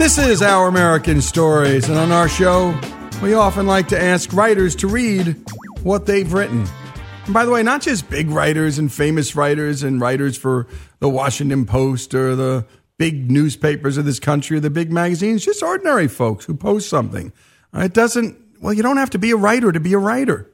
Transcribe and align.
This 0.00 0.16
is 0.16 0.40
Our 0.40 0.66
American 0.66 1.20
Stories, 1.20 1.90
and 1.90 1.98
on 1.98 2.10
our 2.10 2.26
show, 2.26 2.74
we 3.22 3.34
often 3.34 3.66
like 3.66 3.88
to 3.88 4.02
ask 4.02 4.32
writers 4.32 4.74
to 4.76 4.88
read 4.88 5.36
what 5.82 6.06
they've 6.06 6.32
written. 6.32 6.66
And 7.26 7.34
by 7.34 7.44
the 7.44 7.50
way, 7.50 7.62
not 7.62 7.82
just 7.82 8.08
big 8.08 8.30
writers 8.30 8.78
and 8.78 8.90
famous 8.90 9.36
writers 9.36 9.82
and 9.82 10.00
writers 10.00 10.38
for 10.38 10.66
the 11.00 11.10
Washington 11.10 11.66
Post 11.66 12.14
or 12.14 12.34
the 12.34 12.64
big 12.96 13.30
newspapers 13.30 13.98
of 13.98 14.06
this 14.06 14.18
country 14.18 14.56
or 14.56 14.60
the 14.60 14.70
big 14.70 14.90
magazines, 14.90 15.44
just 15.44 15.62
ordinary 15.62 16.08
folks 16.08 16.46
who 16.46 16.54
post 16.54 16.88
something. 16.88 17.30
It 17.74 17.92
doesn't, 17.92 18.38
well, 18.58 18.72
you 18.72 18.82
don't 18.82 18.96
have 18.96 19.10
to 19.10 19.18
be 19.18 19.32
a 19.32 19.36
writer 19.36 19.70
to 19.70 19.80
be 19.80 19.92
a 19.92 19.98
writer. 19.98 20.50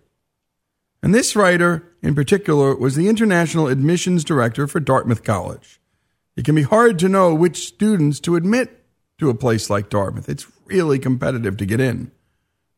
And 1.04 1.14
this 1.14 1.36
writer 1.36 1.92
in 2.02 2.16
particular 2.16 2.74
was 2.74 2.96
the 2.96 3.08
international 3.08 3.68
admissions 3.68 4.24
director 4.24 4.66
for 4.66 4.80
Dartmouth 4.80 5.22
College. 5.22 5.80
It 6.34 6.44
can 6.44 6.56
be 6.56 6.62
hard 6.62 6.98
to 6.98 7.08
know 7.08 7.32
which 7.32 7.64
students 7.68 8.18
to 8.20 8.34
admit 8.34 8.75
to 9.18 9.30
a 9.30 9.34
place 9.34 9.70
like 9.70 9.88
Dartmouth. 9.88 10.28
It's 10.28 10.46
really 10.66 10.98
competitive 10.98 11.56
to 11.56 11.66
get 11.66 11.80
in. 11.80 12.10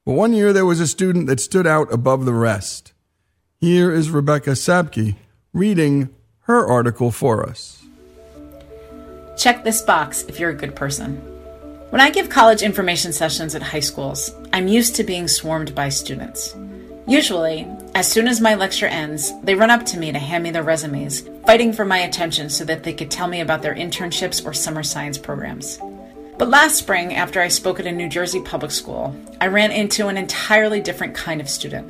But 0.04 0.12
one 0.12 0.32
year 0.32 0.52
there 0.52 0.66
was 0.66 0.80
a 0.80 0.86
student 0.86 1.26
that 1.26 1.40
stood 1.40 1.66
out 1.66 1.92
above 1.92 2.24
the 2.24 2.32
rest. 2.32 2.92
Here 3.60 3.92
is 3.92 4.10
Rebecca 4.10 4.50
Sabky 4.50 5.16
reading 5.52 6.14
her 6.40 6.66
article 6.66 7.10
for 7.10 7.46
us. 7.48 7.84
Check 9.36 9.64
this 9.64 9.82
box 9.82 10.22
if 10.24 10.40
you're 10.40 10.50
a 10.50 10.54
good 10.54 10.74
person. 10.74 11.16
When 11.90 12.00
I 12.00 12.10
give 12.10 12.28
college 12.28 12.62
information 12.62 13.12
sessions 13.12 13.54
at 13.54 13.62
high 13.62 13.80
schools, 13.80 14.30
I'm 14.52 14.68
used 14.68 14.94
to 14.96 15.04
being 15.04 15.26
swarmed 15.26 15.74
by 15.74 15.88
students. 15.88 16.54
Usually, 17.06 17.66
as 17.94 18.06
soon 18.06 18.28
as 18.28 18.40
my 18.40 18.54
lecture 18.54 18.86
ends, 18.86 19.32
they 19.42 19.54
run 19.54 19.70
up 19.70 19.86
to 19.86 19.98
me 19.98 20.12
to 20.12 20.18
hand 20.18 20.44
me 20.44 20.50
their 20.50 20.62
resumes, 20.62 21.26
fighting 21.46 21.72
for 21.72 21.86
my 21.86 21.98
attention 21.98 22.50
so 22.50 22.64
that 22.66 22.82
they 22.82 22.92
could 22.92 23.10
tell 23.10 23.26
me 23.26 23.40
about 23.40 23.62
their 23.62 23.74
internships 23.74 24.44
or 24.44 24.52
summer 24.52 24.82
science 24.82 25.16
programs. 25.16 25.78
But 26.38 26.50
last 26.50 26.76
spring, 26.76 27.16
after 27.16 27.40
I 27.40 27.48
spoke 27.48 27.80
at 27.80 27.86
a 27.88 27.90
New 27.90 28.08
Jersey 28.08 28.40
public 28.40 28.70
school, 28.70 29.12
I 29.40 29.48
ran 29.48 29.72
into 29.72 30.06
an 30.06 30.16
entirely 30.16 30.80
different 30.80 31.16
kind 31.16 31.40
of 31.40 31.50
student. 31.50 31.84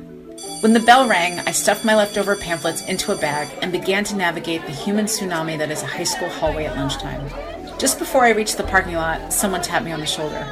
When 0.61 0.73
the 0.73 0.79
bell 0.79 1.07
rang, 1.07 1.37
I 1.41 1.51
stuffed 1.51 1.85
my 1.85 1.95
leftover 1.95 2.35
pamphlets 2.35 2.81
into 2.87 3.11
a 3.11 3.17
bag 3.17 3.47
and 3.61 3.71
began 3.71 4.03
to 4.05 4.15
navigate 4.15 4.65
the 4.65 4.71
human 4.71 5.05
tsunami 5.05 5.55
that 5.59 5.69
is 5.69 5.83
a 5.83 5.85
high 5.87 6.03
school 6.03 6.29
hallway 6.29 6.65
at 6.65 6.75
lunchtime. 6.75 7.29
Just 7.77 7.99
before 7.99 8.25
I 8.25 8.31
reached 8.31 8.57
the 8.57 8.63
parking 8.63 8.95
lot, 8.95 9.31
someone 9.31 9.61
tapped 9.61 9.85
me 9.85 9.91
on 9.91 9.99
the 9.99 10.07
shoulder. 10.07 10.43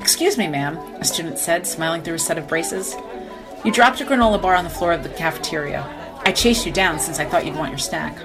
Excuse 0.00 0.38
me, 0.38 0.48
ma'am, 0.48 0.78
a 0.98 1.04
student 1.04 1.38
said, 1.38 1.66
smiling 1.66 2.00
through 2.00 2.14
a 2.14 2.18
set 2.18 2.38
of 2.38 2.48
braces. 2.48 2.96
You 3.66 3.70
dropped 3.70 4.00
a 4.00 4.06
granola 4.06 4.40
bar 4.40 4.54
on 4.54 4.64
the 4.64 4.70
floor 4.70 4.94
of 4.94 5.02
the 5.02 5.10
cafeteria. 5.10 5.84
I 6.24 6.32
chased 6.32 6.64
you 6.64 6.72
down 6.72 6.98
since 6.98 7.18
I 7.18 7.26
thought 7.26 7.44
you'd 7.44 7.56
want 7.56 7.70
your 7.70 7.78
snack. 7.78 8.16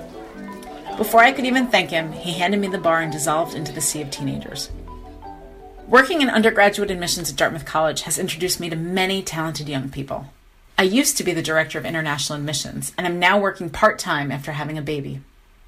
Before 0.95 1.19
I 1.19 1.33
could 1.33 1.45
even 1.45 1.67
thank 1.67 1.89
him, 1.89 2.13
he 2.13 2.31
handed 2.31 2.61
me 2.61 2.69
the 2.69 2.77
bar 2.77 3.01
and 3.01 3.11
dissolved 3.11 3.55
into 3.55 3.73
the 3.73 3.81
sea 3.81 4.01
of 4.01 4.09
teenagers. 4.09 4.69
Working 5.87 6.21
in 6.21 6.29
undergraduate 6.29 6.91
admissions 6.91 7.29
at 7.29 7.37
Dartmouth 7.37 7.63
College 7.63 8.01
has 8.01 8.19
introduced 8.19 8.59
me 8.59 8.69
to 8.69 8.75
many 8.75 9.23
talented 9.23 9.69
young 9.69 9.87
people. 9.87 10.27
I 10.77 10.83
used 10.83 11.15
to 11.15 11.23
be 11.23 11.31
the 11.31 11.41
director 11.41 11.79
of 11.79 11.85
international 11.85 12.37
admissions, 12.37 12.91
and 12.97 13.07
I'm 13.07 13.19
now 13.19 13.39
working 13.39 13.69
part 13.69 13.97
time 13.97 14.29
after 14.29 14.51
having 14.51 14.77
a 14.77 14.81
baby. 14.81 15.21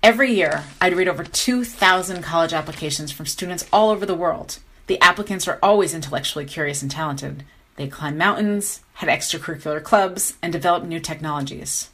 Every 0.03 0.34
year, 0.34 0.66
I'd 0.81 0.94
read 0.94 1.08
over 1.08 1.23
2,000 1.23 2.22
college 2.22 2.52
applications 2.52 3.14
from 3.14 3.28
students 3.28 3.66
all 3.72 3.92
over 3.92 4.06
the 4.06 4.14
world. 4.14 4.59
The 4.88 5.00
applicants 5.00 5.47
are 5.47 5.58
always 5.64 5.94
intellectually 5.94 6.44
curious 6.44 6.81
and 6.81 6.92
talented, 6.92 7.45
they 7.78 7.88
climb 7.88 8.17
mountains, 8.17 8.81
had 8.95 9.08
extracurricular 9.08 9.81
clubs, 9.81 10.34
and 10.42 10.52
developed 10.52 10.86
new 10.86 11.00
technologies. 11.00 11.92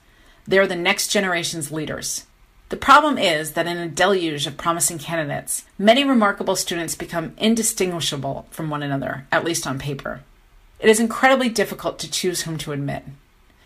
They 0.48 0.58
are 0.58 0.66
the 0.66 0.76
next 0.76 1.10
generation's 1.10 1.72
leaders. 1.72 2.26
The 2.70 2.78
problem 2.78 3.18
is 3.18 3.52
that 3.52 3.68
in 3.68 3.78
a 3.78 3.88
deluge 3.88 4.48
of 4.48 4.58
promising 4.58 4.98
candidates, 4.98 5.66
many 5.78 6.04
remarkable 6.04 6.56
students 6.56 6.96
become 6.96 7.34
indistinguishable 7.38 8.48
from 8.50 8.70
one 8.70 8.82
another, 8.82 9.28
at 9.32 9.44
least 9.44 9.68
on 9.68 9.78
paper. 9.78 10.22
It 10.80 10.90
is 10.90 11.00
incredibly 11.00 11.50
difficult 11.50 12.00
to 12.00 12.12
choose 12.12 12.42
whom 12.42 12.58
to 12.60 12.72
admit. 12.72 13.04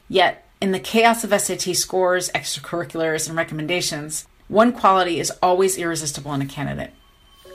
Yet, 0.10 0.46
in 0.62 0.72
the 0.74 0.80
chaos 0.80 1.24
of 1.24 1.42
SAT 1.42 1.76
scores, 1.76 2.30
extracurriculars, 2.32 3.28
and 3.28 3.38
recommendations, 3.38 4.28
one 4.50 4.74
quality 4.74 5.20
is 5.20 5.32
always 5.42 5.78
irresistible 5.78 6.34
in 6.34 6.42
a 6.42 6.46
candidate 6.46 6.92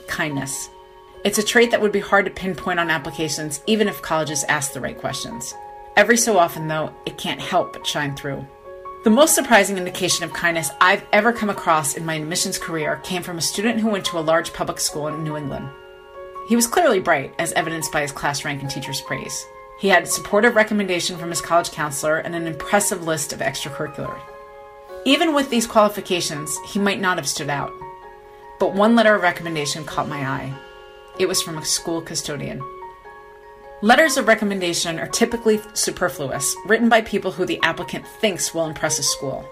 kindness. 0.07 0.69
It's 1.23 1.39
a 1.39 1.43
trait 1.43 1.71
that 1.71 1.81
would 1.81 1.91
be 1.91 1.99
hard 1.99 2.25
to 2.25 2.31
pinpoint 2.31 2.79
on 2.79 2.91
applications, 2.91 3.59
even 3.65 3.87
if 3.87 4.01
colleges 4.01 4.43
ask 4.43 4.73
the 4.73 4.79
right 4.79 4.97
questions. 4.97 5.53
Every 5.95 6.17
so 6.17 6.37
often, 6.37 6.67
though, 6.67 6.93
it 7.05 7.17
can't 7.17 7.41
help 7.41 7.73
but 7.73 7.87
shine 7.87 8.15
through. 8.15 8.45
The 9.05 9.11
most 9.11 9.35
surprising 9.35 9.77
indication 9.77 10.23
of 10.23 10.33
kindness 10.33 10.71
I've 10.81 11.05
ever 11.13 11.31
come 11.31 11.51
across 11.51 11.93
in 11.93 12.07
my 12.07 12.15
admissions 12.15 12.57
career 12.57 12.99
came 13.03 13.21
from 13.21 13.37
a 13.37 13.41
student 13.41 13.79
who 13.79 13.87
went 13.87 14.03
to 14.05 14.17
a 14.17 14.19
large 14.19 14.51
public 14.51 14.79
school 14.79 15.07
in 15.09 15.23
New 15.23 15.37
England. 15.37 15.69
He 16.49 16.55
was 16.55 16.65
clearly 16.65 16.99
bright, 16.99 17.31
as 17.37 17.51
evidenced 17.51 17.91
by 17.91 18.01
his 18.01 18.11
class 18.11 18.43
rank 18.43 18.63
and 18.63 18.71
teachers' 18.71 19.01
praise. 19.01 19.45
He 19.79 19.89
had 19.89 20.07
supportive 20.07 20.55
recommendation 20.55 21.19
from 21.19 21.29
his 21.29 21.39
college 21.39 21.69
counselor 21.69 22.17
and 22.17 22.35
an 22.35 22.47
impressive 22.47 23.03
list 23.03 23.31
of 23.31 23.41
extracurricular. 23.41 24.19
Even 25.05 25.35
with 25.35 25.51
these 25.51 25.67
qualifications, 25.67 26.57
he 26.65 26.79
might 26.79 26.99
not 26.99 27.17
have 27.17 27.29
stood 27.29 27.51
out. 27.51 27.71
But 28.59 28.73
one 28.73 28.95
letter 28.95 29.13
of 29.13 29.21
recommendation 29.21 29.85
caught 29.85 30.09
my 30.09 30.27
eye. 30.27 30.51
It 31.19 31.27
was 31.27 31.43
from 31.43 31.59
a 31.59 31.63
school 31.63 32.01
custodian. 32.01 32.59
Letters 33.81 34.15
of 34.15 34.29
recommendation 34.29 34.99
are 34.99 35.07
typically 35.07 35.59
superfluous, 35.73 36.55
written 36.65 36.87
by 36.87 37.01
people 37.01 37.29
who 37.29 37.45
the 37.45 37.59
applicant 37.61 38.07
thinks 38.21 38.53
will 38.53 38.65
impress 38.65 38.99
a 38.99 39.03
school. 39.03 39.45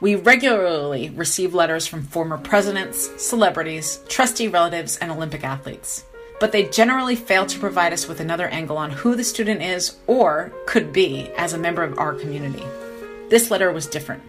We 0.00 0.14
regularly 0.14 1.10
receive 1.10 1.54
letters 1.54 1.84
from 1.84 2.04
former 2.04 2.38
presidents, 2.38 3.10
celebrities, 3.20 3.98
trustee 4.08 4.46
relatives, 4.46 4.96
and 4.98 5.10
Olympic 5.10 5.42
athletes. 5.42 6.04
But 6.38 6.52
they 6.52 6.68
generally 6.68 7.16
fail 7.16 7.46
to 7.46 7.58
provide 7.58 7.92
us 7.92 8.06
with 8.06 8.20
another 8.20 8.46
angle 8.46 8.76
on 8.76 8.92
who 8.92 9.16
the 9.16 9.24
student 9.24 9.60
is 9.60 9.96
or 10.06 10.52
could 10.66 10.92
be 10.92 11.30
as 11.36 11.52
a 11.52 11.58
member 11.58 11.82
of 11.82 11.98
our 11.98 12.14
community. 12.14 12.64
This 13.28 13.50
letter 13.50 13.72
was 13.72 13.88
different. 13.88 14.22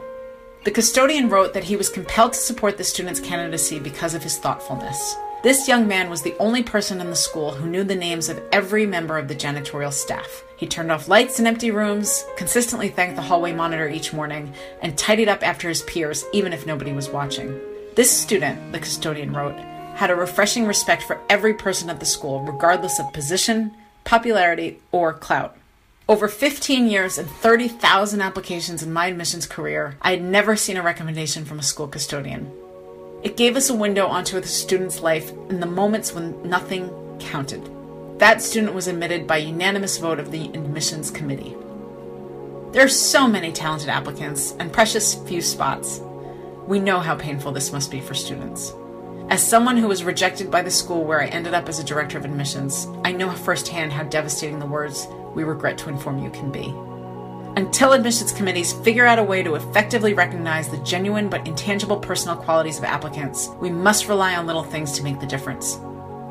The 0.63 0.72
custodian 0.72 1.29
wrote 1.29 1.53
that 1.53 1.66
he 1.66 1.75
was 1.75 1.89
compelled 1.89 2.33
to 2.33 2.39
support 2.39 2.79
the 2.79 2.83
student's 2.83 3.19
candidacy 3.19 3.77
because 3.77 4.16
of 4.16 4.23
his 4.23 4.39
thoughtfulness. 4.39 5.16
This 5.45 5.67
young 5.67 5.88
man 5.88 6.09
was 6.09 6.23
the 6.23 6.35
only 6.39 6.63
person 6.63 7.00
in 7.00 7.11
the 7.11 7.16
school 7.16 7.51
who 7.51 7.69
knew 7.69 7.83
the 7.83 7.94
names 7.94 8.29
of 8.29 8.41
every 8.51 8.88
member 8.88 9.16
of 9.16 9.28
the 9.28 9.35
janitorial 9.35 9.94
staff. 9.94 10.44
He 10.57 10.66
turned 10.66 10.91
off 10.91 11.07
lights 11.07 11.39
in 11.39 11.45
empty 11.45 11.69
rooms, 11.69 12.25
consistently 12.35 12.89
thanked 12.89 13.16
the 13.16 13.22
hallway 13.22 13.53
monitor 13.53 13.88
each 13.88 14.11
morning, 14.11 14.51
and 14.81 14.97
tidied 14.97 15.29
up 15.29 15.47
after 15.47 15.69
his 15.69 15.83
peers 15.83 16.25
even 16.33 16.51
if 16.51 16.66
nobody 16.66 16.94
was 16.94 17.09
watching. 17.09 17.61
This 17.94 18.09
student, 18.09 18.72
the 18.72 18.79
custodian 18.79 19.33
wrote, 19.33 19.59
had 19.94 20.09
a 20.09 20.16
refreshing 20.16 20.66
respect 20.66 21.03
for 21.03 21.22
every 21.29 21.53
person 21.53 21.91
at 21.91 22.00
the 22.00 22.07
school, 22.07 22.41
regardless 22.41 22.97
of 22.97 23.13
position, 23.13 23.72
popularity, 24.03 24.79
or 24.91 25.13
clout. 25.13 25.56
Over 26.09 26.27
15 26.27 26.88
years 26.88 27.19
and 27.19 27.29
30,000 27.29 28.19
applications 28.19 28.81
in 28.81 28.91
my 28.91 29.06
admissions 29.06 29.45
career, 29.45 29.95
I 30.01 30.09
had 30.09 30.23
never 30.23 30.56
seen 30.56 30.77
a 30.77 30.81
recommendation 30.81 31.45
from 31.45 31.59
a 31.59 31.63
school 31.63 31.88
custodian. 31.88 32.51
It 33.25 33.38
gave 33.38 33.58
us 33.58 33.72
a 33.72 33.75
window 33.75 34.06
onto 34.06 34.38
a 34.38 34.44
student's 34.44 35.02
life 35.02 35.31
in 35.50 35.59
the 35.59 35.66
moments 35.66 36.13
when 36.13 36.47
nothing 36.47 36.91
counted. 37.19 37.68
That 38.19 38.40
student 38.40 38.75
was 38.75 38.86
admitted 38.86 39.25
by 39.25 39.38
unanimous 39.38 39.97
vote 39.97 40.19
of 40.19 40.30
the 40.30 40.46
admissions 40.50 41.09
committee. 41.09 41.56
There 42.72 42.86
are 42.86 42.88
so 42.88 43.28
many 43.28 43.52
talented 43.52 43.90
applicants 43.90 44.53
and 44.59 44.72
precious 44.72 45.16
few 45.28 45.41
spots. 45.41 46.02
We 46.68 46.78
know 46.78 47.00
how 47.00 47.16
painful 47.16 47.52
this 47.52 47.72
must 47.72 47.90
be 47.90 48.00
for 48.00 48.13
students. 48.13 48.75
As 49.30 49.42
someone 49.42 49.78
who 49.78 49.88
was 49.88 50.03
rejected 50.03 50.52
by 50.52 50.62
the 50.62 50.69
school 50.69 51.03
where 51.03 51.24
I 51.24 51.25
ended 51.25 51.56
up 51.56 51.68
as 51.68 51.80
a 51.80 51.84
director 51.84 52.19
of 52.19 52.25
admissions, 52.25 52.88
I 53.03 53.12
know 53.12 53.31
firsthand 53.31 53.92
how 53.92 54.03
devastating 54.03 54.59
the 54.59 54.68
words, 54.68 55.07
we 55.34 55.44
regret 55.44 55.80
to 55.80 55.89
inform 55.89 56.24
you, 56.24 56.30
can 56.30 56.51
be. 56.51 56.72
Until 57.57 57.94
admissions 57.94 58.34
committees 58.34 58.74
figure 58.74 59.06
out 59.06 59.18
a 59.18 59.24
way 59.24 59.42
to 59.42 59.56
effectively 59.56 60.13
recognize 60.13 60.68
the 60.68 60.78
genuine 60.80 61.30
but 61.30 61.48
intangible 61.48 61.98
personal 61.98 62.36
qualities 62.36 62.78
of 62.78 62.84
applicants, 62.84 63.48
we 63.62 63.69
must 63.69 64.10
rely 64.10 64.36
on 64.36 64.46
little 64.46 64.63
things 64.63 64.92
to 64.92 65.04
make 65.04 65.22
the 65.22 65.25
difference. 65.25 65.80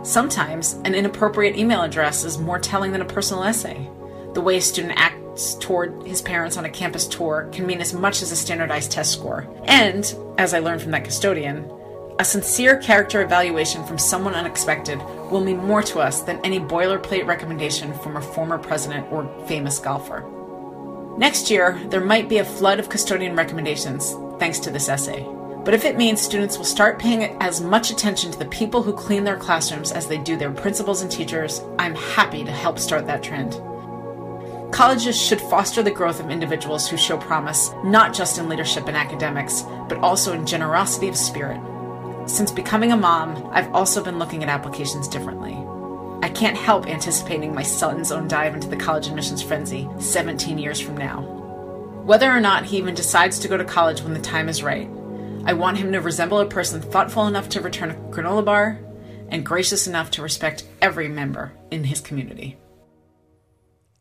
Sometimes, 0.03 0.75
an 0.85 0.95
inappropriate 0.95 1.57
email 1.57 1.81
address 1.81 2.25
is 2.25 2.37
more 2.37 2.59
telling 2.59 2.93
than 2.93 3.01
a 3.01 3.07
personal 3.07 3.43
essay. 3.43 3.89
The 4.35 4.43
way 4.43 4.59
a 4.59 4.61
student 4.61 4.99
acts 4.99 5.55
toward 5.55 6.07
his 6.07 6.21
parents 6.21 6.59
on 6.59 6.67
a 6.67 6.71
campus 6.71 7.07
tour 7.07 7.49
can 7.53 7.67
mean 7.67 7.81
as 7.81 7.95
much 7.95 8.21
as 8.21 8.31
a 8.31 8.37
standardized 8.37 8.93
test 8.93 9.13
score. 9.13 9.49
And, 9.65 10.15
as 10.37 10.53
I 10.53 10.59
learned 10.59 10.83
from 10.83 10.91
that 10.91 11.05
custodian, 11.05 11.71
a 12.19 12.25
sincere 12.25 12.77
character 12.77 13.23
evaluation 13.23 13.83
from 13.85 13.97
someone 13.97 14.35
unexpected 14.35 14.99
will 15.31 15.43
mean 15.43 15.57
more 15.57 15.83
to 15.85 16.01
us 16.01 16.21
than 16.21 16.39
any 16.45 16.61
boilerplate 16.61 17.27
recommendation 17.27 17.95
from 18.01 18.19
a 18.19 18.21
former 18.21 18.59
president 18.59 19.11
or 19.11 19.27
famous 19.49 19.79
golfer. 19.79 20.23
Next 21.17 21.49
year, 21.49 21.81
there 21.91 22.05
might 22.05 22.29
be 22.29 22.39
a 22.39 22.45
flood 22.45 22.81
of 22.81 22.89
custodian 22.89 23.37
recommendations 23.37 24.17
thanks 24.41 24.59
to 24.61 24.71
this 24.71 24.89
essay. 24.89 25.25
But 25.65 25.73
if 25.73 25.85
it 25.85 25.97
means 25.97 26.21
students 26.21 26.59
will 26.59 26.65
start 26.65 26.99
paying 26.99 27.41
as 27.41 27.61
much 27.61 27.91
attention 27.91 28.33
to 28.33 28.39
the 28.39 28.47
people 28.47 28.83
who 28.83 28.93
clean 28.93 29.23
their 29.23 29.37
classrooms 29.37 29.93
as 29.93 30.09
they 30.09 30.19
do 30.19 30.37
their 30.37 30.51
principals 30.51 31.03
and 31.03 31.11
teachers, 31.11 31.63
I'm 31.79 31.95
happy 31.95 32.43
to 32.45 32.51
help 32.51 32.81
start 32.81 33.07
that 33.07 33.23
trend. 33.23 33.53
Colleges 34.73 35.17
should 35.21 35.41
foster 35.41 35.85
the 35.85 35.91
growth 35.91 36.19
of 36.19 36.31
individuals 36.31 36.89
who 36.89 36.97
show 36.97 37.17
promise, 37.17 37.71
not 37.85 38.13
just 38.13 38.39
in 38.39 38.49
leadership 38.49 38.89
and 38.89 38.97
academics, 38.97 39.63
but 39.89 39.99
also 39.99 40.33
in 40.33 40.45
generosity 40.45 41.07
of 41.07 41.17
spirit. 41.17 41.61
Since 42.29 42.51
becoming 42.51 42.91
a 42.91 42.97
mom, 42.97 43.49
I've 43.53 43.73
also 43.73 44.03
been 44.03 44.19
looking 44.19 44.43
at 44.43 44.49
applications 44.49 45.07
differently. 45.07 45.64
I 46.25 46.31
can't 46.31 46.57
help 46.57 46.87
anticipating 46.87 47.55
my 47.55 47.63
son's 47.63 48.11
own 48.11 48.29
dive 48.29 48.55
into 48.55 48.67
the 48.67 48.79
college 48.79 49.09
admissions 49.09 49.43
frenzy 49.43 49.87
17 49.99 50.57
years 50.57 50.81
from 50.81 50.97
now. 50.97 51.21
Whether 52.07 52.31
or 52.31 52.41
not 52.41 52.65
he 52.65 52.79
even 52.79 52.95
decides 52.95 53.39
to 53.41 53.49
go 53.49 53.59
to 53.59 53.65
college 53.65 54.01
when 54.01 54.15
the 54.15 54.21
time 54.21 54.49
is 54.49 54.63
right, 54.63 54.89
I 55.45 55.53
want 55.53 55.77
him 55.77 55.93
to 55.93 56.01
resemble 56.01 56.41
a 56.41 56.47
person 56.47 56.81
thoughtful 56.81 57.27
enough 57.27 57.51
to 57.51 57.61
return 57.61 57.91
a 57.91 57.95
granola 58.11 58.43
bar 58.43 58.81
and 59.29 59.45
gracious 59.45 59.87
enough 59.87 60.11
to 60.13 60.23
respect 60.23 60.67
every 60.81 61.09
member 61.09 61.53
in 61.71 61.85
his 61.85 62.01
community. 62.01 62.57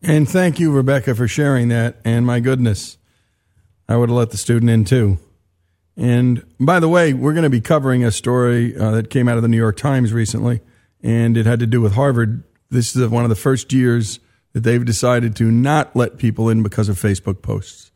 And 0.01 0.27
thank 0.29 0.61
you, 0.61 0.71
Rebecca, 0.71 1.15
for 1.15 1.27
sharing 1.27 1.67
that. 1.67 1.97
And 2.05 2.25
my 2.25 2.39
goodness, 2.39 2.97
I 3.89 3.97
would 3.97 4.07
have 4.07 4.17
let 4.17 4.29
the 4.31 4.37
student 4.37 4.71
in 4.71 4.85
too. 4.85 5.17
And 5.97 6.45
by 6.57 6.79
the 6.79 6.87
way, 6.87 7.11
we're 7.11 7.33
going 7.33 7.43
to 7.43 7.49
be 7.49 7.59
covering 7.59 8.05
a 8.05 8.11
story 8.11 8.77
uh, 8.77 8.91
that 8.91 9.09
came 9.09 9.27
out 9.27 9.35
of 9.35 9.43
the 9.43 9.49
New 9.49 9.57
York 9.57 9.75
Times 9.75 10.13
recently, 10.13 10.61
and 11.03 11.37
it 11.37 11.45
had 11.45 11.59
to 11.59 11.67
do 11.67 11.81
with 11.81 11.93
Harvard. 11.93 12.43
This 12.69 12.95
is 12.95 13.07
one 13.09 13.23
of 13.23 13.29
the 13.29 13.35
first 13.35 13.73
years 13.73 14.19
that 14.53 14.61
they've 14.61 14.85
decided 14.85 15.35
to 15.35 15.51
not 15.51 15.95
let 15.95 16.17
people 16.17 16.49
in 16.49 16.63
because 16.63 16.89
of 16.89 16.95
Facebook 16.97 17.41
posts. 17.41 17.91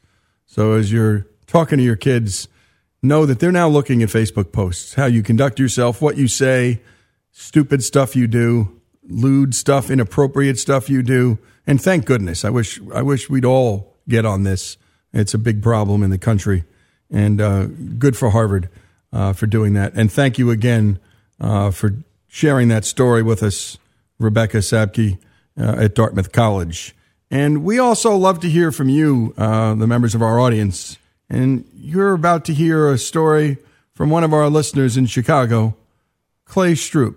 So 0.45 0.73
as 0.73 0.91
you're 0.91 1.25
talking 1.45 1.77
to 1.77 1.83
your 1.83 1.95
kids, 1.95 2.47
know 3.01 3.25
that 3.25 3.39
they're 3.39 3.51
now 3.51 3.69
looking 3.69 4.03
at 4.03 4.09
Facebook 4.09 4.51
posts, 4.51 4.95
how 4.95 5.05
you 5.05 5.23
conduct 5.23 5.59
yourself, 5.59 6.01
what 6.01 6.17
you 6.17 6.27
say, 6.27 6.81
stupid 7.31 7.83
stuff 7.83 8.15
you 8.15 8.27
do, 8.27 8.81
lewd 9.03 9.55
stuff, 9.55 9.89
inappropriate 9.89 10.57
stuff 10.57 10.89
you 10.89 11.03
do. 11.03 11.37
And 11.65 11.81
thank 11.81 12.05
goodness. 12.05 12.43
I 12.43 12.49
wish 12.49 12.79
I 12.93 13.01
wish 13.01 13.29
we'd 13.29 13.45
all 13.45 13.95
get 14.07 14.25
on 14.25 14.43
this. 14.43 14.77
It's 15.13 15.33
a 15.33 15.37
big 15.37 15.61
problem 15.61 16.03
in 16.03 16.09
the 16.09 16.17
country, 16.17 16.63
and 17.09 17.41
uh, 17.41 17.65
good 17.65 18.17
for 18.17 18.29
Harvard 18.29 18.69
uh, 19.11 19.33
for 19.33 19.47
doing 19.47 19.73
that. 19.73 19.93
And 19.93 20.11
thank 20.11 20.37
you 20.37 20.49
again 20.49 20.99
uh, 21.39 21.71
for 21.71 21.95
sharing 22.37 22.67
that 22.67 22.85
story 22.85 23.23
with 23.23 23.41
us, 23.41 23.79
Rebecca 24.19 24.57
Sabky 24.57 25.17
uh, 25.59 25.77
at 25.79 25.95
Dartmouth 25.95 26.31
College. 26.31 26.95
And 27.31 27.63
we 27.63 27.79
also 27.79 28.15
love 28.15 28.39
to 28.41 28.49
hear 28.49 28.71
from 28.71 28.89
you, 28.89 29.33
uh, 29.39 29.73
the 29.73 29.87
members 29.87 30.13
of 30.13 30.21
our 30.21 30.39
audience. 30.39 30.99
And 31.31 31.67
you're 31.73 32.13
about 32.13 32.45
to 32.45 32.53
hear 32.53 32.91
a 32.91 32.99
story 32.99 33.57
from 33.95 34.11
one 34.11 34.23
of 34.23 34.33
our 34.33 34.51
listeners 34.51 34.97
in 34.97 35.07
Chicago, 35.07 35.75
Clay 36.45 36.73
Stroop. 36.73 37.15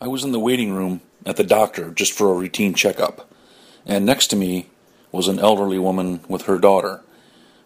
I 0.00 0.06
was 0.06 0.22
in 0.22 0.30
the 0.30 0.38
waiting 0.38 0.72
room 0.72 1.00
at 1.26 1.34
the 1.34 1.42
doctor 1.42 1.90
just 1.90 2.12
for 2.12 2.30
a 2.30 2.38
routine 2.38 2.72
checkup, 2.72 3.28
and 3.84 4.06
next 4.06 4.28
to 4.28 4.36
me 4.36 4.68
was 5.10 5.26
an 5.26 5.40
elderly 5.40 5.80
woman 5.80 6.20
with 6.28 6.42
her 6.42 6.58
daughter. 6.58 7.00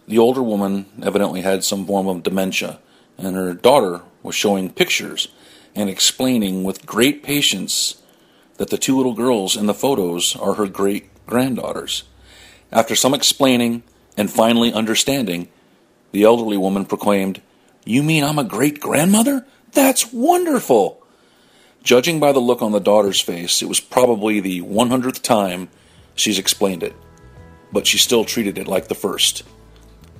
The 0.08 0.18
older 0.18 0.42
woman 0.42 0.86
evidently 1.02 1.42
had 1.42 1.62
some 1.62 1.86
form 1.86 2.06
of 2.06 2.22
dementia, 2.22 2.78
and 3.18 3.36
her 3.36 3.52
daughter 3.52 4.00
was 4.22 4.34
showing 4.34 4.72
pictures 4.72 5.28
and 5.74 5.88
explaining 5.88 6.64
with 6.64 6.86
great 6.86 7.22
patience 7.22 8.02
that 8.56 8.70
the 8.70 8.78
two 8.78 8.96
little 8.96 9.14
girls 9.14 9.56
in 9.56 9.66
the 9.66 9.74
photos 9.74 10.36
are 10.36 10.54
her 10.54 10.66
great 10.66 11.08
granddaughters. 11.26 12.04
After 12.70 12.94
some 12.94 13.14
explaining 13.14 13.82
and 14.16 14.30
finally 14.30 14.72
understanding, 14.72 15.48
the 16.12 16.24
elderly 16.24 16.56
woman 16.56 16.84
proclaimed, 16.84 17.40
You 17.84 18.02
mean 18.02 18.24
I'm 18.24 18.38
a 18.38 18.44
great 18.44 18.80
grandmother? 18.80 19.46
That's 19.72 20.12
wonderful! 20.12 21.02
Judging 21.82 22.20
by 22.20 22.32
the 22.32 22.38
look 22.38 22.62
on 22.62 22.72
the 22.72 22.78
daughter's 22.78 23.20
face, 23.20 23.62
it 23.62 23.68
was 23.68 23.80
probably 23.80 24.38
the 24.38 24.60
100th 24.60 25.22
time 25.22 25.68
she's 26.14 26.38
explained 26.38 26.82
it, 26.82 26.94
but 27.72 27.86
she 27.86 27.98
still 27.98 28.24
treated 28.24 28.58
it 28.58 28.68
like 28.68 28.88
the 28.88 28.94
first. 28.94 29.42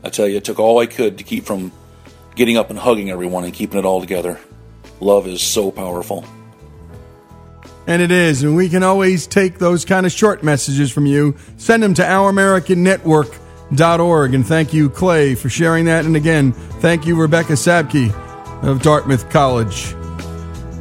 I 0.03 0.09
tell 0.09 0.27
you, 0.27 0.39
it 0.39 0.45
took 0.45 0.59
all 0.59 0.81
I 0.81 0.87
could 0.87 1.19
to 1.19 1.25
keep 1.25 1.45
from 1.45 1.71
getting 2.35 2.57
up 2.57 2.71
and 2.71 2.79
hugging 2.79 3.11
everyone 3.11 3.45
and 3.45 3.55
keeping 3.55 3.79
it 3.79 3.85
all 3.85 4.01
together. 4.01 4.41
Love 5.03 5.27
is 5.27 5.43
so 5.43 5.73
powerful. 5.73 6.25
And 7.89 8.01
it 8.01 8.13
is, 8.13 8.45
and 8.45 8.55
we 8.55 8.69
can 8.69 8.85
always 8.85 9.27
take 9.27 9.59
those 9.59 9.85
kind 9.85 10.07
of 10.07 10.13
short 10.13 10.45
messages 10.45 10.93
from 10.93 11.07
you. 11.07 11.35
Send 11.57 11.83
them 11.83 11.95
to 11.95 12.03
ouramericannetwork.org. 12.03 14.35
And 14.35 14.47
thank 14.47 14.73
you, 14.73 14.89
Clay, 14.89 15.35
for 15.35 15.49
sharing 15.49 15.87
that. 15.87 16.05
And 16.05 16.15
again, 16.15 16.53
thank 16.53 17.05
you, 17.05 17.21
Rebecca 17.21 17.55
Sabky 17.55 18.15
of 18.63 18.83
Dartmouth 18.83 19.29
College. 19.29 19.97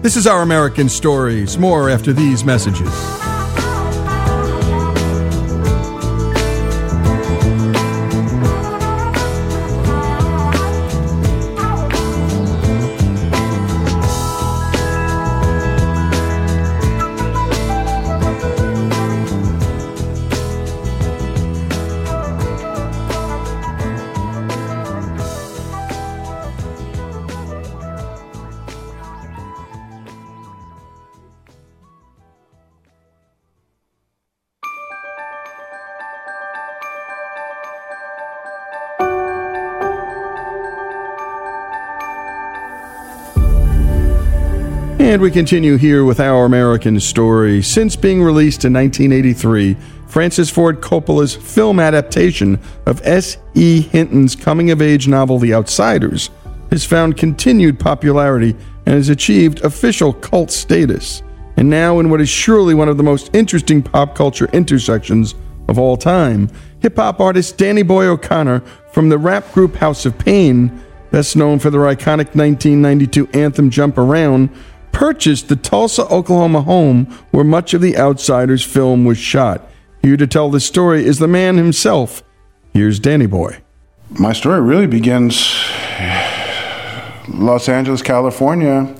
This 0.03 0.15
is 0.15 0.27
Our 0.27 0.43
American 0.43 0.87
Stories. 0.87 1.57
More 1.57 1.89
after 1.89 2.13
these 2.13 2.43
messages. 2.43 3.20
And 45.11 45.21
we 45.21 45.29
continue 45.29 45.75
here 45.75 46.05
with 46.05 46.21
Our 46.21 46.45
American 46.45 46.97
Story. 46.97 47.61
Since 47.61 47.97
being 47.97 48.23
released 48.23 48.63
in 48.63 48.71
1983, 48.71 49.75
Francis 50.07 50.49
Ford 50.49 50.79
Coppola's 50.79 51.35
film 51.35 51.81
adaptation 51.81 52.57
of 52.85 53.05
S.E. 53.05 53.81
Hinton's 53.81 54.37
coming 54.37 54.71
of 54.71 54.81
age 54.81 55.09
novel 55.09 55.37
The 55.37 55.53
Outsiders 55.53 56.29
has 56.69 56.85
found 56.85 57.17
continued 57.17 57.77
popularity 57.77 58.55
and 58.85 58.95
has 58.95 59.09
achieved 59.09 59.59
official 59.65 60.13
cult 60.13 60.49
status. 60.49 61.21
And 61.57 61.69
now, 61.69 61.99
in 61.99 62.09
what 62.09 62.21
is 62.21 62.29
surely 62.29 62.73
one 62.73 62.87
of 62.87 62.95
the 62.95 63.03
most 63.03 63.35
interesting 63.35 63.83
pop 63.83 64.15
culture 64.15 64.47
intersections 64.53 65.35
of 65.67 65.77
all 65.77 65.97
time, 65.97 66.47
hip 66.79 66.95
hop 66.95 67.19
artist 67.19 67.57
Danny 67.57 67.83
Boy 67.83 68.05
O'Connor 68.05 68.61
from 68.93 69.09
the 69.09 69.17
rap 69.17 69.51
group 69.51 69.75
House 69.75 70.05
of 70.05 70.17
Pain, 70.17 70.81
best 71.11 71.35
known 71.35 71.59
for 71.59 71.69
their 71.69 71.81
iconic 71.81 72.33
1992 72.33 73.27
anthem 73.33 73.69
Jump 73.69 73.97
Around, 73.97 74.49
purchased 74.91 75.49
the 75.49 75.55
Tulsa, 75.55 76.05
Oklahoma 76.07 76.61
home 76.61 77.05
where 77.31 77.43
much 77.43 77.73
of 77.73 77.81
the 77.81 77.97
Outsiders 77.97 78.63
film 78.63 79.05
was 79.05 79.17
shot. 79.17 79.67
Here 80.01 80.17
to 80.17 80.27
tell 80.27 80.49
the 80.49 80.59
story 80.59 81.05
is 81.05 81.19
the 81.19 81.27
man 81.27 81.57
himself. 81.57 82.23
Here's 82.73 82.99
Danny 82.99 83.27
Boy. 83.27 83.61
My 84.09 84.33
story 84.33 84.61
really 84.61 84.87
begins 84.87 85.55
Los 87.29 87.69
Angeles, 87.69 88.01
California, 88.01 88.95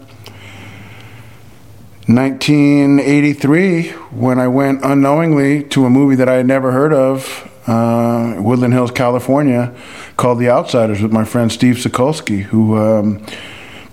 1983, 2.08 3.90
when 4.12 4.40
I 4.40 4.48
went 4.48 4.84
unknowingly 4.84 5.64
to 5.66 5.86
a 5.86 5.90
movie 5.90 6.16
that 6.16 6.28
I 6.28 6.36
had 6.36 6.46
never 6.46 6.72
heard 6.72 6.94
of, 6.94 7.50
uh, 7.68 8.36
Woodland 8.40 8.74
Hills, 8.74 8.92
California, 8.92 9.74
called 10.18 10.40
The 10.40 10.50
Outsiders 10.50 11.02
with 11.02 11.12
my 11.12 11.24
friend 11.24 11.52
Steve 11.52 11.76
Sokolsky, 11.76 12.44
who 12.44 12.78
um, 12.78 13.26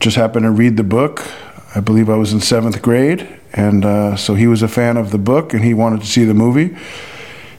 just 0.01 0.17
happened 0.17 0.45
to 0.45 0.51
read 0.51 0.77
the 0.77 0.85
book 0.85 1.21
I 1.75 1.81
believe 1.81 2.09
I 2.09 2.17
was 2.17 2.33
in 2.33 2.41
seventh 2.41 2.81
grade, 2.81 3.29
and 3.53 3.85
uh, 3.85 4.17
so 4.17 4.35
he 4.35 4.47
was 4.47 4.63
a 4.63 4.69
fan 4.69 4.97
of 4.97 5.11
the 5.11 5.19
book 5.19 5.53
and 5.53 5.63
he 5.63 5.75
wanted 5.75 6.01
to 6.01 6.07
see 6.07 6.25
the 6.25 6.35
movie. 6.35 6.77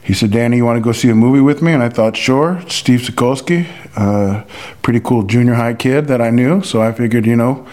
He 0.02 0.14
said, 0.14 0.32
Danny, 0.32 0.56
you 0.56 0.64
want 0.64 0.76
to 0.76 0.80
go 0.80 0.92
see 0.92 1.08
a 1.10 1.14
movie 1.14 1.40
with 1.40 1.62
me? 1.62 1.72
And 1.72 1.82
I 1.82 1.88
thought, 1.88 2.16
sure. 2.16 2.60
Steve 2.68 3.00
Sokolsky, 3.00 3.68
uh, 3.96 4.44
pretty 4.82 4.98
cool 4.98 5.22
junior 5.22 5.54
high 5.54 5.74
kid 5.74 6.08
that 6.08 6.20
I 6.20 6.30
knew. 6.30 6.62
So 6.62 6.82
I 6.82 6.90
figured, 6.90 7.26
you 7.26 7.36
know, 7.36 7.64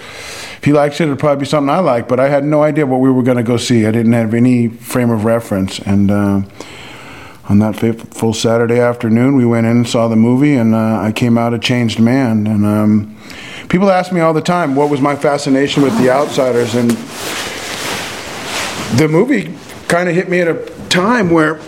if 0.57 0.63
he 0.63 0.73
likes 0.73 0.99
it, 0.99 1.05
it'll 1.05 1.15
probably 1.15 1.41
be 1.41 1.45
something 1.47 1.69
I 1.69 1.79
like. 1.79 2.07
But 2.07 2.19
I 2.19 2.29
had 2.29 2.43
no 2.43 2.61
idea 2.61 2.85
what 2.85 2.99
we 2.99 3.09
were 3.09 3.23
going 3.23 3.37
to 3.37 3.43
go 3.43 3.57
see. 3.57 3.87
I 3.87 3.91
didn't 3.91 4.13
have 4.13 4.33
any 4.33 4.67
frame 4.67 5.09
of 5.09 5.25
reference. 5.25 5.79
And 5.79 6.11
uh, 6.11 6.41
on 7.49 7.59
that 7.59 7.73
full 8.13 8.33
Saturday 8.33 8.79
afternoon, 8.79 9.35
we 9.35 9.45
went 9.45 9.65
in 9.65 9.77
and 9.77 9.87
saw 9.87 10.07
the 10.07 10.15
movie, 10.15 10.53
and 10.53 10.75
uh, 10.75 10.99
I 10.99 11.13
came 11.13 11.37
out 11.37 11.53
a 11.53 11.59
changed 11.59 11.99
man. 11.99 12.45
And 12.45 12.65
um, 12.65 13.17
people 13.69 13.89
ask 13.89 14.11
me 14.11 14.21
all 14.21 14.33
the 14.33 14.41
time 14.41 14.75
what 14.75 14.89
was 14.89 15.01
my 15.01 15.15
fascination 15.15 15.83
with 15.83 15.97
The 15.97 16.09
Outsiders, 16.09 16.75
and 16.75 16.91
the 18.97 19.07
movie 19.09 19.55
kind 19.87 20.09
of 20.09 20.15
hit 20.15 20.29
me 20.29 20.39
at 20.39 20.47
a 20.47 20.65
time 20.89 21.29
where 21.29 21.59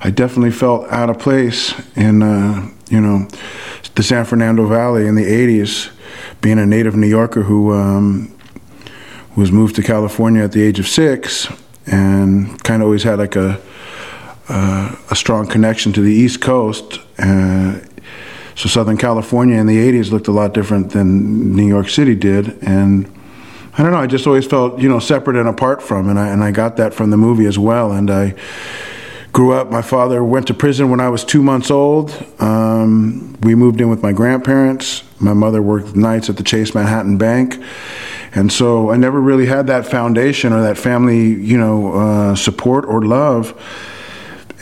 I 0.00 0.10
definitely 0.10 0.50
felt 0.50 0.90
out 0.90 1.10
of 1.10 1.18
place 1.18 1.74
in, 1.96 2.22
uh, 2.22 2.68
you 2.90 3.00
know, 3.00 3.28
the 3.94 4.02
San 4.02 4.24
Fernando 4.24 4.66
Valley 4.66 5.06
in 5.06 5.14
the 5.14 5.24
80s, 5.24 5.90
being 6.40 6.58
a 6.58 6.66
native 6.66 6.96
New 6.96 7.06
Yorker 7.06 7.42
who 7.42 7.72
um, 7.72 8.36
was 9.36 9.52
moved 9.52 9.76
to 9.76 9.82
California 9.82 10.42
at 10.42 10.52
the 10.52 10.62
age 10.62 10.78
of 10.78 10.88
six 10.88 11.48
and 11.86 12.62
kind 12.64 12.82
of 12.82 12.86
always 12.86 13.02
had 13.02 13.18
like 13.18 13.36
a, 13.36 13.60
uh, 14.48 14.96
a 15.10 15.16
strong 15.16 15.46
connection 15.46 15.92
to 15.92 16.00
the 16.00 16.12
East 16.12 16.40
Coast. 16.40 16.98
Uh, 17.18 17.78
so 18.54 18.68
Southern 18.68 18.96
California 18.96 19.56
in 19.56 19.66
the 19.66 19.78
80s 19.78 20.10
looked 20.10 20.28
a 20.28 20.32
lot 20.32 20.54
different 20.54 20.90
than 20.90 21.54
New 21.54 21.66
York 21.66 21.88
City 21.88 22.14
did. 22.14 22.62
And 22.62 23.06
I 23.76 23.82
don't 23.82 23.92
know. 23.92 23.98
I 23.98 24.06
just 24.06 24.26
always 24.26 24.46
felt, 24.46 24.78
you 24.80 24.88
know, 24.88 24.98
separate 24.98 25.36
and 25.36 25.48
apart 25.48 25.82
from, 25.82 26.08
and 26.08 26.18
I 26.18 26.28
and 26.28 26.44
I 26.44 26.50
got 26.50 26.76
that 26.76 26.92
from 26.92 27.10
the 27.10 27.16
movie 27.16 27.46
as 27.46 27.58
well. 27.58 27.92
And 27.92 28.10
I 28.10 28.34
grew 29.32 29.52
up. 29.52 29.70
My 29.70 29.80
father 29.80 30.22
went 30.22 30.46
to 30.48 30.54
prison 30.54 30.90
when 30.90 31.00
I 31.00 31.08
was 31.08 31.24
two 31.24 31.42
months 31.42 31.70
old. 31.70 32.10
Um, 32.38 33.36
we 33.40 33.54
moved 33.54 33.80
in 33.80 33.88
with 33.88 34.02
my 34.02 34.12
grandparents. 34.12 35.04
My 35.20 35.32
mother 35.32 35.62
worked 35.62 35.96
nights 35.96 36.28
at 36.28 36.36
the 36.36 36.42
Chase 36.42 36.74
Manhattan 36.74 37.16
Bank, 37.16 37.58
and 38.34 38.52
so 38.52 38.90
I 38.90 38.96
never 38.96 39.20
really 39.20 39.46
had 39.46 39.68
that 39.68 39.86
foundation 39.86 40.52
or 40.52 40.62
that 40.62 40.76
family, 40.76 41.28
you 41.28 41.56
know, 41.56 41.94
uh, 41.94 42.34
support 42.34 42.84
or 42.84 43.02
love. 43.02 43.58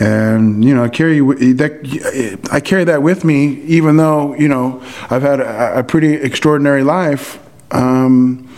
And 0.01 0.65
you 0.65 0.75
know, 0.75 0.83
I 0.83 0.89
carry 0.89 1.21
that. 1.21 2.49
I 2.51 2.61
carry 2.61 2.85
that 2.85 3.03
with 3.03 3.23
me, 3.23 3.61
even 3.63 3.99
though 3.99 4.35
you 4.35 4.49
know 4.49 4.83
I've 5.11 5.23
had 5.23 5.41
a, 5.41 5.81
a 5.81 5.85
pretty 5.85 6.15
extraordinary 6.15 6.83
life. 6.83 7.39
Um, 7.71 8.51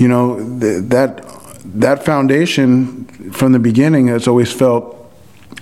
you 0.00 0.08
know 0.08 0.38
th- 0.58 0.84
that 0.84 1.22
that 1.64 2.04
foundation 2.04 3.04
from 3.32 3.52
the 3.52 3.58
beginning 3.58 4.08
has 4.08 4.26
always 4.26 4.50
felt 4.50 4.96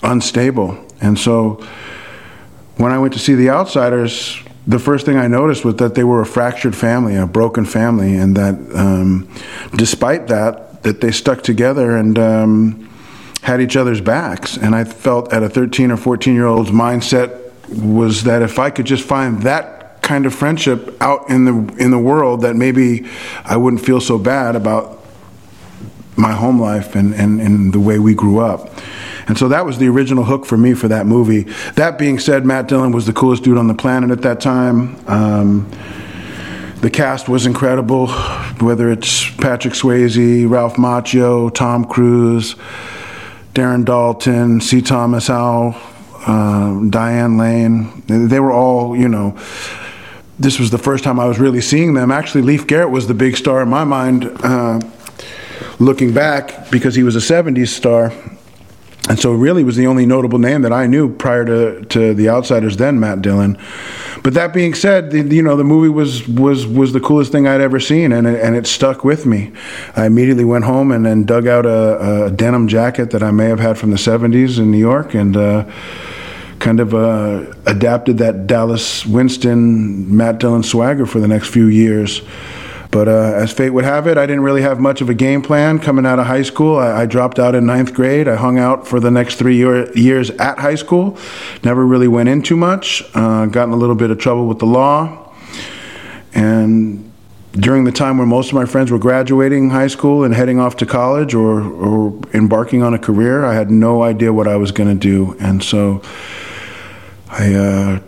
unstable 0.03 0.79
and 1.01 1.19
so 1.19 1.55
when 2.77 2.93
i 2.93 2.99
went 2.99 3.13
to 3.13 3.19
see 3.19 3.35
the 3.35 3.51
outsiders 3.51 4.41
the 4.67 4.79
first 4.79 5.05
thing 5.05 5.19
i 5.19 5.27
noticed 5.27 5.65
was 5.65 5.75
that 5.77 5.97
they 5.97 6.05
were 6.05 6.21
a 6.21 6.27
fractured 6.27 6.77
family 6.77 7.17
a 7.17 7.27
broken 7.27 7.65
family 7.65 8.17
and 8.17 8.37
that 8.37 8.55
um, 8.75 9.29
despite 9.75 10.29
that 10.29 10.83
that 10.85 11.01
they 11.01 11.11
stuck 11.11 11.43
together 11.43 11.97
and 11.97 12.17
um, 12.19 12.88
had 13.43 13.61
each 13.61 13.77
other's 13.77 14.01
backs 14.01 14.57
and 14.57 14.75
i 14.75 14.85
felt 14.85 15.33
at 15.33 15.43
a 15.43 15.49
13 15.49 15.91
or 15.91 15.97
14 15.97 16.35
year 16.35 16.47
old's 16.47 16.71
mindset 16.71 17.53
was 17.69 18.25
that 18.25 18.43
if 18.43 18.59
i 18.59 18.71
could 18.71 18.87
just 18.87 19.05
find 19.05 19.43
that 19.43 19.79
kind 20.09 20.25
of 20.25 20.35
friendship 20.35 20.97
out 21.03 21.29
in 21.29 21.45
the 21.45 21.53
in 21.77 21.91
the 21.91 21.99
world 21.99 22.41
that 22.41 22.57
maybe 22.57 23.07
I 23.45 23.59
wouldn't 23.59 23.85
feel 23.85 24.01
so 24.01 24.19
bad 24.19 24.57
about 24.57 25.05
my 26.17 26.33
home 26.33 26.59
life 26.59 26.95
and, 26.95 27.15
and, 27.15 27.41
and 27.41 27.73
the 27.75 27.79
way 27.79 27.99
we 27.99 28.15
grew 28.15 28.41
up. 28.41 28.71
And 29.29 29.37
so 29.37 29.49
that 29.49 29.67
was 29.67 29.77
the 29.77 29.87
original 29.89 30.25
hook 30.25 30.47
for 30.47 30.57
me 30.57 30.73
for 30.73 30.89
that 30.89 31.05
movie. 31.05 31.43
That 31.75 31.99
being 31.99 32.19
said, 32.19 32.47
Matt 32.47 32.67
Dillon 32.69 32.93
was 32.93 33.05
the 33.05 33.13
coolest 33.13 33.45
dude 33.45 33.59
on 33.59 33.69
the 33.69 33.75
planet 33.75 34.11
at 34.11 34.23
that 34.23 34.41
time. 34.41 34.99
Um, 35.07 35.71
the 36.81 36.91
cast 36.91 37.29
was 37.29 37.45
incredible, 37.45 38.09
whether 38.61 38.91
it's 38.91 39.31
Patrick 39.37 39.75
Swayze, 39.75 40.49
Ralph 40.49 40.77
Macchio, 40.77 41.53
Tom 41.53 41.85
Cruise, 41.85 42.57
Darren 43.55 43.85
Dalton, 43.85 44.61
C. 44.61 44.81
Thomas 44.83 45.29
Howell, 45.29 45.75
uh, 46.27 46.85
Diane 46.91 47.39
Lane. 47.39 48.03
They 48.07 48.41
were 48.41 48.53
all, 48.53 48.97
you 48.97 49.09
know, 49.09 49.37
this 50.39 50.59
was 50.59 50.71
the 50.71 50.79
first 50.79 51.03
time 51.03 51.19
I 51.19 51.27
was 51.27 51.39
really 51.39 51.61
seeing 51.61 51.95
them. 51.95 52.11
Actually, 52.11 52.43
Leif 52.43 52.67
Garrett 52.67 52.91
was 52.91 53.09
the 53.09 53.15
big 53.15 53.37
star 53.37 53.63
in 53.63 53.69
my 53.69 53.85
mind, 53.85 54.31
uh, 54.43 54.81
looking 55.79 56.13
back, 56.13 56.71
because 56.71 56.95
he 56.95 57.03
was 57.03 57.17
a 57.17 57.21
70s 57.21 57.69
star. 57.69 58.13
And 59.09 59.19
so, 59.19 59.33
really, 59.33 59.65
was 59.65 59.77
the 59.77 59.87
only 59.87 60.05
notable 60.05 60.39
name 60.39 60.63
that 60.63 60.73
I 60.73 60.87
knew 60.87 61.13
prior 61.13 61.45
to, 61.47 61.85
to 61.87 62.15
the 62.15 62.29
Outsiders. 62.29 62.77
Then 62.77 63.01
Matt 63.01 63.23
Dillon. 63.23 63.57
But 64.23 64.35
that 64.35 64.53
being 64.53 64.75
said, 64.75 65.11
the, 65.11 65.23
you 65.23 65.43
know 65.43 65.57
the 65.57 65.65
movie 65.65 65.89
was 65.89 66.27
was 66.29 66.67
was 66.67 66.93
the 66.93 67.01
coolest 67.01 67.33
thing 67.33 67.47
I'd 67.47 67.61
ever 67.61 67.81
seen, 67.81 68.13
and 68.13 68.27
it, 68.27 68.43
and 68.43 68.57
it 68.57 68.67
stuck 68.67 69.05
with 69.05 69.27
me. 69.27 69.53
I 69.97 70.07
immediately 70.07 70.45
went 70.45 70.65
home 70.65 70.93
and 70.93 71.05
then 71.05 71.25
dug 71.25 71.47
out 71.47 71.67
a, 71.67 72.27
a 72.27 72.31
denim 72.31 72.69
jacket 72.69 73.11
that 73.11 73.23
I 73.23 73.31
may 73.31 73.47
have 73.47 73.61
had 73.61 73.79
from 73.79 73.91
the 73.91 73.97
'70s 73.97 74.59
in 74.59 74.71
New 74.71 74.79
York, 74.79 75.15
and. 75.15 75.37
Uh, 75.37 75.71
kind 76.59 76.81
of 76.81 76.93
uh, 76.93 77.45
adapted 77.67 78.19
that 78.19 78.49
Dallas 78.49 79.07
Winston, 79.07 80.17
Matt 80.17 80.39
Dillon 80.39 80.65
swagger 80.65 81.07
for 81.07 81.21
the 81.21 81.29
next 81.29 81.49
few 81.51 81.67
years. 81.67 82.21
But 82.91 83.07
uh, 83.07 83.33
as 83.35 83.53
fate 83.53 83.71
would 83.71 83.85
have 83.85 84.07
it, 84.07 84.17
I 84.17 84.25
didn't 84.25 84.43
really 84.43 84.63
have 84.63 84.81
much 84.81 85.01
of 85.01 85.11
a 85.11 85.15
game 85.15 85.43
plan 85.43 85.79
coming 85.79 86.07
out 86.07 86.19
of 86.19 86.27
high 86.27 86.43
school. 86.43 86.79
I, 86.79 87.03
I 87.03 87.07
dropped 87.07 87.39
out 87.39 87.55
in 87.55 87.67
ninth 87.67 87.93
grade. 87.93 88.29
I 88.29 88.37
hung 88.37 88.59
out 88.59 88.87
for 88.87 88.99
the 88.99 89.11
next 89.11 89.37
three 89.37 89.57
year, 89.57 89.93
years 89.93 90.31
at 90.31 90.59
high 90.59 90.75
school. 90.75 91.19
Never 91.63 91.85
really 91.85 92.09
went 92.09 92.31
in 92.31 92.43
too 92.43 92.57
much. 92.57 93.03
Uh, 93.15 93.47
got 93.47 93.65
in 93.65 93.75
a 93.75 93.77
little 93.77 93.95
bit 93.95 94.11
of 94.11 94.19
trouble 94.19 94.47
with 94.47 94.59
the 94.59 94.67
law. 94.67 95.33
And 96.35 97.13
during 97.53 97.85
the 97.85 97.93
time 97.93 98.19
where 98.19 98.27
most 98.27 98.49
of 98.49 98.55
my 98.55 98.65
friends 98.65 98.91
were 98.91 98.99
graduating 98.99 99.71
high 99.71 99.89
school 99.89 100.25
and 100.25 100.35
heading 100.35 100.59
off 100.59 100.77
to 100.77 100.87
college 100.87 101.35
or, 101.35 101.61
or 101.61 102.19
embarking 102.33 102.83
on 102.83 102.95
a 102.95 102.99
career, 102.99 103.45
I 103.45 103.55
had 103.55 103.71
no 103.71 104.03
idea 104.03 104.33
what 104.33 104.49
I 104.49 104.57
was 104.57 104.73
going 104.73 104.89
to 104.89 104.95
do. 104.95 105.37
And 105.41 105.63
so 105.63 106.01
I 107.31 107.55
uh, 107.55 108.01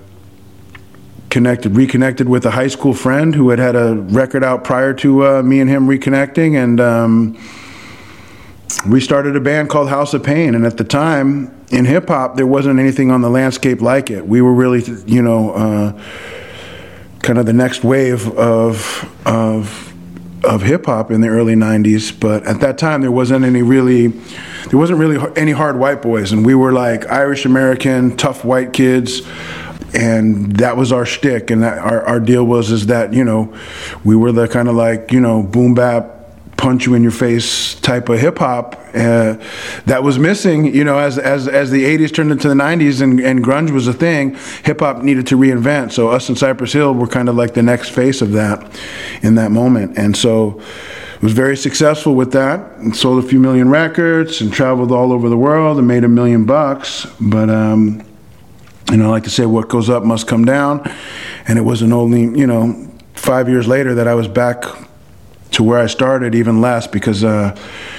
connected, 1.31 1.77
reconnected 1.77 2.29
with 2.29 2.45
a 2.45 2.51
high 2.51 2.67
school 2.67 2.93
friend 2.93 3.35
who 3.35 3.51
had 3.51 3.59
had 3.59 3.77
a 3.77 3.95
record 3.95 4.45
out 4.45 4.65
prior 4.65 4.93
to 4.95 5.27
uh, 5.27 5.43
me 5.43 5.61
and 5.61 5.71
him 5.71 5.87
reconnecting, 5.87 6.63
and 6.63 6.81
um, 6.81 7.39
we 8.89 9.01
started 9.01 9.37
a 9.37 9.41
band 9.41 9.69
called 9.69 9.89
House 9.89 10.15
of 10.15 10.23
Pain. 10.23 10.55
And 10.55 10.67
at 10.67 10.77
the 10.77 10.85
time, 10.85 11.55
in 11.71 11.85
hip 11.85 12.09
hop, 12.09 12.37
there 12.37 12.47
wasn't 12.47 12.81
anything 12.81 13.11
on 13.11 13.21
the 13.21 13.31
landscape 13.31 13.81
like 13.81 14.11
it. 14.11 14.27
We 14.27 14.43
were 14.43 14.53
really, 14.53 14.83
you 15.07 15.23
know, 15.23 15.53
uh, 15.53 16.03
kind 17.21 17.39
of 17.39 17.47
the 17.47 17.53
next 17.53 17.85
wave 17.85 18.29
of 18.37 19.09
of 19.27 19.87
of 20.43 20.63
hip 20.63 20.87
hop 20.87 21.11
in 21.11 21.21
the 21.21 21.29
early 21.29 21.55
'90s. 21.55 22.19
But 22.19 22.45
at 22.45 22.61
that 22.61 22.79
time, 22.79 23.03
there 23.03 23.13
wasn't 23.13 23.45
any 23.45 23.63
really 23.63 24.09
there 24.09 24.79
wasn't 24.79 24.99
really 24.99 25.19
any 25.37 25.53
hard 25.53 25.79
white 25.79 26.03
boys, 26.03 26.33
and 26.33 26.45
we 26.45 26.55
were 26.55 26.73
like 26.73 27.07
Irish 27.07 27.45
American, 27.45 28.17
tough 28.17 28.45
white 28.45 28.73
kids, 28.73 29.23
and 29.95 30.57
that 30.57 30.77
was 30.77 30.93
our 30.93 31.07
shtick. 31.07 31.51
And 31.51 31.63
that, 31.63 31.79
our 31.79 32.03
our 32.05 32.21
deal 32.21 32.45
was 32.45 32.71
is 32.71 32.87
that 32.87 33.13
you 33.13 33.25
know 33.25 33.57
we 34.05 34.17
were 34.17 34.33
the 34.33 34.49
kind 34.49 34.69
of 34.69 34.75
like 34.75 35.13
you 35.13 35.21
know 35.21 35.43
boom 35.43 35.75
bap 35.75 36.17
punch 36.61 36.85
you 36.85 36.93
in 36.93 37.03
your 37.03 37.11
face 37.11 37.75
type 37.77 38.11
of 38.11 38.21
hip 38.21 38.37
hop 38.37 38.75
uh, 38.89 39.35
that 39.87 40.03
was 40.03 40.19
missing. 40.19 40.67
You 40.75 40.85
know, 40.85 40.99
as 40.99 41.19
as 41.19 41.49
as 41.49 41.71
the 41.71 41.85
'80s 41.85 42.15
turned 42.15 42.31
into 42.31 42.49
the 42.49 42.55
'90s 42.55 43.01
and, 43.01 43.19
and 43.21 43.43
grunge 43.43 43.71
was 43.71 43.89
a 43.89 43.95
thing, 43.95 44.37
hip 44.65 44.81
hop 44.81 45.03
needed 45.03 45.27
to 45.29 45.37
reinvent. 45.37 45.93
So 45.93 46.09
us 46.09 46.29
and 46.29 46.37
Cypress 46.37 46.73
Hill 46.73 46.95
were 46.95 47.07
kind 47.07 47.29
of 47.29 47.35
like 47.35 47.55
the 47.55 47.63
next 47.63 47.91
face 47.91 48.21
of 48.23 48.33
that 48.33 48.81
in 49.23 49.37
that 49.37 49.51
moment, 49.51 49.97
and 49.97 50.17
so 50.17 50.61
was 51.23 51.33
very 51.33 51.57
successful 51.57 52.15
with 52.15 52.33
that 52.33 52.61
and 52.79 52.97
sold 52.97 53.23
a 53.23 53.27
few 53.27 53.39
million 53.39 53.69
records 53.69 54.41
and 54.41 54.53
traveled 54.53 54.91
all 54.91 55.13
over 55.13 55.29
the 55.29 55.37
world 55.37 55.79
and 55.79 55.87
made 55.87 56.03
a 56.03 56.09
million 56.09 56.45
bucks. 56.45 57.07
But, 57.21 57.51
um, 57.51 58.03
you 58.91 58.97
know, 58.97 59.07
I 59.07 59.09
like 59.09 59.25
to 59.25 59.31
say 59.31 59.47
what 59.47 59.69
goes 59.69 59.89
up 59.89 60.05
must 60.05 60.27
come 60.27 60.45
down. 60.45 60.91
And 61.47 61.59
it 61.59 61.63
wasn't 61.63 61.93
only, 61.93 62.23
you 62.23 62.47
know, 62.47 62.89
five 63.15 63.49
years 63.49 63.69
later 63.69 63.95
that 63.95 64.09
I 64.09 64.15
was 64.15 64.29
back 64.29 64.65
to 65.53 65.65
where 65.65 65.79
I 65.79 65.87
started, 65.87 66.35
even 66.35 66.61
less, 66.61 66.87
because, 66.87 67.25
uh, 67.25 67.57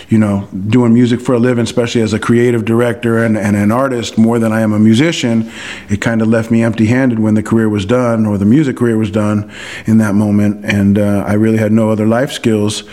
you 0.08 0.18
know, 0.18 0.48
doing 0.68 0.94
music 0.94 1.20
for 1.20 1.36
a 1.36 1.40
living, 1.40 1.64
especially 1.64 2.02
as 2.02 2.14
a 2.14 2.20
creative 2.20 2.64
director 2.64 3.24
and, 3.24 3.38
and 3.38 3.56
an 3.56 3.72
artist 3.72 4.18
more 4.18 4.40
than 4.40 4.54
I 4.54 4.62
am 4.62 4.72
a 4.72 4.80
musician, 4.80 5.52
it 5.90 6.02
kind 6.02 6.22
of 6.22 6.30
left 6.30 6.50
me 6.50 6.64
empty 6.64 6.86
handed 6.86 7.20
when 7.20 7.34
the 7.34 7.44
career 7.44 7.68
was 7.68 7.86
done 7.86 8.26
or 8.26 8.38
the 8.38 8.46
music 8.46 8.78
career 8.78 8.98
was 8.98 9.12
done 9.12 9.52
in 9.86 9.98
that 9.98 10.16
moment. 10.16 10.64
And 10.66 10.98
uh, 10.98 11.26
I 11.28 11.34
really 11.34 11.58
had 11.58 11.72
no 11.72 11.90
other 11.90 12.08
life 12.08 12.32
skills. 12.32 12.84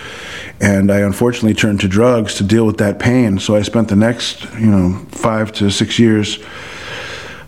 And 0.61 0.91
I 0.91 1.01
unfortunately 1.01 1.55
turned 1.55 1.81
to 1.81 1.89
drugs 1.89 2.35
to 2.35 2.45
deal 2.45 2.67
with 2.67 2.79
that 2.79 2.99
pain. 2.99 3.39
So 3.39 3.55
I 3.55 3.63
spent 3.63 3.89
the 3.89 3.97
next, 3.97 4.43
you 4.55 4.67
know, 4.67 4.99
five 5.11 5.53
to 5.53 5.71
six 5.71 6.01
years 6.01 6.41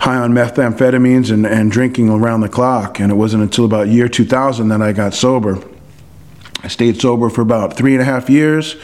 high 0.01 0.17
on 0.17 0.33
methamphetamines 0.33 1.31
and, 1.31 1.47
and 1.47 1.71
drinking 1.71 2.09
around 2.09 2.41
the 2.41 2.49
clock. 2.49 2.99
And 2.99 3.13
it 3.13 3.15
wasn't 3.15 3.43
until 3.43 3.65
about 3.65 3.89
year 3.89 4.09
2000 4.09 4.69
that 4.69 4.83
I 4.83 4.93
got 4.93 5.15
sober. 5.15 5.63
I 6.63 6.69
stayed 6.69 7.01
sober 7.01 7.31
for 7.31 7.43
about 7.43 7.77
three 7.77 7.93
and 7.93 8.03
a 8.03 8.05
half 8.05 8.29
years. 8.29 8.77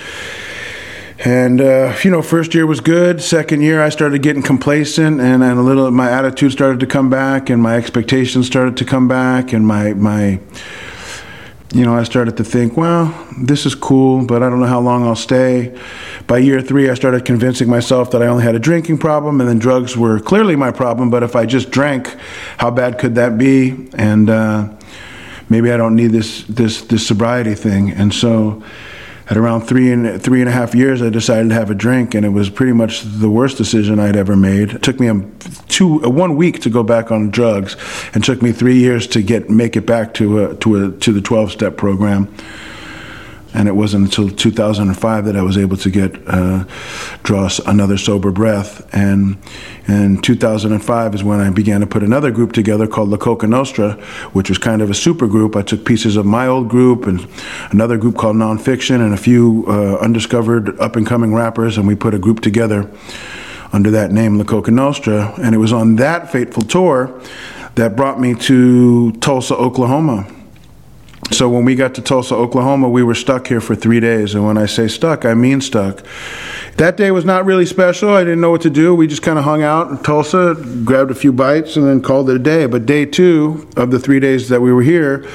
And 1.24 1.62
uh, 1.62 1.96
you 2.02 2.10
know, 2.10 2.20
first 2.20 2.54
year 2.54 2.66
was 2.66 2.80
good. 2.80 3.22
Second 3.22 3.62
year, 3.62 3.82
I 3.82 3.88
started 3.88 4.22
getting 4.22 4.42
complacent, 4.42 5.18
and, 5.18 5.42
and 5.42 5.58
a 5.58 5.62
little. 5.62 5.90
My 5.90 6.10
attitude 6.10 6.52
started 6.52 6.78
to 6.80 6.86
come 6.86 7.08
back, 7.08 7.48
and 7.48 7.62
my 7.62 7.76
expectations 7.76 8.46
started 8.46 8.76
to 8.76 8.84
come 8.84 9.08
back, 9.08 9.52
and 9.54 9.66
my 9.66 9.94
my. 9.94 10.40
You 11.72 11.84
know, 11.84 11.96
I 11.96 12.04
started 12.04 12.36
to 12.36 12.44
think, 12.44 12.76
well, 12.76 13.12
this 13.38 13.66
is 13.66 13.74
cool, 13.74 14.24
but 14.24 14.42
I 14.42 14.48
don't 14.48 14.60
know 14.60 14.66
how 14.66 14.80
long 14.80 15.04
I'll 15.04 15.16
stay. 15.16 15.76
By 16.26 16.38
year 16.38 16.62
three, 16.62 16.88
I 16.88 16.94
started 16.94 17.24
convincing 17.24 17.68
myself 17.68 18.12
that 18.12 18.22
I 18.22 18.28
only 18.28 18.44
had 18.44 18.54
a 18.54 18.60
drinking 18.60 18.98
problem, 18.98 19.40
and 19.40 19.48
then 19.48 19.58
drugs 19.58 19.96
were 19.96 20.20
clearly 20.20 20.54
my 20.54 20.70
problem. 20.70 21.10
But 21.10 21.22
if 21.24 21.34
I 21.34 21.44
just 21.44 21.70
drank, 21.70 22.14
how 22.58 22.70
bad 22.70 22.98
could 22.98 23.16
that 23.16 23.36
be? 23.36 23.88
And 23.94 24.30
uh, 24.30 24.68
maybe 25.48 25.72
I 25.72 25.76
don't 25.76 25.96
need 25.96 26.12
this 26.12 26.44
this 26.44 26.82
this 26.82 27.06
sobriety 27.06 27.54
thing. 27.54 27.90
And 27.90 28.14
so, 28.14 28.62
at 29.28 29.36
around 29.36 29.62
three 29.62 29.90
and 29.90 30.22
three 30.22 30.40
and 30.40 30.48
a 30.48 30.52
half 30.52 30.74
years, 30.74 31.02
I 31.02 31.10
decided 31.10 31.48
to 31.48 31.54
have 31.54 31.70
a 31.70 31.74
drink, 31.74 32.14
and 32.14 32.24
it 32.24 32.30
was 32.30 32.48
pretty 32.48 32.72
much 32.72 33.02
the 33.02 33.28
worst 33.28 33.56
decision 33.56 33.98
I'd 33.98 34.16
ever 34.16 34.36
made. 34.36 34.70
It 34.70 34.82
took 34.82 35.00
me 35.00 35.08
a 35.08 35.20
two 35.68 36.00
a 36.04 36.10
one 36.10 36.36
week 36.36 36.60
to 36.60 36.70
go 36.70 36.82
back 36.82 37.10
on 37.10 37.30
drugs, 37.30 37.76
and 38.14 38.22
took 38.22 38.40
me 38.40 38.52
three 38.52 38.76
years 38.76 39.06
to 39.08 39.22
get 39.22 39.50
make 39.50 39.76
it 39.76 39.86
back 39.86 40.14
to 40.14 40.44
a, 40.44 40.54
to 40.56 40.84
a 40.84 40.90
to 40.92 41.12
the 41.12 41.20
twelve 41.20 41.50
step 41.50 41.76
program. 41.76 42.32
And 43.56 43.68
it 43.68 43.72
wasn't 43.72 44.04
until 44.04 44.28
2005 44.28 45.24
that 45.24 45.34
I 45.34 45.40
was 45.40 45.56
able 45.56 45.78
to 45.78 45.90
get 45.90 46.14
uh, 46.28 46.66
draw 47.22 47.48
another 47.66 47.96
sober 47.96 48.30
breath. 48.30 48.86
And 48.94 49.38
in 49.88 50.20
2005 50.20 51.14
is 51.14 51.24
when 51.24 51.40
I 51.40 51.48
began 51.48 51.80
to 51.80 51.86
put 51.86 52.02
another 52.02 52.30
group 52.30 52.52
together 52.52 52.86
called 52.86 53.08
La 53.08 53.16
Coka 53.16 53.48
Nostra, 53.48 53.92
which 54.34 54.50
was 54.50 54.58
kind 54.58 54.82
of 54.82 54.90
a 54.90 54.94
super 54.94 55.26
group. 55.26 55.56
I 55.56 55.62
took 55.62 55.86
pieces 55.86 56.16
of 56.16 56.26
my 56.26 56.46
old 56.46 56.68
group 56.68 57.06
and 57.06 57.26
another 57.70 57.96
group 57.96 58.18
called 58.18 58.36
Non 58.36 58.58
Phixion 58.58 59.00
and 59.00 59.14
a 59.14 59.16
few 59.16 59.64
uh, 59.68 59.96
undiscovered 60.02 60.78
up 60.78 60.96
and 60.96 61.06
coming 61.06 61.32
rappers, 61.32 61.78
and 61.78 61.88
we 61.88 61.94
put 61.94 62.12
a 62.12 62.18
group 62.18 62.40
together 62.40 62.90
under 63.72 63.90
that 63.90 64.12
name, 64.12 64.36
La 64.36 64.44
Coka 64.44 64.70
Nostra. 64.70 65.32
And 65.40 65.54
it 65.54 65.58
was 65.58 65.72
on 65.72 65.96
that 65.96 66.30
fateful 66.30 66.62
tour 66.62 67.22
that 67.76 67.96
brought 67.96 68.20
me 68.20 68.34
to 68.34 69.12
Tulsa, 69.12 69.56
Oklahoma 69.56 70.26
so 71.30 71.48
when 71.48 71.64
we 71.64 71.74
got 71.74 71.94
to 71.96 72.02
Tulsa, 72.02 72.34
Oklahoma, 72.34 72.88
we 72.88 73.02
were 73.02 73.14
stuck 73.14 73.48
here 73.48 73.60
for 73.60 73.74
three 73.74 74.00
days. 74.00 74.34
And 74.34 74.46
when 74.46 74.56
I 74.56 74.66
say 74.66 74.86
stuck, 74.86 75.24
I 75.24 75.34
mean 75.34 75.60
stuck. 75.60 76.04
That 76.76 76.96
day 76.96 77.10
was 77.10 77.24
not 77.24 77.44
really 77.44 77.66
special. 77.66 78.10
I 78.10 78.22
didn't 78.22 78.40
know 78.40 78.50
what 78.50 78.60
to 78.62 78.70
do. 78.70 78.94
We 78.94 79.06
just 79.06 79.22
kind 79.22 79.38
of 79.38 79.44
hung 79.44 79.62
out 79.62 79.90
in 79.90 79.98
Tulsa, 79.98 80.54
grabbed 80.84 81.10
a 81.10 81.14
few 81.14 81.32
bites, 81.32 81.76
and 81.76 81.86
then 81.86 82.00
called 82.00 82.30
it 82.30 82.36
a 82.36 82.38
day. 82.38 82.66
But 82.66 82.86
day 82.86 83.06
two 83.06 83.68
of 83.76 83.90
the 83.90 83.98
three 83.98 84.20
days 84.20 84.48
that 84.50 84.60
we 84.60 84.72
were 84.72 84.82
here, 84.82 85.26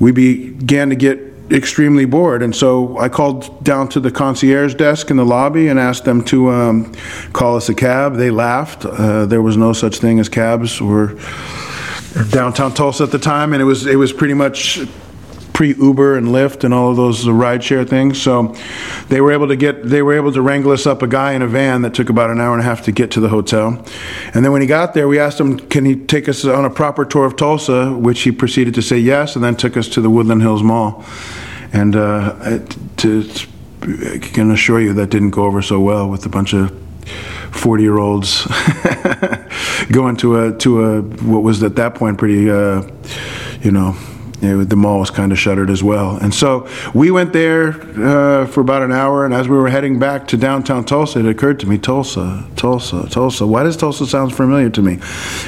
we 0.00 0.10
began 0.10 0.88
to 0.88 0.96
get 0.96 1.20
extremely 1.50 2.06
bored. 2.06 2.42
And 2.42 2.56
so 2.56 2.98
I 2.98 3.08
called 3.08 3.62
down 3.62 3.88
to 3.90 4.00
the 4.00 4.10
concierge 4.10 4.74
desk 4.74 5.10
in 5.10 5.16
the 5.16 5.24
lobby 5.24 5.68
and 5.68 5.78
asked 5.78 6.04
them 6.04 6.24
to 6.24 6.50
um, 6.50 6.92
call 7.32 7.56
us 7.56 7.68
a 7.68 7.74
cab. 7.74 8.16
They 8.16 8.30
laughed. 8.30 8.84
Uh, 8.84 9.26
there 9.26 9.42
was 9.42 9.56
no 9.56 9.72
such 9.72 9.98
thing 9.98 10.18
as 10.18 10.28
cabs. 10.28 10.80
We're 10.80 11.18
downtown 12.30 12.74
Tulsa 12.74 13.04
at 13.04 13.10
the 13.10 13.18
time, 13.18 13.52
and 13.52 13.62
it 13.62 13.66
was 13.66 13.86
it 13.86 13.96
was 13.96 14.12
pretty 14.12 14.34
much 14.34 14.80
pre 15.56 15.74
Uber 15.74 16.18
and 16.18 16.26
Lyft 16.26 16.64
and 16.64 16.74
all 16.74 16.90
of 16.90 16.96
those 16.96 17.24
rideshare 17.24 17.88
things. 17.88 18.20
So 18.20 18.54
they 19.08 19.22
were 19.22 19.32
able 19.32 19.48
to 19.48 19.56
get 19.56 19.88
they 19.88 20.02
were 20.02 20.12
able 20.12 20.30
to 20.32 20.42
wrangle 20.42 20.70
us 20.70 20.86
up 20.86 21.00
a 21.00 21.06
guy 21.06 21.32
in 21.32 21.40
a 21.40 21.46
van 21.46 21.80
that 21.80 21.94
took 21.94 22.10
about 22.10 22.28
an 22.28 22.38
hour 22.38 22.52
and 22.52 22.60
a 22.60 22.64
half 22.64 22.84
to 22.84 22.92
get 22.92 23.10
to 23.12 23.20
the 23.20 23.30
hotel. 23.30 23.82
And 24.34 24.44
then 24.44 24.52
when 24.52 24.60
he 24.60 24.68
got 24.68 24.92
there, 24.92 25.08
we 25.08 25.18
asked 25.18 25.40
him, 25.40 25.58
"Can 25.58 25.86
he 25.86 25.96
take 25.96 26.28
us 26.28 26.44
on 26.44 26.66
a 26.66 26.70
proper 26.70 27.06
tour 27.06 27.24
of 27.24 27.36
Tulsa?" 27.36 27.90
Which 27.94 28.20
he 28.20 28.32
proceeded 28.32 28.74
to 28.74 28.82
say 28.82 28.98
yes, 28.98 29.34
and 29.34 29.42
then 29.42 29.56
took 29.56 29.78
us 29.78 29.88
to 29.88 30.02
the 30.02 30.10
Woodland 30.10 30.42
Hills 30.42 30.62
Mall. 30.62 31.02
And 31.72 31.96
uh, 31.96 32.58
to, 32.98 33.30
I 33.80 34.18
can 34.18 34.50
assure 34.50 34.78
you 34.78 34.92
that 34.92 35.08
didn't 35.08 35.30
go 35.30 35.44
over 35.44 35.62
so 35.62 35.80
well 35.80 36.06
with 36.06 36.26
a 36.26 36.28
bunch 36.28 36.52
of 36.52 36.70
40 37.52 37.82
year 37.82 37.96
olds 37.96 38.46
going 39.90 40.16
to 40.18 40.36
a 40.36 40.52
to 40.58 40.84
a 40.84 41.00
what 41.00 41.42
was 41.42 41.62
at 41.62 41.76
that 41.76 41.94
point 41.94 42.18
pretty 42.18 42.50
uh, 42.50 42.82
you 43.62 43.70
know 43.70 43.96
know, 44.42 44.64
the 44.64 44.76
mall 44.76 45.00
was 45.00 45.10
kind 45.10 45.32
of 45.32 45.38
shuttered 45.38 45.70
as 45.70 45.82
well. 45.82 46.16
And 46.16 46.34
so 46.34 46.68
we 46.94 47.10
went 47.10 47.32
there 47.32 47.68
uh, 47.70 48.46
for 48.46 48.60
about 48.60 48.82
an 48.82 48.92
hour, 48.92 49.24
and 49.24 49.32
as 49.32 49.48
we 49.48 49.56
were 49.56 49.68
heading 49.68 49.98
back 49.98 50.28
to 50.28 50.36
downtown 50.36 50.84
Tulsa, 50.84 51.20
it 51.20 51.26
occurred 51.26 51.60
to 51.60 51.66
me 51.66 51.78
Tulsa, 51.78 52.46
Tulsa, 52.56 53.08
Tulsa. 53.08 53.46
Why 53.46 53.62
does 53.62 53.76
Tulsa 53.76 54.06
sound 54.06 54.34
familiar 54.34 54.70
to 54.70 54.82
me? 54.82 54.98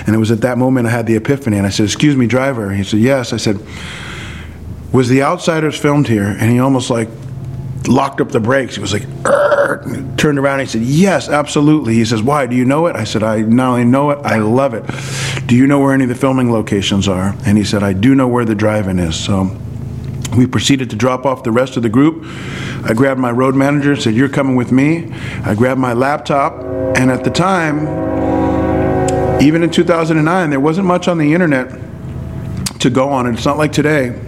And 0.06 0.14
it 0.14 0.18
was 0.18 0.30
at 0.30 0.40
that 0.40 0.58
moment 0.58 0.86
I 0.86 0.90
had 0.90 1.06
the 1.06 1.16
epiphany, 1.16 1.58
and 1.58 1.66
I 1.66 1.70
said, 1.70 1.84
Excuse 1.84 2.16
me, 2.16 2.26
driver. 2.26 2.72
He 2.72 2.84
said, 2.84 3.00
Yes. 3.00 3.32
I 3.32 3.36
said, 3.36 3.58
Was 4.92 5.08
The 5.08 5.22
Outsiders 5.22 5.78
filmed 5.78 6.08
here? 6.08 6.28
And 6.38 6.50
he 6.50 6.58
almost 6.58 6.90
like 6.90 7.08
locked 7.86 8.20
up 8.20 8.30
the 8.30 8.40
brakes. 8.40 8.74
He 8.74 8.80
was 8.80 8.92
like, 8.92 9.04
turned 10.16 10.38
around 10.38 10.60
he 10.60 10.66
said, 10.66 10.82
Yes, 10.82 11.28
absolutely. 11.28 11.94
He 11.94 12.04
says, 12.04 12.22
Why? 12.22 12.46
Do 12.46 12.56
you 12.56 12.64
know 12.64 12.86
it? 12.86 12.96
I 12.96 13.04
said, 13.04 13.22
I 13.22 13.42
not 13.42 13.70
only 13.70 13.84
know 13.84 14.10
it, 14.10 14.18
I 14.24 14.38
love 14.38 14.74
it. 14.74 14.84
Do 15.46 15.54
you 15.54 15.66
know 15.66 15.78
where 15.78 15.92
any 15.92 16.04
of 16.04 16.08
the 16.08 16.14
filming 16.14 16.52
locations 16.52 17.08
are? 17.08 17.34
And 17.46 17.56
he 17.58 17.64
said, 17.64 17.82
I 17.82 17.92
do 17.92 18.14
know 18.14 18.28
where 18.28 18.44
the 18.44 18.54
drive 18.54 18.88
in 18.88 18.98
is. 18.98 19.16
So 19.16 19.56
we 20.36 20.46
proceeded 20.46 20.90
to 20.90 20.96
drop 20.96 21.24
off 21.26 21.42
the 21.42 21.52
rest 21.52 21.76
of 21.76 21.82
the 21.82 21.88
group. 21.88 22.24
I 22.84 22.92
grabbed 22.94 23.20
my 23.20 23.30
road 23.30 23.54
manager 23.54 23.92
and 23.92 24.02
said, 24.02 24.14
You're 24.14 24.28
coming 24.28 24.56
with 24.56 24.72
me. 24.72 25.12
I 25.44 25.54
grabbed 25.54 25.80
my 25.80 25.92
laptop, 25.92 26.60
and 26.96 27.10
at 27.10 27.24
the 27.24 27.30
time, 27.30 27.86
even 29.40 29.62
in 29.62 29.70
2009, 29.70 30.50
there 30.50 30.60
wasn't 30.60 30.86
much 30.86 31.08
on 31.08 31.18
the 31.18 31.32
internet 31.32 31.70
to 32.80 32.90
go 32.90 33.08
on. 33.08 33.26
It's 33.32 33.44
not 33.44 33.58
like 33.58 33.72
today 33.72 34.18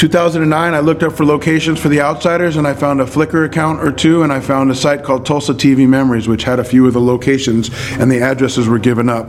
2009, 0.00 0.72
I 0.72 0.80
looked 0.80 1.02
up 1.02 1.12
for 1.12 1.26
locations 1.26 1.78
for 1.78 1.90
the 1.90 2.00
Outsiders, 2.00 2.56
and 2.56 2.66
I 2.66 2.72
found 2.72 3.02
a 3.02 3.04
Flickr 3.04 3.44
account 3.44 3.80
or 3.80 3.92
two, 3.92 4.22
and 4.22 4.32
I 4.32 4.40
found 4.40 4.70
a 4.70 4.74
site 4.74 5.04
called 5.04 5.26
Tulsa 5.26 5.52
TV 5.52 5.86
Memories, 5.86 6.26
which 6.26 6.42
had 6.42 6.58
a 6.58 6.64
few 6.64 6.86
of 6.86 6.94
the 6.94 7.00
locations, 7.02 7.68
and 7.98 8.10
the 8.10 8.22
addresses 8.22 8.66
were 8.66 8.78
given 8.78 9.10
up. 9.10 9.28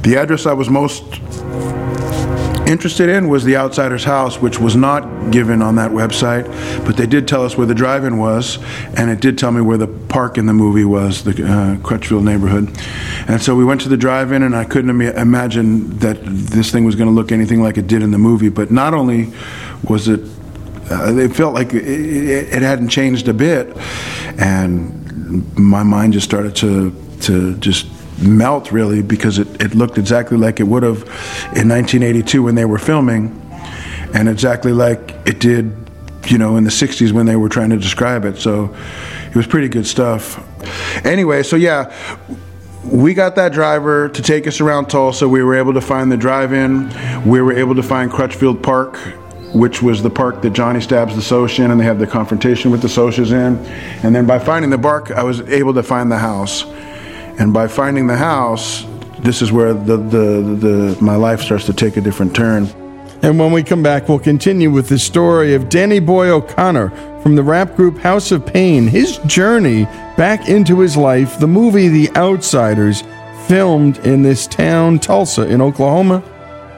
The 0.00 0.16
address 0.16 0.46
I 0.46 0.54
was 0.54 0.70
most 0.70 1.04
interested 2.68 3.08
in 3.08 3.28
was 3.28 3.44
the 3.44 3.56
Outsider's 3.56 4.04
house, 4.04 4.40
which 4.40 4.60
was 4.60 4.76
not 4.76 5.30
given 5.30 5.62
on 5.62 5.76
that 5.76 5.90
website, 5.90 6.46
but 6.84 6.96
they 6.96 7.06
did 7.06 7.26
tell 7.26 7.42
us 7.44 7.56
where 7.56 7.66
the 7.66 7.74
drive-in 7.74 8.18
was, 8.18 8.58
and 8.96 9.10
it 9.10 9.20
did 9.20 9.38
tell 9.38 9.50
me 9.50 9.60
where 9.60 9.78
the 9.78 9.86
park 9.86 10.36
in 10.36 10.46
the 10.46 10.52
movie 10.52 10.84
was, 10.84 11.24
the 11.24 11.30
uh, 11.30 11.82
Crutchfield 11.82 12.24
neighborhood. 12.24 12.68
And 13.26 13.40
so 13.42 13.56
we 13.56 13.64
went 13.64 13.80
to 13.82 13.88
the 13.88 13.96
drive-in, 13.96 14.42
and 14.42 14.54
I 14.54 14.64
couldn't 14.64 14.90
Im- 14.90 15.00
imagine 15.00 15.98
that 15.98 16.18
this 16.22 16.70
thing 16.70 16.84
was 16.84 16.94
going 16.94 17.08
to 17.08 17.14
look 17.14 17.32
anything 17.32 17.62
like 17.62 17.78
it 17.78 17.86
did 17.86 18.02
in 18.02 18.10
the 18.10 18.18
movie. 18.18 18.50
But 18.50 18.70
not 18.70 18.92
only 18.92 19.32
was 19.82 20.08
it 20.08 20.20
uh, 20.90 21.14
it 21.16 21.36
felt 21.36 21.52
like 21.52 21.74
it, 21.74 21.84
it, 21.84 22.62
hadn't 22.62 22.88
changed 22.88 23.28
a 23.28 23.34
bit, 23.34 23.76
and 24.38 25.54
my 25.58 25.82
mind 25.82 26.14
just 26.14 26.24
started 26.24 26.56
to 26.56 26.94
to 27.20 27.56
just 27.56 27.86
melt 28.20 28.72
really 28.72 29.02
because 29.02 29.38
it, 29.38 29.62
it 29.62 29.74
looked 29.74 29.98
exactly 29.98 30.36
like 30.36 30.60
it 30.60 30.64
would 30.64 30.82
have 30.82 31.02
in 31.54 31.68
1982 31.68 32.42
when 32.42 32.54
they 32.54 32.64
were 32.64 32.78
filming, 32.78 33.40
and 34.14 34.28
exactly 34.28 34.72
like 34.72 35.14
it 35.26 35.40
did, 35.40 35.74
you 36.26 36.38
know, 36.38 36.56
in 36.56 36.64
the 36.64 36.70
60s 36.70 37.12
when 37.12 37.26
they 37.26 37.36
were 37.36 37.48
trying 37.48 37.70
to 37.70 37.76
describe 37.76 38.24
it. 38.24 38.38
So 38.38 38.74
it 39.28 39.36
was 39.36 39.46
pretty 39.46 39.68
good 39.68 39.86
stuff. 39.86 40.44
Anyway, 41.04 41.42
so 41.42 41.56
yeah 41.56 41.94
we 42.84 43.12
got 43.12 43.36
that 43.36 43.52
driver 43.52 44.08
to 44.08 44.22
take 44.22 44.46
us 44.46 44.60
around 44.62 44.86
Tulsa. 44.86 45.28
We 45.28 45.42
were 45.42 45.56
able 45.56 45.74
to 45.74 45.80
find 45.80 46.10
the 46.10 46.16
drive-in. 46.16 47.28
We 47.28 47.42
were 47.42 47.52
able 47.52 47.74
to 47.74 47.82
find 47.82 48.10
Crutchfield 48.10 48.62
Park 48.62 48.96
which 49.52 49.82
was 49.82 50.02
the 50.02 50.10
park 50.10 50.42
that 50.42 50.50
Johnny 50.50 50.80
stabs 50.80 51.14
the 51.14 51.22
Soc 51.22 51.58
in, 51.58 51.70
and 51.70 51.80
they 51.80 51.84
have 51.84 51.98
the 51.98 52.06
confrontation 52.06 52.70
with 52.70 52.82
the 52.82 52.88
Socs 52.88 53.30
in. 53.30 53.56
And 54.04 54.14
then 54.14 54.26
by 54.26 54.38
finding 54.38 54.70
the 54.70 54.78
bark, 54.78 55.10
I 55.10 55.22
was 55.22 55.40
able 55.42 55.74
to 55.74 55.82
find 55.82 56.10
the 56.12 56.18
house. 56.18 56.64
And 57.38 57.52
by 57.52 57.68
finding 57.68 58.06
the 58.06 58.16
house, 58.16 58.84
this 59.20 59.42
is 59.42 59.52
where 59.52 59.72
the, 59.72 59.96
the, 59.96 60.56
the, 60.58 60.98
my 61.00 61.16
life 61.16 61.40
starts 61.40 61.66
to 61.66 61.72
take 61.72 61.96
a 61.96 62.00
different 62.00 62.34
turn. 62.34 62.66
And 63.22 63.38
when 63.38 63.52
we 63.52 63.62
come 63.62 63.82
back, 63.82 64.08
we'll 64.08 64.18
continue 64.18 64.70
with 64.70 64.88
the 64.88 64.98
story 64.98 65.54
of 65.54 65.68
Danny 65.68 65.98
Boy 65.98 66.30
O'Connor 66.30 66.90
from 67.22 67.34
the 67.34 67.42
rap 67.42 67.74
group 67.74 67.98
House 67.98 68.30
of 68.30 68.46
Pain, 68.46 68.86
his 68.86 69.18
journey 69.18 69.84
back 70.16 70.48
into 70.48 70.80
his 70.80 70.96
life, 70.96 71.38
the 71.38 71.48
movie 71.48 71.88
The 71.88 72.10
Outsiders, 72.16 73.02
filmed 73.46 73.98
in 73.98 74.22
this 74.22 74.46
town, 74.46 74.98
Tulsa, 74.98 75.48
in 75.48 75.60
Oklahoma. 75.60 76.22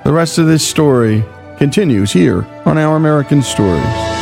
The 0.05 0.13
rest 0.13 0.39
of 0.39 0.47
this 0.47 0.67
story 0.67 1.25
continues 1.59 2.13
here 2.13 2.47
on 2.65 2.79
Our 2.79 2.97
American 2.97 3.43
Stories. 3.43 4.20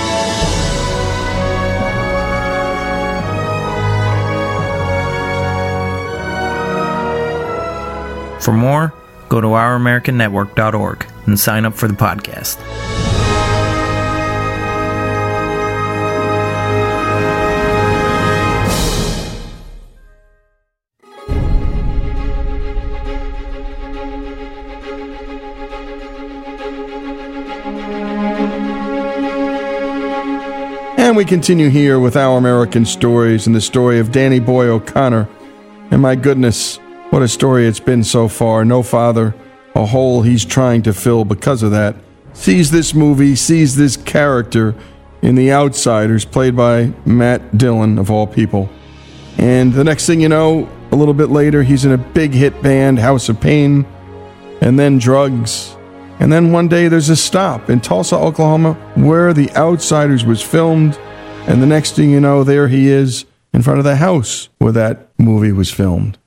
For 8.40 8.52
more, 8.52 8.94
go 9.28 9.40
to 9.40 9.48
ouramericannetwork.org 9.48 11.06
and 11.26 11.38
sign 11.38 11.64
up 11.64 11.74
for 11.74 11.88
the 11.88 11.94
podcast. 11.94 12.58
And 30.98 31.16
we 31.16 31.24
continue 31.24 31.70
here 31.70 31.98
with 31.98 32.16
Our 32.16 32.36
American 32.36 32.84
Stories 32.84 33.46
and 33.46 33.56
the 33.56 33.62
story 33.62 33.98
of 33.98 34.12
Danny 34.12 34.40
Boy 34.40 34.66
O'Connor. 34.66 35.26
And 35.90 36.02
my 36.02 36.14
goodness, 36.14 36.78
what 37.10 37.22
a 37.22 37.28
story 37.28 37.66
it's 37.66 37.80
been 37.80 38.04
so 38.04 38.28
far. 38.28 38.64
No 38.64 38.82
father, 38.82 39.34
a 39.74 39.86
hole 39.86 40.22
he's 40.22 40.44
trying 40.44 40.82
to 40.82 40.92
fill 40.92 41.24
because 41.24 41.62
of 41.62 41.70
that. 41.70 41.96
Sees 42.32 42.70
this 42.70 42.94
movie, 42.94 43.34
sees 43.34 43.76
this 43.76 43.96
character 43.96 44.74
in 45.22 45.34
The 45.34 45.52
Outsiders, 45.52 46.24
played 46.24 46.56
by 46.56 46.92
Matt 47.04 47.58
Dillon, 47.58 47.98
of 47.98 48.10
all 48.10 48.26
people. 48.26 48.68
And 49.36 49.72
the 49.72 49.84
next 49.84 50.06
thing 50.06 50.20
you 50.20 50.28
know, 50.28 50.68
a 50.92 50.96
little 50.96 51.14
bit 51.14 51.30
later, 51.30 51.62
he's 51.62 51.84
in 51.84 51.92
a 51.92 51.98
big 51.98 52.32
hit 52.32 52.62
band, 52.62 52.98
House 52.98 53.28
of 53.28 53.40
Pain, 53.40 53.86
and 54.60 54.78
then 54.78 54.98
drugs, 54.98 55.76
and 56.20 56.32
then 56.32 56.50
one 56.50 56.68
day 56.68 56.88
there's 56.88 57.10
a 57.10 57.16
stop 57.16 57.70
in 57.70 57.80
Tulsa, 57.80 58.16
Oklahoma, 58.16 58.74
where 58.96 59.32
The 59.32 59.50
Outsiders 59.52 60.24
was 60.24 60.42
filmed. 60.42 60.98
And 61.46 61.62
the 61.62 61.66
next 61.66 61.92
thing 61.92 62.10
you 62.10 62.20
know, 62.20 62.42
there 62.44 62.68
he 62.68 62.88
is 62.88 63.24
in 63.52 63.62
front 63.62 63.78
of 63.78 63.84
the 63.84 63.96
house 63.96 64.48
where 64.58 64.72
that 64.72 65.08
movie 65.16 65.52
was 65.52 65.70
filmed. 65.70 66.18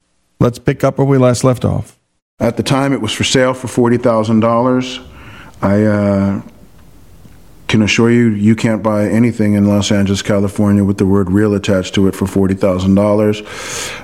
Let's 0.41 0.57
pick 0.57 0.83
up 0.83 0.97
where 0.97 1.05
we 1.05 1.19
last 1.19 1.43
left 1.43 1.63
off. 1.63 1.99
At 2.39 2.57
the 2.57 2.63
time, 2.63 2.93
it 2.93 2.99
was 2.99 3.11
for 3.11 3.23
sale 3.23 3.53
for 3.53 3.67
$40,000. 3.67 5.07
I 5.61 5.83
uh, 5.83 6.41
can 7.67 7.83
assure 7.83 8.09
you, 8.09 8.29
you 8.29 8.55
can't 8.55 8.81
buy 8.81 9.07
anything 9.07 9.53
in 9.53 9.67
Los 9.67 9.91
Angeles, 9.91 10.23
California, 10.23 10.83
with 10.83 10.97
the 10.97 11.05
word 11.05 11.29
"real" 11.29 11.53
attached 11.53 11.93
to 11.93 12.07
it 12.07 12.15
for 12.15 12.25
forty 12.25 12.55
thousand 12.55 12.97
uh, 12.97 13.01
dollars. 13.03 13.43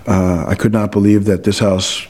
I 0.05 0.53
could 0.53 0.71
not 0.71 0.91
believe 0.91 1.25
that 1.25 1.43
this 1.43 1.57
house 1.57 2.05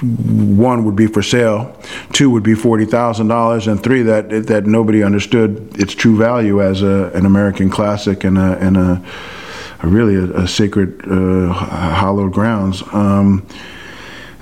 one 0.00 0.84
would 0.84 0.94
be 0.94 1.08
for 1.08 1.22
sale, 1.22 1.76
two 2.12 2.30
would 2.30 2.44
be 2.44 2.54
forty 2.54 2.84
thousand 2.84 3.26
dollars, 3.26 3.66
and 3.66 3.82
three 3.82 4.02
that 4.02 4.46
that 4.46 4.66
nobody 4.66 5.02
understood 5.02 5.76
its 5.76 5.96
true 5.96 6.16
value 6.16 6.62
as 6.62 6.80
a, 6.80 7.10
an 7.12 7.26
American 7.26 7.70
classic 7.70 8.22
and 8.22 8.38
a, 8.38 8.56
and 8.58 8.76
a 8.76 9.04
really 9.84 10.16
a, 10.16 10.44
a 10.44 10.48
sacred 10.48 11.02
uh, 11.06 11.52
hallowed 11.52 12.32
grounds. 12.32 12.82
Um, 12.92 13.46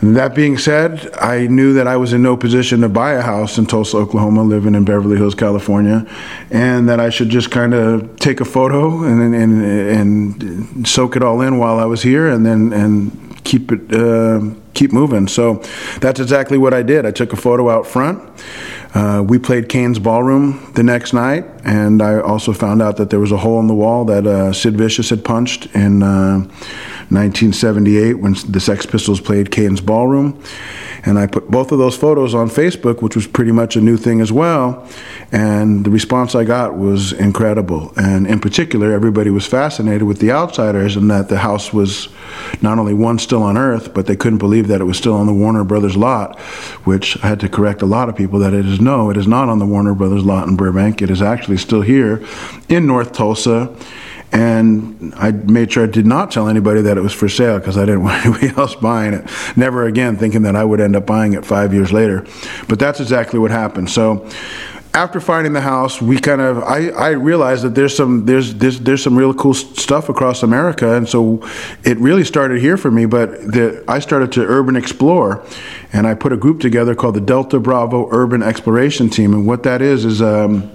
that 0.02 0.34
being 0.34 0.58
said, 0.58 1.14
I 1.14 1.46
knew 1.46 1.74
that 1.74 1.86
I 1.86 1.96
was 1.96 2.12
in 2.12 2.22
no 2.22 2.36
position 2.36 2.80
to 2.80 2.88
buy 2.88 3.12
a 3.12 3.22
house 3.22 3.56
in 3.56 3.66
Tulsa, 3.66 3.98
Oklahoma, 3.98 4.42
living 4.42 4.74
in 4.74 4.84
Beverly 4.84 5.16
Hills, 5.16 5.36
California, 5.36 6.04
and 6.50 6.88
that 6.88 6.98
I 6.98 7.08
should 7.08 7.28
just 7.28 7.52
kind 7.52 7.72
of 7.72 8.16
take 8.16 8.40
a 8.40 8.44
photo 8.44 9.04
and, 9.04 9.32
and 9.32 9.64
and 9.64 10.88
soak 10.88 11.14
it 11.14 11.22
all 11.22 11.40
in 11.40 11.58
while 11.58 11.78
I 11.78 11.84
was 11.84 12.02
here, 12.02 12.28
and 12.28 12.44
then 12.44 12.72
and 12.72 13.44
keep 13.44 13.70
it 13.70 13.94
uh, 13.94 14.40
keep 14.74 14.92
moving. 14.92 15.28
So 15.28 15.62
that's 16.00 16.18
exactly 16.18 16.58
what 16.58 16.74
I 16.74 16.82
did. 16.82 17.06
I 17.06 17.12
took 17.12 17.32
a 17.32 17.36
photo 17.36 17.70
out 17.70 17.86
front. 17.86 18.18
Uh, 18.94 19.22
we 19.24 19.38
played 19.38 19.68
Cain's 19.68 20.00
Ballroom 20.00 20.72
the 20.74 20.82
next 20.82 21.12
night, 21.12 21.51
and 21.64 22.02
I 22.02 22.20
also 22.20 22.52
found 22.52 22.82
out 22.82 22.96
that 22.96 23.10
there 23.10 23.20
was 23.20 23.32
a 23.32 23.38
hole 23.38 23.60
in 23.60 23.66
the 23.66 23.74
wall 23.74 24.04
that 24.06 24.26
uh, 24.26 24.52
Sid 24.52 24.76
Vicious 24.76 25.10
had 25.10 25.24
punched 25.24 25.66
in. 25.74 26.02
Uh, 26.02 26.48
1978 27.12 28.14
when 28.14 28.34
the 28.48 28.60
Sex 28.60 28.86
Pistols 28.86 29.20
played 29.20 29.50
Cain's 29.50 29.80
Ballroom. 29.80 30.42
And 31.04 31.18
I 31.18 31.26
put 31.26 31.50
both 31.50 31.72
of 31.72 31.78
those 31.78 31.96
photos 31.96 32.32
on 32.32 32.48
Facebook, 32.48 33.02
which 33.02 33.16
was 33.16 33.26
pretty 33.26 33.50
much 33.50 33.74
a 33.74 33.80
new 33.80 33.96
thing 33.96 34.20
as 34.20 34.30
well. 34.30 34.88
And 35.32 35.84
the 35.84 35.90
response 35.90 36.36
I 36.36 36.44
got 36.44 36.78
was 36.78 37.12
incredible. 37.12 37.92
And 37.96 38.26
in 38.26 38.38
particular, 38.38 38.92
everybody 38.92 39.28
was 39.28 39.44
fascinated 39.44 40.04
with 40.04 40.20
the 40.20 40.30
outsiders 40.30 40.94
and 40.96 41.10
that 41.10 41.28
the 41.28 41.38
house 41.38 41.72
was 41.72 42.08
not 42.62 42.78
only 42.78 42.94
one 42.94 43.18
still 43.18 43.42
on 43.42 43.58
Earth, 43.58 43.92
but 43.92 44.06
they 44.06 44.14
couldn't 44.14 44.38
believe 44.38 44.68
that 44.68 44.80
it 44.80 44.84
was 44.84 44.96
still 44.96 45.14
on 45.14 45.26
the 45.26 45.34
Warner 45.34 45.64
Brothers 45.64 45.96
lot, 45.96 46.38
which 46.84 47.22
I 47.24 47.26
had 47.26 47.40
to 47.40 47.48
correct 47.48 47.82
a 47.82 47.86
lot 47.86 48.08
of 48.08 48.14
people 48.14 48.38
that 48.38 48.54
it 48.54 48.64
is 48.64 48.80
no, 48.80 49.10
it 49.10 49.16
is 49.16 49.26
not 49.26 49.48
on 49.48 49.58
the 49.58 49.66
Warner 49.66 49.94
Brothers 49.94 50.24
lot 50.24 50.46
in 50.46 50.54
Burbank. 50.54 51.02
It 51.02 51.10
is 51.10 51.20
actually 51.20 51.51
still 51.56 51.82
here 51.82 52.24
in 52.68 52.86
North 52.86 53.12
Tulsa 53.12 53.74
and 54.32 55.12
I 55.16 55.30
made 55.30 55.72
sure 55.72 55.84
I 55.84 55.86
did 55.86 56.06
not 56.06 56.30
tell 56.30 56.48
anybody 56.48 56.80
that 56.82 56.96
it 56.96 57.02
was 57.02 57.12
for 57.12 57.28
sale 57.28 57.58
because 57.58 57.76
I 57.76 57.84
didn't 57.84 58.02
want 58.04 58.24
anybody 58.24 58.48
else 58.58 58.74
buying 58.74 59.12
it. 59.12 59.30
Never 59.56 59.84
again 59.84 60.16
thinking 60.16 60.42
that 60.42 60.56
I 60.56 60.64
would 60.64 60.80
end 60.80 60.96
up 60.96 61.06
buying 61.06 61.34
it 61.34 61.44
five 61.44 61.74
years 61.74 61.92
later. 61.92 62.26
But 62.68 62.78
that's 62.78 62.98
exactly 62.98 63.38
what 63.38 63.50
happened. 63.50 63.90
So 63.90 64.28
after 64.94 65.20
finding 65.20 65.52
the 65.52 65.60
house, 65.60 66.02
we 66.02 66.18
kind 66.18 66.40
of 66.40 66.62
I, 66.62 66.88
I 66.88 67.10
realized 67.10 67.64
that 67.64 67.74
there's 67.74 67.94
some 67.96 68.24
there's, 68.24 68.54
there's 68.54 68.80
there's 68.80 69.02
some 69.02 69.16
real 69.16 69.32
cool 69.34 69.54
stuff 69.54 70.08
across 70.08 70.42
America, 70.42 70.96
and 70.96 71.08
so 71.08 71.46
it 71.84 71.98
really 71.98 72.24
started 72.24 72.60
here 72.60 72.76
for 72.76 72.90
me. 72.90 73.06
But 73.06 73.30
the, 73.30 73.84
I 73.88 74.00
started 74.00 74.32
to 74.32 74.44
urban 74.44 74.76
explore, 74.76 75.46
and 75.92 76.06
I 76.06 76.14
put 76.14 76.32
a 76.32 76.36
group 76.36 76.60
together 76.60 76.94
called 76.94 77.14
the 77.14 77.22
Delta 77.22 77.58
Bravo 77.58 78.08
Urban 78.10 78.42
Exploration 78.42 79.08
Team, 79.08 79.32
and 79.32 79.46
what 79.46 79.62
that 79.62 79.82
is 79.82 80.04
is. 80.04 80.22
Um, 80.22 80.70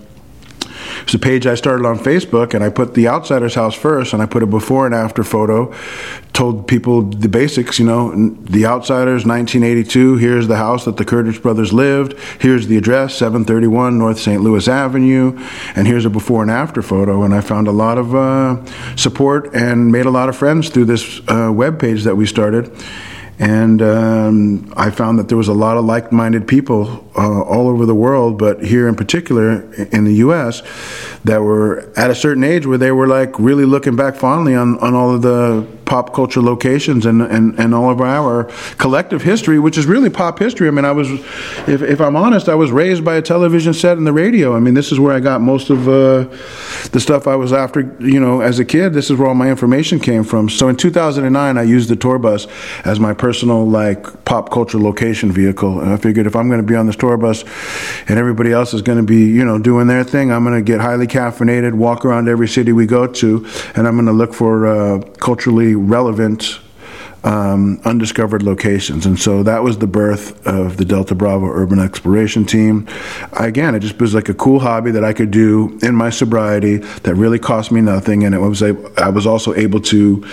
it's 1.04 1.14
a 1.14 1.20
page 1.20 1.46
I 1.46 1.56
started 1.56 1.86
on 1.86 1.98
Facebook, 2.00 2.54
and 2.54 2.64
I 2.64 2.70
put 2.70 2.94
the 2.94 3.08
Outsider's 3.08 3.56
house 3.56 3.76
first, 3.76 4.14
and 4.14 4.22
I 4.22 4.26
put 4.26 4.44
a 4.44 4.48
before 4.48 4.86
and 4.86 4.96
after 4.96 5.24
photo. 5.24 5.74
Told 6.34 6.68
people 6.68 7.02
the 7.02 7.30
basics, 7.30 7.80
you 7.80 7.86
know, 7.86 8.14
the 8.42 8.66
Outsiders, 8.66 9.26
1982. 9.26 10.18
Here's 10.18 10.48
the 10.48 10.58
house 10.58 10.86
that 10.86 10.98
the 10.98 11.06
Curtis 11.06 11.40
brothers 11.40 11.74
lived. 11.74 12.18
Here's 12.40 12.68
the 12.68 12.78
address, 12.78 13.16
731 13.16 13.98
North 13.98 14.20
St. 14.20 14.42
Louis 14.42 14.68
Avenue, 14.68 15.38
and 15.76 15.88
here's 15.88 16.06
a 16.06 16.10
before 16.10 16.42
and 16.42 16.52
after 16.52 16.82
photo. 16.82 17.24
And 17.24 17.34
I 17.34 17.42
found 17.42 17.68
a 17.68 17.72
lot 17.72 17.98
of 17.98 18.16
uh, 18.16 18.64
support 18.96 19.56
and 19.56 19.92
made 19.92 20.06
a 20.06 20.12
lot 20.12 20.30
of 20.30 20.38
friends 20.38 20.70
through 20.70 20.86
this 20.86 21.22
uh, 21.28 21.52
web 21.54 21.80
page 21.80 22.04
that 22.04 22.16
we 22.16 22.26
started 22.26 22.72
and 23.40 23.82
um, 23.84 24.74
I 24.76 24.90
found 24.90 25.20
that 25.20 25.28
there 25.28 25.38
was 25.38 25.48
a 25.48 25.54
lot 25.54 25.78
of 25.78 25.86
like-minded 25.86 26.48
people 26.48 27.07
uh, 27.18 27.42
all 27.42 27.68
over 27.68 27.86
the 27.86 27.96
world, 27.96 28.38
but 28.38 28.64
here 28.64 28.88
in 28.88 28.96
particular 28.96 29.62
in 29.92 30.04
the 30.04 30.14
U.S., 30.16 30.62
that 31.24 31.42
were 31.42 31.92
at 31.98 32.10
a 32.10 32.16
certain 32.16 32.44
age 32.44 32.66
where 32.66 32.78
they 32.78 32.92
were 32.92 33.08
like 33.08 33.38
really 33.40 33.66
looking 33.66 33.96
back 33.96 34.16
fondly 34.16 34.56
on, 34.56 34.80
on 34.80 34.94
all 34.94 35.14
of 35.14 35.22
the 35.22 35.68
pop 35.88 36.14
culture 36.14 36.42
locations 36.42 37.06
and, 37.06 37.22
and, 37.22 37.58
and 37.58 37.74
all 37.74 37.90
of 37.90 38.02
our 38.02 38.44
collective 38.78 39.22
history, 39.22 39.58
which 39.58 39.78
is 39.78 39.86
really 39.86 40.10
pop 40.10 40.38
history. 40.38 40.68
I 40.68 40.72
mean, 40.72 40.86
I 40.86 40.92
was, 40.92 41.10
if, 41.10 41.82
if 41.82 42.02
I'm 42.02 42.16
honest, 42.16 42.50
I 42.50 42.56
was 42.56 42.72
raised 42.72 43.04
by 43.04 43.16
a 43.16 43.22
television 43.22 43.74
set 43.74 43.98
and 43.98 44.06
the 44.06 44.14
radio. 44.14 44.56
I 44.56 44.60
mean, 44.60 44.74
this 44.74 44.92
is 44.92 45.00
where 45.00 45.14
I 45.14 45.20
got 45.20 45.42
most 45.42 45.70
of 45.70 45.88
uh, 45.88 46.26
the 46.92 47.00
stuff 47.00 47.26
I 47.26 47.36
was 47.36 47.54
after, 47.54 47.82
you 48.00 48.20
know, 48.20 48.42
as 48.42 48.60
a 48.60 48.66
kid. 48.66 48.94
This 48.94 49.10
is 49.10 49.18
where 49.18 49.30
all 49.30 49.36
my 49.36 49.50
information 49.50 50.00
came 50.00 50.24
from. 50.24 50.50
So 50.50 50.68
in 50.68 50.76
2009, 50.76 51.58
I 51.58 51.64
used 51.64 51.90
the 51.90 51.96
tour 51.96 52.20
bus 52.20 52.48
as 52.84 53.00
my 53.00 53.14
personal, 53.14 53.66
like, 53.66 54.26
pop 54.26 54.52
culture 54.52 54.80
location 54.80 55.32
vehicle. 55.32 55.80
And 55.80 55.92
I 55.92 55.98
figured 55.98 56.28
if 56.28 56.36
I'm 56.36 56.50
going 56.50 56.62
to 56.62 56.68
be 56.68 56.76
on 56.76 56.86
this 56.86 56.98
tour 56.98 57.07
bus 57.16 57.46
and 58.08 58.20
everybody 58.20 58.52
else 58.52 58.74
is 58.74 58.82
going 58.82 58.98
to 58.98 59.04
be, 59.04 59.28
you 59.28 59.46
know, 59.46 59.60
doing 59.60 59.88
their 59.88 60.04
thing, 60.04 60.32
I'm 60.32 60.44
going 60.44 60.56
to 60.56 60.62
get 60.62 60.82
highly 60.82 61.08
caffeinated, 61.08 61.74
walk 61.76 62.04
around 62.04 62.28
every 62.28 62.50
city 62.50 62.74
we 62.74 62.86
go 62.86 63.08
to, 63.08 63.48
and 63.76 63.88
I'm 63.88 63.96
going 63.96 64.08
to 64.08 64.12
look 64.12 64.34
for 64.34 64.68
uh, 64.68 65.00
culturally 65.20 65.76
relevant 65.76 66.60
um, 67.24 67.82
undiscovered 67.84 68.44
locations. 68.44 69.06
And 69.06 69.20
so 69.20 69.44
that 69.44 69.64
was 69.64 69.80
the 69.80 69.88
birth 69.88 70.46
of 70.48 70.78
the 70.78 70.86
Delta 70.86 71.16
Bravo 71.16 71.48
Urban 71.48 71.80
Exploration 71.80 72.46
Team. 72.46 72.88
Again, 73.34 73.76
it 73.76 73.80
just 73.80 74.00
was 74.00 74.14
like 74.14 74.30
a 74.30 74.34
cool 74.34 74.60
hobby 74.60 74.92
that 74.92 75.04
I 75.04 75.14
could 75.14 75.32
do 75.32 75.78
in 75.82 75.96
my 75.96 76.10
sobriety 76.10 76.78
that 76.78 77.16
really 77.16 77.40
cost 77.40 77.72
me 77.72 77.82
nothing. 77.82 78.24
And 78.24 78.34
it 78.34 78.40
was 78.40 78.64
I 78.64 79.10
was 79.10 79.28
also 79.28 79.54
able 79.56 79.82
to 79.82 80.26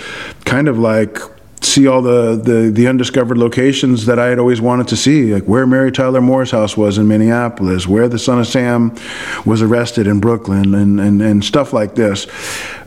kind 0.45 0.67
of 0.67 0.79
like 0.79 1.17
see 1.65 1.87
all 1.87 2.01
the, 2.01 2.35
the, 2.35 2.71
the, 2.71 2.87
undiscovered 2.87 3.37
locations 3.37 4.05
that 4.05 4.19
I 4.19 4.27
had 4.27 4.39
always 4.39 4.61
wanted 4.61 4.87
to 4.89 4.95
see, 4.95 5.33
like 5.33 5.43
where 5.43 5.65
Mary 5.65 5.91
Tyler 5.91 6.21
Moore's 6.21 6.51
house 6.51 6.77
was 6.77 6.97
in 6.97 7.07
Minneapolis, 7.07 7.87
where 7.87 8.07
the 8.07 8.19
son 8.19 8.39
of 8.39 8.47
Sam 8.47 8.95
was 9.45 9.61
arrested 9.61 10.07
in 10.07 10.19
Brooklyn, 10.19 10.73
and, 10.75 10.99
and, 10.99 11.21
and 11.21 11.43
stuff 11.43 11.73
like 11.73 11.95
this. 11.95 12.27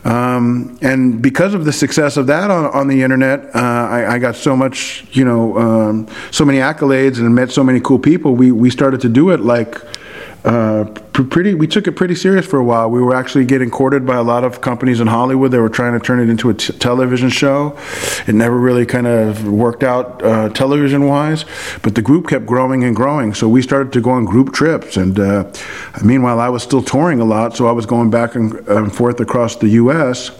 Um, 0.04 0.78
and 0.80 1.20
because 1.20 1.54
of 1.54 1.64
the 1.64 1.72
success 1.72 2.16
of 2.16 2.28
that 2.28 2.50
on, 2.50 2.66
on 2.66 2.88
the 2.88 3.02
internet, 3.02 3.54
uh, 3.54 3.58
I, 3.58 4.14
I, 4.14 4.18
got 4.18 4.36
so 4.36 4.56
much, 4.56 5.04
you 5.12 5.24
know, 5.24 5.58
um, 5.58 6.08
so 6.30 6.44
many 6.44 6.58
accolades 6.58 7.18
and 7.18 7.34
met 7.34 7.50
so 7.50 7.64
many 7.64 7.80
cool 7.80 7.98
people. 7.98 8.34
We, 8.34 8.52
we 8.52 8.70
started 8.70 9.00
to 9.02 9.08
do 9.08 9.30
it 9.30 9.40
like 9.40 9.76
uh, 10.48 10.84
pretty 11.12 11.52
we 11.52 11.66
took 11.66 11.86
it 11.86 11.92
pretty 11.92 12.14
serious 12.14 12.46
for 12.46 12.58
a 12.58 12.64
while. 12.64 12.88
We 12.88 13.02
were 13.02 13.14
actually 13.14 13.44
getting 13.44 13.70
courted 13.70 14.06
by 14.06 14.16
a 14.16 14.22
lot 14.22 14.44
of 14.44 14.62
companies 14.62 14.98
in 14.98 15.06
hollywood 15.06 15.50
they 15.50 15.58
were 15.58 15.68
trying 15.68 15.92
to 15.92 16.00
turn 16.00 16.20
it 16.20 16.30
into 16.30 16.48
a 16.48 16.54
t- 16.54 16.72
television 16.72 17.28
show. 17.28 17.76
It 18.26 18.34
never 18.34 18.58
really 18.58 18.86
kind 18.86 19.06
of 19.06 19.46
worked 19.46 19.82
out 19.82 20.24
uh, 20.24 20.48
television 20.48 21.06
wise 21.06 21.44
but 21.82 21.94
the 21.94 22.00
group 22.00 22.28
kept 22.28 22.46
growing 22.46 22.82
and 22.82 22.96
growing. 22.96 23.34
So 23.34 23.46
we 23.46 23.60
started 23.60 23.92
to 23.92 24.00
go 24.00 24.10
on 24.10 24.24
group 24.24 24.54
trips 24.54 24.96
and 24.96 25.18
uh, 25.18 25.52
meanwhile 26.02 26.40
i 26.40 26.48
was 26.48 26.62
still 26.62 26.82
touring 26.82 27.20
a 27.20 27.26
lot 27.26 27.54
so 27.54 27.66
i 27.66 27.72
was 27.72 27.84
going 27.84 28.10
back 28.10 28.34
and, 28.34 28.54
and 28.68 28.94
forth 28.94 29.20
across 29.20 29.56
the 29.56 29.68
us 29.68 30.30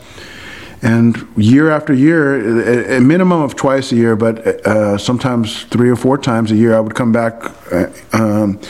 and 0.80 1.26
year 1.36 1.70
after 1.70 1.92
year, 1.92 2.96
a 2.96 3.00
minimum 3.00 3.42
of 3.42 3.56
twice 3.56 3.90
a 3.90 3.96
year, 3.96 4.14
but 4.14 4.38
uh, 4.64 4.96
sometimes 4.96 5.64
three 5.64 5.90
or 5.90 5.96
four 5.96 6.16
times 6.16 6.52
a 6.52 6.54
year, 6.54 6.76
I 6.76 6.78
would 6.78 6.94
come 6.94 7.10
back 7.10 7.34
uh, 7.72 7.90
um, 8.12 8.60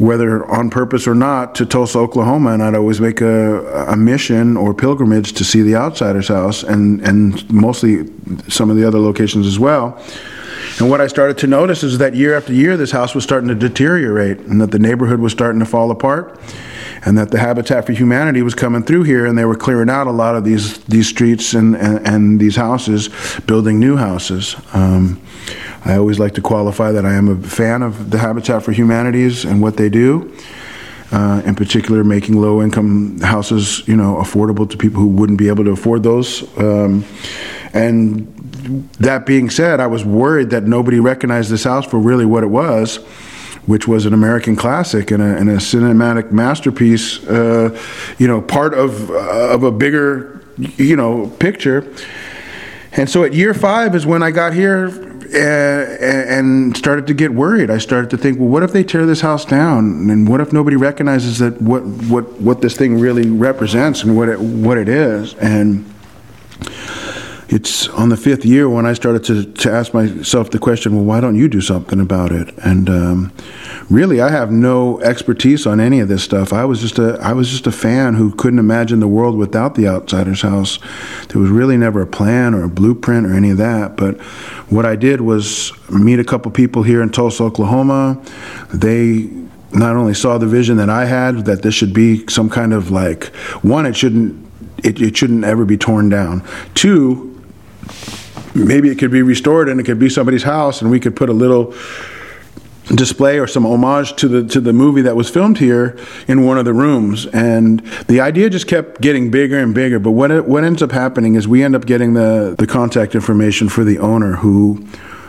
whether 0.00 0.50
on 0.50 0.70
purpose 0.70 1.06
or 1.06 1.14
not, 1.14 1.54
to 1.54 1.66
Tulsa, 1.66 1.98
Oklahoma, 1.98 2.52
and 2.52 2.62
I'd 2.62 2.74
always 2.74 3.02
make 3.02 3.20
a, 3.20 3.84
a 3.88 3.96
mission 3.96 4.56
or 4.56 4.72
pilgrimage 4.72 5.34
to 5.34 5.44
see 5.44 5.60
the 5.60 5.76
Outsider's 5.76 6.28
House, 6.28 6.62
and 6.62 7.02
and 7.02 7.48
mostly 7.52 8.06
some 8.48 8.70
of 8.70 8.76
the 8.76 8.88
other 8.88 8.98
locations 8.98 9.46
as 9.46 9.58
well. 9.58 10.02
And 10.78 10.88
what 10.88 11.02
I 11.02 11.06
started 11.06 11.36
to 11.38 11.46
notice 11.46 11.82
is 11.82 11.98
that 11.98 12.14
year 12.14 12.34
after 12.34 12.54
year, 12.54 12.78
this 12.78 12.90
house 12.90 13.14
was 13.14 13.24
starting 13.24 13.48
to 13.48 13.54
deteriorate, 13.54 14.38
and 14.38 14.58
that 14.62 14.70
the 14.70 14.78
neighborhood 14.78 15.20
was 15.20 15.32
starting 15.32 15.60
to 15.60 15.66
fall 15.66 15.90
apart, 15.90 16.40
and 17.04 17.18
that 17.18 17.30
the 17.30 17.38
Habitat 17.38 17.84
for 17.84 17.92
Humanity 17.92 18.40
was 18.40 18.54
coming 18.54 18.82
through 18.82 19.02
here, 19.02 19.26
and 19.26 19.36
they 19.36 19.44
were 19.44 19.56
clearing 19.56 19.90
out 19.90 20.06
a 20.06 20.12
lot 20.12 20.34
of 20.34 20.44
these 20.44 20.78
these 20.84 21.08
streets 21.08 21.52
and 21.52 21.76
and, 21.76 22.06
and 22.08 22.40
these 22.40 22.56
houses, 22.56 23.10
building 23.46 23.78
new 23.78 23.98
houses. 23.98 24.56
Um, 24.72 25.20
I 25.84 25.96
always 25.96 26.18
like 26.18 26.34
to 26.34 26.42
qualify 26.42 26.92
that 26.92 27.06
I 27.06 27.14
am 27.14 27.28
a 27.28 27.48
fan 27.48 27.82
of 27.82 28.10
the 28.10 28.18
Habitat 28.18 28.62
for 28.62 28.72
Humanities 28.72 29.44
and 29.44 29.62
what 29.62 29.76
they 29.76 29.88
do. 29.88 30.36
Uh, 31.12 31.42
in 31.44 31.56
particular, 31.56 32.04
making 32.04 32.40
low-income 32.40 33.18
houses, 33.20 33.82
you 33.88 33.96
know, 33.96 34.16
affordable 34.16 34.70
to 34.70 34.76
people 34.76 35.00
who 35.00 35.08
wouldn't 35.08 35.38
be 35.38 35.48
able 35.48 35.64
to 35.64 35.70
afford 35.70 36.04
those. 36.04 36.56
Um, 36.56 37.04
and 37.72 38.32
that 39.00 39.26
being 39.26 39.50
said, 39.50 39.80
I 39.80 39.88
was 39.88 40.04
worried 40.04 40.50
that 40.50 40.64
nobody 40.64 41.00
recognized 41.00 41.50
this 41.50 41.64
house 41.64 41.84
for 41.84 41.98
really 41.98 42.26
what 42.26 42.44
it 42.44 42.48
was, 42.48 42.98
which 43.66 43.88
was 43.88 44.06
an 44.06 44.14
American 44.14 44.54
classic 44.54 45.10
and 45.10 45.20
a, 45.20 45.36
and 45.36 45.50
a 45.50 45.56
cinematic 45.56 46.30
masterpiece. 46.30 47.26
Uh, 47.26 47.76
you 48.18 48.28
know, 48.28 48.40
part 48.40 48.74
of 48.74 49.10
uh, 49.10 49.54
of 49.54 49.64
a 49.64 49.72
bigger, 49.72 50.44
you 50.58 50.94
know, 50.94 51.28
picture. 51.40 51.92
And 52.92 53.10
so 53.10 53.24
at 53.24 53.32
year 53.32 53.54
five 53.54 53.96
is 53.96 54.06
when 54.06 54.22
I 54.22 54.30
got 54.30 54.52
here 54.52 55.09
and 55.34 56.76
started 56.76 57.06
to 57.06 57.14
get 57.14 57.32
worried. 57.32 57.70
I 57.70 57.78
started 57.78 58.10
to 58.10 58.16
think, 58.16 58.38
well, 58.38 58.48
what 58.48 58.62
if 58.62 58.72
they 58.72 58.84
tear 58.84 59.06
this 59.06 59.20
house 59.20 59.44
down, 59.44 60.10
and 60.10 60.28
what 60.28 60.40
if 60.40 60.52
nobody 60.52 60.76
recognizes 60.76 61.38
that 61.38 61.60
what 61.60 61.82
what 61.84 62.40
what 62.40 62.60
this 62.60 62.76
thing 62.76 62.98
really 62.98 63.28
represents 63.28 64.02
and 64.02 64.16
what 64.16 64.28
it 64.28 64.40
what 64.40 64.78
it 64.78 64.88
is, 64.88 65.34
and 65.34 65.84
it's 67.50 67.88
on 67.88 68.10
the 68.10 68.16
fifth 68.16 68.44
year 68.44 68.68
when 68.68 68.86
I 68.86 68.92
started 68.92 69.24
to, 69.24 69.44
to 69.44 69.72
ask 69.72 69.92
myself 69.92 70.50
the 70.50 70.60
question, 70.60 70.94
well, 70.94 71.04
why 71.04 71.20
don't 71.20 71.34
you 71.34 71.48
do 71.48 71.60
something 71.60 71.98
about 71.98 72.30
it? 72.30 72.56
And 72.58 72.88
um, 72.88 73.32
really, 73.90 74.20
I 74.20 74.30
have 74.30 74.52
no 74.52 75.00
expertise 75.00 75.66
on 75.66 75.80
any 75.80 75.98
of 75.98 76.06
this 76.06 76.22
stuff. 76.22 76.52
I 76.52 76.64
was 76.64 76.80
just 76.80 77.00
a 77.00 77.18
I 77.20 77.32
was 77.32 77.50
just 77.50 77.66
a 77.66 77.72
fan 77.72 78.14
who 78.14 78.32
couldn't 78.32 78.60
imagine 78.60 79.00
the 79.00 79.08
world 79.08 79.36
without 79.36 79.74
the 79.74 79.88
Outsiders 79.88 80.42
House. 80.42 80.78
There 81.28 81.40
was 81.40 81.50
really 81.50 81.76
never 81.76 82.00
a 82.00 82.06
plan 82.06 82.54
or 82.54 82.62
a 82.62 82.68
blueprint 82.68 83.26
or 83.26 83.34
any 83.34 83.50
of 83.50 83.58
that. 83.58 83.96
But 83.96 84.20
what 84.70 84.86
I 84.86 84.94
did 84.94 85.20
was 85.20 85.72
meet 85.90 86.20
a 86.20 86.24
couple 86.24 86.52
people 86.52 86.84
here 86.84 87.02
in 87.02 87.10
Tulsa, 87.10 87.42
Oklahoma. 87.42 88.22
They 88.72 89.28
not 89.72 89.96
only 89.96 90.14
saw 90.14 90.38
the 90.38 90.46
vision 90.46 90.76
that 90.76 90.90
I 90.90 91.06
had 91.06 91.46
that 91.46 91.62
this 91.62 91.74
should 91.74 91.92
be 91.92 92.26
some 92.28 92.48
kind 92.48 92.72
of 92.72 92.92
like 92.92 93.26
one, 93.62 93.86
it 93.86 93.96
shouldn't 93.96 94.46
it, 94.84 95.00
it 95.00 95.16
shouldn't 95.16 95.44
ever 95.44 95.64
be 95.64 95.76
torn 95.76 96.08
down. 96.08 96.44
Two, 96.74 97.29
maybe 98.54 98.88
it 98.88 98.98
could 98.98 99.10
be 99.10 99.22
restored 99.22 99.68
and 99.68 99.80
it 99.80 99.84
could 99.84 99.98
be 99.98 100.08
somebody's 100.08 100.42
house 100.42 100.82
and 100.82 100.90
we 100.90 101.00
could 101.00 101.14
put 101.14 101.28
a 101.28 101.32
little 101.32 101.74
display 102.94 103.38
or 103.38 103.46
some 103.46 103.64
homage 103.64 104.14
to 104.16 104.26
the 104.26 104.48
to 104.48 104.60
the 104.60 104.72
movie 104.72 105.02
that 105.02 105.14
was 105.14 105.30
filmed 105.30 105.58
here 105.58 105.96
in 106.26 106.44
one 106.44 106.58
of 106.58 106.64
the 106.64 106.72
rooms 106.72 107.26
and 107.26 107.80
the 108.08 108.20
idea 108.20 108.50
just 108.50 108.66
kept 108.66 109.00
getting 109.00 109.30
bigger 109.30 109.58
and 109.58 109.74
bigger 109.74 110.00
but 110.00 110.10
what 110.10 110.30
it, 110.30 110.44
what 110.46 110.64
ends 110.64 110.82
up 110.82 110.90
happening 110.90 111.36
is 111.36 111.46
we 111.46 111.62
end 111.62 111.76
up 111.76 111.86
getting 111.86 112.14
the 112.14 112.56
the 112.58 112.66
contact 112.66 113.14
information 113.14 113.68
for 113.68 113.84
the 113.84 113.98
owner 113.98 114.36
who 114.36 114.84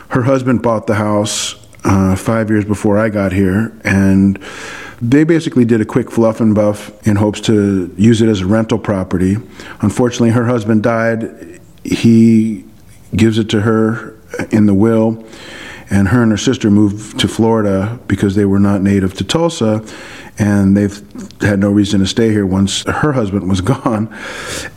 her 0.08 0.22
husband 0.22 0.60
bought 0.60 0.88
the 0.88 0.96
house 0.96 1.54
uh, 1.84 2.16
five 2.16 2.50
years 2.50 2.64
before 2.64 2.98
I 2.98 3.08
got 3.08 3.32
here 3.32 3.72
and 3.84 4.42
they 5.02 5.24
basically 5.24 5.64
did 5.64 5.80
a 5.80 5.84
quick 5.84 6.12
fluff 6.12 6.40
and 6.40 6.54
buff 6.54 7.06
in 7.06 7.16
hopes 7.16 7.40
to 7.40 7.92
use 7.98 8.22
it 8.22 8.28
as 8.28 8.40
a 8.40 8.46
rental 8.46 8.78
property. 8.78 9.36
Unfortunately, 9.80 10.30
her 10.30 10.46
husband 10.46 10.84
died. 10.84 11.51
He 11.84 12.64
gives 13.14 13.38
it 13.38 13.48
to 13.50 13.60
her 13.62 14.16
in 14.50 14.66
the 14.66 14.74
will. 14.74 15.24
And 15.90 16.08
her 16.08 16.22
and 16.22 16.30
her 16.30 16.38
sister 16.38 16.70
moved 16.70 17.20
to 17.20 17.28
Florida 17.28 17.98
because 18.08 18.34
they 18.34 18.46
were 18.46 18.58
not 18.58 18.80
native 18.80 19.12
to 19.14 19.24
Tulsa, 19.24 19.84
and 20.38 20.74
they've 20.74 21.02
had 21.42 21.58
no 21.58 21.70
reason 21.70 22.00
to 22.00 22.06
stay 22.06 22.30
here 22.30 22.46
once 22.46 22.82
her 22.84 23.12
husband 23.12 23.46
was 23.46 23.60
gone. 23.74 24.08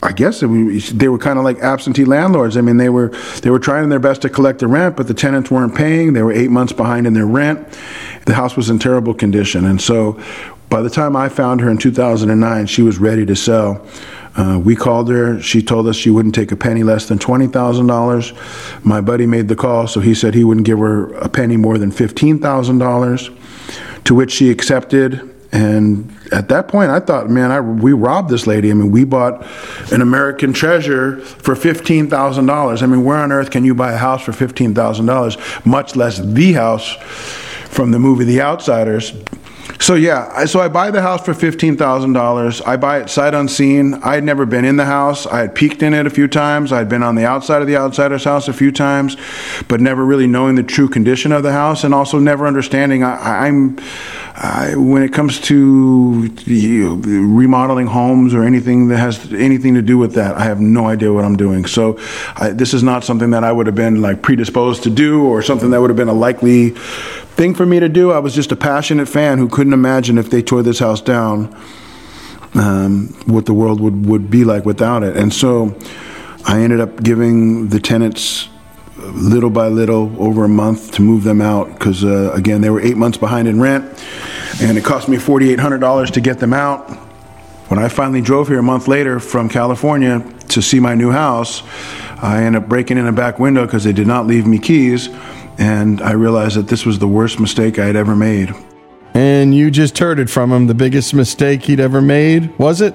I 0.03 0.11
guess 0.11 0.41
they 0.41 1.07
were 1.07 1.17
kind 1.17 1.39
of 1.39 1.45
like 1.45 1.59
absentee 1.59 2.03
landlords. 2.03 2.57
I 2.57 2.61
mean, 2.61 2.75
they 2.75 2.89
were 2.89 3.09
they 3.41 3.49
were 3.49 3.59
trying 3.59 3.87
their 3.87 3.99
best 3.99 4.23
to 4.23 4.29
collect 4.29 4.59
the 4.59 4.67
rent, 4.67 4.97
but 4.97 5.07
the 5.07 5.13
tenants 5.13 5.49
weren't 5.49 5.73
paying. 5.73 6.11
They 6.11 6.21
were 6.21 6.33
eight 6.33 6.51
months 6.51 6.73
behind 6.73 7.07
in 7.07 7.13
their 7.13 7.25
rent. 7.25 7.65
The 8.25 8.33
house 8.33 8.57
was 8.57 8.69
in 8.69 8.77
terrible 8.77 9.13
condition, 9.13 9.63
and 9.63 9.79
so 9.79 10.21
by 10.69 10.81
the 10.81 10.89
time 10.89 11.15
I 11.15 11.29
found 11.29 11.61
her 11.61 11.69
in 11.69 11.77
2009, 11.77 12.65
she 12.65 12.81
was 12.81 12.97
ready 12.97 13.25
to 13.25 13.35
sell. 13.37 13.87
Uh, 14.35 14.59
we 14.63 14.75
called 14.75 15.09
her. 15.09 15.41
She 15.41 15.61
told 15.61 15.87
us 15.87 15.95
she 15.95 16.09
wouldn't 16.09 16.35
take 16.35 16.51
a 16.51 16.57
penny 16.57 16.83
less 16.83 17.07
than 17.07 17.17
$20,000. 17.17 18.85
My 18.85 19.01
buddy 19.01 19.25
made 19.25 19.47
the 19.47 19.55
call, 19.55 19.87
so 19.87 20.01
he 20.01 20.13
said 20.13 20.33
he 20.33 20.43
wouldn't 20.43 20.65
give 20.65 20.79
her 20.79 21.13
a 21.15 21.29
penny 21.29 21.57
more 21.57 21.77
than 21.77 21.91
$15,000, 21.91 24.03
to 24.03 24.15
which 24.15 24.31
she 24.31 24.49
accepted. 24.49 25.31
And 25.53 26.13
at 26.33 26.49
that 26.49 26.67
point, 26.67 26.91
I 26.91 26.99
thought, 26.99 27.29
man, 27.29 27.51
I, 27.51 27.61
we 27.61 27.93
robbed 27.93 28.29
this 28.29 28.45
lady. 28.45 28.71
I 28.71 28.73
mean, 28.73 28.91
we 28.91 29.05
bought 29.05 29.45
an 29.93 30.01
American 30.01 30.51
treasure 30.51 31.21
for 31.21 31.55
$15,000. 31.55 32.81
I 32.81 32.85
mean, 32.85 33.05
where 33.05 33.17
on 33.17 33.31
earth 33.31 33.51
can 33.51 33.63
you 33.63 33.73
buy 33.73 33.93
a 33.93 33.97
house 33.97 34.21
for 34.21 34.33
$15,000, 34.33 35.65
much 35.65 35.95
less 35.95 36.19
the 36.19 36.53
house 36.53 36.93
from 37.69 37.91
the 37.91 37.99
movie 37.99 38.25
The 38.25 38.41
Outsiders? 38.41 39.13
So 39.79 39.95
yeah, 39.95 40.45
so 40.45 40.61
I 40.61 40.67
buy 40.67 40.89
the 40.89 41.01
house 41.01 41.23
for 41.25 41.33
fifteen 41.33 41.75
thousand 41.77 42.13
dollars. 42.13 42.61
I 42.61 42.77
buy 42.77 43.01
it 43.01 43.09
sight 43.09 43.33
unseen. 43.33 43.95
I 43.95 44.15
had 44.15 44.23
never 44.23 44.45
been 44.45 44.65
in 44.65 44.77
the 44.77 44.85
house. 44.85 45.27
I 45.27 45.39
had 45.39 45.53
peeked 45.53 45.83
in 45.83 45.93
it 45.93 46.07
a 46.07 46.09
few 46.09 46.27
times. 46.27 46.71
I 46.71 46.79
had 46.79 46.89
been 46.89 47.03
on 47.03 47.15
the 47.15 47.25
outside 47.25 47.61
of 47.61 47.67
the 47.67 47.75
outsider's 47.77 48.23
house 48.23 48.47
a 48.47 48.53
few 48.53 48.71
times, 48.71 49.17
but 49.67 49.81
never 49.81 50.05
really 50.05 50.27
knowing 50.27 50.55
the 50.55 50.63
true 50.63 50.87
condition 50.87 51.31
of 51.31 51.43
the 51.43 51.51
house, 51.51 51.83
and 51.83 51.93
also 51.93 52.19
never 52.19 52.47
understanding. 52.47 53.03
I, 53.03 53.47
am 53.47 53.77
when 54.75 55.03
it 55.03 55.13
comes 55.13 55.39
to 55.41 56.33
you 56.45 56.89
know, 56.89 56.95
remodeling 56.95 57.87
homes 57.87 58.33
or 58.33 58.43
anything 58.43 58.87
that 58.89 58.97
has 58.97 59.31
anything 59.33 59.75
to 59.75 59.81
do 59.81 59.97
with 59.97 60.13
that. 60.13 60.35
I 60.35 60.43
have 60.43 60.59
no 60.59 60.87
idea 60.87 61.13
what 61.13 61.25
I'm 61.25 61.37
doing. 61.37 61.65
So 61.65 61.99
I, 62.35 62.49
this 62.49 62.73
is 62.73 62.83
not 62.83 63.03
something 63.03 63.29
that 63.31 63.43
I 63.43 63.51
would 63.51 63.67
have 63.67 63.75
been 63.75 64.01
like 64.01 64.21
predisposed 64.21 64.83
to 64.83 64.89
do, 64.89 65.25
or 65.25 65.41
something 65.41 65.69
that 65.71 65.81
would 65.81 65.89
have 65.89 65.97
been 65.97 66.07
a 66.07 66.13
likely 66.13 66.75
thing 67.35 67.53
for 67.53 67.65
me 67.65 67.79
to 67.81 67.89
do. 67.89 68.11
I 68.11 68.19
was 68.19 68.33
just 68.33 68.51
a 68.51 68.55
passionate 68.55 69.07
fan 69.07 69.37
who 69.37 69.49
couldn't 69.49 69.73
imagine 69.73 70.17
if 70.17 70.29
they 70.29 70.41
tore 70.41 70.63
this 70.63 70.79
house 70.79 71.01
down, 71.01 71.53
um, 72.53 73.07
what 73.25 73.45
the 73.45 73.53
world 73.53 73.81
would, 73.81 74.05
would 74.05 74.31
be 74.31 74.45
like 74.45 74.65
without 74.65 75.03
it. 75.03 75.17
And 75.17 75.33
so 75.33 75.77
I 76.45 76.61
ended 76.61 76.79
up 76.79 77.03
giving 77.03 77.67
the 77.67 77.79
tenants 77.79 78.47
little 78.97 79.49
by 79.49 79.67
little 79.67 80.15
over 80.17 80.45
a 80.45 80.49
month 80.49 80.93
to 80.93 81.01
move 81.01 81.23
them 81.23 81.41
out 81.41 81.73
because, 81.73 82.03
uh, 82.05 82.31
again, 82.33 82.61
they 82.61 82.69
were 82.69 82.79
eight 82.79 82.95
months 82.95 83.17
behind 83.17 83.47
in 83.47 83.59
rent 83.59 83.83
and 84.61 84.77
it 84.77 84.85
cost 84.85 85.09
me 85.09 85.17
$4,800 85.17 86.11
to 86.11 86.21
get 86.21 86.39
them 86.39 86.53
out. 86.53 86.89
When 87.67 87.79
I 87.79 87.89
finally 87.89 88.21
drove 88.21 88.47
here 88.47 88.59
a 88.59 88.63
month 88.63 88.87
later 88.87 89.19
from 89.19 89.49
California 89.49 90.25
to 90.49 90.61
see 90.61 90.79
my 90.79 90.95
new 90.95 91.11
house, 91.11 91.63
I 92.21 92.43
ended 92.43 92.63
up 92.63 92.69
breaking 92.69 92.97
in 92.97 93.07
a 93.07 93.11
back 93.11 93.39
window 93.39 93.65
because 93.65 93.83
they 93.83 93.91
did 93.91 94.07
not 94.07 94.25
leave 94.25 94.47
me 94.47 94.59
keys 94.59 95.09
and 95.57 96.01
I 96.01 96.11
realized 96.11 96.57
that 96.57 96.67
this 96.67 96.85
was 96.85 96.99
the 96.99 97.07
worst 97.07 97.39
mistake 97.39 97.79
I 97.79 97.85
had 97.85 97.95
ever 97.95 98.15
made. 98.15 98.53
And 99.13 99.55
you 99.55 99.71
just 99.71 99.97
heard 99.97 100.19
it 100.19 100.29
from 100.29 100.51
him. 100.51 100.67
The 100.67 100.73
biggest 100.73 101.13
mistake 101.13 101.63
he'd 101.63 101.79
ever 101.79 102.01
made, 102.01 102.57
was 102.59 102.81
it? 102.81 102.93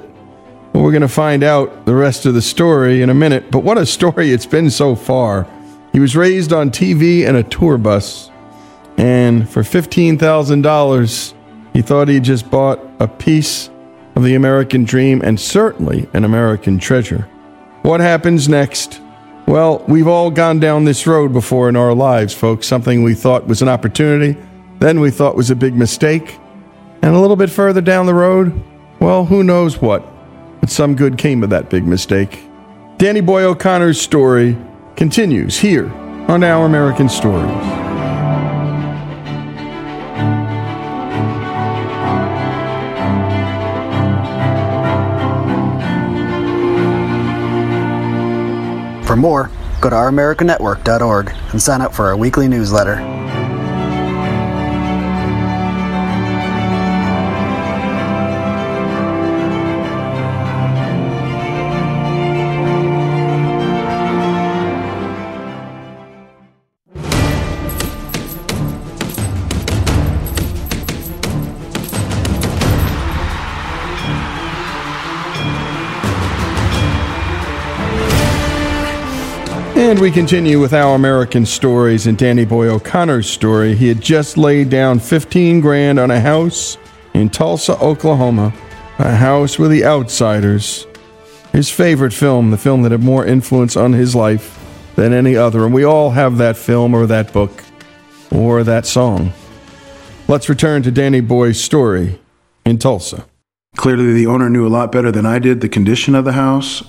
Well, 0.72 0.84
we're 0.84 0.92
going 0.92 1.00
to 1.02 1.08
find 1.08 1.42
out 1.42 1.86
the 1.86 1.94
rest 1.94 2.26
of 2.26 2.34
the 2.34 2.42
story 2.42 3.00
in 3.02 3.08
a 3.10 3.14
minute. 3.14 3.50
But 3.50 3.60
what 3.60 3.78
a 3.78 3.86
story 3.86 4.30
it's 4.30 4.46
been 4.46 4.70
so 4.70 4.94
far. 4.94 5.46
He 5.92 5.98
was 5.98 6.14
raised 6.14 6.52
on 6.52 6.70
TV 6.70 7.26
and 7.26 7.36
a 7.36 7.42
tour 7.42 7.78
bus. 7.78 8.30
And 8.96 9.48
for 9.48 9.62
$15,000, 9.62 11.34
he 11.72 11.82
thought 11.82 12.08
he 12.08 12.20
just 12.20 12.50
bought 12.50 12.80
a 13.00 13.08
piece 13.08 13.70
of 14.14 14.22
the 14.22 14.34
American 14.34 14.84
dream 14.84 15.22
and 15.22 15.40
certainly 15.40 16.08
an 16.12 16.24
American 16.24 16.78
treasure. 16.78 17.22
What 17.82 18.00
happens 18.00 18.48
next? 18.48 19.00
Well, 19.46 19.84
we've 19.88 20.06
all 20.06 20.30
gone 20.30 20.60
down 20.60 20.84
this 20.84 21.06
road 21.06 21.32
before 21.32 21.68
in 21.68 21.76
our 21.76 21.94
lives, 21.94 22.32
folks. 22.34 22.66
Something 22.66 23.02
we 23.02 23.14
thought 23.14 23.46
was 23.46 23.62
an 23.62 23.68
opportunity, 23.68 24.40
then 24.78 25.00
we 25.00 25.10
thought 25.10 25.36
was 25.36 25.50
a 25.50 25.56
big 25.56 25.74
mistake. 25.74 26.38
And 27.02 27.14
a 27.14 27.18
little 27.18 27.36
bit 27.36 27.50
further 27.50 27.80
down 27.80 28.06
the 28.06 28.14
road, 28.14 28.52
well, 29.00 29.24
who 29.24 29.42
knows 29.42 29.80
what. 29.80 30.04
But 30.60 30.70
some 30.70 30.94
good 30.94 31.18
came 31.18 31.42
of 31.42 31.50
that 31.50 31.70
big 31.70 31.86
mistake. 31.86 32.38
Danny 32.98 33.22
Boy 33.22 33.42
O'Connor's 33.44 34.00
story 34.00 34.56
continues 34.96 35.58
here 35.58 35.90
on 36.28 36.44
Our 36.44 36.66
American 36.66 37.08
Stories. 37.08 37.50
For 49.10 49.16
more, 49.16 49.50
go 49.80 49.90
to 49.90 49.96
ouramericannetwork.org 49.96 51.34
and 51.50 51.60
sign 51.60 51.80
up 51.80 51.92
for 51.92 52.06
our 52.06 52.16
weekly 52.16 52.46
newsletter. 52.46 53.19
We 80.00 80.10
continue 80.10 80.58
with 80.58 80.72
our 80.72 80.94
American 80.94 81.44
stories 81.44 82.06
and 82.06 82.16
Danny 82.16 82.46
Boy 82.46 82.68
O'Connor's 82.68 83.28
story. 83.28 83.74
He 83.74 83.88
had 83.88 84.00
just 84.00 84.38
laid 84.38 84.70
down 84.70 84.98
15 84.98 85.60
grand 85.60 85.98
on 85.98 86.10
a 86.10 86.18
house 86.18 86.78
in 87.12 87.28
Tulsa, 87.28 87.78
Oklahoma, 87.80 88.54
a 88.98 89.14
house 89.14 89.58
with 89.58 89.70
the 89.70 89.84
outsiders. 89.84 90.86
His 91.52 91.68
favorite 91.68 92.14
film, 92.14 92.50
the 92.50 92.56
film 92.56 92.80
that 92.80 92.92
had 92.92 93.02
more 93.02 93.26
influence 93.26 93.76
on 93.76 93.92
his 93.92 94.14
life 94.14 94.58
than 94.96 95.12
any 95.12 95.36
other. 95.36 95.66
And 95.66 95.74
we 95.74 95.84
all 95.84 96.12
have 96.12 96.38
that 96.38 96.56
film 96.56 96.94
or 96.94 97.04
that 97.04 97.34
book 97.34 97.62
or 98.32 98.64
that 98.64 98.86
song. 98.86 99.34
Let's 100.28 100.48
return 100.48 100.82
to 100.84 100.90
Danny 100.90 101.20
Boy's 101.20 101.62
story 101.62 102.18
in 102.64 102.78
Tulsa. 102.78 103.26
Clearly, 103.76 104.14
the 104.14 104.26
owner 104.26 104.48
knew 104.48 104.66
a 104.66 104.68
lot 104.68 104.92
better 104.92 105.12
than 105.12 105.26
I 105.26 105.38
did 105.38 105.60
the 105.60 105.68
condition 105.68 106.14
of 106.14 106.24
the 106.24 106.32
house. 106.32 106.82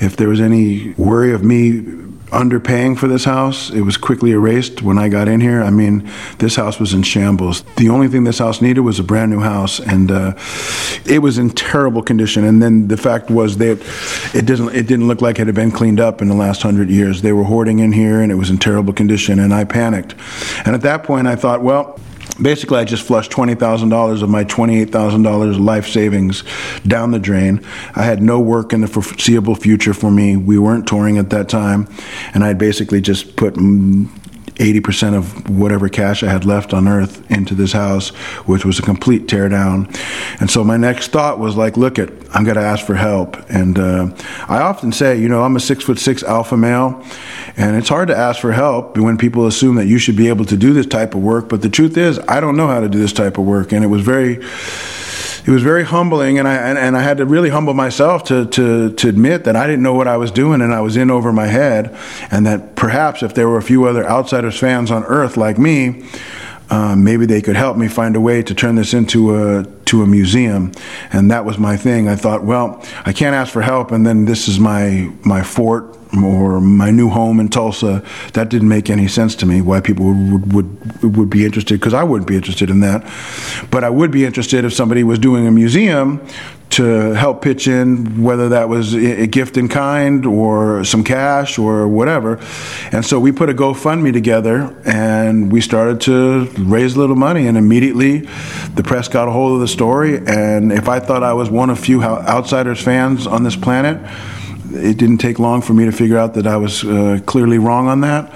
If 0.00 0.16
there 0.16 0.28
was 0.28 0.40
any 0.40 0.94
worry 0.94 1.32
of 1.32 1.44
me 1.44 2.09
underpaying 2.30 2.98
for 2.98 3.08
this 3.08 3.24
house. 3.24 3.70
It 3.70 3.82
was 3.82 3.96
quickly 3.96 4.30
erased 4.30 4.82
when 4.82 4.98
I 4.98 5.08
got 5.08 5.28
in 5.28 5.40
here. 5.40 5.62
I 5.62 5.70
mean, 5.70 6.08
this 6.38 6.56
house 6.56 6.78
was 6.78 6.94
in 6.94 7.02
shambles. 7.02 7.62
The 7.76 7.88
only 7.88 8.08
thing 8.08 8.24
this 8.24 8.38
house 8.38 8.60
needed 8.60 8.80
was 8.80 8.98
a 8.98 9.02
brand 9.02 9.30
new 9.30 9.40
house, 9.40 9.80
and 9.80 10.10
uh, 10.10 10.34
it 11.04 11.20
was 11.20 11.38
in 11.38 11.50
terrible 11.50 12.02
condition. 12.02 12.44
And 12.44 12.62
then 12.62 12.88
the 12.88 12.96
fact 12.96 13.30
was 13.30 13.58
that 13.58 13.78
it 14.34 14.46
didn't 14.46 14.70
it 14.70 14.86
didn't 14.86 15.08
look 15.08 15.20
like 15.20 15.38
it 15.38 15.46
had 15.46 15.54
been 15.54 15.70
cleaned 15.70 16.00
up 16.00 16.22
in 16.22 16.28
the 16.28 16.34
last 16.34 16.62
hundred 16.62 16.90
years. 16.90 17.22
They 17.22 17.32
were 17.32 17.44
hoarding 17.44 17.80
in 17.80 17.92
here, 17.92 18.20
and 18.20 18.30
it 18.30 18.36
was 18.36 18.50
in 18.50 18.58
terrible 18.58 18.92
condition. 18.92 19.38
And 19.38 19.52
I 19.52 19.64
panicked. 19.64 20.14
And 20.64 20.74
at 20.74 20.82
that 20.82 21.04
point, 21.04 21.26
I 21.26 21.36
thought, 21.36 21.62
well 21.62 21.98
basically 22.42 22.78
I 22.78 22.84
just 22.84 23.06
flushed 23.06 23.30
$20,000 23.30 24.22
of 24.22 24.28
my 24.28 24.44
$28,000 24.44 25.64
life 25.64 25.86
savings 25.86 26.44
down 26.86 27.10
the 27.10 27.18
drain. 27.18 27.64
I 27.94 28.02
had 28.04 28.22
no 28.22 28.40
work 28.40 28.72
in 28.72 28.80
the 28.80 28.88
foreseeable 28.88 29.54
future 29.54 29.94
for 29.94 30.10
me. 30.10 30.36
We 30.36 30.58
weren't 30.58 30.86
touring 30.86 31.18
at 31.18 31.30
that 31.30 31.48
time. 31.48 31.88
And 32.34 32.44
I 32.44 32.54
basically 32.54 33.00
just 33.00 33.36
put 33.36 33.56
80% 34.60 35.16
of 35.16 35.48
whatever 35.48 35.88
cash 35.88 36.22
I 36.22 36.28
had 36.28 36.44
left 36.44 36.74
on 36.74 36.86
earth 36.86 37.28
into 37.30 37.54
this 37.54 37.72
house, 37.72 38.10
which 38.46 38.64
was 38.64 38.78
a 38.78 38.82
complete 38.82 39.26
teardown. 39.26 39.88
And 40.38 40.50
so 40.50 40.62
my 40.62 40.76
next 40.76 41.08
thought 41.08 41.38
was 41.38 41.56
like, 41.56 41.78
look 41.78 41.98
it, 41.98 42.10
I'm 42.34 42.44
going 42.44 42.56
to 42.56 42.62
ask 42.62 42.84
for 42.84 42.94
help. 42.94 43.38
And 43.48 43.78
uh, 43.78 44.10
I 44.48 44.60
often 44.60 44.92
say, 44.92 45.18
you 45.18 45.28
know, 45.28 45.42
I'm 45.42 45.56
a 45.56 45.60
six 45.60 45.82
foot 45.82 45.98
six 45.98 46.22
alpha 46.22 46.58
male, 46.58 47.02
and 47.56 47.74
it's 47.74 47.88
hard 47.88 48.08
to 48.08 48.16
ask 48.16 48.38
for 48.40 48.52
help 48.52 48.98
when 48.98 49.16
people 49.16 49.46
assume 49.46 49.76
that 49.76 49.86
you 49.86 49.98
should 49.98 50.16
be 50.16 50.28
able 50.28 50.44
to 50.44 50.56
do 50.56 50.74
this 50.74 50.86
type 50.86 51.14
of 51.14 51.22
work. 51.22 51.48
But 51.48 51.62
the 51.62 51.70
truth 51.70 51.96
is, 51.96 52.18
I 52.28 52.40
don't 52.40 52.56
know 52.56 52.66
how 52.66 52.80
to 52.80 52.88
do 52.88 52.98
this 52.98 53.14
type 53.14 53.38
of 53.38 53.46
work. 53.46 53.72
And 53.72 53.82
it 53.82 53.88
was 53.88 54.02
very, 54.02 54.44
it 55.50 55.54
was 55.54 55.64
very 55.64 55.82
humbling, 55.82 56.38
and 56.38 56.46
I 56.46 56.54
and, 56.54 56.78
and, 56.78 56.96
I 56.96 57.02
had 57.02 57.16
to 57.16 57.26
really 57.26 57.48
humble 57.48 57.74
myself 57.74 58.22
to, 58.24 58.46
to 58.46 58.92
to 58.92 59.08
admit 59.08 59.44
that 59.44 59.56
I 59.56 59.66
didn't 59.66 59.82
know 59.82 59.94
what 59.94 60.06
I 60.06 60.16
was 60.16 60.30
doing, 60.30 60.60
and 60.60 60.72
I 60.72 60.80
was 60.80 60.96
in 60.96 61.10
over 61.10 61.32
my 61.32 61.48
head, 61.48 61.96
and 62.30 62.46
that 62.46 62.76
perhaps 62.76 63.24
if 63.24 63.34
there 63.34 63.48
were 63.48 63.58
a 63.58 63.62
few 63.62 63.84
other 63.86 64.06
outsiders 64.08 64.56
fans 64.56 64.92
on 64.92 65.02
Earth 65.04 65.36
like 65.36 65.58
me, 65.58 66.04
um, 66.70 67.02
maybe 67.02 67.26
they 67.26 67.42
could 67.42 67.56
help 67.56 67.76
me 67.76 67.88
find 67.88 68.14
a 68.14 68.20
way 68.20 68.44
to 68.44 68.54
turn 68.54 68.76
this 68.76 68.94
into 68.94 69.34
a 69.34 69.64
to 69.86 70.04
a 70.04 70.06
museum, 70.06 70.70
and 71.12 71.32
that 71.32 71.44
was 71.44 71.58
my 71.58 71.76
thing. 71.76 72.08
I 72.08 72.14
thought, 72.14 72.44
well, 72.44 72.84
I 73.04 73.12
can't 73.12 73.34
ask 73.34 73.52
for 73.52 73.62
help, 73.62 73.90
and 73.90 74.06
then 74.06 74.26
this 74.26 74.46
is 74.46 74.60
my 74.60 75.10
my 75.24 75.42
fort 75.42 75.99
or 76.16 76.60
my 76.60 76.90
new 76.90 77.08
home 77.08 77.40
in 77.40 77.48
Tulsa. 77.48 78.02
That 78.32 78.48
didn't 78.48 78.68
make 78.68 78.90
any 78.90 79.08
sense 79.08 79.34
to 79.36 79.46
me. 79.46 79.60
Why 79.60 79.80
people 79.80 80.06
would 80.06 80.52
would 80.52 81.16
would 81.16 81.30
be 81.30 81.44
interested? 81.44 81.80
Because 81.80 81.94
I 81.94 82.04
wouldn't 82.04 82.28
be 82.28 82.36
interested 82.36 82.70
in 82.70 82.80
that. 82.80 83.04
But 83.70 83.84
I 83.84 83.90
would 83.90 84.10
be 84.10 84.24
interested 84.24 84.64
if 84.64 84.72
somebody 84.72 85.04
was 85.04 85.18
doing 85.18 85.46
a 85.46 85.50
museum 85.50 86.26
to 86.70 87.14
help 87.14 87.42
pitch 87.42 87.66
in, 87.66 88.22
whether 88.22 88.48
that 88.50 88.68
was 88.68 88.94
a 88.94 89.26
gift 89.26 89.56
in 89.56 89.68
kind 89.68 90.24
or 90.24 90.84
some 90.84 91.02
cash 91.02 91.58
or 91.58 91.88
whatever. 91.88 92.38
And 92.92 93.04
so 93.04 93.18
we 93.18 93.32
put 93.32 93.50
a 93.50 93.54
GoFundMe 93.54 94.12
together 94.12 94.80
and 94.84 95.50
we 95.50 95.60
started 95.60 96.00
to 96.02 96.44
raise 96.58 96.94
a 96.94 96.98
little 97.00 97.16
money. 97.16 97.48
And 97.48 97.58
immediately 97.58 98.18
the 98.76 98.84
press 98.84 99.08
got 99.08 99.26
a 99.26 99.32
hold 99.32 99.54
of 99.54 99.60
the 99.60 99.68
story. 99.68 100.18
And 100.18 100.72
if 100.72 100.88
I 100.88 101.00
thought 101.00 101.24
I 101.24 101.32
was 101.32 101.50
one 101.50 101.70
of 101.70 101.78
few 101.80 102.02
outsiders 102.02 102.80
fans 102.80 103.26
on 103.26 103.42
this 103.42 103.56
planet, 103.56 103.98
it 104.72 104.96
didn't 104.96 105.18
take 105.18 105.38
long 105.38 105.62
for 105.62 105.74
me 105.74 105.84
to 105.84 105.92
figure 105.92 106.18
out 106.18 106.34
that 106.34 106.46
I 106.46 106.56
was 106.56 106.84
uh, 106.84 107.20
clearly 107.26 107.58
wrong 107.58 107.88
on 107.88 108.00
that. 108.02 108.32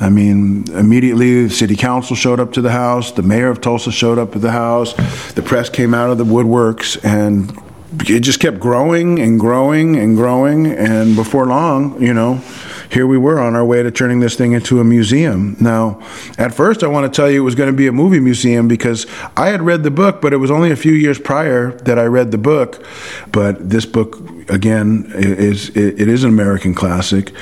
I 0.00 0.10
mean, 0.10 0.70
immediately 0.72 1.48
city 1.48 1.76
council 1.76 2.14
showed 2.14 2.40
up 2.40 2.52
to 2.54 2.60
the 2.60 2.70
house, 2.70 3.12
the 3.12 3.22
mayor 3.22 3.48
of 3.48 3.60
Tulsa 3.60 3.90
showed 3.90 4.18
up 4.18 4.36
at 4.36 4.42
the 4.42 4.52
house, 4.52 4.94
the 5.32 5.42
press 5.42 5.68
came 5.68 5.94
out 5.94 6.10
of 6.10 6.18
the 6.18 6.24
woodworks, 6.24 7.02
and 7.04 7.56
it 8.08 8.20
just 8.20 8.40
kept 8.40 8.60
growing 8.60 9.18
and 9.18 9.40
growing 9.40 9.96
and 9.96 10.16
growing. 10.16 10.66
And 10.66 11.16
before 11.16 11.46
long, 11.46 12.00
you 12.00 12.14
know, 12.14 12.40
here 12.90 13.06
we 13.06 13.18
were 13.18 13.38
on 13.38 13.54
our 13.54 13.64
way 13.64 13.82
to 13.82 13.90
turning 13.90 14.20
this 14.20 14.34
thing 14.34 14.52
into 14.52 14.80
a 14.80 14.84
museum. 14.84 15.56
Now, 15.60 16.00
at 16.38 16.54
first, 16.54 16.82
I 16.82 16.86
want 16.86 17.12
to 17.12 17.14
tell 17.14 17.30
you 17.30 17.42
it 17.42 17.44
was 17.44 17.54
going 17.54 17.70
to 17.70 17.76
be 17.76 17.86
a 17.86 17.92
movie 17.92 18.20
museum 18.20 18.66
because 18.66 19.06
I 19.36 19.48
had 19.48 19.62
read 19.62 19.82
the 19.82 19.90
book, 19.90 20.20
but 20.22 20.32
it 20.32 20.38
was 20.38 20.50
only 20.50 20.70
a 20.70 20.76
few 20.76 20.92
years 20.92 21.18
prior 21.18 21.72
that 21.78 21.98
I 21.98 22.04
read 22.04 22.30
the 22.30 22.38
book. 22.38 22.84
But 23.30 23.68
this 23.68 23.84
book, 23.84 24.18
again, 24.48 25.10
is 25.14 25.68
it 25.76 26.08
is 26.08 26.24
an 26.24 26.30
American 26.30 26.74
classic. 26.74 27.32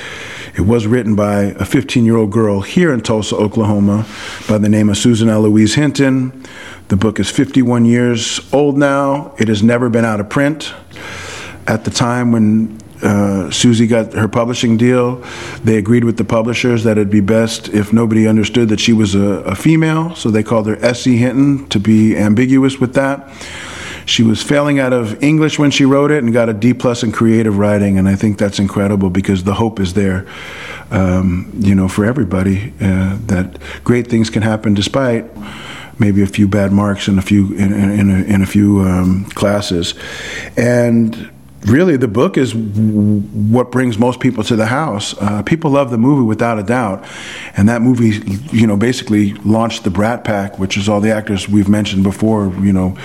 It 0.57 0.63
was 0.63 0.87
written 0.87 1.15
by 1.15 1.55
a 1.59 1.65
15 1.65 2.05
year 2.05 2.17
old 2.17 2.33
girl 2.33 2.63
here 2.63 2.93
in 2.93 3.03
Tulsa, 3.03 3.37
Oklahoma, 3.37 4.07
by 4.49 4.59
the 4.59 4.69
name 4.69 4.89
of 4.89 4.97
Susan 4.97 5.29
Eloise 5.29 5.75
Hinton. 5.75 6.45
The 6.89 6.97
book 6.97 7.21
is 7.21 7.31
51 7.31 7.85
years 7.85 8.41
old 8.53 8.79
now. 8.79 9.35
It 9.39 9.49
has 9.49 9.63
never 9.63 9.89
been 9.91 10.05
out 10.05 10.19
of 10.19 10.29
print. 10.29 10.73
At 11.67 11.85
the 11.85 11.91
time 11.91 12.33
when 12.33 12.79
uh, 13.03 13.51
Susie 13.51 13.87
got 13.87 14.13
her 14.13 14.29
publishing 14.29 14.77
deal, 14.77 15.17
they 15.65 15.77
agreed 15.77 16.05
with 16.05 16.17
the 16.17 16.25
publishers 16.25 16.85
that 16.85 16.93
it'd 16.93 17.11
be 17.11 17.21
best 17.21 17.69
if 17.69 17.93
nobody 17.93 18.27
understood 18.27 18.69
that 18.69 18.81
she 18.81 18.93
was 18.93 19.15
a, 19.15 19.43
a 19.45 19.55
female, 19.55 20.15
so 20.15 20.31
they 20.31 20.43
called 20.43 20.67
her 20.67 20.77
S.E. 20.85 21.17
Hinton 21.17 21.69
to 21.69 21.79
be 21.79 22.17
ambiguous 22.17 22.79
with 22.79 22.95
that. 22.95 23.31
She 24.07 24.23
was 24.23 24.41
failing 24.41 24.79
out 24.79 24.93
of 24.93 25.23
English 25.23 25.59
when 25.59 25.73
she 25.73 25.85
wrote 25.85 26.13
it 26.13 26.23
and 26.23 26.33
got 26.33 26.49
a 26.49 26.53
D 26.53 26.73
plus 26.73 27.03
in 27.03 27.11
creative 27.11 27.59
writing, 27.59 27.99
and 27.99 28.09
I 28.09 28.15
think 28.15 28.39
that's 28.39 28.61
incredible 28.61 29.11
because 29.11 29.43
the 29.43 29.55
hope 29.55 29.81
is 29.81 29.95
there, 29.95 30.27
um, 30.93 31.51
you 31.59 31.75
know, 31.75 31.89
for 31.89 32.05
everybody 32.05 32.73
uh, 32.81 33.19
that 33.27 33.59
great 33.83 34.07
things 34.07 34.31
can 34.31 34.43
happen 34.43 34.75
despite 34.75 35.25
maybe 35.99 36.23
a 36.23 36.27
few 36.27 36.47
bad 36.47 36.73
marks 36.73 37.09
in 37.09 37.19
a 37.19 37.23
few 37.23 37.53
in, 37.55 37.73
in, 37.73 37.91
in 37.91 38.11
a, 38.11 38.23
in 38.25 38.43
a 38.43 38.47
few 38.47 38.81
um, 38.83 39.25
classes, 39.31 39.95
and 40.57 41.31
really 41.66 41.96
the 41.96 42.09
book 42.09 42.37
is 42.37 42.55
what 42.55 43.72
brings 43.72 43.98
most 43.98 44.20
people 44.20 44.44
to 44.44 44.57
the 44.57 44.66
house. 44.66 45.14
Uh, 45.20 45.42
people 45.42 45.70
love 45.70 45.90
the 45.90 45.98
movie 45.98 46.22
without 46.22 46.59
a 46.59 46.62
doubt, 46.62 47.05
and 47.57 47.68
that 47.68 47.83
movie, 47.83 48.20
you 48.57 48.66
know, 48.66 48.76
basically 48.76 49.35
launched 49.44 49.85
the 49.85 49.90
Brat 49.90 50.24
Pack, 50.24 50.59
which 50.59 50.76
is 50.76 50.88
all 50.88 51.00
the 51.00 51.12
actors 51.12 51.48
we've 51.48 51.68
mentioned 51.68 52.02
before. 52.02 52.52
You 52.61 52.72
know, 52.72 52.96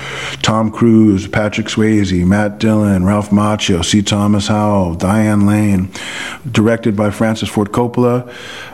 Tom 0.42 0.72
Cruise, 0.72 1.28
Patrick 1.28 1.68
Swayze, 1.68 2.26
Matt 2.26 2.60
Dillon, 2.60 3.06
Ralph 3.06 3.30
Macchio, 3.30 3.84
C. 3.84 4.02
Thomas 4.02 4.48
Howell, 4.48 4.96
Diane 4.96 5.46
Lane, 5.46 5.90
directed 6.50 6.96
by 6.96 7.10
Francis 7.10 7.50
Ford 7.50 7.72
Coppola. 7.72 8.32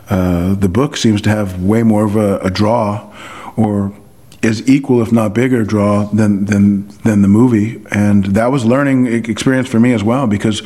Uh, 0.09 0.53
the 0.55 0.69
book 0.69 0.97
seems 0.97 1.21
to 1.21 1.29
have 1.29 1.61
way 1.61 1.83
more 1.83 2.05
of 2.05 2.15
a, 2.15 2.39
a 2.39 2.49
draw, 2.49 3.13
or 3.55 3.93
is 4.41 4.67
equal, 4.69 5.01
if 5.01 5.11
not 5.11 5.33
bigger, 5.33 5.63
draw 5.63 6.05
than 6.05 6.45
than 6.45 6.87
than 7.03 7.21
the 7.21 7.27
movie, 7.27 7.83
and 7.91 8.25
that 8.25 8.51
was 8.51 8.65
learning 8.65 9.07
experience 9.07 9.67
for 9.67 9.79
me 9.79 9.93
as 9.93 10.03
well. 10.03 10.27
Because 10.27 10.61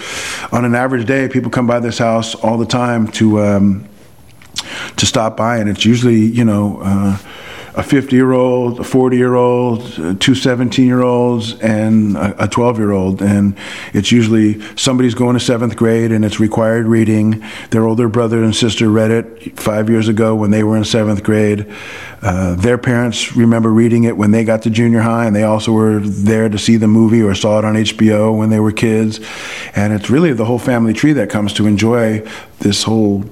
on 0.52 0.66
an 0.66 0.76
average 0.76 1.08
day, 1.08 1.28
people 1.30 1.50
come 1.50 1.68
by 1.68 1.80
this 1.80 1.98
house 1.98 2.36
all 2.36 2.58
the 2.58 2.66
time 2.66 3.08
to 3.14 3.40
um, 3.40 3.86
to 4.98 5.06
stop 5.06 5.38
by, 5.38 5.58
and 5.58 5.70
it's 5.70 5.86
usually 5.86 6.20
you 6.20 6.46
know. 6.46 6.82
Uh, 6.84 7.18
a 7.76 7.84
50 7.84 8.16
year 8.16 8.34
old, 8.34 8.80
a 8.80 8.84
40 8.84 9.18
year 9.18 9.36
old, 9.36 10.20
two 10.20 10.36
17 10.36 10.86
year 10.86 11.02
olds, 11.02 11.60
and 11.60 12.18
a 12.18 12.48
12 12.48 12.78
year 12.78 12.92
old. 12.92 13.22
And 13.22 13.56
it's 13.94 14.12
usually 14.12 14.62
somebody's 14.76 15.14
going 15.14 15.36
to 15.36 15.40
seventh 15.40 15.76
grade 15.76 16.12
and 16.12 16.26
it's 16.26 16.40
required 16.40 16.86
reading. 16.86 17.44
Their 17.70 17.86
older 17.86 18.10
brother 18.10 18.44
and 18.44 18.56
sister 18.56 18.90
read 18.90 19.12
it 19.12 19.60
five 19.60 19.90
years 19.90 20.08
ago 20.08 20.36
when 20.36 20.52
they 20.52 20.64
were 20.64 20.78
in 20.78 20.84
seventh 20.84 21.24
grade. 21.24 21.72
Uh, 22.22 22.56
their 22.56 22.78
parents 22.78 23.36
remember 23.36 23.72
reading 23.72 24.04
it 24.04 24.16
when 24.16 24.32
they 24.32 24.44
got 24.44 24.62
to 24.64 24.70
junior 24.70 25.02
high 25.02 25.26
and 25.26 25.36
they 25.36 25.44
also 25.44 25.72
were 25.72 26.00
there 26.00 26.50
to 26.50 26.58
see 26.58 26.76
the 26.76 26.88
movie 26.88 27.22
or 27.22 27.34
saw 27.34 27.58
it 27.58 27.66
on 27.66 27.76
HBO 27.76 28.38
when 28.38 28.50
they 28.50 28.60
were 28.60 28.72
kids. 28.72 29.20
And 29.76 29.94
it's 29.94 30.10
really 30.10 30.34
the 30.34 30.46
whole 30.46 30.60
family 30.60 30.94
tree 30.94 31.14
that 31.14 31.30
comes 31.30 31.54
to 31.54 31.66
enjoy 31.66 32.20
this 32.60 32.84
whole 32.84 33.24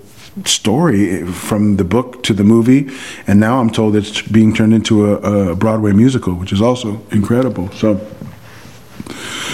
story 0.46 1.26
from 1.26 1.78
the 1.78 1.84
book 1.84 2.24
to 2.24 2.34
the 2.34 2.44
movie, 2.44 2.90
and 3.28 3.40
now 3.40 3.60
I'm 3.60 3.70
told 3.70 3.96
it's 3.96 4.22
being 4.22 4.54
turned 4.54 4.74
into 4.74 5.14
a, 5.14 5.52
a 5.52 5.56
Broadway 5.56 5.92
musical, 5.92 6.34
which 6.34 6.52
is 6.52 6.62
also 6.62 7.02
incredible. 7.12 7.72
So, 7.72 8.00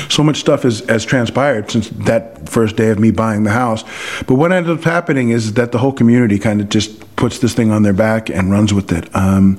so 0.09 0.23
much 0.23 0.37
stuff 0.37 0.63
has, 0.63 0.79
has 0.81 1.05
transpired 1.05 1.71
since 1.71 1.89
that 1.89 2.49
first 2.49 2.75
day 2.75 2.89
of 2.89 2.99
me 2.99 3.11
buying 3.11 3.43
the 3.43 3.51
house. 3.51 3.83
But 4.27 4.35
what 4.35 4.51
ended 4.51 4.77
up 4.77 4.83
happening 4.83 5.29
is 5.29 5.53
that 5.53 5.71
the 5.71 5.77
whole 5.77 5.93
community 5.93 6.39
kind 6.39 6.61
of 6.61 6.69
just 6.69 7.04
puts 7.15 7.39
this 7.39 7.53
thing 7.53 7.71
on 7.71 7.83
their 7.83 7.93
back 7.93 8.29
and 8.29 8.51
runs 8.51 8.73
with 8.73 8.91
it. 8.91 9.13
Um, 9.15 9.57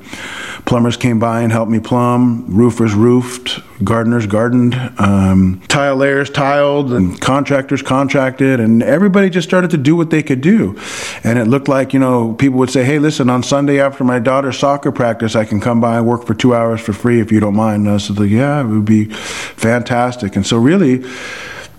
plumbers 0.66 0.96
came 0.96 1.18
by 1.18 1.40
and 1.42 1.52
helped 1.52 1.70
me 1.70 1.80
plumb. 1.80 2.44
Roofers 2.48 2.94
roofed. 2.94 3.60
Gardeners 3.84 4.26
gardened. 4.26 4.74
Um, 4.98 5.60
tile 5.68 5.96
layers 5.96 6.30
tiled, 6.30 6.92
and 6.92 7.20
contractors 7.20 7.82
contracted, 7.82 8.58
and 8.58 8.82
everybody 8.82 9.28
just 9.28 9.46
started 9.46 9.70
to 9.72 9.76
do 9.76 9.94
what 9.94 10.10
they 10.10 10.22
could 10.22 10.40
do. 10.40 10.78
And 11.22 11.38
it 11.38 11.46
looked 11.46 11.68
like 11.68 11.92
you 11.92 11.98
know 11.98 12.32
people 12.34 12.58
would 12.58 12.70
say, 12.70 12.84
"Hey, 12.84 12.98
listen, 12.98 13.28
on 13.28 13.42
Sunday 13.42 13.80
after 13.80 14.02
my 14.02 14.18
daughter's 14.18 14.58
soccer 14.58 14.92
practice, 14.92 15.36
I 15.36 15.44
can 15.44 15.60
come 15.60 15.80
by 15.80 15.98
and 15.98 16.06
work 16.06 16.24
for 16.24 16.34
two 16.34 16.54
hours 16.54 16.80
for 16.80 16.94
free 16.94 17.20
if 17.20 17.30
you 17.30 17.38
don't 17.38 17.56
mind." 17.56 17.86
And 17.86 17.94
I 17.94 17.98
said, 17.98 18.18
"Yeah, 18.18 18.60
it 18.60 18.66
would 18.66 18.86
be 18.86 19.04
fantastic." 19.04 20.36
And 20.36 20.46
so 20.46 20.56
really 20.56 21.04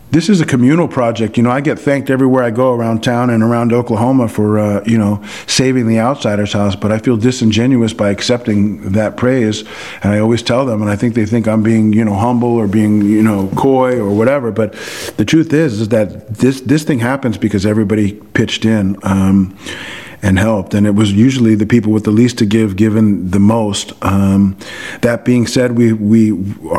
this 0.10 0.30
is 0.30 0.40
a 0.40 0.46
communal 0.46 0.88
project. 0.88 1.38
You 1.38 1.44
know, 1.44 1.52
I 1.52 1.60
get 1.62 1.78
thanked 1.78 2.10
everywhere 2.10 2.44
I 2.44 2.52
go 2.52 2.74
around 2.74 3.04
town 3.04 3.30
and 3.30 3.44
around 3.44 3.74
Oklahoma 3.74 4.30
for, 4.30 4.58
uh, 4.58 4.84
you 4.86 4.98
know, 4.98 5.22
saving 5.48 5.88
the 5.88 6.00
outsider's 6.00 6.54
house, 6.54 6.76
but 6.76 6.92
I 6.92 7.00
feel 7.00 7.18
disingenuous 7.18 7.94
by 7.94 8.10
accepting 8.10 8.92
that 8.94 9.18
praise. 9.18 9.62
And 10.02 10.14
I 10.14 10.20
always 10.20 10.42
tell 10.42 10.66
them, 10.66 10.82
and 10.82 10.90
I 10.90 10.96
think 10.96 11.14
they 11.14 11.26
think 11.26 11.48
I'm 11.48 11.62
being, 11.62 11.92
you 11.92 12.06
know, 12.06 12.16
humble 12.16 12.56
or 12.56 12.68
being, 12.68 13.02
you 13.02 13.22
know, 13.22 13.50
coy 13.58 14.00
or 14.00 14.16
whatever. 14.16 14.52
But 14.52 14.74
the 15.18 15.26
truth 15.26 15.52
is, 15.52 15.82
is 15.82 15.90
that 15.90 16.36
this, 16.36 16.62
this 16.62 16.84
thing 16.84 17.00
happens 17.00 17.38
because 17.38 17.66
everybody 17.66 18.14
pitched 18.14 18.66
in. 18.66 18.98
Um, 19.04 19.58
and 20.24 20.40
helped. 20.40 20.74
And 20.74 20.88
it 20.88 20.96
was 20.96 21.14
usually 21.14 21.54
the 21.54 21.68
people 21.68 21.92
with 21.92 22.04
the 22.04 22.12
least 22.12 22.40
to 22.40 22.46
give 22.48 22.76
given 22.76 23.30
the 23.30 23.40
most. 23.40 23.94
Um, 24.04 24.58
that 25.02 25.26
being 25.26 25.46
said, 25.46 25.78
we 25.78 25.94
we 25.94 26.32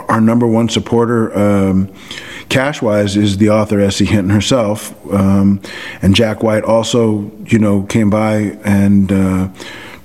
our 0.08 0.20
number 0.20 0.46
one 0.46 0.68
supporter. 0.68 1.36
Um, 1.38 1.92
cash 2.48 2.80
wise 2.82 3.16
is 3.16 3.38
the 3.38 3.50
author 3.50 3.80
S.E. 3.80 4.04
Hinton 4.04 4.30
herself, 4.30 4.94
um, 5.12 5.60
and 6.02 6.14
Jack 6.14 6.42
White 6.42 6.64
also, 6.64 7.30
you 7.44 7.58
know, 7.58 7.82
came 7.82 8.10
by 8.10 8.58
and 8.64 9.12
uh, 9.12 9.48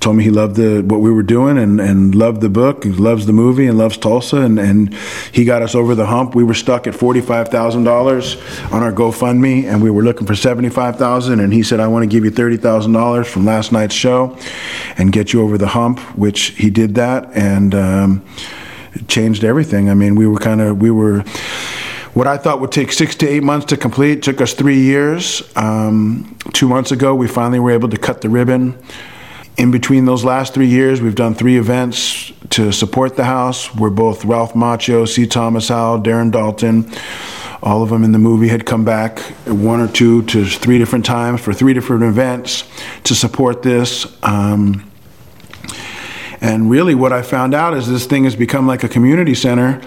told 0.03 0.17
me 0.17 0.23
he 0.23 0.29
loved 0.29 0.57
the 0.57 0.81
what 0.81 0.99
we 0.99 1.09
were 1.09 1.23
doing 1.23 1.57
and, 1.57 1.79
and 1.79 2.13
loved 2.13 2.41
the 2.41 2.49
book, 2.49 2.83
he 2.83 2.91
loves 2.91 3.25
the 3.25 3.33
movie, 3.33 3.65
and 3.65 3.77
loves 3.77 3.97
Tulsa, 3.97 4.37
and, 4.37 4.59
and 4.59 4.93
he 5.31 5.45
got 5.45 5.61
us 5.61 5.73
over 5.73 5.95
the 5.95 6.05
hump. 6.05 6.35
We 6.35 6.43
were 6.43 6.53
stuck 6.53 6.85
at 6.87 6.93
forty 6.93 7.21
five 7.21 7.47
thousand 7.47 7.85
dollars 7.85 8.35
on 8.71 8.83
our 8.83 8.91
GoFundMe, 8.91 9.63
and 9.63 9.81
we 9.81 9.89
were 9.89 10.03
looking 10.03 10.27
for 10.27 10.35
seventy 10.35 10.69
five 10.69 10.97
thousand, 10.97 11.39
and 11.39 11.53
he 11.53 11.63
said, 11.63 11.79
"I 11.79 11.87
want 11.87 12.03
to 12.03 12.07
give 12.07 12.25
you 12.25 12.31
thirty 12.31 12.57
thousand 12.57 12.91
dollars 12.91 13.27
from 13.27 13.45
last 13.45 13.71
night's 13.71 13.95
show, 13.95 14.37
and 14.97 15.11
get 15.11 15.31
you 15.31 15.41
over 15.41 15.57
the 15.57 15.69
hump," 15.69 15.99
which 16.17 16.47
he 16.57 16.69
did 16.69 16.95
that, 16.95 17.29
and 17.33 17.73
um, 17.73 18.25
changed 19.07 19.43
everything. 19.43 19.89
I 19.89 19.93
mean, 19.93 20.15
we 20.15 20.27
were 20.27 20.39
kind 20.39 20.61
of 20.61 20.81
we 20.81 20.91
were 20.91 21.23
what 22.13 22.27
I 22.27 22.37
thought 22.37 22.61
would 22.61 22.71
take 22.71 22.91
six 22.91 23.15
to 23.15 23.27
eight 23.27 23.43
months 23.43 23.67
to 23.67 23.77
complete 23.77 24.21
took 24.21 24.39
us 24.39 24.53
three 24.53 24.79
years. 24.79 25.41
Um, 25.55 26.37
two 26.53 26.67
months 26.67 26.91
ago, 26.91 27.15
we 27.15 27.27
finally 27.27 27.59
were 27.59 27.71
able 27.71 27.89
to 27.89 27.97
cut 27.97 28.21
the 28.21 28.29
ribbon. 28.29 28.81
In 29.57 29.71
between 29.71 30.05
those 30.05 30.23
last 30.23 30.53
three 30.53 30.67
years, 30.67 31.01
we've 31.01 31.15
done 31.15 31.35
three 31.35 31.57
events 31.57 32.31
to 32.51 32.71
support 32.71 33.15
the 33.15 33.23
house. 33.23 33.73
We're 33.75 33.89
both 33.89 34.25
Ralph 34.25 34.53
Macchio, 34.53 35.07
C. 35.07 35.25
Thomas 35.25 35.69
Howell, 35.69 36.01
Darren 36.01 36.31
Dalton. 36.31 36.91
All 37.61 37.81
of 37.81 37.89
them 37.89 38.03
in 38.03 38.11
the 38.11 38.19
movie 38.19 38.47
had 38.47 38.65
come 38.65 38.83
back 38.83 39.19
one 39.47 39.79
or 39.79 39.87
two 39.87 40.23
to 40.23 40.45
three 40.45 40.77
different 40.77 41.05
times 41.05 41.41
for 41.41 41.53
three 41.53 41.73
different 41.73 42.03
events 42.03 42.63
to 43.05 43.15
support 43.15 43.63
this. 43.63 44.05
Um, 44.23 44.91
and 46.41 46.69
really, 46.69 46.93
what 46.93 47.13
I 47.13 47.21
found 47.21 47.53
out 47.53 47.73
is 47.73 47.87
this 47.87 48.05
thing 48.05 48.25
has 48.25 48.35
become 48.35 48.67
like 48.67 48.83
a 48.83 48.89
community 48.89 49.33
center 49.33 49.81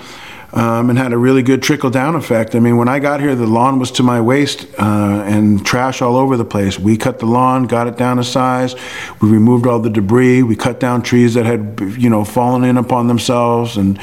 um, 0.53 0.91
and 0.91 0.99
had 0.99 1.13
a 1.13 1.19
really 1.19 1.43
good 1.43 1.63
trickle 1.63 1.91
down 1.91 2.15
effect. 2.15 2.55
I 2.55 2.61
mean, 2.61 2.77
when 2.77 2.89
I 2.89 2.99
got 2.99 3.21
here, 3.21 3.35
the 3.35 3.47
lawn 3.47 3.79
was 3.79 3.91
to 3.93 4.03
my 4.03 4.21
waist 4.21 4.67
uh, 4.79 5.25
and 5.27 5.65
trash 5.65 6.03
all 6.03 6.17
over 6.17 6.37
the 6.37 6.45
place. 6.45 6.79
We 6.79 6.97
cut 6.97 7.19
the 7.19 7.27
lawn, 7.27 7.67
got 7.67 7.87
it 7.87 7.97
down 7.97 8.17
to 8.19 8.25
size. 8.25 8.75
We 9.21 9.29
removed 9.29 9.67
all 9.67 9.81
the 9.81 9.91
debris. 9.91 10.43
We 10.43 10.57
cut 10.57 10.81
down 10.81 11.03
trees 11.03 11.35
that 11.35 11.47
had, 11.47 11.81
you 11.99 12.09
know, 12.09 12.25
fallen 12.25 12.65
in 12.65 12.77
upon 12.77 13.09
themselves, 13.09 13.77
and 13.77 13.99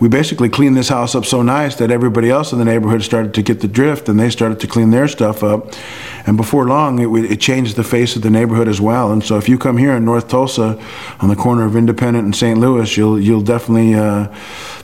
we 0.00 0.08
basically 0.08 0.48
cleaned 0.48 0.76
this 0.76 0.88
house 0.88 1.14
up 1.14 1.24
so 1.24 1.42
nice 1.42 1.74
that 1.76 1.90
everybody 1.90 2.30
else 2.30 2.52
in 2.52 2.58
the 2.58 2.64
neighborhood 2.64 3.02
started 3.02 3.34
to 3.34 3.42
get 3.42 3.60
the 3.60 3.68
drift, 3.68 4.08
and 4.08 4.18
they 4.18 4.30
started 4.30 4.60
to 4.60 4.66
clean 4.66 4.90
their 4.90 5.08
stuff 5.08 5.42
up. 5.42 5.72
And 6.26 6.36
before 6.36 6.66
long, 6.66 6.98
it, 6.98 7.32
it 7.32 7.40
changed 7.40 7.76
the 7.76 7.84
face 7.84 8.14
of 8.14 8.22
the 8.22 8.30
neighborhood 8.30 8.68
as 8.68 8.80
well. 8.80 9.10
And 9.10 9.24
so, 9.24 9.38
if 9.38 9.48
you 9.48 9.58
come 9.58 9.76
here 9.76 9.92
in 9.92 10.04
North 10.04 10.28
Tulsa, 10.28 10.80
on 11.20 11.28
the 11.28 11.36
corner 11.36 11.64
of 11.64 11.74
Independence 11.74 12.24
and 12.24 12.36
St. 12.36 12.58
Louis, 12.58 12.96
you'll 12.96 13.18
you'll 13.18 13.42
definitely 13.42 13.94
uh, 13.94 14.32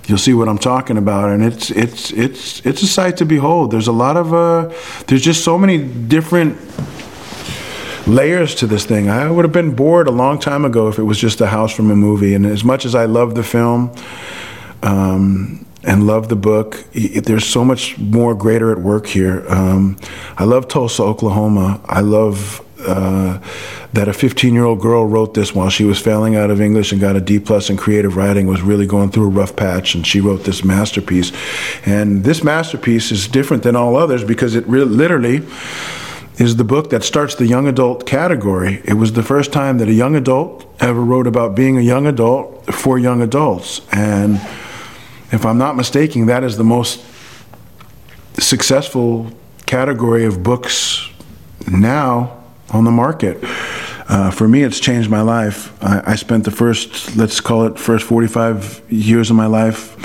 you'll 0.07 0.19
see 0.19 0.35
what 0.35 0.49
I'm 0.49 0.59
talking 0.59 0.97
about, 0.97 1.31
and 1.31 1.45
it's 1.45 1.71
it's 1.71 2.11
it's 2.13 2.67
it's 2.67 2.83
a 2.83 2.87
sight 2.87 3.17
to 3.19 3.25
behold. 3.25 3.71
There's 3.71 3.89
a 3.89 3.93
lot 3.93 4.17
of 4.17 4.35
uh, 4.35 4.75
there's 5.07 5.23
just 5.23 5.45
so 5.45 5.59
many 5.59 5.79
different 5.79 6.59
layers 8.07 8.55
to 8.57 8.67
this 8.67 8.85
thing. 8.85 9.09
I 9.09 9.31
would 9.31 9.45
have 9.45 9.53
been 9.53 9.75
bored 9.75 10.09
a 10.09 10.13
long 10.13 10.39
time 10.39 10.65
ago 10.65 10.89
if 10.89 10.99
it 10.99 11.05
was 11.05 11.19
just 11.19 11.41
a 11.41 11.47
house 11.47 11.75
from 11.75 11.91
a 11.91 11.97
movie. 11.97 12.35
And 12.35 12.45
as 12.45 12.63
much 12.63 12.85
as 12.85 12.95
I 12.95 13.07
love 13.07 13.35
the 13.35 13.43
film 13.43 13.95
um, 14.85 15.67
and 15.83 16.07
love 16.07 16.29
the 16.29 16.37
book, 16.37 16.85
there's 16.93 17.47
so 17.47 17.65
much 17.65 17.99
more 17.99 18.35
greater 18.35 18.71
at 18.71 18.79
work 18.79 19.07
here. 19.07 19.45
Um, 19.49 19.99
I 20.37 20.45
love 20.45 20.69
Tulsa, 20.69 21.03
Oklahoma. 21.03 21.81
I 21.87 22.01
love 22.01 22.65
uh, 22.87 23.39
that 23.93 24.09
a 24.09 24.13
15 24.13 24.53
year 24.53 24.65
old 24.65 24.81
girl 24.81 25.07
wrote 25.07 25.35
this 25.35 25.55
while 25.55 25.71
she 25.71 25.85
was 25.85 25.99
failing 25.99 26.37
out 26.37 26.51
of 26.51 26.61
English 26.61 26.93
and 26.93 27.01
got 27.01 27.17
a 27.17 27.21
D 27.21 27.39
plus 27.39 27.71
in 27.71 27.77
creative 27.77 28.17
writing, 28.17 28.47
was 28.47 28.63
really 28.63 28.87
going 28.87 29.11
through 29.11 29.27
a 29.27 29.31
rough 29.31 29.57
patch, 29.57 29.95
and 29.95 30.07
she 30.07 30.21
wrote 30.21 30.45
this 30.45 30.65
masterpiece. 30.65 31.33
And 31.87 32.25
this 32.25 32.45
masterpiece 32.45 33.11
is 33.11 33.27
different 33.29 33.63
than 33.63 33.77
all 33.77 33.97
others 33.97 34.25
because 34.25 34.55
it 34.55 34.67
re- 34.67 34.85
literally 34.85 35.47
is 36.37 36.57
the 36.57 36.65
book 36.65 36.91
that 36.91 37.05
starts 37.05 37.37
the 37.37 37.47
young 37.47 37.69
adult 37.69 38.07
category. 38.07 38.83
It 38.85 38.95
was 38.95 39.13
the 39.13 39.23
first 39.23 39.53
time 39.53 39.79
that 39.79 39.89
a 39.89 39.93
young 39.93 40.17
adult 40.17 40.67
ever 40.81 41.01
wrote 41.01 41.27
about 41.27 41.55
being 41.55 41.79
a 41.79 41.83
young 41.83 42.07
adult 42.07 42.75
for 42.75 42.99
young 42.99 43.23
adults. 43.23 43.81
And 43.93 44.41
if 45.35 45.45
I'm 45.45 45.59
not 45.59 45.77
mistaken, 45.77 46.27
that 46.27 46.45
is 46.45 46.57
the 46.57 46.65
most 46.65 47.05
successful 48.39 49.31
category 49.67 50.25
of 50.25 50.43
books 50.43 51.09
now 51.69 52.45
on 52.71 52.85
the 52.85 52.91
market. 52.91 53.39
Uh, 54.07 54.31
for 54.31 54.47
me, 54.47 54.63
it's 54.63 54.79
changed 54.79 55.11
my 55.11 55.23
life. 55.23 55.73
I, 55.83 56.13
I, 56.13 56.15
spent 56.17 56.45
the 56.45 56.51
first, 56.51 57.17
let's 57.17 57.41
call 57.41 57.65
it, 57.67 57.79
first 57.79 58.05
45 58.07 58.83
years 58.91 59.31
of 59.31 59.37
my 59.37 59.47
life 59.47 59.97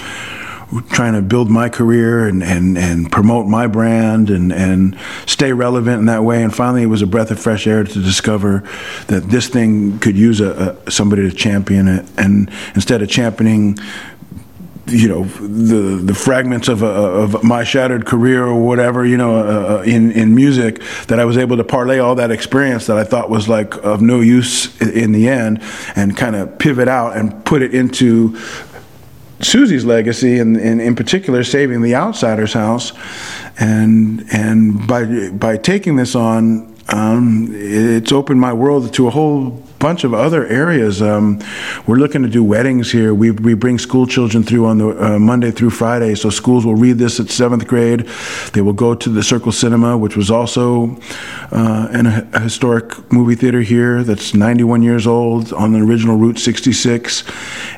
trying 0.92 1.14
to 1.14 1.22
build 1.22 1.50
my 1.50 1.68
career 1.68 2.28
and, 2.28 2.44
and, 2.44 2.78
and 2.78 3.12
promote 3.12 3.48
my 3.48 3.68
brand 3.68 4.30
and, 4.30 4.54
and 4.54 4.98
stay 5.26 5.52
relevant 5.52 6.00
in 6.00 6.06
that 6.06 6.24
way. 6.24 6.44
And 6.44 6.56
finally, 6.56 6.84
it 6.84 6.88
was 6.88 7.02
a 7.02 7.08
breath 7.08 7.32
of 7.32 7.40
fresh 7.40 7.66
air 7.66 7.84
to 7.84 8.02
discover 8.02 8.64
that 9.08 9.24
this 9.30 9.48
thing 9.48 10.00
could 10.00 10.16
use 10.16 10.40
a, 10.40 10.78
a 10.86 10.92
somebody 10.92 11.30
to 11.30 11.36
champion 11.36 11.88
it. 11.88 12.06
And 12.18 12.52
instead 12.76 13.02
of 13.02 13.10
championing 13.10 13.78
you 14.92 15.08
know 15.08 15.24
the 15.24 16.02
the 16.04 16.14
fragments 16.14 16.68
of, 16.68 16.84
of 16.84 17.44
my 17.44 17.64
shattered 17.64 18.06
career 18.06 18.46
or 18.46 18.60
whatever 18.60 19.06
you 19.06 19.18
know 19.18 19.38
uh, 19.38 19.80
uh, 19.80 19.82
in 19.84 20.12
in 20.12 20.36
music 20.36 20.82
that 21.08 21.20
I 21.20 21.26
was 21.26 21.38
able 21.38 21.58
to 21.58 21.64
parlay 21.64 22.00
all 22.00 22.16
that 22.16 22.32
experience 22.32 22.88
that 22.88 22.98
I 22.98 23.04
thought 23.04 23.30
was 23.30 23.48
like 23.48 23.76
of 23.84 24.02
no 24.02 24.20
use 24.20 24.80
in 24.82 25.12
the 25.12 25.28
end 25.30 25.62
and 25.96 26.16
kind 26.18 26.36
of 26.36 26.58
pivot 26.60 26.88
out 26.88 27.16
and 27.16 27.44
put 27.46 27.62
it 27.62 27.74
into 27.74 28.38
Susie's 29.42 29.86
legacy 29.86 30.40
and, 30.40 30.58
and 30.58 30.82
in 30.82 30.96
particular 30.96 31.44
saving 31.44 31.82
the 31.82 31.96
outsider's 31.96 32.54
house. 32.54 32.92
And 33.60 34.26
and 34.32 34.88
by 34.88 35.30
by 35.32 35.58
taking 35.58 35.96
this 35.96 36.16
on 36.16 36.76
um, 36.90 37.50
it's 37.52 38.12
opened 38.12 38.40
my 38.40 38.54
world 38.54 38.94
to 38.94 39.08
a 39.08 39.10
whole 39.10 39.64
bunch 39.80 40.04
of 40.04 40.14
other 40.14 40.46
areas. 40.48 41.02
Um, 41.02 41.42
we're 41.88 41.96
looking 41.96 42.22
to 42.24 42.30
do 42.30 42.44
weddings 42.44 42.92
here. 42.92 43.14
We, 43.14 43.32
we 43.32 43.54
bring 43.54 43.80
school 43.80 44.06
children 44.06 44.44
through 44.44 44.66
on 44.66 44.78
the 44.78 44.90
uh, 45.04 45.20
Monday 45.20 45.52
through 45.52 45.72
Friday. 45.72 46.16
So 46.16 46.30
schools 46.30 46.66
will 46.66 46.76
read 46.76 46.98
this 46.98 47.20
at 47.20 47.30
seventh 47.30 47.66
grade. 47.66 48.02
They 48.54 48.62
will 48.62 48.74
go 48.74 48.94
to 48.94 49.10
the 49.10 49.24
Circle 49.24 49.54
Cinema, 49.54 49.98
which 49.98 50.18
was 50.18 50.30
also 50.30 50.98
uh, 51.52 51.88
in 51.94 52.06
a, 52.06 52.28
a, 52.34 52.40
historic 52.42 53.12
movie 53.12 53.36
theater 53.36 53.62
here 53.62 54.04
that's 54.04 54.34
91 54.34 54.82
years 54.82 55.08
old 55.08 55.54
on 55.54 55.72
the 55.72 55.80
original 55.80 56.18
Route 56.18 56.40
66. 56.40 57.24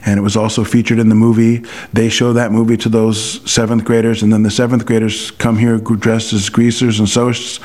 And 0.06 0.18
it 0.18 0.24
was 0.24 0.36
also 0.36 0.64
featured 0.64 0.98
in 1.00 1.10
the 1.10 1.16
movie. 1.16 1.64
They 1.94 2.10
show 2.10 2.34
that 2.34 2.52
movie 2.52 2.78
to 2.78 2.90
those 2.90 3.50
seventh 3.50 3.86
graders, 3.86 4.24
and 4.24 4.34
then 4.34 4.44
the 4.44 4.52
seventh 4.52 4.86
graders 4.86 5.32
come 5.32 5.58
here 5.58 5.78
dressed 5.78 6.34
as 6.34 6.50
greasers 6.50 7.00
and 7.00 7.08
socialists, 7.08 7.60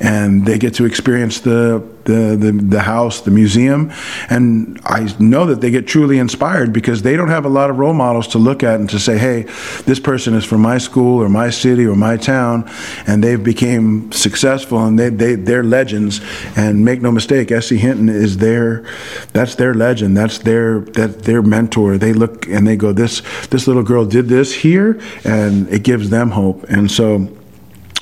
and 0.00 0.44
they 0.44 0.58
get 0.58 0.74
to 0.74 0.84
experience 0.84 1.40
the 1.40 1.86
the, 2.08 2.36
the, 2.36 2.52
the 2.52 2.80
house, 2.80 3.20
the 3.20 3.30
museum. 3.30 3.92
And 4.30 4.80
I 4.84 5.14
know 5.20 5.44
that 5.46 5.60
they 5.60 5.70
get 5.70 5.86
truly 5.86 6.18
inspired 6.18 6.72
because 6.72 7.02
they 7.02 7.16
don't 7.16 7.28
have 7.28 7.44
a 7.44 7.50
lot 7.50 7.68
of 7.68 7.78
role 7.78 7.92
models 7.92 8.26
to 8.28 8.38
look 8.38 8.62
at 8.62 8.80
and 8.80 8.88
to 8.90 8.98
say, 8.98 9.18
hey, 9.18 9.42
this 9.84 10.00
person 10.00 10.34
is 10.34 10.44
from 10.44 10.62
my 10.62 10.78
school 10.78 11.22
or 11.22 11.28
my 11.28 11.50
city 11.50 11.84
or 11.84 11.94
my 11.94 12.16
town, 12.16 12.68
and 13.06 13.22
they've 13.22 13.44
became 13.44 14.10
successful 14.10 14.84
and 14.84 14.98
they, 14.98 15.10
they, 15.10 15.34
they're 15.34 15.62
legends. 15.62 16.20
And 16.56 16.84
make 16.84 17.02
no 17.02 17.12
mistake, 17.12 17.52
S.E. 17.52 17.76
Hinton 17.76 18.08
is 18.08 18.38
their, 18.38 18.86
that's 19.34 19.54
their 19.56 19.74
legend. 19.74 20.16
That's 20.16 20.38
their, 20.38 20.80
that 20.80 21.24
their 21.24 21.42
mentor. 21.42 21.98
They 21.98 22.14
look 22.14 22.48
and 22.48 22.66
they 22.66 22.76
go, 22.76 22.92
this, 22.92 23.22
this 23.48 23.66
little 23.66 23.82
girl 23.82 24.06
did 24.06 24.28
this 24.28 24.54
here, 24.54 24.98
and 25.24 25.68
it 25.68 25.82
gives 25.82 26.08
them 26.08 26.30
hope. 26.30 26.64
And 26.70 26.90
so, 26.90 27.28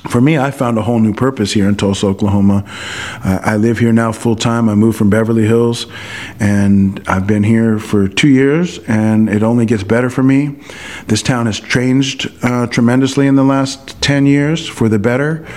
for 0.09 0.21
me, 0.21 0.37
I 0.37 0.51
found 0.51 0.77
a 0.77 0.81
whole 0.81 0.99
new 0.99 1.13
purpose 1.13 1.51
here 1.53 1.67
in 1.67 1.75
Tulsa, 1.75 2.07
Oklahoma. 2.07 2.63
Uh, 3.23 3.39
I 3.43 3.57
live 3.57 3.79
here 3.79 3.91
now 3.91 4.11
full 4.11 4.35
time. 4.35 4.69
I 4.69 4.75
moved 4.75 4.97
from 4.97 5.09
Beverly 5.09 5.45
Hills, 5.45 5.87
and 6.39 7.01
I've 7.07 7.27
been 7.27 7.43
here 7.43 7.79
for 7.79 8.07
two 8.07 8.29
years, 8.29 8.79
and 8.87 9.27
it 9.29 9.43
only 9.43 9.65
gets 9.65 9.83
better 9.83 10.09
for 10.09 10.23
me. 10.23 10.55
This 11.07 11.21
town 11.21 11.45
has 11.47 11.59
changed 11.59 12.31
uh, 12.43 12.67
tremendously 12.67 13.27
in 13.27 13.35
the 13.35 13.43
last 13.43 14.01
10 14.01 14.25
years 14.25 14.67
for 14.67 14.87
the 14.87 14.99
better. 14.99 15.47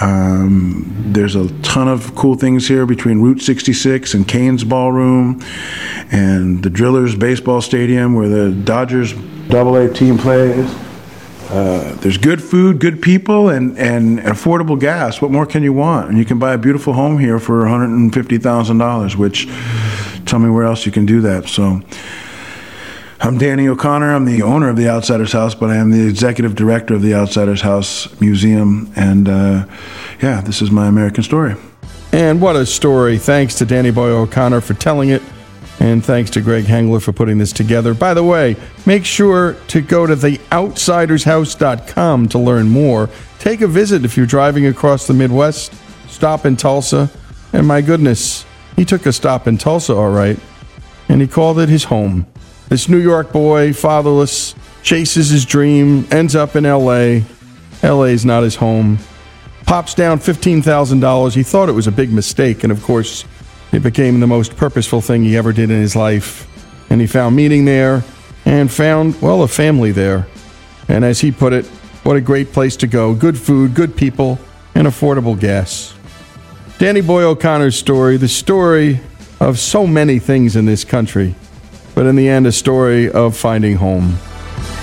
Um, 0.00 0.94
there's 1.12 1.34
a 1.34 1.48
ton 1.62 1.88
of 1.88 2.14
cool 2.14 2.36
things 2.36 2.68
here 2.68 2.86
between 2.86 3.20
Route 3.20 3.42
66 3.42 4.14
and 4.14 4.26
Cain's 4.26 4.62
Ballroom 4.62 5.42
and 6.12 6.62
the 6.62 6.70
Drillers 6.70 7.16
Baseball 7.16 7.60
Stadium 7.60 8.14
where 8.14 8.28
the 8.28 8.52
Dodgers 8.52 9.12
Double 9.48 9.74
A 9.74 9.92
team 9.92 10.16
plays 10.16 10.72
uh, 11.50 11.94
there's 11.96 12.18
good 12.18 12.42
food, 12.42 12.78
good 12.78 13.00
people, 13.00 13.48
and, 13.48 13.78
and 13.78 14.18
affordable 14.20 14.78
gas. 14.78 15.22
What 15.22 15.30
more 15.30 15.46
can 15.46 15.62
you 15.62 15.72
want? 15.72 16.10
And 16.10 16.18
you 16.18 16.24
can 16.24 16.38
buy 16.38 16.52
a 16.52 16.58
beautiful 16.58 16.92
home 16.92 17.18
here 17.18 17.38
for 17.38 17.62
$150,000, 17.64 19.16
which 19.16 19.48
tell 20.26 20.38
me 20.38 20.50
where 20.50 20.64
else 20.64 20.84
you 20.84 20.92
can 20.92 21.06
do 21.06 21.22
that. 21.22 21.48
So 21.48 21.80
I'm 23.20 23.38
Danny 23.38 23.66
O'Connor. 23.66 24.14
I'm 24.14 24.26
the 24.26 24.42
owner 24.42 24.68
of 24.68 24.76
the 24.76 24.88
Outsiders 24.88 25.32
House, 25.32 25.54
but 25.54 25.70
I 25.70 25.76
am 25.76 25.90
the 25.90 26.06
executive 26.06 26.54
director 26.54 26.94
of 26.94 27.02
the 27.02 27.14
Outsiders 27.14 27.62
House 27.62 28.20
Museum. 28.20 28.92
And 28.94 29.28
uh, 29.28 29.66
yeah, 30.20 30.42
this 30.42 30.60
is 30.60 30.70
my 30.70 30.86
American 30.86 31.22
story. 31.22 31.54
And 32.12 32.42
what 32.42 32.56
a 32.56 32.66
story. 32.66 33.16
Thanks 33.16 33.54
to 33.56 33.64
Danny 33.64 33.90
Boy 33.90 34.08
O'Connor 34.08 34.60
for 34.60 34.74
telling 34.74 35.08
it. 35.08 35.22
And 35.80 36.04
thanks 36.04 36.30
to 36.30 36.40
Greg 36.40 36.64
Hengler 36.64 37.00
for 37.00 37.12
putting 37.12 37.38
this 37.38 37.52
together. 37.52 37.94
By 37.94 38.14
the 38.14 38.24
way, 38.24 38.56
make 38.84 39.04
sure 39.04 39.54
to 39.68 39.80
go 39.80 40.06
to 40.06 40.16
theoutsidershouse.com 40.16 42.28
to 42.28 42.38
learn 42.38 42.68
more. 42.68 43.08
Take 43.38 43.60
a 43.60 43.68
visit 43.68 44.04
if 44.04 44.16
you're 44.16 44.26
driving 44.26 44.66
across 44.66 45.06
the 45.06 45.14
Midwest. 45.14 45.72
Stop 46.08 46.44
in 46.44 46.56
Tulsa. 46.56 47.08
And 47.52 47.64
my 47.66 47.80
goodness, 47.80 48.44
he 48.74 48.84
took 48.84 49.06
a 49.06 49.12
stop 49.12 49.46
in 49.46 49.56
Tulsa, 49.56 49.94
all 49.94 50.10
right. 50.10 50.38
And 51.08 51.20
he 51.20 51.28
called 51.28 51.60
it 51.60 51.68
his 51.68 51.84
home. 51.84 52.26
This 52.68 52.88
New 52.88 52.98
York 52.98 53.32
boy, 53.32 53.72
fatherless, 53.72 54.54
chases 54.82 55.30
his 55.30 55.44
dream, 55.44 56.06
ends 56.10 56.34
up 56.34 56.56
in 56.56 56.64
LA. 56.64 57.20
LA 57.82 58.04
is 58.04 58.24
not 58.24 58.42
his 58.42 58.56
home. 58.56 58.98
Pops 59.64 59.94
down 59.94 60.18
$15,000. 60.18 61.34
He 61.34 61.42
thought 61.42 61.68
it 61.68 61.72
was 61.72 61.86
a 61.86 61.92
big 61.92 62.12
mistake. 62.12 62.64
And 62.64 62.72
of 62.72 62.82
course, 62.82 63.24
it 63.72 63.82
became 63.82 64.20
the 64.20 64.26
most 64.26 64.56
purposeful 64.56 65.00
thing 65.00 65.22
he 65.24 65.36
ever 65.36 65.52
did 65.52 65.70
in 65.70 65.80
his 65.80 65.94
life. 65.94 66.46
And 66.90 67.00
he 67.00 67.06
found 67.06 67.36
meaning 67.36 67.64
there 67.64 68.02
and 68.44 68.70
found, 68.72 69.20
well, 69.20 69.42
a 69.42 69.48
family 69.48 69.92
there. 69.92 70.26
And 70.88 71.04
as 71.04 71.20
he 71.20 71.30
put 71.30 71.52
it, 71.52 71.66
what 72.02 72.16
a 72.16 72.20
great 72.20 72.52
place 72.52 72.76
to 72.78 72.86
go. 72.86 73.14
Good 73.14 73.38
food, 73.38 73.74
good 73.74 73.94
people, 73.96 74.38
and 74.74 74.86
affordable 74.86 75.38
gas. 75.38 75.94
Danny 76.78 77.02
Boy 77.02 77.24
O'Connor's 77.24 77.76
story, 77.76 78.16
the 78.16 78.28
story 78.28 79.00
of 79.40 79.58
so 79.58 79.86
many 79.86 80.18
things 80.18 80.56
in 80.56 80.64
this 80.64 80.84
country, 80.84 81.34
but 81.94 82.06
in 82.06 82.16
the 82.16 82.28
end, 82.28 82.46
a 82.46 82.52
story 82.52 83.10
of 83.10 83.36
finding 83.36 83.76
home. 83.76 84.16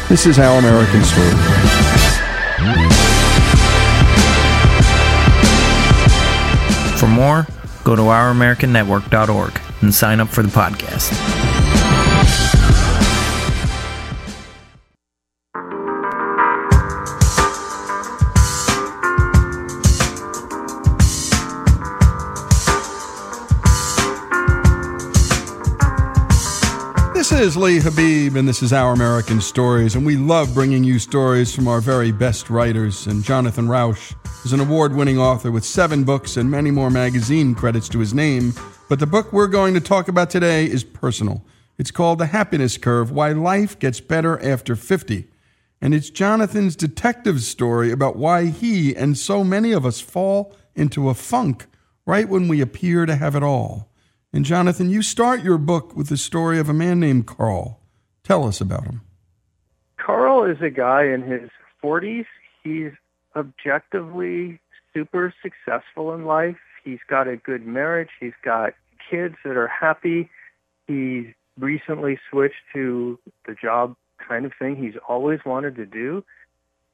This 0.09 0.25
is 0.25 0.37
Our 0.37 0.59
American 0.59 1.03
Story. 1.03 1.31
For 6.99 7.07
more, 7.07 7.47
go 7.85 7.95
to 7.95 8.01
ouramericannetwork.org 8.01 9.61
and 9.81 9.93
sign 9.93 10.19
up 10.19 10.27
for 10.27 10.41
the 10.41 10.49
podcast. 10.49 11.44
Is 27.41 27.57
Lee 27.57 27.79
Habib, 27.79 28.37
and 28.37 28.47
this 28.47 28.63
is 28.63 28.71
Our 28.71 28.93
American 28.93 29.41
Stories, 29.41 29.95
and 29.95 30.05
we 30.05 30.15
love 30.15 30.53
bringing 30.53 30.85
you 30.85 30.99
stories 30.99 31.53
from 31.53 31.67
our 31.67 31.81
very 31.81 32.13
best 32.13 32.49
writers. 32.49 33.07
And 33.07 33.25
Jonathan 33.25 33.67
Rauch 33.67 34.13
is 34.45 34.53
an 34.53 34.61
award 34.61 34.95
winning 34.95 35.19
author 35.19 35.51
with 35.51 35.65
seven 35.65 36.05
books 36.05 36.37
and 36.37 36.49
many 36.49 36.71
more 36.71 36.89
magazine 36.89 37.53
credits 37.53 37.89
to 37.89 37.99
his 37.99 38.13
name. 38.13 38.53
But 38.87 38.99
the 38.99 39.05
book 39.05 39.33
we're 39.33 39.47
going 39.47 39.73
to 39.73 39.81
talk 39.81 40.07
about 40.07 40.29
today 40.29 40.65
is 40.65 40.85
personal. 40.85 41.43
It's 41.77 41.91
called 41.91 42.19
The 42.19 42.27
Happiness 42.27 42.77
Curve 42.77 43.11
Why 43.11 43.33
Life 43.33 43.77
Gets 43.79 43.99
Better 43.99 44.41
After 44.41 44.77
50. 44.77 45.27
And 45.81 45.93
it's 45.93 46.09
Jonathan's 46.09 46.77
detective 46.77 47.41
story 47.41 47.91
about 47.91 48.15
why 48.15 48.45
he 48.45 48.95
and 48.95 49.17
so 49.17 49.43
many 49.43 49.73
of 49.73 49.85
us 49.85 49.99
fall 49.99 50.55
into 50.73 51.09
a 51.09 51.13
funk 51.13 51.65
right 52.05 52.29
when 52.29 52.47
we 52.47 52.61
appear 52.61 53.05
to 53.05 53.15
have 53.15 53.35
it 53.35 53.43
all. 53.43 53.89
And 54.35 54.43
Jonathan, 54.43 54.89
you 54.89 55.01
start 55.01 55.43
your 55.45 55.57
book 55.57 55.95
with 55.95 56.09
the 56.09 56.17
story 56.17 56.59
of 56.59 56.67
a 56.67 56.73
man 56.73 56.99
named 56.99 57.25
Carl. 57.25 57.79
Tell 58.25 58.45
us 58.45 58.59
about 58.59 58.83
him. 58.83 58.99
Carl 59.95 60.43
is 60.43 60.57
a 60.61 60.69
guy 60.69 61.05
in 61.05 61.21
his 61.21 61.49
40s. 61.81 62.25
He's 62.61 62.91
objectively 63.33 64.59
super 64.93 65.33
successful 65.41 66.13
in 66.13 66.25
life. 66.25 66.57
He's 66.83 66.99
got 67.09 67.29
a 67.29 67.37
good 67.37 67.65
marriage. 67.65 68.09
He's 68.19 68.33
got 68.43 68.73
kids 69.09 69.35
that 69.45 69.55
are 69.55 69.69
happy. 69.69 70.29
He's 70.85 71.27
recently 71.57 72.19
switched 72.29 72.55
to 72.73 73.17
the 73.47 73.55
job 73.55 73.95
kind 74.17 74.45
of 74.45 74.51
thing 74.59 74.75
he's 74.75 74.99
always 75.07 75.39
wanted 75.45 75.77
to 75.77 75.85
do. 75.85 76.25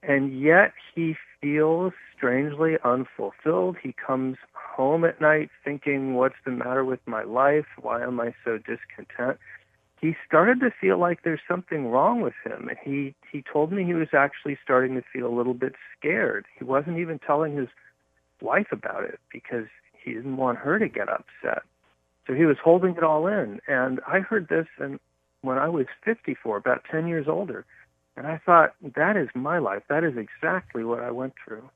And 0.03 0.39
yet 0.39 0.73
he 0.93 1.15
feels 1.41 1.93
strangely 2.15 2.75
unfulfilled. 2.83 3.77
He 3.81 3.93
comes 3.93 4.37
home 4.53 5.03
at 5.03 5.19
night 5.19 5.49
thinking, 5.63 6.15
what's 6.15 6.35
the 6.45 6.51
matter 6.51 6.85
with 6.85 6.99
my 7.05 7.23
life? 7.23 7.65
Why 7.81 8.03
am 8.03 8.19
I 8.19 8.33
so 8.45 8.57
discontent? 8.57 9.37
He 9.99 10.15
started 10.25 10.59
to 10.61 10.71
feel 10.71 10.97
like 10.97 11.23
there's 11.23 11.41
something 11.47 11.87
wrong 11.87 12.21
with 12.21 12.33
him. 12.43 12.69
And 12.69 12.77
he, 12.83 13.13
he 13.31 13.43
told 13.51 13.71
me 13.71 13.83
he 13.83 13.93
was 13.93 14.13
actually 14.13 14.57
starting 14.63 14.95
to 14.95 15.03
feel 15.13 15.27
a 15.27 15.35
little 15.35 15.53
bit 15.53 15.73
scared. 15.97 16.45
He 16.57 16.63
wasn't 16.63 16.97
even 16.97 17.19
telling 17.19 17.55
his 17.55 17.67
wife 18.41 18.71
about 18.71 19.03
it 19.03 19.19
because 19.31 19.67
he 20.03 20.13
didn't 20.13 20.37
want 20.37 20.57
her 20.59 20.79
to 20.79 20.87
get 20.87 21.09
upset. 21.09 21.63
So 22.27 22.33
he 22.33 22.45
was 22.45 22.57
holding 22.63 22.95
it 22.95 23.03
all 23.03 23.27
in. 23.27 23.59
And 23.67 23.99
I 24.07 24.19
heard 24.19 24.47
this 24.47 24.67
and 24.79 24.99
when 25.41 25.57
I 25.57 25.69
was 25.69 25.87
54, 26.05 26.57
about 26.57 26.83
10 26.89 27.07
years 27.07 27.27
older. 27.27 27.65
And 28.21 28.31
I 28.31 28.37
thought, 28.45 28.75
that 28.95 29.17
is 29.17 29.29
my 29.33 29.57
life. 29.57 29.81
That 29.89 30.03
is 30.03 30.13
exactly 30.15 30.83
what 30.83 31.01
I 31.01 31.09
went 31.09 31.33
through. 31.43 31.67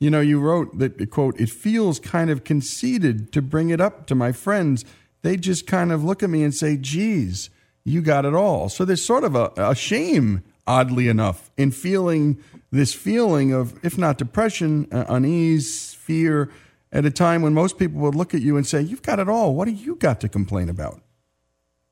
You 0.00 0.10
know, 0.10 0.20
you 0.20 0.40
wrote 0.40 0.76
that, 0.80 1.10
quote, 1.12 1.38
it 1.40 1.48
feels 1.48 2.00
kind 2.00 2.28
of 2.28 2.42
conceited 2.42 3.32
to 3.32 3.40
bring 3.40 3.70
it 3.70 3.80
up 3.80 4.08
to 4.08 4.16
my 4.16 4.32
friends. 4.32 4.84
They 5.22 5.36
just 5.36 5.68
kind 5.68 5.92
of 5.92 6.02
look 6.02 6.24
at 6.24 6.28
me 6.28 6.42
and 6.42 6.52
say, 6.52 6.76
geez, 6.76 7.50
you 7.84 8.02
got 8.02 8.24
it 8.24 8.34
all. 8.34 8.68
So 8.68 8.84
there's 8.84 9.04
sort 9.04 9.22
of 9.22 9.36
a, 9.36 9.52
a 9.56 9.76
shame, 9.76 10.42
oddly 10.66 11.06
enough, 11.06 11.52
in 11.56 11.70
feeling 11.70 12.42
this 12.72 12.92
feeling 12.92 13.52
of, 13.52 13.78
if 13.84 13.96
not 13.96 14.18
depression, 14.18 14.88
uh, 14.90 15.04
unease, 15.08 15.94
fear, 15.94 16.50
at 16.90 17.04
a 17.04 17.12
time 17.12 17.42
when 17.42 17.54
most 17.54 17.78
people 17.78 18.00
would 18.00 18.16
look 18.16 18.34
at 18.34 18.42
you 18.42 18.56
and 18.56 18.66
say, 18.66 18.80
you've 18.80 19.02
got 19.02 19.20
it 19.20 19.28
all. 19.28 19.54
What 19.54 19.66
do 19.66 19.70
you 19.70 19.94
got 19.94 20.20
to 20.22 20.28
complain 20.28 20.68
about? 20.68 21.00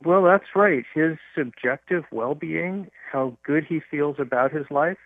Well, 0.05 0.23
that's 0.23 0.55
right. 0.55 0.85
His 0.95 1.17
subjective 1.37 2.05
well 2.13 2.35
being, 2.35 2.91
how 3.11 3.37
good 3.45 3.65
he 3.65 3.81
feels 3.91 4.17
about 4.19 4.53
his 4.53 4.67
life, 4.71 4.99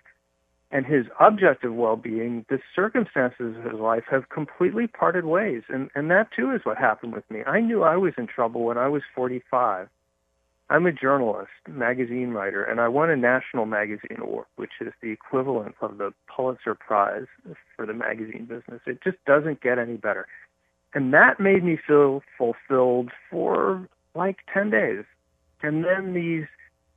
and 0.70 0.84
his 0.84 1.06
objective 1.18 1.74
well-being, 1.74 2.44
the 2.50 2.58
circumstances 2.74 3.56
of 3.56 3.64
his 3.64 3.80
life 3.80 4.04
have 4.10 4.28
completely 4.28 4.86
parted 4.86 5.24
ways. 5.24 5.62
And, 5.68 5.88
and 5.94 6.10
that 6.10 6.28
too 6.36 6.52
is 6.52 6.60
what 6.64 6.76
happened 6.76 7.14
with 7.14 7.28
me. 7.30 7.42
I 7.46 7.60
knew 7.60 7.82
I 7.82 7.96
was 7.96 8.12
in 8.18 8.26
trouble 8.26 8.64
when 8.64 8.76
I 8.76 8.88
was 8.88 9.02
45. 9.14 9.88
I'm 10.70 10.84
a 10.84 10.92
journalist, 10.92 11.48
magazine 11.66 12.30
writer, 12.30 12.62
and 12.62 12.78
I 12.78 12.88
won 12.88 13.08
a 13.08 13.16
national 13.16 13.64
magazine 13.64 14.18
award, 14.20 14.44
which 14.56 14.72
is 14.82 14.92
the 15.00 15.10
equivalent 15.10 15.74
of 15.80 15.96
the 15.96 16.12
Pulitzer 16.34 16.74
Prize 16.74 17.24
for 17.74 17.86
the 17.86 17.94
magazine 17.94 18.44
business. 18.44 18.82
It 18.86 19.02
just 19.02 19.16
doesn't 19.24 19.62
get 19.62 19.78
any 19.78 19.96
better. 19.96 20.26
And 20.92 21.14
that 21.14 21.40
made 21.40 21.64
me 21.64 21.78
feel 21.86 22.20
fulfilled 22.36 23.10
for 23.30 23.88
like 24.18 24.40
10 24.52 24.70
days. 24.70 25.04
And 25.62 25.84
then 25.84 26.12
these 26.12 26.46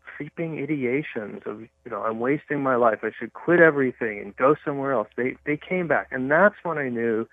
creeping 0.04 0.58
ideations 0.58 1.46
of 1.48 1.62
you 1.62 1.90
know 1.90 2.04
I'm 2.04 2.20
wasting 2.20 2.62
my 2.62 2.76
life. 2.76 3.00
I 3.02 3.12
should 3.18 3.34
quit 3.34 3.60
everything 3.60 4.20
and 4.20 4.36
go 4.36 4.56
somewhere 4.64 4.92
else. 4.92 5.08
They 5.16 5.36
they 5.46 5.58
came 5.58 5.88
back, 5.88 6.10
and 6.12 6.30
that's 6.30 6.56
when 6.64 6.78
I 6.78 6.90
knew 6.90 7.28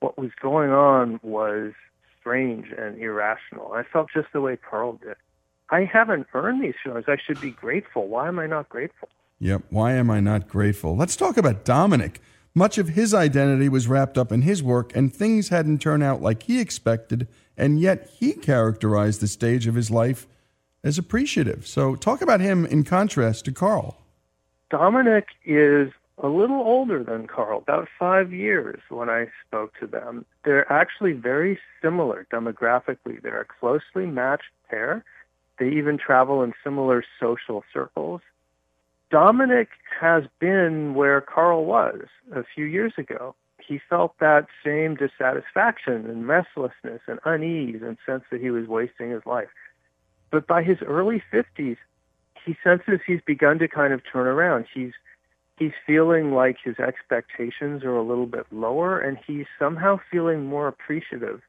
what 0.00 0.18
was 0.18 0.30
going 0.40 0.70
on 0.70 1.20
was 1.22 1.72
strange 2.20 2.66
and 2.76 2.98
irrational. 2.98 3.72
I 3.72 3.84
felt 3.84 4.08
just 4.12 4.28
the 4.32 4.40
way 4.40 4.56
Carl 4.56 4.94
did. 4.94 5.16
I 5.70 5.84
haven't 5.84 6.26
earned 6.34 6.62
these 6.62 6.74
feelings. 6.82 7.04
I 7.06 7.16
should 7.24 7.40
be 7.40 7.50
grateful. 7.50 8.08
Why 8.08 8.28
am 8.28 8.38
I 8.38 8.46
not 8.46 8.68
grateful? 8.68 9.08
Yep. 9.38 9.62
Why 9.70 9.92
am 9.92 10.10
I 10.10 10.20
not 10.20 10.48
grateful? 10.48 10.96
Let's 10.96 11.16
talk 11.16 11.36
about 11.36 11.64
Dominic. 11.64 12.20
Much 12.54 12.78
of 12.78 12.88
his 12.90 13.12
identity 13.12 13.68
was 13.68 13.86
wrapped 13.86 14.16
up 14.16 14.32
in 14.32 14.42
his 14.42 14.62
work, 14.62 14.94
and 14.96 15.14
things 15.14 15.50
hadn't 15.50 15.80
turned 15.80 16.02
out 16.02 16.22
like 16.22 16.44
he 16.44 16.60
expected, 16.60 17.28
and 17.56 17.80
yet 17.80 18.10
he 18.18 18.32
characterized 18.32 19.20
the 19.20 19.28
stage 19.28 19.66
of 19.66 19.74
his 19.74 19.90
life 19.90 20.26
as 20.84 20.98
appreciative. 20.98 21.66
So, 21.66 21.96
talk 21.96 22.22
about 22.22 22.40
him 22.40 22.66
in 22.66 22.84
contrast 22.84 23.44
to 23.46 23.52
Carl. 23.52 23.98
Dominic 24.70 25.28
is 25.44 25.92
a 26.18 26.28
little 26.28 26.60
older 26.60 27.04
than 27.04 27.26
Carl, 27.26 27.58
about 27.58 27.88
five 27.98 28.32
years 28.32 28.80
when 28.88 29.10
I 29.10 29.26
spoke 29.46 29.74
to 29.80 29.86
them. 29.86 30.24
They're 30.44 30.70
actually 30.72 31.12
very 31.12 31.58
similar 31.82 32.26
demographically. 32.32 33.20
They're 33.22 33.42
a 33.42 33.44
closely 33.44 34.06
matched 34.06 34.50
pair. 34.70 35.04
They 35.58 35.68
even 35.68 35.98
travel 35.98 36.42
in 36.42 36.54
similar 36.64 37.04
social 37.20 37.64
circles. 37.72 38.22
Dominic 39.10 39.68
has 40.00 40.24
been 40.40 40.94
where 40.94 41.20
Carl 41.20 41.64
was 41.64 42.06
a 42.34 42.42
few 42.54 42.64
years 42.64 42.94
ago. 42.98 43.34
He 43.66 43.80
felt 43.90 44.14
that 44.20 44.46
same 44.64 44.94
dissatisfaction 44.94 46.08
and 46.08 46.28
restlessness 46.28 47.00
and 47.06 47.18
unease 47.24 47.82
and 47.82 47.96
sense 48.06 48.24
that 48.30 48.40
he 48.40 48.50
was 48.50 48.68
wasting 48.68 49.10
his 49.10 49.26
life. 49.26 49.48
But 50.30 50.46
by 50.46 50.62
his 50.62 50.78
early 50.82 51.22
50s, 51.32 51.76
he 52.44 52.56
senses 52.62 53.00
he's 53.06 53.20
begun 53.26 53.58
to 53.58 53.68
kind 53.68 53.92
of 53.92 54.02
turn 54.10 54.26
around. 54.26 54.66
He's 54.72 54.92
he's 55.58 55.72
feeling 55.86 56.32
like 56.32 56.56
his 56.62 56.78
expectations 56.78 57.82
are 57.82 57.96
a 57.96 58.02
little 58.02 58.26
bit 58.26 58.46
lower 58.50 59.00
and 59.00 59.18
he's 59.26 59.46
somehow 59.58 59.98
feeling 60.10 60.44
more 60.44 60.68
appreciative 60.68 61.40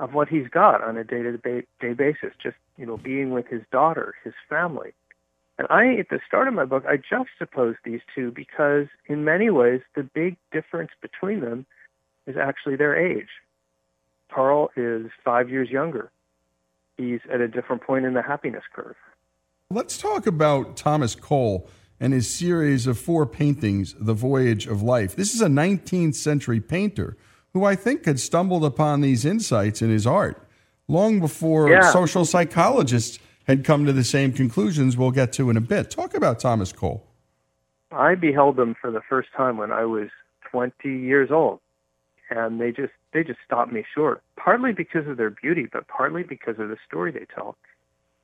of 0.00 0.14
what 0.14 0.28
he's 0.28 0.48
got 0.48 0.82
on 0.82 0.96
a 0.96 1.04
day-to-day 1.04 1.92
basis 1.92 2.32
just 2.42 2.56
you 2.76 2.86
know 2.86 2.96
being 2.96 3.30
with 3.30 3.46
his 3.48 3.62
daughter 3.70 4.14
his 4.24 4.32
family 4.48 4.92
and 5.58 5.66
i 5.70 5.94
at 5.96 6.08
the 6.10 6.20
start 6.26 6.48
of 6.48 6.54
my 6.54 6.64
book 6.64 6.84
i 6.88 6.96
juxtapose 6.96 7.76
these 7.84 8.00
two 8.14 8.30
because 8.30 8.86
in 9.06 9.24
many 9.24 9.50
ways 9.50 9.80
the 9.94 10.02
big 10.02 10.36
difference 10.52 10.90
between 11.00 11.40
them 11.40 11.66
is 12.26 12.36
actually 12.36 12.76
their 12.76 12.96
age 12.96 13.28
carl 14.32 14.70
is 14.76 15.06
five 15.24 15.48
years 15.50 15.70
younger 15.70 16.10
he's 16.96 17.20
at 17.32 17.40
a 17.40 17.48
different 17.48 17.82
point 17.82 18.04
in 18.04 18.14
the 18.14 18.22
happiness 18.22 18.64
curve 18.74 18.96
let's 19.70 19.98
talk 19.98 20.26
about 20.26 20.76
thomas 20.76 21.14
cole 21.14 21.68
and 22.00 22.12
his 22.12 22.32
series 22.32 22.86
of 22.86 22.96
four 22.98 23.26
paintings, 23.26 23.94
The 23.98 24.14
Voyage 24.14 24.68
of 24.68 24.82
Life. 24.82 25.16
This 25.16 25.34
is 25.34 25.40
a 25.40 25.48
19th 25.48 26.14
century 26.14 26.60
painter 26.60 27.16
who 27.52 27.64
I 27.64 27.74
think 27.74 28.04
had 28.04 28.20
stumbled 28.20 28.64
upon 28.64 29.00
these 29.00 29.24
insights 29.24 29.82
in 29.82 29.90
his 29.90 30.06
art 30.06 30.40
long 30.86 31.18
before 31.18 31.68
Yeah. 31.68 31.90
social 31.90 32.24
psychologists 32.24 33.18
had 33.48 33.64
come 33.64 33.86
to 33.86 33.92
the 33.92 34.04
same 34.04 34.32
conclusions 34.32 34.96
we'll 34.96 35.10
get 35.10 35.32
to 35.32 35.50
in 35.50 35.56
a 35.56 35.60
bit. 35.60 35.90
Talk 35.90 36.14
about 36.14 36.38
Thomas 36.38 36.70
Cole. 36.70 37.04
I 37.90 38.14
beheld 38.14 38.56
them 38.56 38.76
for 38.78 38.90
the 38.90 39.00
first 39.00 39.30
time 39.34 39.56
when 39.56 39.72
I 39.72 39.86
was 39.86 40.10
20 40.50 40.74
years 40.88 41.30
old, 41.30 41.60
and 42.30 42.60
they 42.60 42.70
just 42.70 42.92
they 43.12 43.24
just 43.24 43.38
stopped 43.44 43.72
me 43.72 43.84
short. 43.94 44.22
Partly 44.36 44.72
because 44.72 45.08
of 45.08 45.16
their 45.16 45.30
beauty, 45.30 45.66
but 45.72 45.88
partly 45.88 46.22
because 46.22 46.58
of 46.58 46.68
the 46.68 46.76
story 46.86 47.10
they 47.10 47.26
tell. 47.34 47.56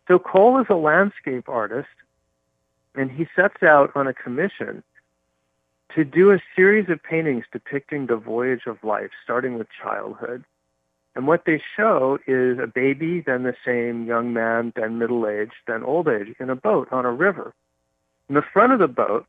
So 0.06 0.18
Cole 0.18 0.60
is 0.60 0.66
a 0.68 0.74
landscape 0.74 1.48
artist, 1.48 1.88
and 2.94 3.10
he 3.10 3.26
sets 3.34 3.62
out 3.62 3.90
on 3.94 4.06
a 4.06 4.12
commission 4.12 4.82
to 5.94 6.04
do 6.04 6.32
a 6.32 6.38
series 6.54 6.90
of 6.90 7.02
paintings 7.02 7.44
depicting 7.50 8.06
the 8.06 8.16
voyage 8.16 8.66
of 8.66 8.84
life, 8.84 9.10
starting 9.22 9.56
with 9.56 9.68
childhood. 9.82 10.44
And 11.16 11.26
what 11.26 11.44
they 11.44 11.62
show 11.76 12.18
is 12.26 12.58
a 12.58 12.66
baby, 12.66 13.20
then 13.20 13.44
the 13.44 13.54
same 13.64 14.06
young 14.06 14.32
man, 14.32 14.72
then 14.74 14.98
middle 14.98 15.28
age, 15.28 15.52
then 15.66 15.84
old 15.84 16.08
age 16.08 16.34
in 16.40 16.50
a 16.50 16.56
boat 16.56 16.88
on 16.90 17.04
a 17.04 17.12
river. 17.12 17.54
In 18.28 18.34
the 18.34 18.42
front 18.42 18.72
of 18.72 18.80
the 18.80 18.88
boat, 18.88 19.26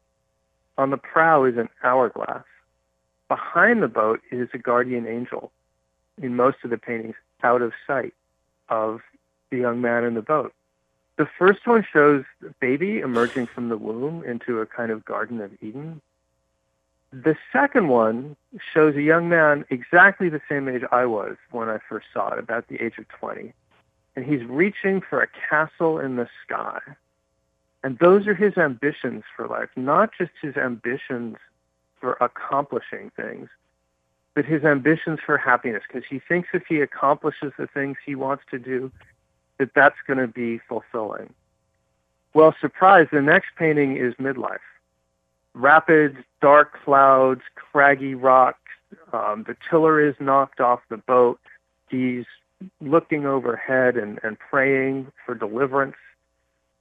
on 0.77 0.89
the 0.89 0.97
prow 0.97 1.43
is 1.43 1.57
an 1.57 1.69
hourglass. 1.83 2.43
Behind 3.27 3.83
the 3.83 3.87
boat 3.87 4.21
is 4.31 4.49
a 4.53 4.57
guardian 4.57 5.07
angel. 5.07 5.51
In 6.21 6.35
most 6.35 6.57
of 6.63 6.69
the 6.69 6.77
paintings, 6.77 7.15
out 7.43 7.61
of 7.61 7.73
sight 7.85 8.13
of 8.69 9.01
the 9.51 9.57
young 9.57 9.81
man 9.81 10.03
in 10.03 10.15
the 10.15 10.21
boat. 10.21 10.53
The 11.17 11.27
first 11.37 11.65
one 11.65 11.85
shows 11.93 12.25
the 12.41 12.53
baby 12.59 12.99
emerging 12.99 13.47
from 13.47 13.69
the 13.69 13.77
womb 13.77 14.23
into 14.23 14.59
a 14.59 14.65
kind 14.65 14.91
of 14.91 15.05
Garden 15.05 15.39
of 15.41 15.51
Eden. 15.61 16.01
The 17.23 17.37
second 17.53 17.87
one 17.87 18.35
shows 18.73 18.97
a 18.97 19.01
young 19.01 19.29
man 19.29 19.63
exactly 19.69 20.27
the 20.27 20.41
same 20.49 20.67
age 20.67 20.81
I 20.91 21.05
was 21.05 21.37
when 21.51 21.69
I 21.69 21.77
first 21.87 22.07
saw 22.13 22.33
it, 22.33 22.39
about 22.39 22.67
the 22.67 22.83
age 22.83 22.97
of 22.97 23.07
20. 23.07 23.53
And 24.17 24.25
he's 24.25 24.43
reaching 24.43 24.99
for 24.99 25.21
a 25.21 25.27
castle 25.49 25.97
in 25.97 26.17
the 26.17 26.27
sky. 26.45 26.79
And 27.85 27.97
those 27.99 28.27
are 28.27 28.35
his 28.35 28.57
ambitions 28.57 29.23
for 29.33 29.47
life, 29.47 29.69
not 29.77 30.11
just 30.17 30.31
his 30.41 30.57
ambitions 30.57 31.37
for 32.01 32.17
accomplishing 32.19 33.11
things, 33.15 33.47
but 34.33 34.43
his 34.43 34.65
ambitions 34.65 35.19
for 35.25 35.37
happiness, 35.37 35.83
because 35.87 36.05
he 36.09 36.19
thinks 36.19 36.49
if 36.53 36.63
he 36.67 36.81
accomplishes 36.81 37.53
the 37.57 37.67
things 37.67 37.95
he 38.05 38.15
wants 38.15 38.43
to 38.51 38.59
do, 38.59 38.91
that 39.57 39.73
that's 39.73 39.95
going 40.05 40.19
to 40.19 40.27
be 40.27 40.59
fulfilling. 40.67 41.33
Well, 42.33 42.53
surprise, 42.59 43.07
the 43.09 43.21
next 43.21 43.51
painting 43.57 43.95
is 43.95 44.15
midlife. 44.15 44.57
Rapids, 45.55 46.17
dark 46.41 46.73
clouds, 46.83 47.41
craggy 47.55 48.13
rocks. 48.13 48.59
Um, 49.13 49.45
the 49.47 49.55
tiller 49.69 50.05
is 50.05 50.13
knocked 50.19 50.59
off 50.59 50.81
the 50.89 50.97
boat. 50.97 51.39
He's 51.89 52.25
looking 52.81 53.25
overhead 53.25 53.95
and, 53.95 54.19
and 54.21 54.37
praying 54.37 55.11
for 55.25 55.33
deliverance. 55.33 55.95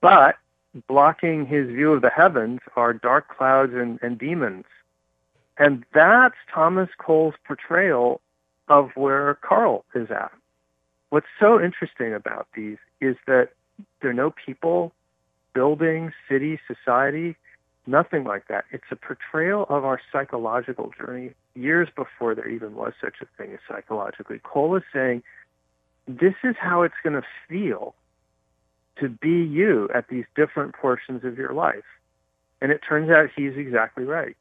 But 0.00 0.36
blocking 0.88 1.46
his 1.46 1.68
view 1.68 1.92
of 1.92 2.02
the 2.02 2.10
heavens 2.10 2.60
are 2.76 2.92
dark 2.92 3.28
clouds 3.28 3.72
and, 3.74 3.98
and 4.02 4.18
demons. 4.18 4.64
And 5.56 5.84
that's 5.94 6.34
Thomas 6.52 6.90
Cole's 6.98 7.34
portrayal 7.46 8.20
of 8.68 8.90
where 8.96 9.34
Carl 9.34 9.84
is 9.94 10.10
at. 10.10 10.32
What's 11.10 11.26
so 11.38 11.62
interesting 11.62 12.12
about 12.12 12.48
these 12.56 12.78
is 13.00 13.16
that 13.28 13.50
there 14.00 14.10
are 14.10 14.14
no 14.14 14.32
people, 14.32 14.92
buildings, 15.54 16.12
city, 16.28 16.58
society, 16.66 17.36
nothing 17.86 18.24
like 18.24 18.48
that. 18.48 18.64
It's 18.70 18.84
a 18.90 18.96
portrayal 18.96 19.66
of 19.68 19.84
our 19.84 20.00
psychological 20.12 20.92
journey 20.96 21.32
years 21.54 21.88
before 21.94 22.34
there 22.34 22.48
even 22.48 22.74
was 22.74 22.92
such 23.00 23.16
a 23.20 23.26
thing 23.36 23.52
as 23.52 23.60
psychologically. 23.68 24.40
Cole 24.42 24.76
is 24.76 24.82
saying, 24.92 25.22
this 26.06 26.34
is 26.42 26.54
how 26.58 26.82
it's 26.82 26.94
going 27.02 27.14
to 27.14 27.26
feel 27.48 27.94
to 29.00 29.08
be 29.08 29.42
you 29.42 29.88
at 29.94 30.08
these 30.08 30.24
different 30.36 30.74
portions 30.74 31.24
of 31.24 31.36
your 31.36 31.52
life. 31.52 31.84
And 32.60 32.70
it 32.70 32.80
turns 32.86 33.10
out 33.10 33.30
he's 33.34 33.56
exactly 33.56 34.04
right. 34.04 34.36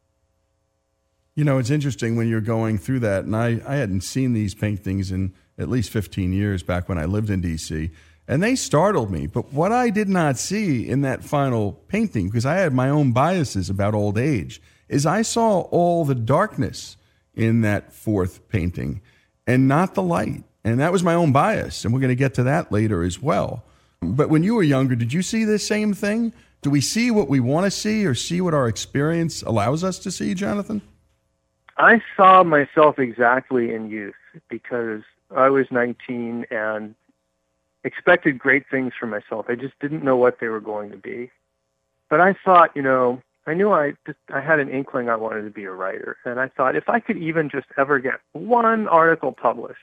You 1.36 1.44
know, 1.44 1.58
it's 1.58 1.72
interesting 1.72 2.16
when 2.16 2.28
you're 2.28 2.42
going 2.42 2.78
through 2.78 3.00
that, 3.00 3.26
and 3.26 3.36
I, 3.36 3.60
I 3.68 3.76
hadn't 3.76 4.02
seen 4.02 4.34
these 4.34 4.54
paintings 4.54 5.12
in 5.12 5.34
at 5.58 5.68
least 5.68 5.90
15 5.90 6.32
years 6.32 6.62
back 6.62 6.88
when 6.88 6.98
I 6.98 7.06
lived 7.06 7.30
in 7.30 7.42
D.C., 7.42 7.90
and 8.28 8.42
they 8.42 8.56
startled 8.56 9.12
me. 9.12 9.28
But 9.28 9.54
what 9.54 9.72
I 9.72 9.90
did 9.90 10.10
not 10.10 10.38
see 10.38 10.88
in 10.88 11.02
that 11.02 11.24
final 11.24 11.74
painting, 11.88 12.28
because 12.28 12.46
I 12.46 12.56
had 12.56 12.74
my 12.74 12.90
own 12.90 13.12
biases 13.12 13.70
about 13.70 13.94
old 13.94 14.18
age, 14.18 14.62
is 14.88 15.06
I 15.06 15.22
saw 15.22 15.62
all 15.62 16.06
the 16.06 16.16
darkness 16.16 16.98
in 17.34 17.62
that 17.62 17.94
fourth 17.94 18.48
painting 18.50 19.02
and 19.48 19.68
not 19.68 19.96
the 19.96 20.04
light. 20.04 20.44
And 20.64 20.80
that 20.80 20.94
was 20.94 21.04
my 21.04 21.14
own 21.14 21.34
bias, 21.34 21.84
and 21.84 21.94
we're 21.94 22.00
going 22.00 22.10
to 22.10 22.16
get 22.16 22.36
to 22.36 22.44
that 22.44 22.72
later 22.72 23.04
as 23.04 23.22
well. 23.22 23.64
But 24.02 24.30
when 24.30 24.44
you 24.44 24.56
were 24.56 24.64
younger, 24.64 24.96
did 24.96 25.12
you 25.12 25.22
see 25.22 25.44
the 25.44 25.60
same 25.60 25.94
thing? 25.94 26.34
Do 26.62 26.70
we 26.70 26.80
see 26.80 27.12
what 27.12 27.28
we 27.28 27.42
want 27.42 27.66
to 27.66 27.72
see 27.72 28.06
or 28.06 28.16
see 28.16 28.40
what 28.40 28.54
our 28.54 28.70
experience 28.70 29.42
allows 29.42 29.84
us 29.84 30.00
to 30.00 30.12
see, 30.12 30.34
Jonathan? 30.34 30.82
I 31.78 32.02
saw 32.16 32.44
myself 32.44 33.00
exactly 33.00 33.74
in 33.74 33.90
youth 33.90 34.14
because 34.48 35.02
I 35.36 35.50
was 35.50 35.66
19 35.72 36.46
and 36.50 36.96
expected 37.84 38.40
great 38.40 38.64
things 38.70 38.94
for 39.00 39.08
myself. 39.08 39.46
I 39.50 39.56
just 39.56 39.78
didn't 39.80 40.04
know 40.04 40.18
what 40.18 40.40
they 40.40 40.48
were 40.48 40.62
going 40.62 40.92
to 40.92 40.98
be. 40.98 41.32
But 42.10 42.22
I 42.22 42.36
thought, 42.46 42.76
you 42.76 42.82
know, 42.82 43.22
I 43.46 43.54
knew 43.54 43.72
I 43.72 43.94
just, 44.06 44.20
I 44.34 44.40
had 44.40 44.60
an 44.60 44.70
inkling 44.70 45.10
I 45.10 45.16
wanted 45.16 45.44
to 45.44 45.50
be 45.50 45.66
a 45.66 45.72
writer, 45.72 46.18
and 46.26 46.40
I 46.40 46.48
thought 46.48 46.76
if 46.76 46.88
I 46.88 47.00
could 47.00 47.18
even 47.18 47.50
just 47.50 47.68
ever 47.78 48.00
get 48.00 48.20
one 48.32 48.88
article 48.88 49.32
published 49.32 49.80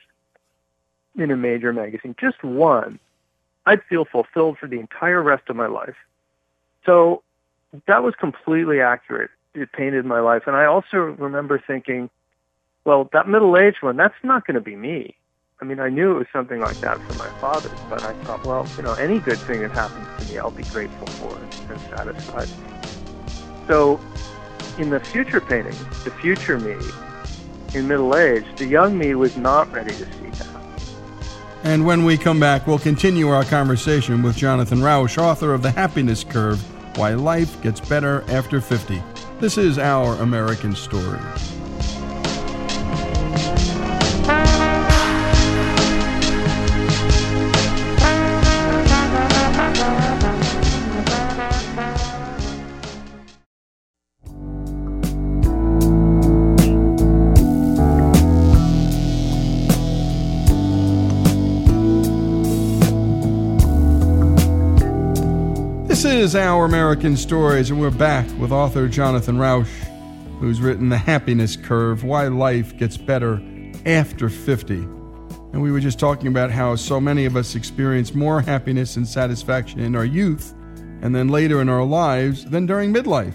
in 1.16 1.30
a 1.30 1.36
major 1.36 1.72
magazine, 1.72 2.14
just 2.18 2.42
one, 2.42 2.98
I'd 3.66 3.82
feel 3.84 4.07
fulfilled 4.07 4.59
for 4.59 4.66
the 4.66 4.78
entire 4.78 5.22
rest 5.22 5.51
of 5.51 5.57
my 5.57 5.66
life. 5.66 5.96
So 6.86 7.22
that 7.86 8.03
was 8.03 8.14
completely 8.14 8.80
accurate. 8.80 9.30
It 9.55 9.72
painted 9.72 10.07
my 10.07 10.20
life, 10.20 10.44
and 10.46 10.57
I 10.57 10.64
also 10.64 10.96
remember 10.96 11.62
thinking, 11.66 12.09
well, 12.84 13.11
that 13.12 13.28
middle-aged 13.28 13.82
one, 13.82 13.96
that's 13.96 14.14
not 14.22 14.46
going 14.46 14.55
to 14.55 14.61
be 14.61 14.76
me. 14.76 15.16
I 15.62 15.66
mean, 15.66 15.78
I 15.78 15.90
knew 15.90 16.12
it 16.12 16.14
was 16.14 16.26
something 16.32 16.58
like 16.58 16.80
that 16.80 16.98
for 17.02 17.18
my 17.18 17.28
father, 17.38 17.70
but 17.90 18.02
I 18.02 18.14
thought, 18.24 18.46
well, 18.46 18.66
you 18.78 18.82
know, 18.82 18.94
any 18.94 19.18
good 19.18 19.38
thing 19.38 19.61
that 19.61 19.72
happens 19.72 20.06
to 20.18 20.32
me, 20.32 20.38
I'll 20.38 20.50
be 20.50 20.62
grateful 20.62 21.06
for 21.06 21.36
and, 21.36 21.70
and 21.70 21.80
satisfied. 21.94 22.48
So, 23.66 24.00
in 24.78 24.88
the 24.88 25.00
future 25.00 25.38
painting, 25.38 25.76
the 26.04 26.12
future 26.18 26.58
me, 26.58 26.76
in 27.78 27.86
middle 27.86 28.16
age, 28.16 28.46
the 28.56 28.64
young 28.64 28.96
me 28.96 29.14
was 29.14 29.36
not 29.36 29.70
ready 29.70 29.90
to 29.90 30.04
see 30.14 30.30
that. 30.30 30.48
And 31.62 31.84
when 31.84 32.06
we 32.06 32.16
come 32.16 32.40
back, 32.40 32.66
we'll 32.66 32.78
continue 32.78 33.28
our 33.28 33.44
conversation 33.44 34.22
with 34.22 34.38
Jonathan 34.38 34.80
Rauch, 34.80 35.18
author 35.18 35.52
of 35.52 35.61
The 35.61 35.72
Happiness 35.72 36.24
Curve 36.24 36.58
Why 36.96 37.12
Life 37.12 37.61
Gets 37.61 37.80
Better 37.80 38.24
After 38.28 38.62
50. 38.62 39.02
This 39.40 39.58
is 39.58 39.78
Our 39.78 40.14
American 40.22 40.74
Story. 40.74 41.20
Is 66.20 66.36
Our 66.36 66.66
American 66.66 67.16
Stories, 67.16 67.70
and 67.70 67.80
we're 67.80 67.90
back 67.90 68.26
with 68.38 68.52
author 68.52 68.88
Jonathan 68.88 69.38
Rauch, 69.38 69.66
who's 70.38 70.60
written 70.60 70.90
The 70.90 70.98
Happiness 70.98 71.56
Curve 71.56 72.04
Why 72.04 72.28
Life 72.28 72.76
Gets 72.76 72.98
Better 72.98 73.40
After 73.86 74.28
50. 74.28 74.74
And 74.74 75.62
we 75.62 75.72
were 75.72 75.80
just 75.80 75.98
talking 75.98 76.26
about 76.26 76.50
how 76.50 76.76
so 76.76 77.00
many 77.00 77.24
of 77.24 77.36
us 77.36 77.54
experience 77.54 78.14
more 78.14 78.42
happiness 78.42 78.96
and 78.96 79.08
satisfaction 79.08 79.80
in 79.80 79.96
our 79.96 80.04
youth 80.04 80.52
and 81.00 81.14
then 81.14 81.28
later 81.28 81.62
in 81.62 81.70
our 81.70 81.84
lives 81.84 82.44
than 82.44 82.66
during 82.66 82.92
midlife. 82.92 83.32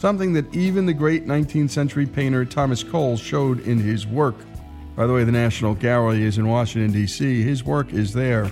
something 0.00 0.34
that 0.34 0.54
even 0.54 0.84
the 0.84 0.92
great 0.92 1.26
19th 1.26 1.70
century 1.70 2.06
painter 2.06 2.44
Thomas 2.44 2.82
Cole 2.82 3.16
showed 3.16 3.60
in 3.66 3.78
his 3.78 4.06
work. 4.06 4.36
By 4.94 5.06
the 5.06 5.12
way, 5.14 5.24
the 5.24 5.32
National 5.32 5.74
Gallery 5.74 6.24
is 6.24 6.36
in 6.36 6.48
Washington, 6.48 6.92
D.C. 6.92 7.42
His 7.42 7.64
work 7.64 7.92
is 7.92 8.12
there. 8.12 8.50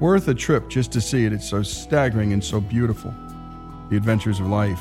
Worth 0.00 0.26
a 0.26 0.34
trip 0.34 0.68
just 0.68 0.90
to 0.92 1.00
see 1.00 1.24
it. 1.24 1.32
It's 1.32 1.48
so 1.48 1.62
staggering 1.62 2.32
and 2.32 2.42
so 2.42 2.60
beautiful. 2.60 3.14
The 3.90 3.96
Adventures 3.96 4.40
of 4.40 4.48
Life. 4.48 4.80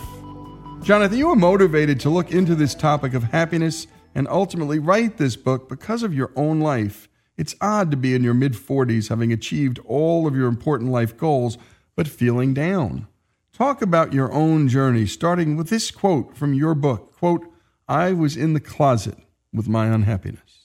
Jonathan, 0.82 1.18
you 1.18 1.28
were 1.28 1.36
motivated 1.36 1.99
to 1.99 2.09
look 2.09 2.32
into 2.32 2.55
this 2.55 2.74
topic 2.74 3.14
of 3.14 3.24
happiness 3.24 3.86
and 4.16 4.28
ultimately 4.28 4.80
write 4.80 5.18
this 5.18 5.36
book 5.36 5.70
because 5.70 6.01
of 6.01 6.16
your 6.16 6.32
own 6.36 6.59
life. 6.59 7.07
It's 7.38 7.55
odd 7.61 7.91
to 7.91 7.97
be 7.97 8.16
in 8.16 8.24
your 8.24 8.34
mid 8.34 8.53
40s 8.53 9.09
having 9.09 9.32
achieved 9.32 9.80
all 9.86 10.26
of 10.26 10.36
your 10.36 10.47
important 10.47 10.89
life 10.89 11.16
goals, 11.16 11.59
but 11.95 12.07
feeling 12.07 12.55
down. 12.55 13.07
Talk 13.53 13.84
about 13.84 14.14
your 14.14 14.34
own 14.34 14.68
journey, 14.68 15.05
starting 15.05 15.55
with 15.55 15.70
this 15.70 15.91
quote 15.91 16.36
from 16.36 16.55
your 16.55 16.74
book 16.74 17.14
quote, 17.16 17.45
I 17.88 18.14
was 18.14 18.36
in 18.36 18.53
the 18.53 18.59
closet 18.59 19.18
with 19.53 19.68
my 19.68 19.86
unhappiness. 19.86 20.62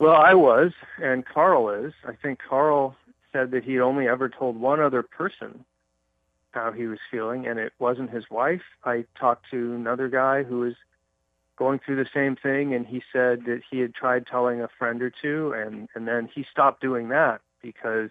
Well, 0.00 0.16
I 0.16 0.32
was, 0.32 0.72
and 1.02 1.26
Carl 1.26 1.68
is. 1.68 1.92
I 2.08 2.12
think 2.14 2.40
Carl 2.48 2.96
said 3.32 3.50
that 3.50 3.64
he 3.64 3.78
only 3.78 4.08
ever 4.08 4.30
told 4.30 4.58
one 4.58 4.80
other 4.80 5.02
person 5.02 5.62
how 6.52 6.72
he 6.72 6.86
was 6.86 6.98
feeling, 7.10 7.46
and 7.46 7.58
it 7.58 7.74
wasn't 7.78 8.10
his 8.10 8.24
wife. 8.30 8.62
I 8.82 9.04
talked 9.18 9.50
to 9.50 9.74
another 9.74 10.08
guy 10.08 10.42
who 10.42 10.60
was 10.60 10.72
going 11.58 11.80
through 11.84 11.96
the 11.96 12.08
same 12.14 12.34
thing, 12.34 12.72
and 12.72 12.86
he 12.86 13.02
said 13.12 13.44
that 13.44 13.60
he 13.70 13.80
had 13.80 13.94
tried 13.94 14.26
telling 14.26 14.62
a 14.62 14.68
friend 14.78 15.02
or 15.02 15.10
two, 15.10 15.52
and 15.52 15.86
and 15.94 16.08
then 16.08 16.30
he 16.34 16.46
stopped 16.50 16.80
doing 16.80 17.10
that 17.10 17.42
because 17.62 18.08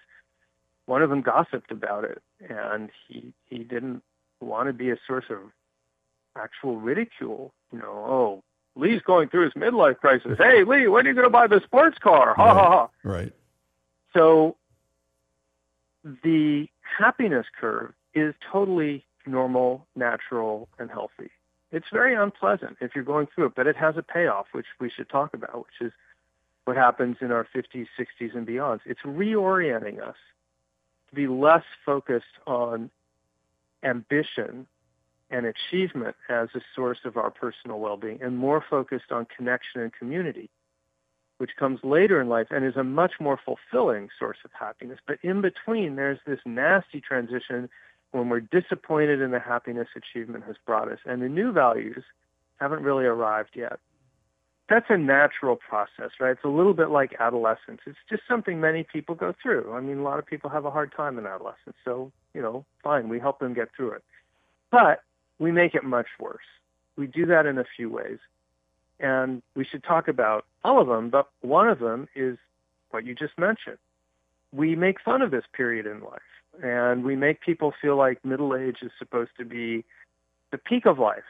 one 0.85 1.01
of 1.01 1.09
them 1.09 1.23
gossiped 1.23 1.71
about 1.71 2.03
it, 2.03 2.21
and 2.47 2.91
he 3.07 3.33
he 3.47 3.63
didn't 3.63 4.03
want 4.41 4.67
to 4.67 4.73
be 4.73 4.91
a 4.91 4.97
source 5.07 5.25
of 5.31 5.39
actual 6.37 6.77
ridicule. 6.77 7.51
You 7.73 7.79
know, 7.79 7.91
oh, 8.07 8.43
Lee's 8.79 9.01
going 9.01 9.29
through 9.29 9.45
his 9.45 9.53
midlife 9.53 9.97
crisis. 9.97 10.37
Hey, 10.37 10.63
Lee, 10.63 10.87
when 10.87 11.05
are 11.05 11.09
you 11.09 11.15
going 11.15 11.25
to 11.25 11.29
buy 11.29 11.47
the 11.47 11.61
sports 11.63 11.97
car? 11.99 12.33
Ha 12.35 12.43
right. 12.43 12.53
ha 12.53 12.69
ha. 12.69 12.89
Right. 13.03 13.33
So 14.13 14.55
the 16.23 16.67
happiness 16.81 17.45
curve 17.59 17.93
is 18.13 18.33
totally 18.51 19.05
normal, 19.25 19.85
natural, 19.95 20.67
and 20.79 20.89
healthy. 20.89 21.29
It's 21.71 21.87
very 21.91 22.15
unpleasant 22.15 22.77
if 22.81 22.95
you're 22.95 23.03
going 23.03 23.27
through 23.33 23.47
it, 23.47 23.55
but 23.55 23.67
it 23.67 23.75
has 23.75 23.95
a 23.97 24.01
payoff, 24.01 24.47
which 24.53 24.65
we 24.79 24.89
should 24.89 25.09
talk 25.09 25.33
about, 25.33 25.55
which 25.55 25.87
is 25.87 25.93
what 26.65 26.77
happens 26.77 27.17
in 27.21 27.31
our 27.31 27.47
50s, 27.55 27.87
60s, 27.97 28.35
and 28.35 28.45
beyond. 28.45 28.81
It's 28.85 29.01
reorienting 29.01 30.01
us 30.01 30.15
to 31.09 31.15
be 31.15 31.27
less 31.27 31.63
focused 31.85 32.25
on 32.47 32.89
ambition 33.83 34.67
and 35.31 35.45
achievement 35.45 36.15
as 36.29 36.49
a 36.55 36.61
source 36.75 36.99
of 37.05 37.17
our 37.17 37.29
personal 37.29 37.79
well-being 37.79 38.19
and 38.21 38.37
more 38.37 38.63
focused 38.67 39.11
on 39.11 39.25
connection 39.35 39.81
and 39.81 39.93
community, 39.93 40.49
which 41.37 41.51
comes 41.57 41.79
later 41.83 42.19
in 42.19 42.27
life 42.27 42.47
and 42.49 42.65
is 42.65 42.75
a 42.75 42.83
much 42.83 43.13
more 43.19 43.39
fulfilling 43.43 44.09
source 44.17 44.37
of 44.43 44.51
happiness. 44.57 44.99
But 45.05 45.19
in 45.21 45.41
between, 45.41 45.95
there's 45.95 46.19
this 46.25 46.39
nasty 46.45 46.99
transition 46.99 47.69
when 48.11 48.29
we're 48.29 48.39
disappointed 48.39 49.21
in 49.21 49.31
the 49.31 49.39
happiness 49.39 49.87
achievement 49.95 50.43
has 50.45 50.55
brought 50.65 50.91
us, 50.91 50.99
and 51.05 51.21
the 51.21 51.29
new 51.29 51.51
values 51.51 52.03
haven't 52.59 52.81
really 52.81 53.05
arrived 53.05 53.51
yet. 53.55 53.79
That's 54.67 54.87
a 54.89 54.97
natural 54.97 55.55
process, 55.55 56.11
right? 56.19 56.31
It's 56.31 56.43
a 56.43 56.49
little 56.49 56.73
bit 56.73 56.89
like 56.89 57.15
adolescence. 57.19 57.81
It's 57.85 57.97
just 58.09 58.23
something 58.27 58.59
many 58.59 58.83
people 58.83 59.15
go 59.15 59.33
through. 59.41 59.73
I 59.73 59.81
mean, 59.81 59.99
a 59.99 60.03
lot 60.03 60.19
of 60.19 60.25
people 60.25 60.49
have 60.49 60.65
a 60.65 60.71
hard 60.71 60.91
time 60.95 61.17
in 61.17 61.25
adolescence, 61.25 61.75
so, 61.85 62.11
you 62.33 62.41
know, 62.41 62.65
fine, 62.83 63.09
we 63.09 63.19
help 63.19 63.39
them 63.39 63.53
get 63.53 63.69
through 63.75 63.91
it. 63.91 64.03
But 64.71 65.01
we 65.39 65.51
make 65.51 65.75
it 65.75 65.83
much 65.83 66.07
worse. 66.19 66.37
We 66.95 67.07
do 67.07 67.25
that 67.27 67.45
in 67.45 67.57
a 67.57 67.65
few 67.75 67.89
ways. 67.89 68.19
And 68.99 69.41
we 69.55 69.63
should 69.63 69.83
talk 69.83 70.07
about 70.07 70.45
all 70.63 70.81
of 70.81 70.87
them, 70.87 71.09
but 71.09 71.29
one 71.41 71.69
of 71.69 71.79
them 71.79 72.07
is 72.15 72.37
what 72.91 73.05
you 73.05 73.15
just 73.15 73.37
mentioned. 73.37 73.77
We 74.51 74.75
make 74.75 74.99
fun 74.99 75.21
of 75.21 75.31
this 75.31 75.45
period 75.53 75.85
in 75.85 76.01
life 76.01 76.21
and 76.61 77.03
we 77.03 77.15
make 77.15 77.41
people 77.41 77.73
feel 77.81 77.95
like 77.95 78.23
middle 78.25 78.55
age 78.55 78.77
is 78.81 78.91
supposed 78.97 79.31
to 79.37 79.45
be 79.45 79.85
the 80.51 80.57
peak 80.57 80.85
of 80.85 80.99
life. 80.99 81.23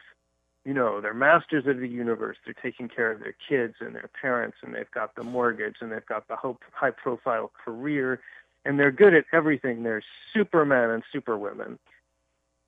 You 0.64 0.74
know, 0.74 1.00
they're 1.00 1.14
masters 1.14 1.66
of 1.66 1.78
the 1.78 1.88
universe. 1.88 2.36
They're 2.44 2.54
taking 2.54 2.88
care 2.88 3.10
of 3.10 3.20
their 3.20 3.34
kids 3.48 3.76
and 3.80 3.94
their 3.94 4.10
parents, 4.20 4.58
and 4.62 4.74
they've 4.74 4.90
got 4.90 5.14
the 5.14 5.24
mortgage, 5.24 5.76
and 5.80 5.90
they've 5.90 6.04
got 6.04 6.28
the 6.28 6.36
high 6.72 6.90
profile 6.90 7.50
career, 7.64 8.20
and 8.64 8.78
they're 8.78 8.90
good 8.90 9.14
at 9.14 9.24
everything. 9.32 9.82
They're 9.82 10.02
supermen 10.34 10.90
and 10.90 11.02
superwomen. 11.12 11.78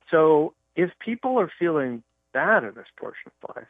So 0.09 0.53
if 0.75 0.91
people 0.99 1.39
are 1.39 1.51
feeling 1.59 2.03
bad 2.33 2.63
in 2.63 2.73
this 2.75 2.87
portion 2.97 3.31
of 3.43 3.55
life, 3.55 3.67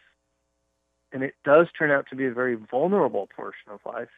and 1.12 1.24
it 1.24 1.36
does 1.44 1.68
turn 1.78 1.92
out 1.92 2.08
to 2.10 2.16
be 2.16 2.26
a 2.26 2.34
very 2.34 2.56
vulnerable 2.56 3.30
portion 3.36 3.72
of 3.72 3.80
life, 3.86 4.10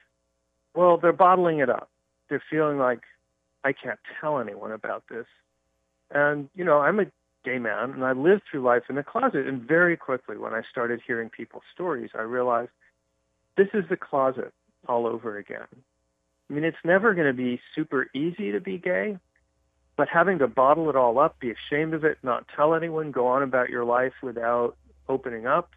well, 0.74 0.98
they're 0.98 1.14
bottling 1.14 1.60
it 1.60 1.70
up. 1.70 1.90
They're 2.30 2.44
feeling 2.50 2.78
like 2.78 3.02
I 3.64 3.74
can't 3.74 4.00
tell 4.20 4.40
anyone 4.40 4.72
about 4.72 5.04
this. 5.10 5.26
And, 6.12 6.50
you 6.56 6.64
know, 6.64 6.80
I'm 6.80 7.00
a 7.00 7.06
gay 7.44 7.60
man 7.60 7.92
and 7.92 8.04
I 8.04 8.12
lived 8.14 8.44
through 8.50 8.62
life 8.62 8.84
in 8.90 8.96
the 8.96 9.04
closet. 9.04 9.48
And 9.48 9.62
very 9.62 9.98
quickly, 9.98 10.38
when 10.38 10.54
I 10.54 10.62
started 10.70 11.02
hearing 11.06 11.30
people's 11.30 11.64
stories, 11.74 12.12
I 12.14 12.22
realized 12.22 12.72
this 13.58 13.70
is 13.74 13.84
the 13.90 13.98
closet 13.98 14.54
all 14.88 15.08
over 15.08 15.38
again. 15.38 15.68
I 16.50 16.54
mean, 16.54 16.64
it's 16.64 16.78
never 16.84 17.14
going 17.14 17.28
to 17.28 17.34
be 17.34 17.60
super 17.74 18.08
easy 18.14 18.52
to 18.52 18.60
be 18.60 18.78
gay, 18.78 19.18
but 19.98 20.08
having 20.10 20.40
to 20.40 20.48
bottle 20.48 20.90
it 20.90 20.96
all 20.96 21.20
up, 21.20 21.40
be 21.40 21.52
ashamed 21.52 21.94
of 21.94 22.04
it, 22.04 22.18
not 22.24 22.46
tell 22.56 22.74
anyone, 22.74 23.12
go 23.12 23.28
on 23.28 23.44
about 23.44 23.70
your 23.70 23.86
life 23.86 24.14
without 24.22 24.76
opening 25.08 25.46
up 25.46 25.70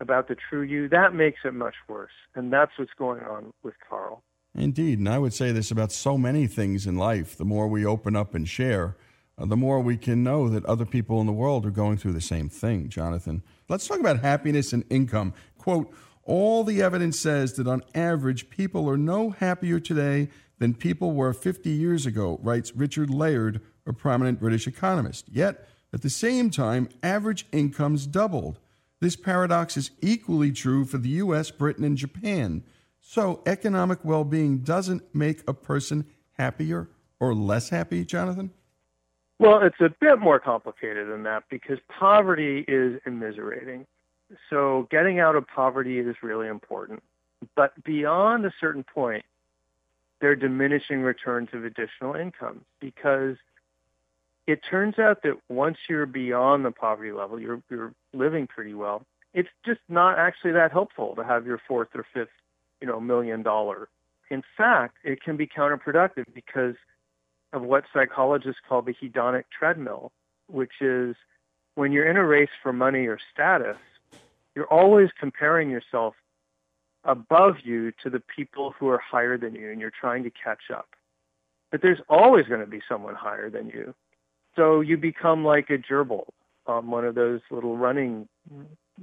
about 0.00 0.28
the 0.28 0.36
true 0.36 0.62
you, 0.62 0.88
that 0.88 1.14
makes 1.14 1.40
it 1.44 1.54
much 1.54 1.74
worse. 1.88 2.12
And 2.34 2.52
that's 2.52 2.72
what's 2.76 2.92
going 2.98 3.22
on 3.22 3.52
with 3.62 3.74
Carl. 3.88 4.22
Indeed. 4.54 4.98
And 4.98 5.08
I 5.08 5.18
would 5.18 5.34
say 5.34 5.50
this 5.50 5.70
about 5.70 5.92
so 5.92 6.16
many 6.16 6.46
things 6.46 6.86
in 6.86 6.96
life. 6.96 7.36
The 7.36 7.44
more 7.44 7.66
we 7.66 7.84
open 7.84 8.14
up 8.14 8.34
and 8.34 8.48
share, 8.48 8.96
uh, 9.36 9.46
the 9.46 9.56
more 9.56 9.80
we 9.80 9.96
can 9.96 10.22
know 10.22 10.48
that 10.48 10.64
other 10.66 10.86
people 10.86 11.20
in 11.20 11.26
the 11.26 11.32
world 11.32 11.66
are 11.66 11.70
going 11.70 11.96
through 11.96 12.12
the 12.12 12.20
same 12.20 12.48
thing, 12.48 12.88
Jonathan. 12.88 13.42
Let's 13.68 13.88
talk 13.88 13.98
about 13.98 14.20
happiness 14.20 14.72
and 14.72 14.84
income. 14.90 15.34
Quote, 15.58 15.92
all 16.22 16.64
the 16.64 16.80
evidence 16.80 17.18
says 17.18 17.54
that 17.54 17.66
on 17.66 17.82
average, 17.94 18.48
people 18.48 18.88
are 18.88 18.96
no 18.96 19.30
happier 19.30 19.80
today 19.80 20.28
than 20.58 20.74
people 20.74 21.12
were 21.12 21.32
50 21.32 21.70
years 21.70 22.06
ago, 22.06 22.38
writes 22.42 22.74
Richard 22.74 23.10
Layard, 23.10 23.60
a 23.86 23.92
prominent 23.92 24.40
British 24.40 24.66
economist. 24.66 25.28
Yet, 25.28 25.68
at 25.92 26.02
the 26.02 26.10
same 26.10 26.50
time, 26.50 26.88
average 27.02 27.46
incomes 27.52 28.06
doubled. 28.06 28.58
This 29.00 29.16
paradox 29.16 29.76
is 29.76 29.90
equally 30.00 30.50
true 30.50 30.84
for 30.84 30.98
the 30.98 31.10
US, 31.10 31.50
Britain, 31.50 31.84
and 31.84 31.96
Japan. 31.96 32.62
So, 33.00 33.42
economic 33.44 34.04
well 34.04 34.24
being 34.24 34.58
doesn't 34.58 35.14
make 35.14 35.42
a 35.46 35.54
person 35.54 36.06
happier 36.32 36.88
or 37.20 37.34
less 37.34 37.68
happy, 37.68 38.04
Jonathan? 38.04 38.50
Well, 39.38 39.62
it's 39.62 39.80
a 39.80 39.90
bit 40.00 40.18
more 40.18 40.38
complicated 40.38 41.08
than 41.08 41.24
that 41.24 41.44
because 41.50 41.78
poverty 41.88 42.64
is 42.66 43.00
immiserating. 43.06 43.86
So, 44.48 44.88
getting 44.90 45.20
out 45.20 45.36
of 45.36 45.46
poverty 45.46 45.98
is 45.98 46.16
really 46.22 46.48
important. 46.48 47.02
But 47.54 47.72
beyond 47.84 48.46
a 48.46 48.52
certain 48.58 48.84
point, 48.84 49.24
there 50.20 50.30
are 50.30 50.36
diminishing 50.36 51.02
returns 51.02 51.48
of 51.52 51.64
additional 51.64 52.14
income 52.14 52.64
because 52.80 53.36
it 54.46 54.60
turns 54.68 54.98
out 54.98 55.22
that 55.22 55.38
once 55.48 55.78
you're 55.88 56.06
beyond 56.06 56.64
the 56.64 56.70
poverty 56.70 57.12
level, 57.12 57.40
you're, 57.40 57.62
you're 57.70 57.92
living 58.12 58.46
pretty 58.46 58.74
well. 58.74 59.02
It's 59.32 59.48
just 59.64 59.80
not 59.88 60.18
actually 60.18 60.52
that 60.52 60.70
helpful 60.70 61.14
to 61.16 61.24
have 61.24 61.46
your 61.46 61.60
fourth 61.66 61.88
or 61.94 62.06
fifth 62.12 62.28
you 62.80 62.86
know, 62.86 63.00
million 63.00 63.42
dollar. 63.42 63.88
In 64.30 64.42
fact, 64.56 64.98
it 65.04 65.22
can 65.22 65.36
be 65.36 65.46
counterproductive 65.46 66.24
because 66.34 66.74
of 67.54 67.62
what 67.62 67.84
psychologists 67.92 68.60
call 68.68 68.82
the 68.82 68.92
hedonic 68.92 69.44
treadmill, 69.56 70.12
which 70.48 70.82
is 70.82 71.16
when 71.76 71.92
you're 71.92 72.08
in 72.08 72.16
a 72.16 72.26
race 72.26 72.50
for 72.62 72.72
money 72.72 73.06
or 73.06 73.18
status, 73.32 73.78
you're 74.54 74.66
always 74.66 75.08
comparing 75.18 75.70
yourself 75.70 76.14
above 77.04 77.56
you 77.62 77.92
to 78.02 78.10
the 78.10 78.20
people 78.20 78.74
who 78.78 78.88
are 78.88 78.98
higher 78.98 79.36
than 79.36 79.54
you 79.54 79.70
and 79.70 79.80
you're 79.80 79.92
trying 79.98 80.22
to 80.24 80.30
catch 80.30 80.70
up. 80.74 80.88
But 81.70 81.82
there's 81.82 82.00
always 82.08 82.46
going 82.46 82.60
to 82.60 82.66
be 82.66 82.80
someone 82.88 83.14
higher 83.14 83.50
than 83.50 83.68
you. 83.68 83.94
So 84.56 84.80
you 84.80 84.96
become 84.96 85.44
like 85.44 85.70
a 85.70 85.78
gerbil 85.78 86.26
on 86.66 86.90
one 86.90 87.04
of 87.04 87.14
those 87.14 87.40
little 87.50 87.76
running 87.76 88.28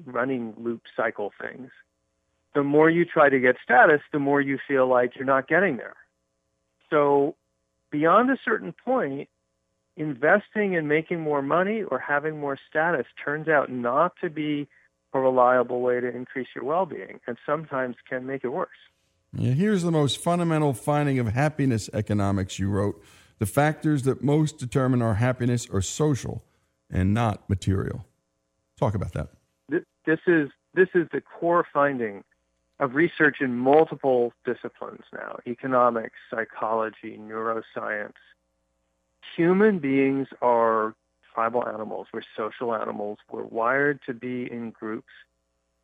running 0.06 0.54
loop 0.58 0.84
cycle 0.96 1.34
things 1.42 1.70
the 2.54 2.64
more 2.64 2.90
you 2.90 3.06
try 3.06 3.30
to 3.30 3.40
get 3.40 3.56
status, 3.64 4.02
the 4.12 4.20
more 4.20 4.42
you 4.42 4.58
feel 4.68 4.88
like 4.88 5.16
you're 5.16 5.26
not 5.26 5.48
getting 5.48 5.78
there. 5.78 5.96
So 6.90 7.36
beyond 7.92 8.30
a 8.30 8.38
certain 8.44 8.74
point, 8.74 9.30
investing 9.96 10.74
in 10.74 10.88
making 10.88 11.22
more 11.22 11.42
money 11.42 11.84
or 11.84 12.00
having 12.00 12.40
more 12.40 12.58
status 12.70 13.06
turns 13.24 13.48
out 13.48 13.72
not 13.72 14.14
to 14.22 14.30
be 14.30 14.68
a 15.14 15.20
reliable 15.20 15.82
way 15.82 16.00
to 16.00 16.08
increase 16.08 16.48
your 16.56 16.64
well-being 16.64 17.20
and 17.28 17.38
sometimes 17.46 17.96
can 18.10 18.26
make 18.26 18.44
it 18.44 18.50
worse. 18.50 18.70
Yeah, 19.34 19.52
here's 19.54 19.84
the 19.84 19.92
most 19.92 20.18
fundamental 20.18 20.74
finding 20.74 21.20
of 21.20 21.28
happiness 21.28 21.90
economics 21.94 22.60
you 22.60 22.70
wrote. 22.70 23.02
The 23.40 23.46
factors 23.46 24.04
that 24.04 24.22
most 24.22 24.58
determine 24.58 25.02
our 25.02 25.16
happiness 25.16 25.70
are 25.70 25.82
social 25.82 26.44
and 26.90 27.14
not 27.14 27.50
material. 27.50 28.06
Talk 28.78 28.94
about 28.94 29.14
that. 29.14 29.30
This 29.70 30.20
is 30.28 30.50
this 30.74 30.90
is 30.94 31.08
the 31.12 31.22
core 31.22 31.66
finding 31.72 32.24
of 32.80 32.96
research 32.96 33.38
in 33.40 33.56
multiple 33.56 34.34
disciplines 34.44 35.04
now: 35.14 35.38
economics, 35.48 36.16
psychology, 36.30 37.18
neuroscience. 37.20 38.14
Human 39.36 39.80
beings 39.80 40.28
are 40.42 40.96
tribal 41.34 41.68
animals. 41.68 42.08
We're 42.14 42.22
social 42.36 42.74
animals. 42.74 43.20
We're 43.32 43.44
wired 43.44 44.00
to 44.06 44.14
be 44.14 44.52
in 44.52 44.72
groups. 44.72 45.12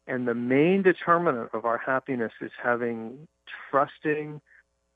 And 0.08 0.28
the 0.28 0.34
main 0.34 0.84
determinant 0.84 1.50
of 1.54 1.66
our 1.66 1.78
happiness 1.78 2.32
is 2.42 2.52
having 2.62 3.28
trusting, 3.70 4.42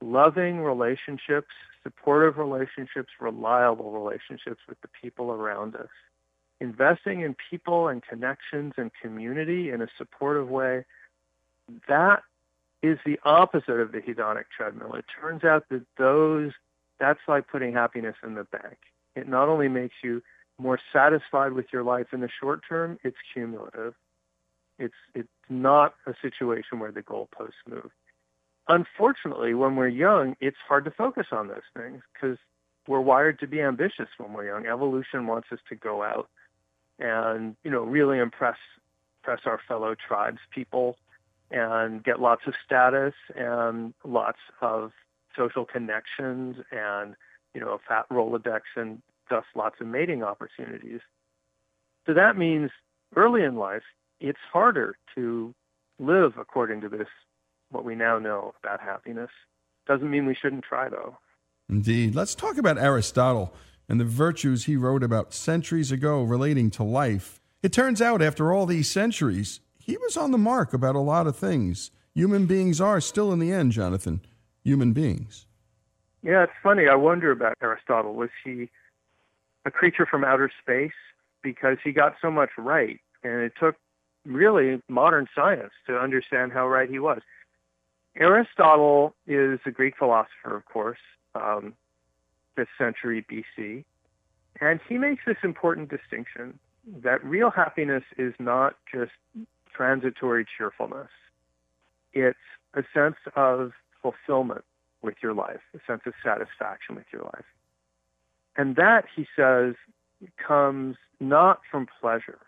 loving 0.01 0.59
relationships, 0.59 1.49
supportive 1.83 2.37
relationships, 2.37 3.09
reliable 3.19 3.91
relationships 3.91 4.61
with 4.69 4.79
the 4.81 4.87
people 5.01 5.31
around 5.31 5.75
us. 5.75 5.89
Investing 6.59 7.21
in 7.21 7.35
people 7.49 7.87
and 7.87 8.03
connections 8.03 8.73
and 8.77 8.91
community 9.01 9.71
in 9.71 9.81
a 9.81 9.87
supportive 9.97 10.47
way, 10.47 10.85
that 11.87 12.23
is 12.81 12.97
the 13.05 13.19
opposite 13.23 13.79
of 13.79 13.91
the 13.91 13.99
hedonic 13.99 14.45
treadmill. 14.55 14.93
It 14.93 15.05
turns 15.19 15.43
out 15.43 15.65
that 15.69 15.85
those, 15.97 16.51
that's 16.99 17.19
like 17.27 17.47
putting 17.47 17.73
happiness 17.73 18.15
in 18.23 18.35
the 18.35 18.43
bank. 18.43 18.77
It 19.15 19.27
not 19.27 19.49
only 19.49 19.67
makes 19.67 19.95
you 20.03 20.21
more 20.57 20.79
satisfied 20.93 21.53
with 21.53 21.67
your 21.73 21.83
life 21.83 22.07
in 22.13 22.21
the 22.21 22.29
short 22.39 22.61
term, 22.67 22.99
it's 23.03 23.17
cumulative. 23.33 23.93
It's 24.77 24.95
it's 25.13 25.27
not 25.49 25.95
a 26.07 26.13
situation 26.21 26.79
where 26.79 26.91
the 26.91 27.01
goalposts 27.01 27.61
move. 27.67 27.91
Unfortunately, 28.67 29.53
when 29.53 29.75
we're 29.75 29.87
young, 29.87 30.35
it's 30.39 30.57
hard 30.67 30.85
to 30.85 30.91
focus 30.91 31.27
on 31.31 31.47
those 31.47 31.67
things 31.75 32.01
because 32.13 32.37
we're 32.87 33.01
wired 33.01 33.39
to 33.39 33.47
be 33.47 33.61
ambitious 33.61 34.07
when 34.17 34.33
we're 34.33 34.47
young. 34.47 34.65
Evolution 34.65 35.27
wants 35.27 35.47
us 35.51 35.59
to 35.69 35.75
go 35.75 36.03
out 36.03 36.29
and 36.99 37.55
you 37.63 37.71
know 37.71 37.83
really 37.83 38.19
impress 38.19 38.57
impress 39.19 39.41
our 39.45 39.59
fellow 39.67 39.95
tribes 39.95 40.39
people 40.51 40.97
and 41.49 42.03
get 42.03 42.21
lots 42.21 42.43
of 42.47 42.53
status 42.65 43.13
and 43.35 43.93
lots 44.03 44.39
of 44.61 44.91
social 45.35 45.65
connections 45.65 46.57
and 46.71 47.15
you 47.53 47.61
know 47.61 47.73
a 47.73 47.79
fat 47.87 48.05
rolodex 48.09 48.61
and 48.75 49.01
thus 49.31 49.45
lots 49.55 49.77
of 49.81 49.87
mating 49.87 50.21
opportunities. 50.21 50.99
So 52.05 52.13
that 52.13 52.37
means 52.37 52.69
early 53.15 53.43
in 53.43 53.55
life, 53.55 53.81
it's 54.19 54.37
harder 54.53 54.95
to 55.15 55.55
live 55.97 56.33
according 56.37 56.81
to 56.81 56.89
this, 56.89 57.07
what 57.71 57.83
we 57.83 57.95
now 57.95 58.19
know 58.19 58.53
about 58.63 58.79
happiness. 58.81 59.31
Doesn't 59.87 60.11
mean 60.11 60.27
we 60.27 60.35
shouldn't 60.39 60.63
try, 60.63 60.89
though. 60.89 61.17
Indeed. 61.69 62.13
Let's 62.13 62.35
talk 62.35 62.57
about 62.57 62.77
Aristotle 62.77 63.53
and 63.89 63.99
the 63.99 64.05
virtues 64.05 64.65
he 64.65 64.75
wrote 64.75 65.03
about 65.03 65.33
centuries 65.33 65.91
ago 65.91 66.21
relating 66.21 66.69
to 66.71 66.83
life. 66.83 67.41
It 67.63 67.73
turns 67.73 68.01
out, 68.01 68.21
after 68.21 68.53
all 68.53 68.65
these 68.65 68.91
centuries, 68.91 69.59
he 69.79 69.97
was 69.97 70.17
on 70.17 70.31
the 70.31 70.37
mark 70.37 70.73
about 70.73 70.95
a 70.95 70.99
lot 70.99 71.27
of 71.27 71.35
things. 71.35 71.91
Human 72.13 72.45
beings 72.45 72.81
are 72.81 72.99
still, 72.99 73.31
in 73.31 73.39
the 73.39 73.51
end, 73.51 73.71
Jonathan, 73.71 74.21
human 74.63 74.93
beings. 74.93 75.47
Yeah, 76.23 76.43
it's 76.43 76.53
funny. 76.61 76.87
I 76.87 76.95
wonder 76.95 77.31
about 77.31 77.55
Aristotle. 77.61 78.13
Was 78.13 78.29
he 78.43 78.69
a 79.65 79.71
creature 79.71 80.05
from 80.05 80.23
outer 80.23 80.51
space 80.61 80.91
because 81.43 81.77
he 81.83 81.91
got 81.91 82.15
so 82.21 82.31
much 82.31 82.49
right. 82.57 82.99
And 83.23 83.41
it 83.41 83.53
took 83.59 83.75
really 84.25 84.81
modern 84.87 85.27
science 85.35 85.71
to 85.87 85.97
understand 85.97 86.51
how 86.51 86.67
right 86.67 86.89
he 86.89 86.99
was. 86.99 87.21
Aristotle 88.15 89.15
is 89.25 89.59
a 89.65 89.71
Greek 89.71 89.95
philosopher, 89.97 90.55
of 90.55 90.65
course, 90.65 90.99
um, 91.35 91.73
5th 92.57 92.67
century 92.77 93.25
BC. 93.31 93.83
And 94.59 94.79
he 94.87 94.97
makes 94.97 95.23
this 95.25 95.37
important 95.43 95.89
distinction 95.89 96.59
that 97.03 97.23
real 97.23 97.49
happiness 97.49 98.03
is 98.17 98.33
not 98.39 98.75
just 98.93 99.11
transitory 99.73 100.45
cheerfulness. 100.57 101.09
It's 102.13 102.37
a 102.73 102.83
sense 102.93 103.15
of 103.35 103.71
fulfillment 104.01 104.65
with 105.01 105.15
your 105.23 105.33
life, 105.33 105.61
a 105.73 105.79
sense 105.87 106.01
of 106.05 106.13
satisfaction 106.23 106.95
with 106.95 107.05
your 107.13 107.23
life. 107.23 107.45
And 108.55 108.75
that, 108.75 109.05
he 109.15 109.27
says, 109.35 109.75
comes 110.37 110.97
not 111.19 111.61
from 111.69 111.87
pleasure, 111.99 112.39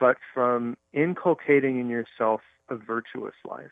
but 0.00 0.16
from 0.32 0.76
inculcating 0.92 1.78
in 1.78 1.88
yourself 1.88 2.40
a 2.68 2.76
virtuous 2.76 3.34
life, 3.44 3.70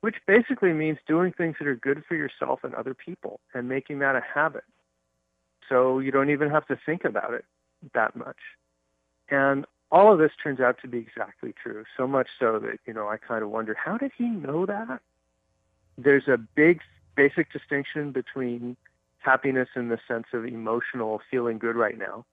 which 0.00 0.16
basically 0.26 0.72
means 0.72 0.98
doing 1.06 1.32
things 1.32 1.56
that 1.58 1.68
are 1.68 1.76
good 1.76 2.04
for 2.08 2.14
yourself 2.14 2.60
and 2.64 2.74
other 2.74 2.94
people 2.94 3.40
and 3.54 3.68
making 3.68 3.98
that 4.00 4.16
a 4.16 4.22
habit. 4.34 4.64
So 5.68 5.98
you 5.98 6.10
don't 6.10 6.30
even 6.30 6.50
have 6.50 6.66
to 6.68 6.78
think 6.86 7.04
about 7.04 7.34
it 7.34 7.44
that 7.94 8.16
much. 8.16 8.38
And 9.28 9.66
all 9.90 10.12
of 10.12 10.18
this 10.18 10.32
turns 10.42 10.60
out 10.60 10.78
to 10.82 10.88
be 10.88 10.98
exactly 10.98 11.54
true, 11.60 11.84
so 11.96 12.06
much 12.06 12.28
so 12.38 12.58
that, 12.60 12.78
you 12.86 12.92
know, 12.92 13.08
I 13.08 13.16
kind 13.16 13.42
of 13.42 13.50
wonder, 13.50 13.74
how 13.74 13.98
did 13.98 14.12
he 14.16 14.24
know 14.24 14.66
that? 14.66 15.00
There's 15.98 16.28
a 16.28 16.36
big 16.36 16.80
basic 17.16 17.52
distinction 17.52 18.12
between 18.12 18.76
happiness 19.26 19.68
in 19.74 19.88
the 19.88 19.98
sense 20.06 20.26
of 20.32 20.46
emotional 20.46 21.20
feeling 21.30 21.58
good 21.58 21.74
right 21.74 21.98
now, 21.98 22.24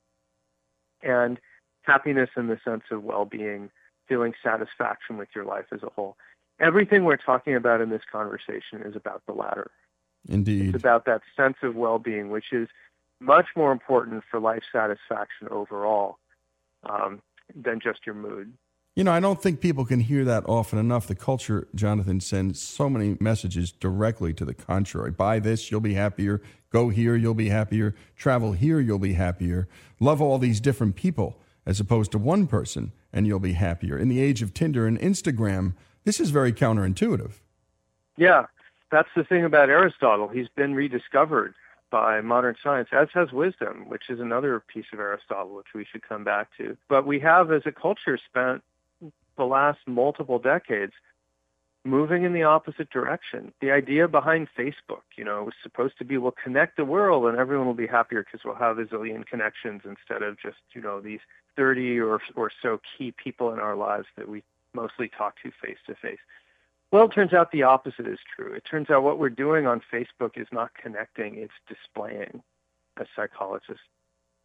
and 1.02 1.40
happiness 1.82 2.30
in 2.38 2.48
the 2.48 2.60
sense 2.64 2.84
of 2.92 3.04
well-being, 3.04 3.72
feeling 4.08 4.34
satisfaction 4.44 5.18
with 5.18 5.30
your 5.34 5.44
life 5.44 5.66
as 5.72 5.82
a 5.82 5.90
whole. 5.90 6.16
Everything 6.60 7.04
we're 7.04 7.18
talking 7.18 7.56
about 7.56 7.82
in 7.82 7.90
this 7.90 8.04
conversation 8.10 8.84
is 8.86 8.96
about 8.96 9.24
the 9.26 9.34
latter. 9.34 9.72
Indeed. 10.30 10.68
It's 10.68 10.84
about 10.84 11.06
that 11.06 11.22
sense 11.36 11.58
of 11.64 11.76
well-being, 11.76 12.30
which 12.30 12.54
is 12.54 12.70
much 13.20 13.48
more 13.56 13.72
important 13.72 14.24
for 14.30 14.40
life 14.40 14.64
satisfaction 14.72 15.48
overall 15.50 16.20
um, 16.84 17.22
than 17.56 17.80
just 17.80 18.06
your 18.06 18.16
mood. 18.16 18.54
You 18.96 19.04
know, 19.04 19.12
I 19.12 19.20
don't 19.20 19.42
think 19.42 19.60
people 19.60 19.86
can 19.86 20.02
hear 20.02 20.24
that 20.26 20.44
often 20.48 20.78
enough. 20.78 21.08
The 21.08 21.16
culture, 21.16 21.68
Jonathan, 21.74 22.20
sends 22.20 22.62
so 22.62 22.92
many 22.92 23.18
messages 23.20 23.72
directly 23.72 24.36
to 24.36 24.46
the 24.46 24.54
contrary. 24.54 25.10
Buy 25.10 25.40
this, 25.40 25.72
you'll 25.72 25.82
be 25.82 25.96
happier. 25.96 26.44
Go 26.70 26.90
here, 26.90 27.16
you'll 27.16 27.34
be 27.34 27.50
happier. 27.50 27.96
Travel 28.16 28.52
here, 28.52 28.80
you'll 28.80 29.00
be 29.00 29.14
happier. 29.14 29.68
Love 30.00 30.22
all 30.22 30.38
these 30.38 30.62
different 30.62 30.96
people 30.96 31.40
as 31.66 31.80
opposed 31.80 32.12
to 32.12 32.20
one 32.20 32.46
person, 32.46 32.92
and 33.12 33.26
you'll 33.26 33.40
be 33.40 33.54
happier. 33.54 33.98
In 33.98 34.10
the 34.10 34.22
age 34.22 34.44
of 34.44 34.54
Tinder 34.54 34.86
and 34.86 35.00
Instagram, 35.00 35.74
this 36.04 36.20
is 36.20 36.30
very 36.30 36.54
counterintuitive. 36.54 37.40
Yeah, 38.16 38.46
that's 38.92 39.10
the 39.16 39.24
thing 39.24 39.44
about 39.44 39.72
Aristotle. 39.72 40.28
He's 40.28 40.50
been 40.56 40.76
rediscovered 40.76 41.56
by 41.90 42.22
modern 42.22 42.56
science, 42.62 42.90
as 42.92 43.08
has 43.16 43.32
wisdom, 43.32 43.86
which 43.88 44.10
is 44.10 44.20
another 44.20 44.64
piece 44.72 44.86
of 44.94 45.00
Aristotle, 45.00 45.56
which 45.56 45.74
we 45.74 45.84
should 45.84 46.08
come 46.08 46.24
back 46.24 46.50
to. 46.58 46.78
But 46.90 47.08
we 47.08 47.20
have, 47.22 47.52
as 47.52 47.64
a 47.66 47.72
culture, 47.72 48.20
spent 48.24 48.62
the 49.38 49.46
last 49.46 49.80
multiple 49.88 50.40
decades 50.40 50.94
moving 51.86 52.24
in 52.24 52.34
the 52.34 52.44
opposite 52.44 52.90
direction. 52.90 53.54
The 53.62 53.72
idea 53.72 54.08
behind 54.08 54.48
Facebook, 54.58 55.04
you 55.18 55.26
know, 55.26 55.44
was 55.44 55.54
supposed 55.62 55.98
to 55.98 56.06
be 56.06 56.18
we'll 56.18 56.34
connect 56.44 56.78
the 56.78 56.86
world 56.86 57.26
and 57.26 57.38
everyone 57.38 57.68
will 57.68 57.74
be 57.74 57.88
happier 57.88 58.24
because 58.24 58.46
we'll 58.46 58.56
have 58.56 58.80
a 58.80 58.86
zillion 58.86 59.26
connections 59.26 59.82
instead 59.84 60.22
of 60.24 60.40
just, 60.40 60.58
you 60.74 60.82
know, 60.82 61.02
these 61.02 61.20
30 61.58 62.00
or, 62.00 62.22
or 62.36 62.52
so 62.62 62.80
key 62.98 63.14
people 63.22 63.52
in 63.52 63.60
our 63.60 63.76
lives 63.76 64.08
that 64.16 64.30
we 64.30 64.44
mostly 64.74 65.10
talk 65.10 65.36
to 65.44 65.52
face 65.62 65.78
to 65.88 65.96
face. 65.96 66.20
Well, 66.92 67.06
it 67.06 67.12
turns 67.12 67.34
out 67.34 67.52
the 67.52 67.64
opposite 67.64 68.08
is 68.08 68.20
true. 68.36 68.54
It 68.54 68.64
turns 68.70 68.90
out 68.90 69.04
what 69.04 69.20
we're 69.20 69.30
doing 69.30 69.66
on 69.66 69.82
Facebook 69.92 70.38
is 70.38 70.48
not 70.52 70.72
connecting, 70.76 71.36
it's 71.36 71.54
displaying, 71.68 72.42
as 73.00 73.08
psychologists 73.16 73.84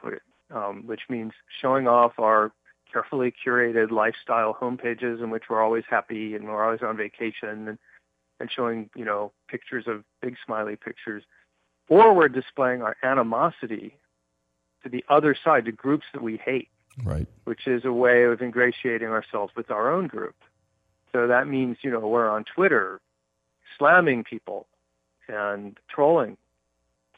put 0.01 0.15
it, 0.15 0.23
um, 0.51 0.83
which 0.87 1.03
means 1.09 1.33
showing 1.61 1.87
off 1.87 2.13
our 2.19 2.53
carefully 2.93 3.33
curated 3.45 3.91
lifestyle 3.91 4.57
homepages 4.61 5.23
in 5.23 5.31
which 5.31 5.45
we're 5.49 5.63
always 5.63 5.85
happy 5.89 6.35
and 6.35 6.45
we're 6.45 6.65
always 6.65 6.83
on 6.83 6.97
vacation 6.97 7.69
and, 7.69 7.79
and 8.41 8.51
showing, 8.51 8.91
you 8.95 9.05
know, 9.05 9.33
pictures 9.49 9.85
of 9.87 10.05
big 10.23 10.37
smiley 10.45 10.77
pictures. 10.77 11.23
Or 11.89 12.15
we're 12.15 12.29
displaying 12.29 12.83
our 12.83 12.97
animosity 13.03 13.99
to 14.83 14.89
the 14.89 15.05
other 15.09 15.37
side, 15.43 15.65
to 15.65 15.73
groups 15.73 16.05
that 16.13 16.23
we 16.23 16.37
hate. 16.37 16.69
Right. 17.05 17.27
Which 17.45 17.67
is 17.67 17.85
a 17.85 17.93
way 17.93 18.25
of 18.25 18.43
ingratiating 18.43 19.09
ourselves 19.09 19.53
with 19.57 19.71
our 19.71 19.93
own 19.93 20.09
group. 20.09 20.35
So 21.13 21.27
that 21.27 21.47
means, 21.47 21.79
you 21.83 21.91
know, 21.91 22.01
we're 22.01 22.29
on 22.29 22.45
Twitter 22.45 23.01
slamming 23.79 24.25
people 24.25 24.67
and 25.29 25.79
trolling. 25.89 26.37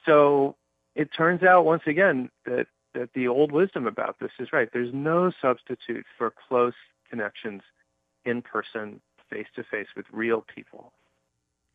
So 0.04 0.56
it 0.94 1.10
turns 1.16 1.42
out 1.42 1.64
once 1.64 1.82
again 1.86 2.30
that 2.44 2.66
that 2.94 3.10
the 3.14 3.28
old 3.28 3.52
wisdom 3.52 3.86
about 3.86 4.18
this 4.20 4.32
is 4.38 4.52
right. 4.52 4.68
There's 4.72 4.92
no 4.92 5.32
substitute 5.40 6.06
for 6.18 6.32
close 6.48 6.74
connections 7.08 7.62
in 8.24 8.42
person, 8.42 9.00
face 9.28 9.46
to 9.56 9.64
face 9.64 9.88
with 9.96 10.06
real 10.12 10.44
people. 10.54 10.92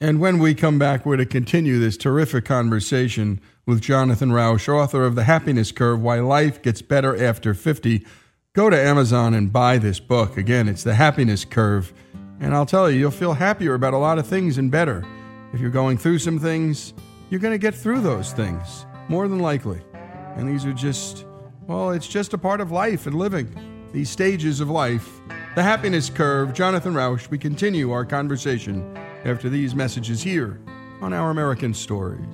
And 0.01 0.19
when 0.19 0.39
we 0.39 0.53
come 0.53 0.77
back, 0.77 1.05
we're 1.05 1.15
to 1.17 1.25
continue 1.25 1.79
this 1.79 1.95
terrific 1.95 2.43
conversation 2.43 3.39
with 3.65 3.81
Jonathan 3.81 4.31
Rauch, 4.31 4.67
author 4.67 5.05
of 5.05 5.15
The 5.15 5.23
Happiness 5.23 5.71
Curve 5.71 6.01
Why 6.01 6.19
Life 6.19 6.61
Gets 6.61 6.81
Better 6.81 7.15
After 7.23 7.53
50. 7.53 8.05
Go 8.53 8.69
to 8.69 8.79
Amazon 8.79 9.33
and 9.33 9.53
buy 9.53 9.77
this 9.77 10.01
book. 10.01 10.37
Again, 10.37 10.67
it's 10.67 10.83
The 10.83 10.95
Happiness 10.95 11.45
Curve. 11.45 11.93
And 12.41 12.53
I'll 12.53 12.65
tell 12.65 12.91
you, 12.91 12.99
you'll 12.99 13.11
feel 13.11 13.33
happier 13.33 13.73
about 13.73 13.93
a 13.93 13.97
lot 13.97 14.19
of 14.19 14.27
things 14.27 14.57
and 14.57 14.69
better. 14.69 15.05
If 15.53 15.61
you're 15.61 15.69
going 15.69 15.97
through 15.97 16.19
some 16.19 16.39
things, 16.39 16.93
you're 17.29 17.39
going 17.39 17.53
to 17.53 17.57
get 17.57 17.73
through 17.73 18.01
those 18.01 18.33
things, 18.33 18.85
more 19.07 19.29
than 19.29 19.39
likely. 19.39 19.79
And 20.35 20.47
these 20.47 20.65
are 20.65 20.73
just 20.73 21.25
Well, 21.67 21.91
it's 21.91 22.07
just 22.07 22.33
a 22.33 22.37
part 22.37 22.61
of 22.61 22.71
life 22.71 23.07
and 23.07 23.15
living, 23.15 23.87
these 23.91 24.09
stages 24.09 24.59
of 24.59 24.69
life. 24.69 25.09
The 25.55 25.63
happiness 25.63 26.09
curve. 26.09 26.53
Jonathan 26.53 26.93
Rauch, 26.93 27.29
we 27.29 27.37
continue 27.37 27.91
our 27.91 28.05
conversation 28.05 28.95
after 29.23 29.49
these 29.49 29.73
messages 29.73 30.21
here 30.21 30.59
on 31.01 31.13
Our 31.13 31.31
American 31.31 31.73
Stories. 31.73 32.25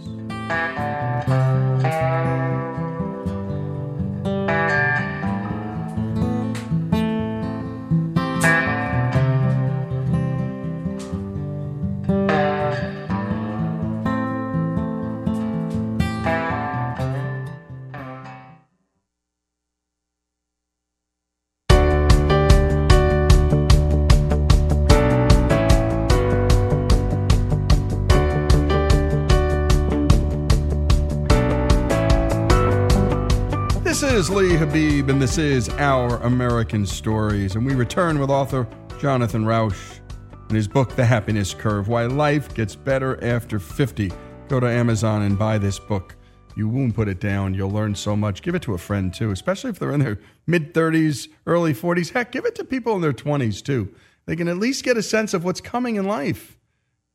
Is 34.22 34.30
Lee 34.30 34.56
Habib, 34.56 35.10
and 35.10 35.20
this 35.20 35.40
is 35.40 35.68
Our 35.80 36.18
American 36.18 36.86
Stories. 36.86 37.56
And 37.56 37.66
we 37.66 37.74
return 37.74 38.20
with 38.20 38.30
author 38.30 38.68
Jonathan 39.00 39.46
Rauch 39.46 40.00
and 40.32 40.52
his 40.52 40.68
book, 40.68 40.96
The 40.96 41.04
Happiness 41.04 41.56
Curve 41.56 41.88
Why 41.88 42.06
Life 42.06 42.54
Gets 42.54 42.76
Better 42.76 43.24
After 43.24 43.58
50. 43.58 44.12
Go 44.48 44.60
to 44.60 44.68
Amazon 44.68 45.24
and 45.24 45.40
buy 45.40 45.58
this 45.58 45.80
book. 45.80 46.16
You 46.56 46.70
won't 46.70 46.94
put 46.94 47.08
it 47.08 47.20
down. 47.20 47.56
You'll 47.56 47.72
learn 47.72 47.96
so 47.96 48.16
much. 48.16 48.44
Give 48.44 48.54
it 48.54 48.62
to 48.64 48.76
a 48.76 48.78
friend, 48.78 49.12
too, 49.12 49.32
especially 49.32 49.72
if 49.72 49.80
they're 49.80 49.92
in 49.92 50.02
their 50.02 50.20
mid 50.46 50.76
30s, 50.76 51.28
early 51.48 51.74
40s. 51.74 52.12
Heck, 52.12 52.32
give 52.32 52.46
it 52.46 52.54
to 52.56 52.64
people 52.64 52.94
in 52.96 53.02
their 53.02 53.14
20s, 53.14 53.64
too. 53.64 53.92
They 54.28 54.36
can 54.36 54.48
at 54.48 54.58
least 54.58 54.84
get 54.84 54.98
a 54.98 55.04
sense 55.04 55.34
of 55.34 55.44
what's 55.44 55.62
coming 55.62 55.96
in 55.96 56.06
life. 56.06 56.60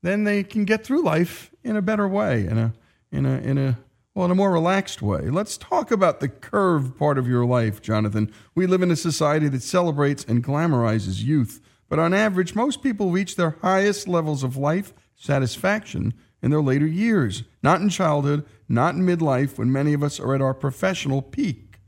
Then 0.03 0.25
they 0.25 0.43
can 0.43 0.65
get 0.65 0.83
through 0.83 1.05
life 1.05 1.53
in 1.63 1.77
a 1.77 1.83
better 1.83 2.09
way, 2.09 2.49
in 2.49 2.59
a, 2.59 2.75
in 3.13 3.27
a, 3.27 3.39
in 3.39 3.59
a 3.59 3.79
well, 4.17 4.25
in 4.25 4.31
a 4.31 4.35
more 4.35 4.51
relaxed 4.51 5.03
way. 5.03 5.29
Let's 5.29 5.59
talk 5.59 5.91
about 5.91 6.21
the 6.21 6.29
curve 6.31 6.97
part 6.97 7.19
of 7.19 7.29
your 7.29 7.45
life, 7.45 7.83
Jonathan. 7.83 8.33
We 8.55 8.67
live 8.67 8.81
in 8.81 8.91
a 8.91 8.97
society 8.97 9.47
that 9.49 9.63
celebrates 9.63 10.25
and 10.25 10.43
glamorizes 10.43 11.23
youth, 11.23 11.61
but 11.91 11.99
on 11.99 12.15
average, 12.15 12.55
most 12.55 12.83
people 12.83 13.11
reach 13.11 13.37
their 13.37 13.59
highest 13.61 14.09
levels 14.09 14.43
of 14.43 14.57
life 14.57 14.95
satisfaction 15.17 16.15
in 16.41 16.51
their 16.51 16.63
later 16.63 16.87
years, 16.87 17.43
not 17.63 17.83
in 17.83 17.91
childhood, 17.91 18.47
not 18.71 18.95
in 18.95 19.03
midlife, 19.03 19.59
when 19.59 19.71
many 19.71 19.93
of 19.93 20.03
us 20.03 20.19
are 20.19 20.35
at 20.35 20.41
our 20.41 20.55
professional 20.55 21.21
peak. 21.21 21.79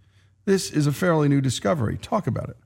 This 0.45 0.71
is 0.71 0.87
a 0.87 0.93
fairly 0.93 1.29
new 1.29 1.41
discovery. 1.41 1.97
Talk 1.97 2.27
about 2.27 2.51
it. 2.51 2.59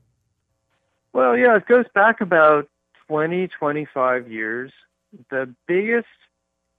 Well, 1.13 1.37
yeah, 1.37 1.55
it 1.55 1.67
goes 1.67 1.85
back 1.95 2.19
about 2.19 2.67
20, 3.07 3.47
25 3.47 4.29
years. 4.29 4.73
The 5.29 5.55
biggest 5.67 6.07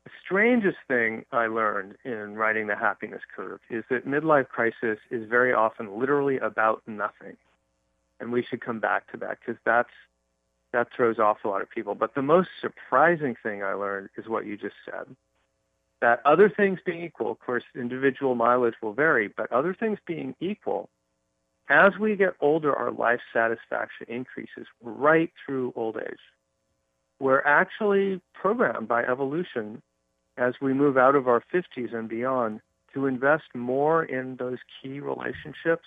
the 0.05 0.11
strangest 0.23 0.77
thing 0.87 1.25
I 1.33 1.47
learned 1.47 1.97
in 2.05 2.35
writing 2.35 2.67
The 2.67 2.77
Happiness 2.77 3.23
Curve 3.35 3.61
is 3.71 3.85
that 3.91 4.07
midlife 4.07 4.49
crisis 4.49 4.99
is 5.11 5.29
very 5.29 5.53
often 5.53 5.99
literally 5.99 6.39
about 6.39 6.83
nothing. 6.87 7.37
And 8.21 8.31
we 8.31 8.43
should 8.43 8.61
come 8.61 8.81
back 8.81 9.11
to 9.13 9.17
that 9.19 9.39
because 9.41 9.61
that's 9.65 9.91
that 10.73 10.89
throws 10.95 11.19
off 11.19 11.39
a 11.45 11.49
lot 11.49 11.63
of 11.63 11.71
people. 11.71 11.95
But 11.95 12.15
the 12.15 12.23
most 12.23 12.49
surprising 12.61 13.37
thing 13.43 13.63
I 13.63 13.75
learned 13.75 14.09
is 14.17 14.29
what 14.29 14.45
you 14.45 14.57
just 14.57 14.75
said. 14.85 15.15
That 16.01 16.21
other 16.27 16.51
things 16.51 16.81
being 16.85 17.05
equal, 17.05 17.31
of 17.31 17.39
course, 17.39 17.63
individual 17.75 18.35
mileage 18.35 18.75
will 18.83 18.93
vary, 18.93 19.29
but 19.29 19.51
other 19.53 19.73
things 19.73 19.99
being 20.05 20.35
equal, 20.41 20.91
as 21.69 21.97
we 21.99 22.17
get 22.17 22.35
older, 22.41 22.75
our 22.75 22.91
life 22.91 23.21
satisfaction 23.33 24.07
increases 24.09 24.67
right 24.83 25.33
through 25.47 25.73
old 25.77 25.97
age. 25.97 26.19
We're 27.21 27.43
actually 27.43 28.21
programmed 28.35 28.89
by 28.89 29.05
evolution 29.05 29.81
as 30.37 30.55
we 30.61 30.73
move 30.73 30.97
out 30.97 31.15
of 31.15 31.29
our 31.29 31.43
50s 31.53 31.95
and 31.95 32.09
beyond 32.09 32.61
to 32.93 33.07
invest 33.07 33.45
more 33.55 34.05
in 34.05 34.37
those 34.37 34.59
key 34.81 35.01
relationships 35.01 35.87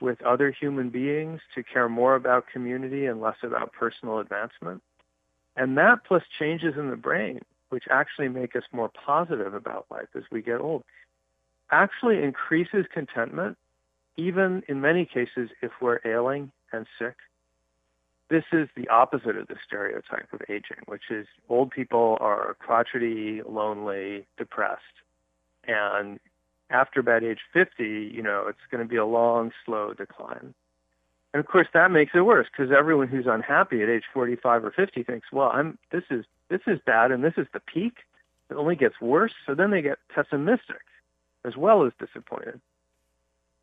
with 0.00 0.20
other 0.22 0.50
human 0.50 0.88
beings, 0.88 1.40
to 1.54 1.62
care 1.62 1.88
more 1.88 2.14
about 2.14 2.46
community 2.50 3.04
and 3.04 3.20
less 3.20 3.36
about 3.42 3.72
personal 3.72 4.18
advancement. 4.18 4.82
And 5.56 5.76
that 5.76 6.04
plus 6.06 6.22
changes 6.38 6.74
in 6.78 6.88
the 6.88 6.96
brain, 6.96 7.40
which 7.68 7.84
actually 7.90 8.28
make 8.28 8.56
us 8.56 8.62
more 8.72 8.88
positive 8.88 9.52
about 9.52 9.86
life 9.90 10.08
as 10.16 10.22
we 10.32 10.40
get 10.40 10.60
old, 10.60 10.84
actually 11.70 12.22
increases 12.22 12.86
contentment, 12.92 13.58
even 14.16 14.62
in 14.68 14.80
many 14.80 15.04
cases 15.04 15.50
if 15.60 15.70
we're 15.82 16.00
ailing 16.04 16.50
and 16.72 16.86
sick 16.98 17.16
this 18.30 18.44
is 18.52 18.68
the 18.76 18.88
opposite 18.88 19.36
of 19.36 19.48
the 19.48 19.56
stereotype 19.66 20.32
of 20.32 20.40
aging, 20.48 20.78
which 20.86 21.10
is 21.10 21.26
old 21.48 21.72
people 21.72 22.16
are 22.20 22.56
crotchety, 22.60 23.42
lonely, 23.46 24.24
depressed. 24.38 24.80
And 25.64 26.20
after 26.70 27.00
about 27.00 27.24
age 27.24 27.40
50, 27.52 27.84
you 28.14 28.22
know, 28.22 28.46
it's 28.48 28.58
going 28.70 28.82
to 28.82 28.88
be 28.88 28.96
a 28.96 29.04
long, 29.04 29.50
slow 29.66 29.92
decline. 29.92 30.54
And 31.34 31.40
of 31.40 31.46
course, 31.46 31.66
that 31.74 31.90
makes 31.90 32.12
it 32.14 32.20
worse 32.20 32.46
because 32.50 32.72
everyone 32.72 33.08
who's 33.08 33.26
unhappy 33.26 33.82
at 33.82 33.88
age 33.88 34.04
45 34.14 34.64
or 34.64 34.70
50 34.70 35.02
thinks, 35.02 35.32
well, 35.32 35.50
I'm, 35.52 35.76
this 35.90 36.04
is, 36.10 36.24
this 36.48 36.62
is 36.68 36.78
bad 36.86 37.10
and 37.10 37.24
this 37.24 37.34
is 37.36 37.48
the 37.52 37.60
peak. 37.60 37.98
It 38.48 38.54
only 38.54 38.76
gets 38.76 39.00
worse. 39.00 39.32
So 39.44 39.54
then 39.54 39.70
they 39.70 39.82
get 39.82 39.98
pessimistic 40.08 40.82
as 41.44 41.56
well 41.56 41.84
as 41.84 41.92
disappointed. 41.98 42.60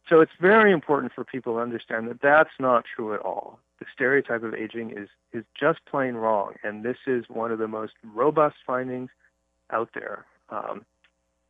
So 0.09 0.19
it's 0.19 0.31
very 0.39 0.71
important 0.71 1.13
for 1.13 1.23
people 1.23 1.55
to 1.55 1.59
understand 1.59 2.09
that 2.09 2.21
that's 2.21 2.53
not 2.59 2.85
true 2.95 3.13
at 3.13 3.21
all 3.21 3.59
the 3.79 3.85
stereotype 3.93 4.43
of 4.43 4.53
aging 4.53 4.91
is 4.91 5.09
is 5.33 5.43
just 5.59 5.79
plain 5.85 6.15
wrong, 6.15 6.53
and 6.63 6.83
this 6.83 6.97
is 7.05 7.25
one 7.27 7.51
of 7.51 7.59
the 7.59 7.67
most 7.67 7.93
robust 8.03 8.55
findings 8.65 9.09
out 9.71 9.89
there. 9.93 10.25
Um, 10.49 10.85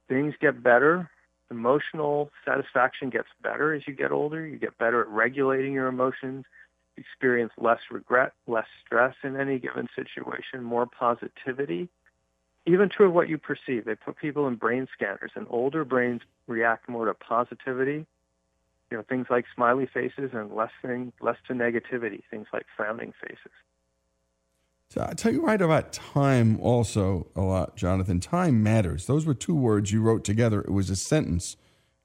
things 0.10 0.34
get 0.42 0.62
better. 0.64 1.10
Emotional 1.50 2.30
satisfaction 2.46 3.10
gets 3.10 3.30
better 3.42 3.74
as 3.74 3.84
you 3.88 3.94
get 3.94 4.12
older. 4.12 4.46
You 4.46 4.58
get 4.58 4.78
better 4.78 5.02
at 5.02 5.08
regulating 5.08 5.74
your 5.74 5.88
emotions. 5.88 6.46
Experience 6.98 7.54
less 7.58 7.80
regret, 7.92 8.34
less 8.48 8.66
stress 8.86 9.14
in 9.24 9.40
any 9.40 9.60
given 9.60 9.88
situation, 9.96 10.64
more 10.64 10.88
positivity. 10.88 11.88
Even 12.66 12.90
true 12.90 13.08
of 13.08 13.14
what 13.14 13.30
you 13.30 13.38
perceive. 13.38 13.86
They 13.86 13.96
put 13.96 14.18
people 14.18 14.48
in 14.48 14.56
brain 14.56 14.88
scanners, 14.94 15.32
and 15.36 15.48
older 15.50 15.86
brains 15.86 16.22
react 16.48 16.90
more 16.90 17.06
to 17.06 17.14
positivity 17.14 18.06
you 18.90 18.98
know, 18.98 19.04
things 19.08 19.28
like 19.30 19.46
smiley 19.54 19.88
faces 19.92 20.32
and 20.34 20.54
less 20.54 20.72
thing, 20.82 21.12
less 21.22 21.38
to 21.48 21.54
negativity, 21.54 22.22
things 22.30 22.48
like 22.54 22.66
frowning 22.76 23.14
faces. 23.22 23.52
So 24.90 25.06
I 25.08 25.14
tell 25.14 25.34
you 25.34 25.46
right 25.46 25.62
about 25.62 25.92
time 25.92 26.60
also 26.62 27.28
a 27.36 27.42
lot, 27.42 27.76
Jonathan. 27.76 28.22
Time 28.22 28.64
matters. 28.64 29.06
Those 29.06 29.26
were 29.26 29.34
two 29.34 29.56
words 29.56 29.92
you 29.92 30.02
wrote 30.02 30.24
together. 30.24 30.62
It 30.62 30.72
was 30.72 30.90
a 30.90 30.96
sentence, 30.96 31.58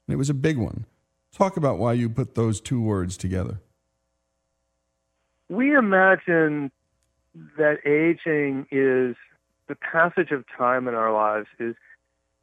and 0.05 0.13
it 0.13 0.17
was 0.17 0.29
a 0.29 0.33
big 0.33 0.57
one. 0.57 0.85
Talk 1.31 1.55
about 1.55 1.77
why 1.77 1.93
you 1.93 2.09
put 2.09 2.35
those 2.35 2.59
two 2.59 2.81
words 2.81 3.15
together. 3.15 3.61
We 5.49 5.73
imagine 5.73 6.71
that 7.57 7.77
aging 7.85 8.67
is 8.69 9.15
the 9.67 9.75
passage 9.75 10.31
of 10.31 10.43
time 10.57 10.87
in 10.87 10.93
our 10.93 11.13
lives 11.13 11.47
is 11.59 11.75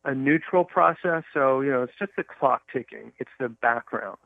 a 0.04 0.14
neutral 0.14 0.64
process. 0.64 1.24
So, 1.32 1.60
you 1.60 1.70
know, 1.70 1.82
it's 1.82 1.92
just 1.98 2.12
the 2.16 2.24
clock 2.24 2.62
ticking. 2.72 3.12
It's 3.18 3.30
the 3.38 3.48
background. 3.48 4.18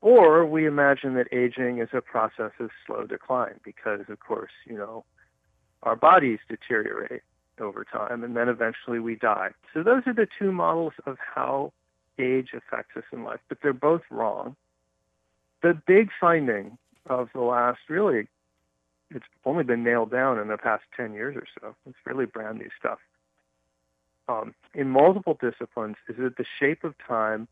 Or 0.00 0.46
we 0.46 0.66
imagine 0.66 1.14
that 1.14 1.26
aging 1.32 1.78
is 1.78 1.88
a 1.92 2.00
process 2.00 2.52
of 2.60 2.70
slow 2.86 3.06
decline 3.06 3.60
because, 3.64 4.02
of 4.08 4.20
course, 4.20 4.52
you 4.64 4.76
know, 4.76 5.04
our 5.82 5.96
bodies 5.96 6.38
deteriorate 6.48 7.22
over 7.60 7.84
time 7.84 8.22
and 8.22 8.36
then 8.36 8.48
eventually 8.48 9.00
we 9.00 9.16
die. 9.16 9.50
So 9.72 9.82
those 9.82 10.02
are 10.06 10.12
the 10.12 10.28
two 10.38 10.52
models 10.52 10.92
of 11.06 11.16
how 11.18 11.72
age 12.18 12.50
affects 12.54 12.96
us 12.96 13.04
in 13.12 13.24
life, 13.24 13.40
but 13.48 13.58
they're 13.62 13.72
both 13.72 14.02
wrong. 14.10 14.56
The 15.62 15.80
big 15.86 16.10
finding 16.20 16.78
of 17.06 17.28
the 17.34 17.40
last 17.40 17.80
really, 17.88 18.28
it's 19.10 19.24
only 19.44 19.64
been 19.64 19.82
nailed 19.82 20.10
down 20.10 20.38
in 20.38 20.48
the 20.48 20.58
past 20.58 20.84
10 20.96 21.14
years 21.14 21.36
or 21.36 21.46
so. 21.60 21.74
It's 21.88 21.98
really 22.04 22.26
brand 22.26 22.58
new 22.58 22.68
stuff 22.78 22.98
um, 24.28 24.54
in 24.74 24.88
multiple 24.90 25.38
disciplines 25.40 25.96
is 26.08 26.16
that 26.18 26.36
the 26.36 26.44
shape 26.58 26.84
of 26.84 26.94
time 27.06 27.48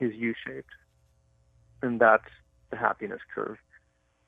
is 0.00 0.12
U-shaped, 0.14 0.70
and 1.82 2.00
that's 2.00 2.30
the 2.70 2.76
happiness 2.76 3.20
curve. 3.34 3.58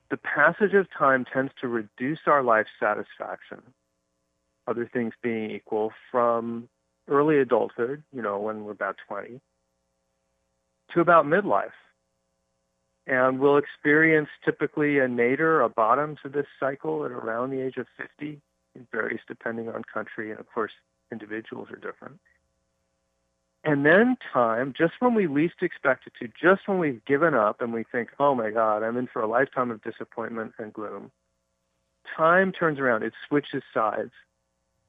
The 0.09 0.17
passage 0.17 0.73
of 0.73 0.87
time 0.91 1.25
tends 1.31 1.53
to 1.61 1.67
reduce 1.67 2.19
our 2.25 2.43
life 2.43 2.67
satisfaction, 2.79 3.61
other 4.67 4.89
things 4.91 5.13
being 5.21 5.51
equal, 5.51 5.93
from 6.11 6.67
early 7.07 7.39
adulthood, 7.39 8.03
you 8.13 8.21
know, 8.21 8.39
when 8.39 8.63
we're 8.63 8.71
about 8.71 8.97
20, 9.07 9.39
to 10.93 10.99
about 10.99 11.25
midlife. 11.25 11.71
And 13.07 13.39
we'll 13.39 13.57
experience 13.57 14.29
typically 14.45 14.99
a 14.99 15.07
nadir, 15.07 15.61
a 15.61 15.69
bottom 15.69 16.17
to 16.23 16.29
this 16.29 16.45
cycle 16.59 17.05
at 17.05 17.11
around 17.11 17.49
the 17.49 17.61
age 17.61 17.77
of 17.77 17.87
50. 17.97 18.39
It 18.75 18.87
varies 18.91 19.19
depending 19.27 19.69
on 19.69 19.83
country 19.91 20.31
and, 20.31 20.39
of 20.39 20.45
course, 20.53 20.71
individuals 21.11 21.69
are 21.71 21.77
different. 21.77 22.19
And 23.63 23.85
then 23.85 24.17
time, 24.33 24.73
just 24.75 24.93
when 24.99 25.13
we 25.13 25.27
least 25.27 25.61
expect 25.61 26.07
it 26.07 26.13
to, 26.19 26.31
just 26.41 26.67
when 26.67 26.79
we've 26.79 27.03
given 27.05 27.35
up 27.35 27.61
and 27.61 27.71
we 27.71 27.83
think, 27.83 28.09
oh 28.19 28.33
my 28.33 28.49
God, 28.49 28.81
I'm 28.81 28.97
in 28.97 29.07
for 29.07 29.21
a 29.21 29.27
lifetime 29.27 29.69
of 29.69 29.83
disappointment 29.83 30.53
and 30.57 30.73
gloom, 30.73 31.11
time 32.17 32.51
turns 32.51 32.79
around. 32.79 33.03
It 33.03 33.13
switches 33.27 33.61
sides. 33.73 34.11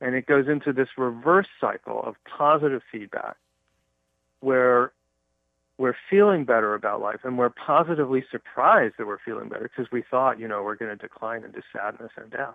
And 0.00 0.14
it 0.14 0.26
goes 0.26 0.48
into 0.48 0.72
this 0.72 0.88
reverse 0.96 1.46
cycle 1.60 2.02
of 2.02 2.16
positive 2.24 2.82
feedback 2.90 3.36
where 4.40 4.92
we're 5.78 5.96
feeling 6.10 6.44
better 6.44 6.74
about 6.74 7.00
life 7.00 7.20
and 7.24 7.38
we're 7.38 7.50
positively 7.50 8.24
surprised 8.30 8.94
that 8.98 9.06
we're 9.06 9.18
feeling 9.24 9.48
better 9.48 9.70
because 9.74 9.90
we 9.92 10.02
thought, 10.10 10.40
you 10.40 10.48
know, 10.48 10.62
we're 10.62 10.76
going 10.76 10.90
to 10.90 10.96
decline 10.96 11.44
into 11.44 11.62
sadness 11.72 12.10
and 12.16 12.30
death. 12.30 12.54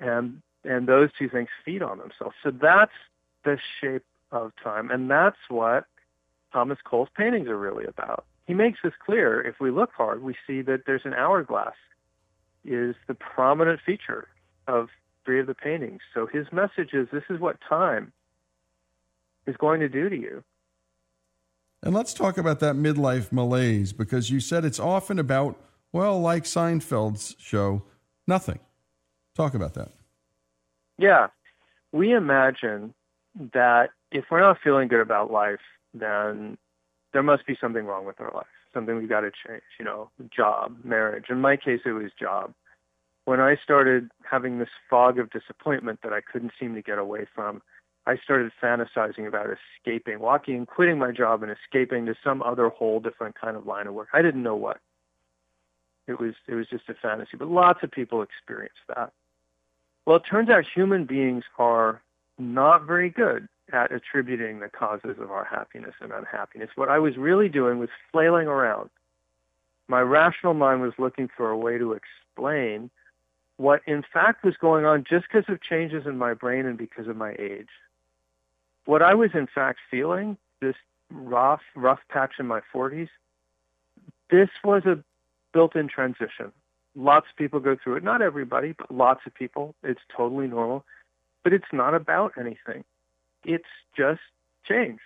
And 0.00 0.40
and 0.64 0.86
those 0.86 1.10
two 1.18 1.28
things 1.28 1.48
feed 1.64 1.82
on 1.82 1.98
themselves. 1.98 2.34
So 2.42 2.50
that's 2.50 2.92
the 3.44 3.58
shape 3.80 4.04
of 4.32 4.52
time. 4.62 4.90
And 4.90 5.10
that's 5.10 5.36
what 5.48 5.84
Thomas 6.52 6.78
Cole's 6.84 7.08
paintings 7.16 7.48
are 7.48 7.58
really 7.58 7.84
about. 7.84 8.24
He 8.46 8.54
makes 8.54 8.78
this 8.82 8.92
clear. 9.04 9.40
If 9.40 9.60
we 9.60 9.70
look 9.70 9.90
hard, 9.96 10.22
we 10.22 10.34
see 10.46 10.62
that 10.62 10.82
there's 10.86 11.04
an 11.04 11.14
hourglass 11.14 11.74
is 12.64 12.94
the 13.06 13.14
prominent 13.14 13.80
feature 13.84 14.28
of 14.66 14.88
three 15.24 15.40
of 15.40 15.46
the 15.46 15.54
paintings. 15.54 16.00
So 16.12 16.26
his 16.26 16.46
message 16.52 16.92
is 16.92 17.08
this 17.12 17.24
is 17.30 17.40
what 17.40 17.56
time 17.66 18.12
is 19.46 19.56
going 19.56 19.80
to 19.80 19.88
do 19.88 20.08
to 20.08 20.16
you. 20.16 20.42
And 21.82 21.94
let's 21.94 22.14
talk 22.14 22.38
about 22.38 22.60
that 22.60 22.76
midlife 22.76 23.30
malaise 23.30 23.92
because 23.92 24.30
you 24.30 24.40
said 24.40 24.64
it's 24.64 24.80
often 24.80 25.18
about, 25.18 25.60
well, 25.92 26.18
like 26.18 26.44
Seinfeld's 26.44 27.36
show, 27.38 27.82
nothing. 28.26 28.58
Talk 29.34 29.54
about 29.54 29.74
that. 29.74 29.92
Yeah. 30.98 31.28
We 31.92 32.12
imagine 32.12 32.94
that 33.52 33.90
if 34.10 34.26
we're 34.30 34.40
not 34.40 34.58
feeling 34.62 34.88
good 34.88 35.00
about 35.00 35.30
life, 35.30 35.60
then 35.92 36.56
there 37.12 37.22
must 37.22 37.46
be 37.46 37.56
something 37.60 37.84
wrong 37.84 38.04
with 38.04 38.20
our 38.20 38.32
life, 38.32 38.46
something 38.72 38.96
we've 38.96 39.08
got 39.08 39.20
to 39.20 39.30
change, 39.46 39.62
you 39.78 39.84
know, 39.84 40.10
job, 40.34 40.76
marriage. 40.84 41.26
In 41.30 41.40
my 41.40 41.56
case, 41.56 41.80
it 41.84 41.92
was 41.92 42.10
job. 42.18 42.52
When 43.24 43.40
I 43.40 43.56
started 43.62 44.10
having 44.28 44.58
this 44.58 44.68
fog 44.90 45.18
of 45.18 45.30
disappointment 45.30 46.00
that 46.02 46.12
I 46.12 46.20
couldn't 46.20 46.52
seem 46.58 46.74
to 46.74 46.82
get 46.82 46.98
away 46.98 47.26
from, 47.34 47.62
I 48.06 48.16
started 48.22 48.52
fantasizing 48.62 49.26
about 49.26 49.46
escaping, 49.78 50.20
walking, 50.20 50.66
quitting 50.66 50.98
my 50.98 51.10
job 51.10 51.42
and 51.42 51.50
escaping 51.50 52.04
to 52.06 52.14
some 52.22 52.42
other 52.42 52.68
whole 52.68 53.00
different 53.00 53.40
kind 53.40 53.56
of 53.56 53.66
line 53.66 53.86
of 53.86 53.94
work. 53.94 54.08
I 54.12 54.20
didn't 54.20 54.42
know 54.42 54.56
what. 54.56 54.78
It 56.06 56.20
was 56.20 56.34
it 56.46 56.54
was 56.54 56.66
just 56.68 56.88
a 56.90 56.94
fantasy, 56.94 57.38
but 57.38 57.48
lots 57.48 57.82
of 57.82 57.90
people 57.90 58.20
experience 58.20 58.74
that. 58.88 59.12
Well, 60.06 60.16
it 60.16 60.22
turns 60.28 60.50
out 60.50 60.64
human 60.74 61.04
beings 61.04 61.44
are 61.58 62.02
not 62.38 62.86
very 62.86 63.10
good 63.10 63.48
at 63.72 63.92
attributing 63.92 64.60
the 64.60 64.68
causes 64.68 65.16
of 65.18 65.30
our 65.30 65.44
happiness 65.44 65.94
and 66.00 66.12
unhappiness. 66.12 66.70
What 66.74 66.90
I 66.90 66.98
was 66.98 67.16
really 67.16 67.48
doing 67.48 67.78
was 67.78 67.88
flailing 68.12 68.46
around. 68.46 68.90
My 69.88 70.00
rational 70.00 70.54
mind 70.54 70.82
was 70.82 70.92
looking 70.98 71.28
for 71.34 71.50
a 71.50 71.56
way 71.56 71.78
to 71.78 71.92
explain 71.92 72.90
what 73.56 73.80
in 73.86 74.02
fact 74.12 74.44
was 74.44 74.56
going 74.60 74.84
on 74.84 75.04
just 75.08 75.26
because 75.30 75.48
of 75.48 75.62
changes 75.62 76.06
in 76.06 76.18
my 76.18 76.34
brain 76.34 76.66
and 76.66 76.76
because 76.76 77.06
of 77.06 77.16
my 77.16 77.34
age. 77.38 77.68
What 78.84 79.00
I 79.02 79.14
was 79.14 79.30
in 79.34 79.46
fact 79.46 79.78
feeling, 79.90 80.36
this 80.60 80.74
rough, 81.10 81.62
rough 81.74 82.00
patch 82.08 82.32
in 82.38 82.46
my 82.46 82.60
40s, 82.74 83.08
this 84.30 84.48
was 84.64 84.84
a 84.84 85.02
built-in 85.52 85.88
transition. 85.88 86.52
Lots 86.96 87.26
of 87.30 87.36
people 87.36 87.60
go 87.60 87.76
through 87.82 87.96
it. 87.96 88.04
Not 88.04 88.22
everybody, 88.22 88.72
but 88.72 88.90
lots 88.90 89.20
of 89.26 89.34
people. 89.34 89.74
It's 89.82 90.00
totally 90.16 90.46
normal. 90.46 90.84
But 91.42 91.52
it's 91.52 91.72
not 91.72 91.94
about 91.94 92.32
anything. 92.38 92.84
It's 93.44 93.64
just 93.96 94.20
change. 94.66 95.00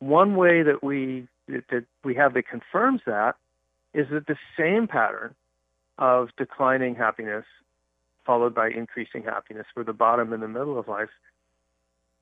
One 0.00 0.36
way 0.36 0.62
that 0.62 0.82
we 0.82 1.28
that 1.48 1.84
we 2.04 2.14
have 2.14 2.34
that 2.34 2.48
confirms 2.48 3.02
that 3.06 3.36
is 3.94 4.06
that 4.10 4.26
the 4.26 4.36
same 4.56 4.86
pattern 4.86 5.34
of 5.98 6.30
declining 6.36 6.94
happiness 6.94 7.44
followed 8.24 8.54
by 8.54 8.70
increasing 8.70 9.22
happiness 9.22 9.66
for 9.74 9.84
the 9.84 9.92
bottom 9.92 10.32
and 10.32 10.42
the 10.42 10.48
middle 10.48 10.78
of 10.78 10.88
life 10.88 11.10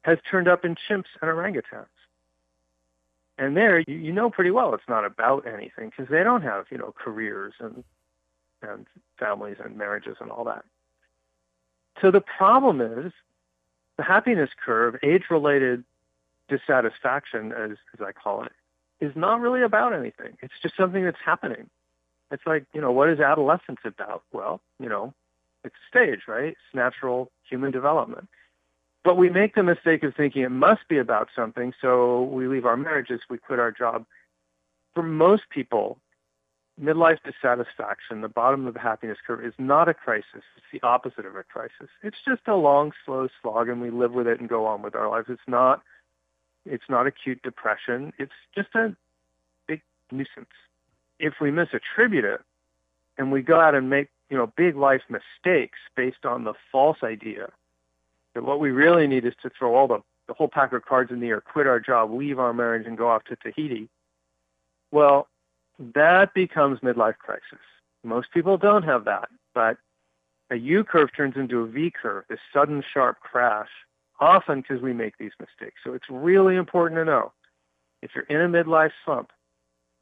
has 0.03 0.19
turned 0.31 0.49
up 0.49 0.65
in 0.65 0.75
chimps 0.75 1.05
and 1.21 1.31
orangutans. 1.31 1.87
And 3.39 3.57
there, 3.57 3.81
you, 3.81 3.97
you 3.97 4.13
know 4.13 4.31
pretty 4.31 4.51
well 4.51 4.75
it's 4.75 4.89
not 4.89 5.05
about 5.05 5.47
anything 5.47 5.91
because 5.91 6.11
they 6.11 6.23
don't 6.23 6.43
have, 6.43 6.67
you 6.71 6.79
know, 6.79 6.95
careers 6.97 7.55
and 7.61 7.85
and 8.63 8.87
families 9.19 9.57
and 9.63 9.77
marriages 9.77 10.17
and 10.21 10.31
all 10.31 10.45
that. 10.45 10.65
So 12.01 12.11
the 12.11 12.21
problem 12.21 12.81
is 12.81 13.13
the 13.97 14.03
happiness 14.03 14.51
curve, 14.65 14.97
age-related 15.03 15.85
dissatisfaction, 16.49 17.53
as, 17.53 17.73
as 17.95 18.01
I 18.01 18.13
call 18.13 18.45
it, 18.45 18.53
is 19.01 19.13
not 19.15 19.41
really 19.41 19.63
about 19.63 19.93
anything. 19.93 20.37
It's 20.43 20.55
just 20.63 20.77
something 20.77 21.05
that's 21.05 21.21
happening. 21.25 21.69
It's 22.31 22.47
like, 22.47 22.65
you 22.73 22.81
know, 22.81 22.93
what 22.93 23.09
is 23.09 23.21
adolescence 23.21 23.81
about? 23.85 24.23
Well, 24.33 24.61
you 24.79 24.89
know, 24.89 25.15
it's 25.65 25.75
a 25.75 25.89
stage, 25.89 26.21
right? 26.29 26.49
It's 26.49 26.75
natural 26.75 27.31
human 27.49 27.71
development. 27.71 28.29
But 29.03 29.17
we 29.17 29.31
make 29.31 29.55
the 29.55 29.63
mistake 29.63 30.03
of 30.03 30.15
thinking 30.15 30.43
it 30.43 30.51
must 30.51 30.87
be 30.89 30.99
about 30.99 31.29
something, 31.35 31.73
so 31.81 32.23
we 32.25 32.47
leave 32.47 32.67
our 32.67 32.77
marriages, 32.77 33.21
we 33.31 33.39
quit 33.39 33.59
our 33.59 33.73
job. 33.73 34.05
For 34.95 35.03
most 35.03 35.45
people, 35.51 35.99
midlife 36.81 37.19
dissatisfaction, 37.25 38.21
the 38.21 38.29
bottom 38.29 38.67
of 38.67 38.75
the 38.75 38.81
happiness 38.81 39.19
curve, 39.27 39.45
is 39.45 39.55
not 39.59 39.89
a 39.89 39.95
crisis. 39.95 40.43
It's 40.57 40.67
the 40.73 40.83
opposite 40.87 41.27
of 41.27 41.37
a 41.37 41.43
crisis. 41.43 41.89
It's 42.03 42.17
just 42.27 42.43
a 42.47 42.55
long, 42.55 42.93
slow 43.05 43.29
slog, 43.41 43.69
and 43.69 43.81
we 43.81 43.91
live 43.91 44.13
with 44.13 44.27
it 44.27 44.41
and 44.41 44.49
go 44.49 44.67
on 44.67 44.83
with 44.83 44.95
our 44.95 45.09
lives. 45.09 45.27
It's 45.29 45.41
not, 45.47 45.83
it's 46.65 46.85
not 46.89 47.07
acute 47.07 47.43
depression. 47.43 48.13
It's 48.19 48.33
just 48.55 48.75
a 48.75 48.97
big 49.67 49.83
nuisance. 50.11 50.49
If 51.19 51.35
we 51.41 51.51
misattribute 51.51 52.25
it, 52.25 52.41
and 53.19 53.31
we 53.31 53.43
go 53.43 53.61
out 53.61 53.75
and 53.75 53.91
make, 53.91 54.09
you 54.31 54.37
know, 54.37 54.51
big 54.57 54.77
life 54.77 55.03
mistakes 55.11 55.79
based 55.95 56.25
on 56.25 56.45
the 56.45 56.55
false 56.73 56.99
idea 57.03 57.51
that 58.35 58.45
what 58.45 58.61
we 58.61 58.71
really 58.71 59.07
need 59.07 59.27
is 59.27 59.35
to 59.43 59.51
throw 59.51 59.75
all 59.75 59.87
the, 59.87 59.99
the 60.27 60.33
whole 60.33 60.49
pack 60.49 60.73
of 60.73 60.85
cards 60.87 61.11
in 61.11 61.21
the 61.21 61.29
air, 61.29 61.41
quit 61.41 61.67
our 61.67 61.81
job, 61.81 62.11
leave 62.13 62.39
our 62.39 62.55
marriage, 62.55 62.87
and 62.87 62.97
go 62.97 63.11
off 63.11 63.25
to 63.25 63.37
Tahiti. 63.37 63.91
Well, 64.91 65.29
that 65.95 66.35
becomes 66.35 66.81
midlife 66.81 67.19
crisis. 67.19 67.65
Most 68.05 68.31
people 68.33 68.57
don't 68.57 68.83
have 68.85 69.05
that, 69.05 69.29
but 69.55 69.77
a 70.51 70.57
U 70.57 70.85
curve 70.85 71.11
turns 71.17 71.37
into 71.37 71.61
a 71.61 71.67
V 71.67 71.91
curve, 71.91 72.25
this 72.29 72.41
sudden 72.53 72.83
sharp 72.93 73.21
crash, 73.21 73.69
often 74.21 74.61
because 74.61 74.83
we 74.83 74.93
make 74.93 75.17
these 75.19 75.33
mistakes. 75.39 75.81
So 75.85 75.95
it's 75.95 76.09
really 76.11 76.57
important 76.57 76.99
to 76.99 77.05
know 77.05 77.33
if 78.03 78.11
you're 78.15 78.25
in 78.25 78.41
a 78.41 78.49
midlife 78.49 78.93
slump, 79.05 79.31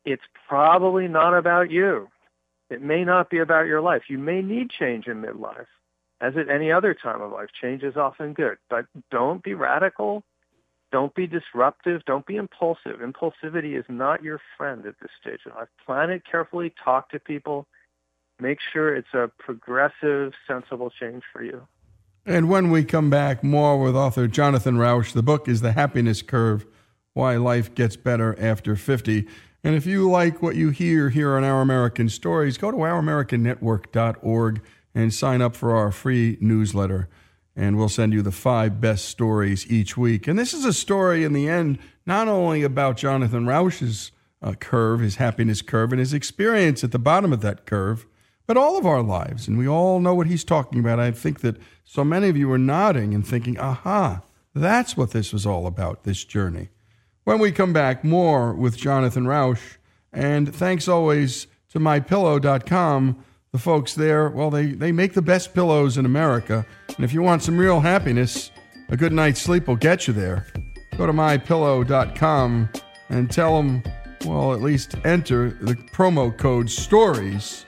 it's 0.04 0.22
probably 0.48 1.08
not 1.08 1.34
about 1.34 1.70
you. 1.70 2.08
It 2.70 2.82
may 2.82 3.04
not 3.04 3.30
be 3.30 3.38
about 3.38 3.66
your 3.66 3.80
life. 3.80 4.02
You 4.08 4.18
may 4.18 4.42
need 4.42 4.70
change 4.70 5.06
in 5.06 5.22
midlife 5.22 5.66
as 6.20 6.36
at 6.36 6.48
any 6.48 6.72
other 6.72 6.94
time 6.94 7.20
of 7.20 7.32
life, 7.32 7.48
change 7.60 7.82
is 7.82 7.96
often 7.96 8.32
good. 8.32 8.58
But 8.68 8.86
don't 9.10 9.42
be 9.42 9.54
radical. 9.54 10.24
Don't 10.90 11.14
be 11.14 11.26
disruptive. 11.26 12.02
Don't 12.06 12.26
be 12.26 12.36
impulsive. 12.36 13.00
Impulsivity 13.00 13.78
is 13.78 13.84
not 13.88 14.22
your 14.22 14.40
friend 14.56 14.86
at 14.86 14.94
this 15.00 15.10
stage 15.20 15.40
of 15.46 15.54
life. 15.54 15.68
Plan 15.84 16.10
it 16.10 16.22
carefully. 16.30 16.72
Talk 16.82 17.10
to 17.10 17.20
people. 17.20 17.66
Make 18.40 18.58
sure 18.72 18.94
it's 18.94 19.12
a 19.12 19.30
progressive, 19.38 20.32
sensible 20.46 20.90
change 20.90 21.24
for 21.32 21.42
you. 21.42 21.66
And 22.24 22.48
when 22.48 22.70
we 22.70 22.84
come 22.84 23.10
back, 23.10 23.42
more 23.42 23.80
with 23.82 23.96
author 23.96 24.26
Jonathan 24.28 24.76
Rauch. 24.76 25.12
The 25.12 25.22
book 25.22 25.48
is 25.48 25.60
The 25.60 25.72
Happiness 25.72 26.22
Curve 26.22 26.66
Why 27.14 27.36
Life 27.36 27.74
Gets 27.74 27.96
Better 27.96 28.38
After 28.38 28.76
50. 28.76 29.26
And 29.64 29.74
if 29.74 29.86
you 29.86 30.08
like 30.08 30.40
what 30.40 30.54
you 30.54 30.70
hear 30.70 31.10
here 31.10 31.36
on 31.36 31.44
Our 31.44 31.60
American 31.60 32.08
Stories, 32.08 32.56
go 32.56 32.70
to 32.70 32.76
ouramericannetwork.org 32.76 34.62
and 34.94 35.12
sign 35.12 35.42
up 35.42 35.56
for 35.56 35.74
our 35.74 35.90
free 35.90 36.38
newsletter. 36.40 37.08
And 37.58 37.76
we'll 37.76 37.88
send 37.88 38.12
you 38.12 38.22
the 38.22 38.30
five 38.30 38.80
best 38.80 39.06
stories 39.06 39.68
each 39.68 39.96
week. 39.96 40.28
And 40.28 40.38
this 40.38 40.54
is 40.54 40.64
a 40.64 40.72
story 40.72 41.24
in 41.24 41.32
the 41.32 41.48
end, 41.48 41.80
not 42.06 42.28
only 42.28 42.62
about 42.62 42.96
Jonathan 42.96 43.46
Rauch's 43.46 44.12
uh, 44.40 44.52
curve, 44.52 45.00
his 45.00 45.16
happiness 45.16 45.60
curve, 45.60 45.92
and 45.92 45.98
his 45.98 46.14
experience 46.14 46.84
at 46.84 46.92
the 46.92 47.00
bottom 47.00 47.32
of 47.32 47.40
that 47.40 47.66
curve, 47.66 48.06
but 48.46 48.56
all 48.56 48.78
of 48.78 48.86
our 48.86 49.02
lives. 49.02 49.48
And 49.48 49.58
we 49.58 49.66
all 49.66 49.98
know 49.98 50.14
what 50.14 50.28
he's 50.28 50.44
talking 50.44 50.78
about. 50.78 51.00
I 51.00 51.10
think 51.10 51.40
that 51.40 51.56
so 51.82 52.04
many 52.04 52.28
of 52.28 52.36
you 52.36 52.50
are 52.52 52.58
nodding 52.58 53.12
and 53.12 53.26
thinking, 53.26 53.58
aha, 53.58 54.22
that's 54.54 54.96
what 54.96 55.10
this 55.10 55.32
was 55.32 55.44
all 55.44 55.66
about, 55.66 56.04
this 56.04 56.24
journey. 56.24 56.68
When 57.24 57.40
we 57.40 57.50
come 57.50 57.72
back, 57.72 58.04
more 58.04 58.54
with 58.54 58.76
Jonathan 58.76 59.26
Rauch. 59.26 59.80
And 60.12 60.54
thanks 60.54 60.86
always 60.86 61.48
to 61.70 61.80
mypillow.com 61.80 63.24
the 63.52 63.58
folks 63.58 63.94
there, 63.94 64.28
well, 64.28 64.50
they, 64.50 64.66
they 64.72 64.92
make 64.92 65.14
the 65.14 65.22
best 65.22 65.54
pillows 65.54 65.96
in 65.98 66.04
America. 66.04 66.66
And 66.88 67.04
if 67.04 67.12
you 67.12 67.22
want 67.22 67.42
some 67.42 67.56
real 67.56 67.80
happiness, 67.80 68.50
a 68.88 68.96
good 68.96 69.12
night's 69.12 69.40
sleep 69.40 69.68
will 69.68 69.76
get 69.76 70.06
you 70.06 70.14
there. 70.14 70.46
Go 70.96 71.06
to 71.06 71.12
mypillow.com 71.12 72.68
and 73.08 73.30
tell 73.30 73.56
them, 73.56 73.82
well, 74.24 74.52
at 74.52 74.60
least 74.60 74.96
enter 75.04 75.50
the 75.60 75.74
promo 75.74 76.36
code 76.36 76.68
STORIES 76.68 77.64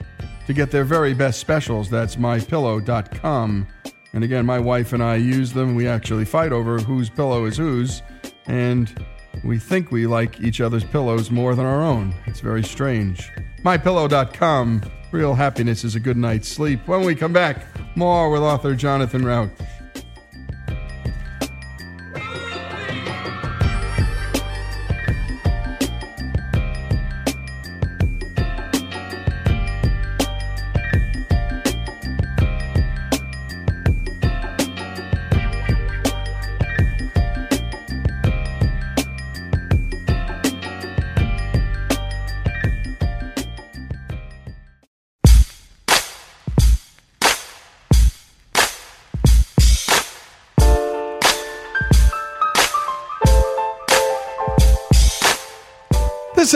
to 0.47 0.53
get 0.53 0.69
their 0.69 0.83
very 0.83 1.13
best 1.13 1.39
specials. 1.39 1.89
That's 1.89 2.15
mypillow.com. 2.15 3.67
And 4.13 4.23
again, 4.23 4.45
my 4.45 4.59
wife 4.59 4.91
and 4.93 5.01
I 5.01 5.15
use 5.15 5.53
them. 5.53 5.75
We 5.75 5.87
actually 5.87 6.25
fight 6.25 6.51
over 6.51 6.79
whose 6.79 7.09
pillow 7.09 7.45
is 7.45 7.57
whose. 7.57 8.01
and 8.47 9.05
we 9.43 9.57
think 9.57 9.91
we 9.91 10.05
like 10.05 10.41
each 10.41 10.61
other's 10.61 10.83
pillows 10.83 11.31
more 11.31 11.55
than 11.55 11.65
our 11.65 11.81
own. 11.81 12.13
It's 12.27 12.41
very 12.41 12.63
strange. 12.63 13.31
MyPillow.com. 13.63 14.83
Real 15.11 15.33
happiness 15.33 15.83
is 15.83 15.95
a 15.95 15.99
good 15.99 16.15
night's 16.15 16.47
sleep. 16.47 16.87
When 16.87 17.03
we 17.03 17.15
come 17.15 17.33
back, 17.33 17.65
more 17.97 18.29
with 18.31 18.41
author 18.41 18.75
Jonathan 18.75 19.25
Rauch. 19.25 19.51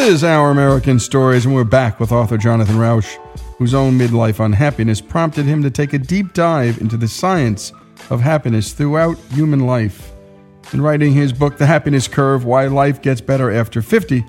Is 0.05 0.23
Our 0.23 0.51
American 0.51 0.99
Stories, 0.99 1.45
and 1.45 1.55
we're 1.55 1.63
back 1.63 1.99
with 1.99 2.11
author 2.11 2.37
Jonathan 2.37 2.77
Rauch, 2.77 3.17
whose 3.57 3.73
own 3.73 3.97
midlife 3.97 4.39
unhappiness 4.39 5.01
prompted 5.01 5.45
him 5.45 5.63
to 5.63 5.71
take 5.71 5.93
a 5.93 5.97
deep 5.97 6.33
dive 6.33 6.79
into 6.79 6.95
the 6.95 7.07
science 7.07 7.73
of 8.11 8.21
happiness 8.21 8.73
throughout 8.73 9.17
human 9.31 9.61
life. 9.61 10.11
In 10.73 10.81
writing 10.81 11.13
his 11.13 11.33
book, 11.33 11.57
The 11.57 11.65
Happiness 11.65 12.07
Curve 12.07 12.45
Why 12.45 12.67
Life 12.67 13.01
Gets 13.01 13.21
Better 13.21 13.49
After 13.49 13.81
50, 13.81 14.23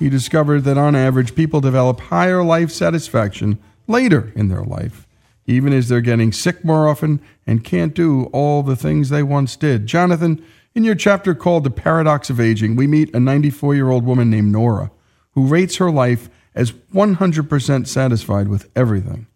he 0.00 0.08
discovered 0.08 0.64
that 0.64 0.76
on 0.76 0.96
average, 0.96 1.36
people 1.36 1.60
develop 1.60 2.00
higher 2.00 2.42
life 2.42 2.72
satisfaction 2.72 3.56
later 3.86 4.32
in 4.34 4.48
their 4.48 4.64
life, 4.64 5.06
even 5.46 5.72
as 5.72 5.88
they're 5.88 6.00
getting 6.00 6.32
sick 6.32 6.64
more 6.64 6.88
often 6.88 7.20
and 7.46 7.62
can't 7.62 7.94
do 7.94 8.24
all 8.32 8.64
the 8.64 8.74
things 8.74 9.10
they 9.10 9.22
once 9.22 9.54
did. 9.54 9.86
Jonathan, 9.86 10.44
in 10.74 10.82
your 10.82 10.96
chapter 10.96 11.36
called 11.36 11.62
The 11.62 11.70
Paradox 11.70 12.30
of 12.30 12.40
Aging, 12.40 12.74
we 12.74 12.88
meet 12.88 13.14
a 13.14 13.20
94 13.20 13.76
year 13.76 13.90
old 13.90 14.04
woman 14.04 14.28
named 14.28 14.50
Nora 14.50 14.90
who 15.32 15.46
rates 15.46 15.76
her 15.76 15.90
life 15.90 16.28
as 16.54 16.72
100% 16.72 17.86
satisfied 17.86 18.48
with 18.48 18.70
everything. 18.74 19.26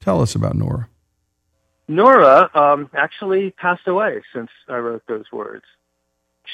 Tell 0.00 0.20
us 0.20 0.34
about 0.34 0.54
Nora. 0.54 0.88
Nora 1.88 2.50
um, 2.54 2.90
actually 2.94 3.50
passed 3.52 3.88
away 3.88 4.22
since 4.34 4.50
I 4.68 4.76
wrote 4.76 5.02
those 5.08 5.32
words. 5.32 5.64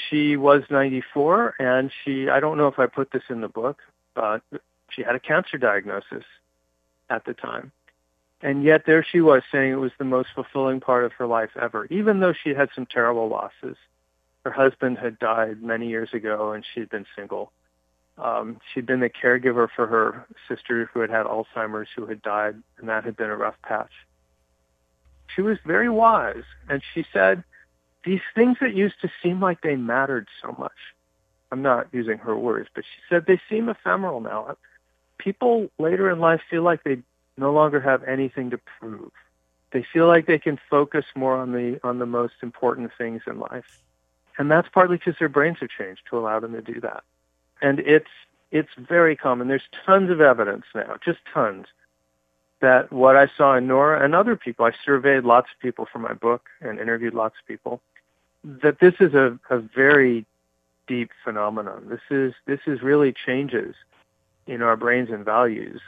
She 0.09 0.37
was 0.37 0.63
94, 0.71 1.57
and 1.59 1.91
she, 2.05 2.29
I 2.29 2.41
don't 2.41 2.57
know 2.57 2.69
if 2.69 2.79
I 2.79 2.87
put 2.87 3.11
this 3.11 3.23
in 3.29 3.41
the 3.41 3.49
book, 3.49 3.81
but 4.15 4.43
she 4.91 5.03
had 5.03 5.15
a 5.15 5.21
cancer 5.21 5.59
diagnosis 5.59 6.25
at 7.11 7.25
the 7.25 7.35
time. 7.35 7.73
And 8.43 8.63
yet 8.63 8.85
there 8.87 9.05
she 9.05 9.21
was 9.21 9.43
saying 9.51 9.73
it 9.73 9.77
was 9.77 9.93
the 9.99 10.05
most 10.05 10.29
fulfilling 10.35 10.81
part 10.81 11.05
of 11.05 11.13
her 11.15 11.27
life 11.27 11.51
ever, 11.61 11.87
even 11.87 12.21
though 12.21 12.35
she 12.35 12.51
had 12.51 12.69
some 12.75 12.87
terrible 12.87 13.29
losses. 13.29 13.77
Her 14.45 14.51
husband 14.51 14.99
had 14.99 15.19
died 15.19 15.63
many 15.63 15.89
years 15.89 16.11
ago, 16.13 16.53
and 16.53 16.65
she'd 16.75 16.91
been 16.91 17.07
single. 17.17 17.51
Um, 18.17 18.61
she'd 18.73 18.87
been 18.87 19.01
the 19.01 19.11
caregiver 19.11 19.69
for 19.75 19.87
her 19.87 20.27
sister 20.49 20.89
who 20.93 21.01
had 21.01 21.11
had 21.11 21.27
Alzheimer's, 21.27 21.89
who 21.95 22.07
had 22.07 22.23
died, 22.23 22.57
and 22.79 22.89
that 22.89 23.05
had 23.05 23.17
been 23.17 23.31
a 23.31 23.37
rough 23.37 23.57
patch. 23.63 23.91
She 25.35 25.43
was 25.43 25.59
very 25.67 25.89
wise, 25.89 26.45
and 26.69 26.83
she 26.95 27.05
said, 27.13 27.43
these 28.05 28.21
things 28.35 28.59
that 28.61 28.75
used 28.75 29.01
to 29.01 29.11
seem 29.23 29.41
like 29.41 29.63
they 29.63 29.77
mattered 29.77 30.29
so 30.43 30.55
much. 30.59 30.73
I'm 31.51 31.63
not 31.63 31.89
using 31.93 32.19
her 32.19 32.37
words, 32.37 32.69
but 32.75 32.85
she 32.85 33.01
said 33.09 33.27
they 33.27 33.41
seem 33.49 33.69
ephemeral 33.69 34.21
now. 34.21 34.57
People 35.19 35.71
later 35.79 36.11
in 36.11 36.21
life 36.21 36.41
feel 36.51 36.63
like 36.63 36.85
they 36.85 36.99
no 37.37 37.53
longer 37.53 37.81
have 37.81 38.05
anything 38.05 38.51
to 38.51 38.59
prove. 38.79 39.11
They 39.73 39.85
feel 39.93 40.07
like 40.07 40.27
they 40.27 40.39
can 40.39 40.61
focus 40.71 41.05
more 41.17 41.37
on 41.37 41.53
the 41.53 41.81
on 41.83 41.99
the 41.99 42.07
most 42.07 42.35
important 42.43 42.91
things 42.97 43.23
in 43.27 43.41
life. 43.41 43.83
And 44.39 44.51
that's 44.51 44.69
partly 44.69 44.99
because 44.99 45.15
their 45.19 45.29
brains 45.29 45.59
have 45.61 45.71
changed 45.71 46.03
to 46.11 46.19
allow 46.19 46.41
them 46.41 46.53
to 46.53 46.63
do 46.63 46.81
that 46.81 47.03
and 47.65 47.81
it's 47.81 48.11
it's 48.53 48.75
very 48.77 49.17
common. 49.17 49.49
There's 49.49 49.69
tons 49.85 50.11
of 50.11 50.21
evidence 50.21 50.67
now, 50.75 50.97
just 51.05 51.19
tons, 51.33 51.67
that 52.61 52.93
what 52.93 53.17
I 53.17 53.27
saw 53.37 53.57
in 53.57 53.67
Nora 53.67 54.05
and 54.05 54.15
other 54.15 54.37
people, 54.37 54.65
I 54.67 54.73
surveyed 54.85 55.25
lots 55.25 55.49
of 55.53 55.61
people 55.61 55.89
for 55.91 55.99
my 55.99 56.13
book 56.13 56.43
and 56.61 56.79
interviewed 56.79 57.15
lots 57.15 57.35
of 57.41 57.49
people, 57.49 57.81
that 58.45 58.79
this 58.81 58.95
is 59.01 59.15
a, 59.15 59.39
a 59.51 59.59
very 59.59 60.25
deep 60.87 61.11
phenomenon. 61.25 61.89
This 61.89 62.07
is 62.11 62.35
this 62.47 62.61
is 62.67 62.83
really 62.83 63.13
changes 63.27 63.75
in 64.47 64.61
our 64.61 64.77
brains 64.77 65.09
and 65.11 65.25
values 65.25 65.81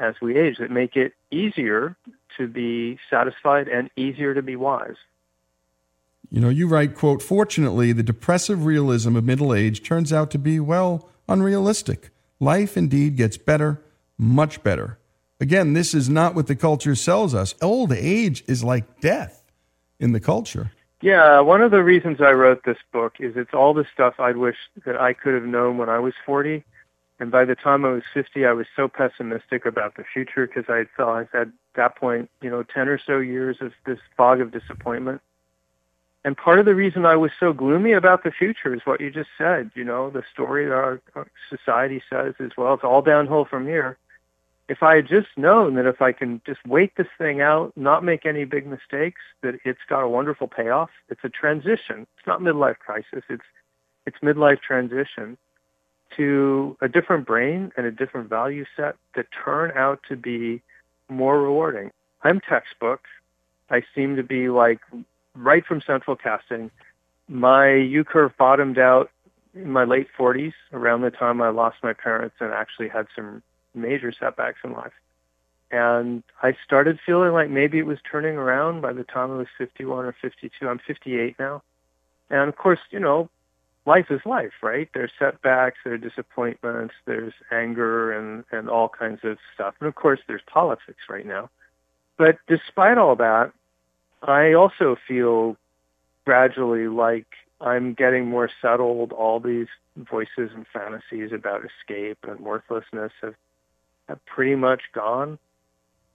as 0.00 0.14
we 0.22 0.38
age 0.38 0.56
that 0.58 0.70
make 0.70 0.96
it 0.96 1.12
easier 1.30 1.94
to 2.38 2.48
be 2.48 2.98
satisfied 3.10 3.68
and 3.68 3.90
easier 3.96 4.32
to 4.32 4.40
be 4.40 4.56
wise. 4.56 4.96
You 6.30 6.40
know, 6.40 6.48
you 6.48 6.68
write, 6.68 6.94
quote, 6.94 7.22
fortunately, 7.22 7.92
the 7.92 8.02
depressive 8.02 8.64
realism 8.64 9.16
of 9.16 9.24
middle 9.24 9.54
age 9.54 9.82
turns 9.82 10.12
out 10.12 10.30
to 10.32 10.38
be, 10.38 10.60
well, 10.60 11.08
unrealistic. 11.28 12.10
Life 12.38 12.76
indeed 12.76 13.16
gets 13.16 13.36
better, 13.36 13.82
much 14.16 14.62
better. 14.62 14.98
Again, 15.40 15.72
this 15.72 15.94
is 15.94 16.08
not 16.08 16.34
what 16.34 16.46
the 16.46 16.56
culture 16.56 16.94
sells 16.94 17.34
us. 17.34 17.54
Old 17.62 17.92
age 17.92 18.44
is 18.46 18.62
like 18.62 19.00
death 19.00 19.42
in 19.98 20.12
the 20.12 20.20
culture. 20.20 20.72
Yeah, 21.02 21.40
one 21.40 21.62
of 21.62 21.70
the 21.70 21.82
reasons 21.82 22.20
I 22.20 22.32
wrote 22.32 22.64
this 22.64 22.78
book 22.92 23.14
is 23.20 23.36
it's 23.36 23.54
all 23.54 23.72
the 23.72 23.86
stuff 23.92 24.20
I'd 24.20 24.36
wish 24.36 24.56
that 24.84 25.00
I 25.00 25.14
could 25.14 25.32
have 25.32 25.44
known 25.44 25.78
when 25.78 25.88
I 25.88 25.98
was 25.98 26.12
40. 26.26 26.62
And 27.18 27.30
by 27.30 27.44
the 27.44 27.54
time 27.54 27.84
I 27.84 27.90
was 27.90 28.02
50, 28.12 28.44
I 28.44 28.52
was 28.52 28.66
so 28.76 28.86
pessimistic 28.88 29.64
about 29.64 29.96
the 29.96 30.04
future 30.04 30.46
because 30.46 30.64
I 30.68 30.86
had 31.32 31.48
at 31.48 31.48
that 31.74 31.96
point, 31.96 32.30
you 32.42 32.50
know, 32.50 32.62
10 32.62 32.88
or 32.88 32.98
so 32.98 33.18
years 33.18 33.58
of 33.60 33.72
this 33.86 33.98
fog 34.16 34.40
of 34.40 34.50
disappointment. 34.50 35.22
And 36.24 36.36
part 36.36 36.58
of 36.58 36.66
the 36.66 36.74
reason 36.74 37.06
I 37.06 37.16
was 37.16 37.30
so 37.40 37.52
gloomy 37.52 37.92
about 37.92 38.24
the 38.24 38.30
future 38.30 38.74
is 38.74 38.82
what 38.84 39.00
you 39.00 39.10
just 39.10 39.30
said. 39.38 39.70
You 39.74 39.84
know, 39.84 40.10
the 40.10 40.22
story 40.32 40.66
that 40.66 40.74
our, 40.74 41.00
our 41.14 41.26
society 41.48 42.02
says 42.10 42.34
is, 42.38 42.52
well. 42.56 42.74
It's 42.74 42.84
all 42.84 43.02
downhill 43.02 43.46
from 43.46 43.66
here. 43.66 43.96
If 44.68 44.82
I 44.82 44.96
had 44.96 45.08
just 45.08 45.28
known 45.36 45.74
that 45.74 45.86
if 45.86 46.00
I 46.00 46.12
can 46.12 46.40
just 46.46 46.60
wait 46.66 46.92
this 46.96 47.08
thing 47.18 47.40
out, 47.40 47.72
not 47.74 48.04
make 48.04 48.24
any 48.24 48.44
big 48.44 48.66
mistakes, 48.66 49.20
that 49.42 49.54
it's 49.64 49.80
got 49.88 50.02
a 50.02 50.08
wonderful 50.08 50.46
payoff. 50.46 50.90
It's 51.08 51.24
a 51.24 51.28
transition. 51.28 52.06
It's 52.16 52.26
not 52.26 52.40
midlife 52.40 52.78
crisis. 52.78 53.24
It's 53.28 53.42
it's 54.06 54.18
midlife 54.22 54.60
transition 54.60 55.36
to 56.16 56.76
a 56.80 56.88
different 56.88 57.26
brain 57.26 57.72
and 57.76 57.86
a 57.86 57.90
different 57.90 58.28
value 58.28 58.64
set 58.76 58.96
that 59.14 59.26
turn 59.44 59.72
out 59.76 60.00
to 60.08 60.16
be 60.16 60.62
more 61.08 61.40
rewarding. 61.40 61.90
I'm 62.22 62.40
textbook. 62.40 63.02
I 63.70 63.82
seem 63.94 64.16
to 64.16 64.22
be 64.22 64.48
like 64.48 64.80
right 65.34 65.64
from 65.64 65.80
central 65.80 66.16
casting. 66.16 66.70
My 67.28 67.72
U 67.72 68.04
curve 68.04 68.32
bottomed 68.36 68.78
out 68.78 69.10
in 69.54 69.70
my 69.70 69.84
late 69.84 70.08
40s, 70.18 70.52
around 70.72 71.02
the 71.02 71.10
time 71.10 71.42
I 71.42 71.50
lost 71.50 71.78
my 71.82 71.92
parents 71.92 72.36
and 72.40 72.52
actually 72.52 72.88
had 72.88 73.06
some 73.14 73.42
major 73.74 74.12
setbacks 74.12 74.60
in 74.64 74.72
life. 74.72 74.92
And 75.70 76.22
I 76.42 76.56
started 76.64 76.98
feeling 77.04 77.32
like 77.32 77.48
maybe 77.48 77.78
it 77.78 77.86
was 77.86 77.98
turning 78.10 78.36
around 78.36 78.80
by 78.80 78.92
the 78.92 79.04
time 79.04 79.30
I 79.30 79.36
was 79.36 79.46
51 79.56 80.04
or 80.04 80.14
52. 80.20 80.68
I'm 80.68 80.80
58 80.84 81.38
now. 81.38 81.62
And 82.28 82.48
of 82.48 82.56
course, 82.56 82.80
you 82.90 82.98
know, 82.98 83.28
life 83.86 84.06
is 84.10 84.20
life, 84.24 84.52
right? 84.62 84.88
There's 84.94 85.12
setbacks, 85.18 85.78
there's 85.84 86.00
disappointments, 86.00 86.94
there's 87.04 87.34
anger 87.50 88.12
and, 88.12 88.44
and 88.50 88.68
all 88.68 88.88
kinds 88.88 89.20
of 89.24 89.38
stuff. 89.54 89.74
And 89.80 89.88
of 89.88 89.94
course, 89.94 90.20
there's 90.26 90.42
politics 90.46 91.00
right 91.08 91.26
now. 91.26 91.50
But 92.16 92.38
despite 92.48 92.98
all 92.98 93.16
that, 93.16 93.52
I 94.22 94.52
also 94.52 94.96
feel 95.08 95.56
gradually 96.24 96.88
like 96.88 97.26
I'm 97.60 97.94
getting 97.94 98.26
more 98.26 98.50
settled. 98.60 99.12
All 99.12 99.40
these 99.40 99.68
voices 99.96 100.50
and 100.54 100.66
fantasies 100.72 101.32
about 101.32 101.62
escape 101.64 102.18
and 102.26 102.40
worthlessness 102.40 103.12
have 103.22 103.34
have 104.08 104.24
pretty 104.26 104.56
much 104.56 104.82
gone. 104.92 105.38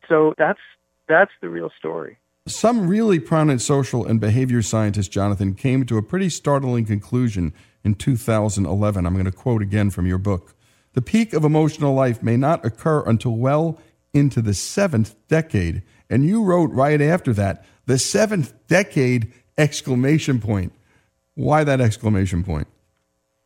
So 0.07 0.33
that's 0.37 0.59
that's 1.07 1.31
the 1.41 1.49
real 1.49 1.71
story. 1.77 2.17
Some 2.47 2.87
really 2.87 3.19
prominent 3.19 3.61
social 3.61 4.05
and 4.05 4.19
behavior 4.19 4.61
scientist, 4.61 5.11
Jonathan, 5.11 5.55
came 5.55 5.85
to 5.87 5.97
a 5.97 6.03
pretty 6.03 6.29
startling 6.29 6.85
conclusion 6.85 7.53
in 7.83 7.95
2011. 7.95 9.05
I'm 9.05 9.13
going 9.13 9.25
to 9.25 9.31
quote 9.31 9.63
again 9.63 9.89
from 9.89 10.05
your 10.05 10.19
book. 10.19 10.53
The 10.93 11.01
peak 11.01 11.33
of 11.33 11.43
emotional 11.43 11.93
life 11.93 12.21
may 12.21 12.37
not 12.37 12.63
occur 12.63 13.03
until 13.07 13.35
well 13.35 13.79
into 14.13 14.41
the 14.41 14.53
seventh 14.53 15.15
decade. 15.27 15.81
And 16.09 16.23
you 16.23 16.43
wrote 16.43 16.71
right 16.71 17.01
after 17.01 17.33
that 17.33 17.65
the 17.85 17.99
seventh 17.99 18.53
decade 18.67 19.31
exclamation 19.57 20.39
point. 20.39 20.73
Why 21.35 21.63
that 21.63 21.81
exclamation 21.81 22.43
point? 22.43 22.67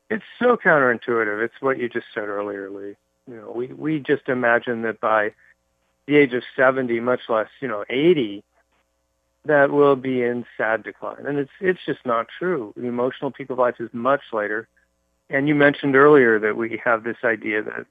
It's 0.09 0.23
so 0.39 0.57
counterintuitive. 0.57 1.43
It's 1.43 1.61
what 1.61 1.77
you 1.77 1.89
just 1.89 2.07
said 2.13 2.27
earlier, 2.27 2.69
Lee. 2.69 2.95
You 3.27 3.35
know, 3.35 3.51
we, 3.51 3.67
we 3.67 3.99
just 3.99 4.27
imagine 4.27 4.81
that 4.83 4.99
by 4.99 5.33
the 6.07 6.17
age 6.17 6.33
of 6.33 6.43
70, 6.55 6.99
much 6.99 7.21
less, 7.29 7.47
you 7.59 7.67
know, 7.67 7.85
80, 7.89 8.43
that 9.45 9.71
will 9.71 9.95
be 9.95 10.23
in 10.23 10.45
sad 10.57 10.83
decline. 10.83 11.25
And 11.25 11.37
it's 11.37 11.51
it's 11.59 11.79
just 11.85 12.05
not 12.05 12.27
true. 12.37 12.73
The 12.75 12.87
emotional 12.87 13.31
peak 13.31 13.49
of 13.49 13.57
life 13.57 13.75
is 13.79 13.89
much 13.93 14.21
later. 14.33 14.67
And 15.29 15.47
you 15.47 15.55
mentioned 15.55 15.95
earlier 15.95 16.39
that 16.39 16.57
we 16.57 16.81
have 16.83 17.03
this 17.03 17.17
idea 17.23 17.61
that 17.63 17.85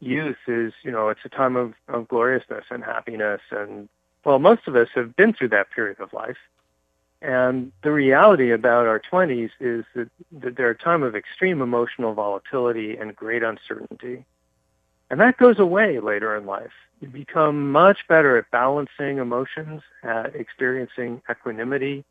youth 0.00 0.36
is, 0.46 0.72
you 0.82 0.90
know, 0.90 1.08
it's 1.08 1.24
a 1.24 1.28
time 1.28 1.56
of, 1.56 1.74
of 1.88 2.08
gloriousness 2.08 2.64
and 2.70 2.82
happiness 2.84 3.40
and 3.50 3.88
well, 4.24 4.38
most 4.38 4.66
of 4.66 4.76
us 4.76 4.88
have 4.94 5.16
been 5.16 5.32
through 5.32 5.48
that 5.48 5.70
period 5.70 6.00
of 6.00 6.12
life. 6.12 6.38
And 7.22 7.72
the 7.82 7.90
reality 7.90 8.50
about 8.50 8.86
our 8.86 9.00
20s 9.00 9.50
is 9.58 9.84
that, 9.94 10.10
that 10.32 10.56
they're 10.56 10.70
a 10.70 10.76
time 10.76 11.02
of 11.02 11.16
extreme 11.16 11.62
emotional 11.62 12.12
volatility 12.12 12.96
and 12.96 13.16
great 13.16 13.42
uncertainty. 13.42 14.24
And 15.10 15.20
that 15.20 15.38
goes 15.38 15.58
away 15.58 16.00
later 16.00 16.36
in 16.36 16.44
life. 16.44 16.72
You 17.00 17.08
become 17.08 17.72
much 17.72 18.06
better 18.08 18.36
at 18.36 18.50
balancing 18.50 19.18
emotions, 19.18 19.82
at 20.02 20.34
experiencing 20.34 21.22
equanimity, 21.30 22.04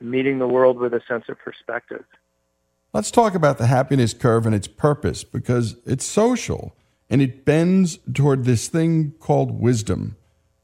meeting 0.00 0.38
the 0.38 0.48
world 0.48 0.78
with 0.78 0.94
a 0.94 1.02
sense 1.06 1.24
of 1.28 1.38
perspective. 1.38 2.04
Let's 2.92 3.10
talk 3.10 3.34
about 3.34 3.58
the 3.58 3.66
happiness 3.66 4.14
curve 4.14 4.46
and 4.46 4.54
its 4.54 4.68
purpose 4.68 5.22
because 5.24 5.76
it's 5.84 6.04
social 6.04 6.74
and 7.10 7.22
it 7.22 7.44
bends 7.44 7.98
toward 8.12 8.44
this 8.44 8.68
thing 8.68 9.12
called 9.20 9.60
wisdom. 9.60 10.16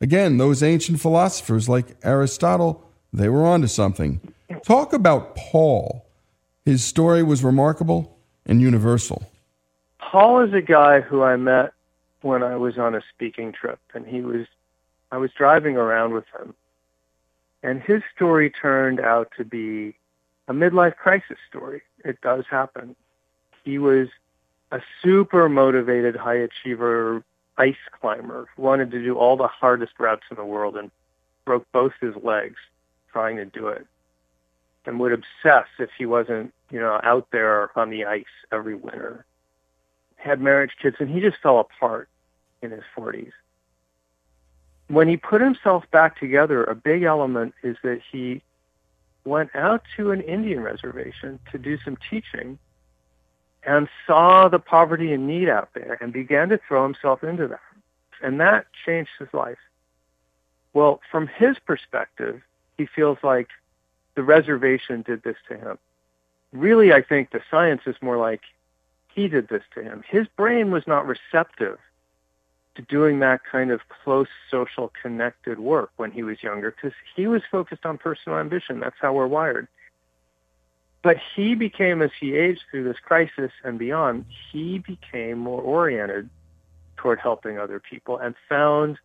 Again, 0.03 0.37
those 0.37 0.65
ancient 0.65 1.01
philosophers 1.01 1.69
like 1.69 1.97
Aristotle, 2.03 2.83
they 3.13 3.29
were 3.29 3.47
onto 3.47 3.69
something. 3.69 4.21
Talk 4.65 4.93
about 4.93 5.37
Paul. 5.37 6.05
His 6.65 6.85
story 6.85 7.23
was 7.23 7.45
remarkable 7.45 8.19
and 8.45 8.61
universal. 8.61 9.31
Paul 10.01 10.41
is 10.41 10.53
a 10.53 10.61
guy 10.61 11.01
who 11.01 11.23
I 11.23 11.37
met 11.37 11.73
when 12.23 12.43
I 12.43 12.57
was 12.57 12.79
on 12.79 12.97
a 12.97 13.03
speaking 13.15 13.53
trip, 13.53 13.79
and 13.95 14.05
he 14.05 14.23
was, 14.23 14.47
I 15.13 15.19
was 15.19 15.31
driving 15.39 15.77
around 15.77 16.15
with 16.15 16.25
him, 16.37 16.53
and 17.63 17.81
his 17.81 18.03
story 18.15 18.51
turned 18.51 18.99
out 18.99 19.31
to 19.37 19.45
be 19.45 19.95
a 20.49 20.53
midlife 20.53 20.97
crisis 20.97 21.39
story. 21.49 21.83
It 22.05 22.21
does 22.23 22.45
happen. 22.51 22.97
He 23.65 23.79
was 23.79 24.09
a 24.73 24.81
super 25.01 25.49
motivated 25.49 26.17
high 26.17 26.39
achiever 26.39 27.23
ice 27.59 27.77
climber 28.01 28.49
who 28.55 28.63
wanted 28.63 28.91
to 28.91 29.03
do 29.03 29.17
all 29.17 29.37
the 29.37 29.49
hardest 29.49 29.93
routes 29.99 30.25
in 30.31 30.37
the 30.37 30.45
world 30.45 30.77
and 30.77 30.91
broke 31.45 31.67
both 31.73 31.93
his 32.01 32.15
legs 32.23 32.57
trying 33.13 33.37
to 33.37 33.45
do 33.45 33.69
it 33.69 33.87
and 34.87 34.99
would 34.99 35.13
obsess 35.13 35.67
if 35.79 35.91
he 35.97 36.07
wasn't, 36.07 36.53
you 36.71 36.81
know, 36.81 37.01
out 37.03 37.29
there 37.31 37.77
on 37.79 37.91
the 37.91 38.05
ice 38.05 38.25
every 38.51 38.75
winter. 38.75 39.25
Had 40.17 40.41
marriage 40.41 40.73
kids 40.81 40.97
and 40.99 41.09
he 41.09 41.21
just 41.21 41.37
fell 41.43 41.61
apart 41.61 42.09
in 42.63 42.71
his 42.71 42.83
40s. 42.97 43.33
When 44.89 45.09
he 45.09 45.17
put 45.17 45.41
himself 45.41 45.85
back 45.91 46.19
together, 46.19 46.65
a 46.65 46.75
big 46.75 47.03
element 47.03 47.55
is 47.63 47.77
that 47.83 48.01
he 48.11 48.43
went 49.25 49.55
out 49.55 49.83
to 49.97 50.11
an 50.11 50.21
Indian 50.23 50.61
reservation 50.61 51.39
to 51.51 51.59
do 51.59 51.79
some 51.85 51.97
teaching 52.11 52.59
and 53.65 53.89
saw 54.07 54.49
the 54.49 54.59
poverty 54.59 55.13
and 55.13 55.27
need 55.27 55.49
out 55.49 55.71
there 55.75 55.99
and 56.01 56.13
began 56.13 56.49
to 56.49 56.59
throw 56.67 56.83
himself 56.83 57.23
into 57.23 57.47
that. 57.49 57.61
And 58.23 58.41
that 58.41 58.67
changed 58.85 59.11
his 59.19 59.29
life. 59.33 59.59
Well, 60.75 61.01
from 61.11 61.27
his 61.27 61.59
perspective, 61.59 62.41
he 62.79 62.87
feels 62.87 63.19
like 63.23 63.49
the 64.15 64.23
reservation 64.23 65.03
did 65.03 65.23
this 65.23 65.37
to 65.49 65.57
him. 65.57 65.79
Really, 66.53 66.93
I 66.93 67.03
think 67.03 67.31
the 67.31 67.41
science 67.51 67.83
is 67.87 67.97
more 68.01 68.17
like 68.17 68.41
he 69.15 69.29
did 69.29 69.49
this 69.49 69.63
to 69.75 69.83
him. 69.83 70.03
His 70.09 70.27
brain 70.37 70.71
was 70.71 70.87
not 70.87 71.07
receptive 71.07 71.79
to 72.75 72.83
doing 72.83 73.21
that 73.21 73.41
kind 73.51 73.71
of 73.71 73.81
close 74.03 74.29
social 74.51 74.93
connected 75.01 75.59
work 75.59 75.91
when 75.97 76.11
he 76.11 76.23
was 76.23 76.43
younger 76.43 76.71
because 76.71 76.97
he 77.15 77.27
was 77.27 77.43
focused 77.51 77.85
on 77.85 77.99
personal 77.99 78.39
ambition. 78.39 78.81
That's 78.81 78.97
how 79.01 79.13
we're 79.13 79.27
wired. 79.27 79.69
But 81.03 81.17
he 81.35 81.55
became, 81.55 82.01
as 82.01 82.11
he 82.19 82.37
aged 82.37 82.63
through 82.71 82.85
this 82.85 82.99
crisis 83.03 83.51
and 83.65 83.79
beyond, 83.79 84.25
he 84.53 84.79
became 84.79 85.39
more 85.39 85.61
oriented 85.61 86.31
toward 86.97 87.19
helping 87.19 87.59
other 87.59 87.81
people 87.81 88.19
and 88.19 88.35
found 88.49 88.99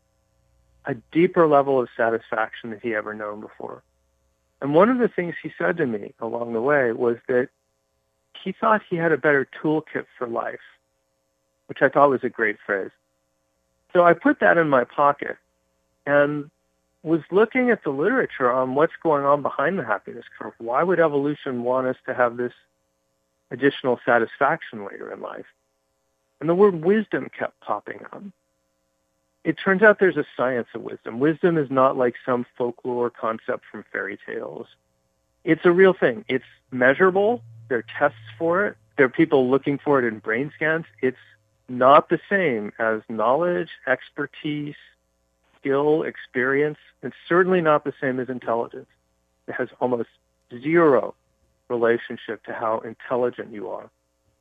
a 0.86 0.94
deeper 1.12 1.48
level 1.48 1.82
of 1.82 1.90
satisfaction 1.98 2.70
that 2.70 2.82
he 2.82 2.94
ever 2.94 3.14
known 3.14 3.42
before. 3.42 3.82
And 4.62 4.74
one 4.74 4.90
of 4.90 5.00
the 5.00 5.08
things 5.08 5.36
he 5.42 5.52
said 5.58 5.78
to 5.78 5.86
me 5.86 6.14
along 6.20 6.54
the 6.54 6.62
way 6.62 6.92
was 6.92 7.18
that 7.28 7.50
he 8.44 8.52
thought 8.52 8.82
he 8.88 8.96
had 8.96 9.12
a 9.12 9.18
better 9.18 9.48
toolkit 9.62 10.06
for 10.18 10.28
life, 10.28 10.60
which 11.66 11.82
I 11.82 11.90
thought 11.90 12.10
was 12.10 12.24
a 12.24 12.30
great 12.30 12.58
phrase. 12.66 12.92
So 13.94 14.04
I 14.04 14.14
put 14.14 14.40
that 14.40 14.58
in 14.58 14.70
my 14.70 14.84
pocket 14.84 15.38
and 16.06 16.50
was 17.04 17.22
looking 17.32 17.70
at 17.70 17.84
the 17.84 17.90
literature 17.90 18.52
on 18.52 18.76
what's 18.76 18.94
going 19.02 19.24
on 19.24 19.42
behind 19.42 19.80
the 19.80 19.86
happiness 19.86 20.26
curve. 20.38 20.54
Why 20.58 20.84
would 20.84 21.00
evolution 21.00 21.64
want 21.64 21.88
us 21.88 21.96
to 22.06 22.14
have 22.14 22.38
this 22.38 22.54
additional 23.52 24.00
satisfaction 24.06 24.86
later 24.86 25.12
in 25.14 25.22
life? 25.22 25.46
And 26.40 26.50
the 26.50 26.56
word 26.56 26.84
wisdom 26.84 27.30
kept 27.38 27.60
popping 27.62 28.02
up. 28.12 28.24
It 29.44 29.58
turns 29.64 29.82
out 29.82 30.00
there's 30.00 30.18
a 30.18 30.26
science 30.36 30.68
of 30.74 30.82
wisdom. 30.82 31.20
Wisdom 31.20 31.58
is 31.58 31.72
not 31.72 31.98
like 31.98 32.16
some 32.26 32.46
folklore 32.58 33.10
concept 33.10 33.64
from 33.72 33.86
fairy 33.92 34.20
tales. 34.26 34.68
It's 35.46 35.66
a 35.66 35.72
real 35.72 35.94
thing. 35.94 36.26
It's 36.28 36.44
measurable. 36.72 37.42
There 37.70 37.78
are 37.78 37.86
tests 37.98 38.18
for 38.38 38.66
it. 38.66 38.76
There 38.98 39.06
are 39.06 39.10
people 39.10 39.50
looking 39.50 39.78
for 39.78 40.00
it 40.00 40.06
in 40.06 40.20
brain 40.20 40.52
scans. 40.54 40.86
It's 41.02 41.18
not 41.70 42.10
the 42.10 42.20
same 42.30 42.74
as 42.80 43.02
knowledge, 43.08 43.70
expertise, 43.88 44.76
skill, 45.60 46.04
experience. 46.04 46.78
It's 47.04 47.16
certainly 47.28 47.62
not 47.62 47.84
the 47.84 47.94
same 48.00 48.20
as 48.20 48.30
intelligence. 48.30 48.88
It 49.48 49.54
has 49.54 49.70
almost 49.80 50.10
zero 50.62 51.16
relationship 51.70 52.44
to 52.46 52.54
how 52.54 52.80
intelligent 52.80 53.52
you 53.52 53.70
are, 53.70 53.90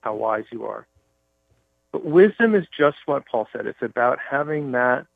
how 0.01 0.15
wise 0.15 0.45
you 0.51 0.65
are. 0.67 0.87
But 1.93 2.05
wisdom 2.05 2.55
is 2.55 2.67
just 2.77 2.99
what 3.07 3.27
Paul 3.27 3.49
said. 3.53 3.67
It's 3.67 3.83
about 3.83 4.19
having 4.19 4.73
that 4.73 5.07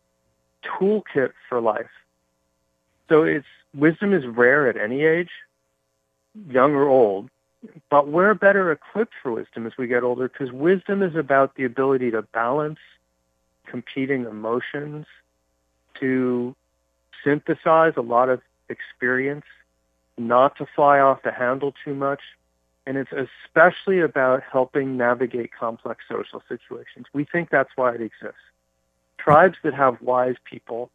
toolkit 0.64 1.32
for 1.48 1.60
life. 1.60 1.90
So 3.08 3.22
it's 3.22 3.46
wisdom 3.74 4.12
is 4.12 4.26
rare 4.26 4.68
at 4.68 4.76
any 4.76 5.02
age, 5.02 5.30
young 6.48 6.74
or 6.74 6.88
old, 6.88 7.28
but 7.90 8.08
we're 8.08 8.34
better 8.34 8.72
equipped 8.72 9.12
for 9.22 9.32
wisdom 9.32 9.66
as 9.66 9.72
we 9.76 9.86
get 9.86 10.02
older 10.02 10.28
because 10.28 10.52
wisdom 10.52 11.02
is 11.02 11.14
about 11.14 11.56
the 11.56 11.64
ability 11.64 12.10
to 12.12 12.22
balance 12.22 12.78
competing 13.66 14.24
emotions, 14.24 15.06
to 15.98 16.54
synthesize 17.24 17.94
a 17.96 18.02
lot 18.02 18.28
of 18.28 18.40
experience, 18.68 19.44
not 20.16 20.56
to 20.56 20.66
fly 20.74 21.00
off 21.00 21.22
the 21.22 21.32
handle 21.32 21.74
too 21.84 21.94
much. 21.94 22.20
And 22.86 22.96
it's 22.96 23.10
especially 23.12 24.00
about 24.00 24.42
helping 24.42 24.96
navigate 24.96 25.50
complex 25.52 26.04
social 26.08 26.42
situations. 26.48 27.06
We 27.12 27.24
think 27.24 27.50
that's 27.50 27.70
why 27.76 27.94
it 27.94 28.00
exists. 28.00 28.40
Tribes 29.18 29.56
that 29.62 29.74
have 29.74 30.00
wise 30.00 30.36
people 30.44 30.90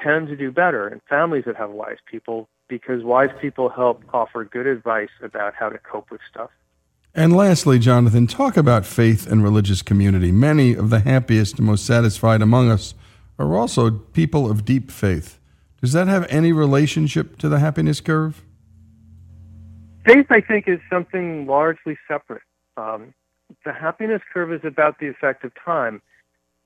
tend 0.00 0.28
to 0.28 0.36
do 0.36 0.52
better, 0.52 0.86
and 0.86 1.00
families 1.08 1.44
that 1.46 1.56
have 1.56 1.70
wise 1.70 1.98
people 2.06 2.48
because 2.68 3.02
wise 3.02 3.30
people 3.40 3.68
help 3.68 4.02
offer 4.12 4.44
good 4.44 4.66
advice 4.66 5.08
about 5.22 5.54
how 5.54 5.68
to 5.68 5.78
cope 5.78 6.10
with 6.10 6.20
stuff. 6.30 6.50
And 7.14 7.34
lastly, 7.34 7.78
Jonathan, 7.78 8.26
talk 8.26 8.56
about 8.56 8.86
faith 8.86 9.26
and 9.26 9.42
religious 9.42 9.82
community. 9.82 10.30
Many 10.30 10.74
of 10.74 10.90
the 10.90 11.00
happiest 11.00 11.58
and 11.58 11.66
most 11.66 11.84
satisfied 11.84 12.42
among 12.42 12.70
us 12.70 12.94
are 13.38 13.56
also 13.56 13.90
people 13.90 14.50
of 14.50 14.64
deep 14.64 14.90
faith. 14.90 15.38
Does 15.80 15.92
that 15.92 16.08
have 16.08 16.26
any 16.28 16.52
relationship 16.52 17.38
to 17.38 17.48
the 17.48 17.58
happiness 17.58 18.00
curve? 18.00 18.42
Faith, 20.04 20.26
I 20.30 20.40
think, 20.40 20.66
is 20.66 20.80
something 20.90 21.46
largely 21.46 21.96
separate. 22.08 22.42
Um, 22.76 23.14
the 23.64 23.72
happiness 23.72 24.22
curve 24.32 24.52
is 24.52 24.60
about 24.64 24.98
the 24.98 25.08
effect 25.08 25.44
of 25.44 25.52
time, 25.64 26.02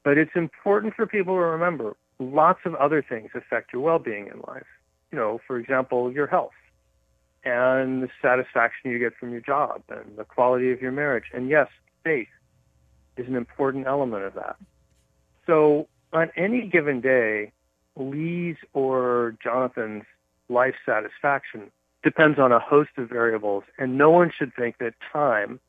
but 0.04 0.16
it's 0.18 0.34
important 0.34 0.94
for 0.94 1.06
people 1.06 1.34
to 1.34 1.40
remember 1.40 1.96
lots 2.18 2.60
of 2.64 2.74
other 2.76 3.02
things 3.02 3.30
affect 3.34 3.72
your 3.72 3.82
well-being 3.82 4.28
in 4.28 4.40
life 4.46 4.66
you 5.12 5.18
know, 5.18 5.40
for 5.46 5.58
example, 5.58 6.10
your 6.10 6.26
health 6.26 6.52
and 7.44 8.02
the 8.02 8.08
satisfaction 8.20 8.90
you 8.90 8.98
get 8.98 9.14
from 9.16 9.30
your 9.30 9.40
job 9.40 9.82
and 9.88 10.16
the 10.16 10.24
quality 10.24 10.72
of 10.72 10.80
your 10.80 10.92
marriage. 10.92 11.24
And 11.34 11.48
yes, 11.48 11.68
faith 12.02 12.28
is 13.16 13.28
an 13.28 13.36
important 13.36 13.86
element 13.86 14.24
of 14.24 14.34
that. 14.34 14.56
So 15.46 15.86
on 16.12 16.30
any 16.36 16.66
given 16.66 17.00
day, 17.00 17.52
Lee's 17.96 18.56
or 18.72 19.34
Jonathan's 19.42 20.04
life 20.48 20.74
satisfaction 20.84 21.70
depends 22.02 22.38
on 22.38 22.52
a 22.52 22.58
host 22.58 22.90
of 22.96 23.08
variables, 23.08 23.64
and 23.78 23.96
no 23.96 24.10
one 24.10 24.32
should 24.36 24.54
think 24.54 24.78
that 24.78 24.94
time, 25.12 25.60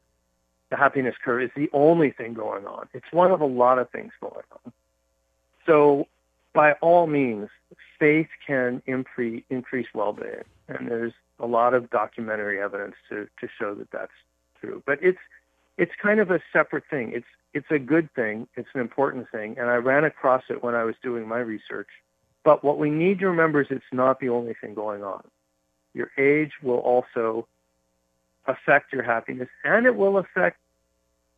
the 0.69 0.77
happiness 0.77 1.15
curve, 1.23 1.43
is 1.43 1.51
the 1.55 1.69
only 1.73 2.09
thing 2.11 2.33
going 2.33 2.65
on. 2.65 2.87
It's 2.93 3.11
one 3.11 3.31
of 3.31 3.41
a 3.41 3.45
lot 3.45 3.77
of 3.77 3.89
things 3.91 4.11
going 4.19 4.43
on. 4.65 4.73
So 5.65 6.07
by 6.53 6.73
all 6.73 7.07
means, 7.07 7.49
faith 7.99 8.27
can 8.45 8.81
increase, 8.85 9.43
increase 9.49 9.87
well-being, 9.93 10.43
and 10.67 10.87
there's 10.89 11.13
a 11.39 11.45
lot 11.45 11.73
of 11.73 11.89
documentary 11.89 12.61
evidence 12.61 12.95
to, 13.09 13.27
to 13.39 13.47
show 13.59 13.75
that 13.75 13.91
that's 13.91 14.11
true. 14.59 14.81
But 14.85 14.99
it's 15.01 15.19
it's 15.77 15.91
kind 16.01 16.19
of 16.19 16.31
a 16.31 16.39
separate 16.51 16.83
thing. 16.89 17.11
It's 17.13 17.25
it's 17.53 17.69
a 17.69 17.79
good 17.79 18.11
thing. 18.13 18.47
It's 18.55 18.69
an 18.73 18.81
important 18.81 19.29
thing, 19.29 19.57
and 19.59 19.69
I 19.69 19.75
ran 19.75 20.03
across 20.03 20.43
it 20.49 20.63
when 20.63 20.73
I 20.75 20.83
was 20.83 20.95
doing 21.03 21.27
my 21.27 21.39
research. 21.39 21.89
But 22.43 22.63
what 22.63 22.77
we 22.77 22.89
need 22.89 23.19
to 23.19 23.27
remember 23.27 23.61
is 23.61 23.67
it's 23.69 23.83
not 23.91 24.19
the 24.19 24.29
only 24.29 24.53
thing 24.59 24.73
going 24.73 25.03
on. 25.03 25.23
Your 25.93 26.09
age 26.17 26.51
will 26.61 26.79
also 26.79 27.47
affect 28.47 28.91
your 28.91 29.03
happiness 29.03 29.47
and 29.63 29.85
it 29.85 29.95
will 29.95 30.17
affect 30.17 30.57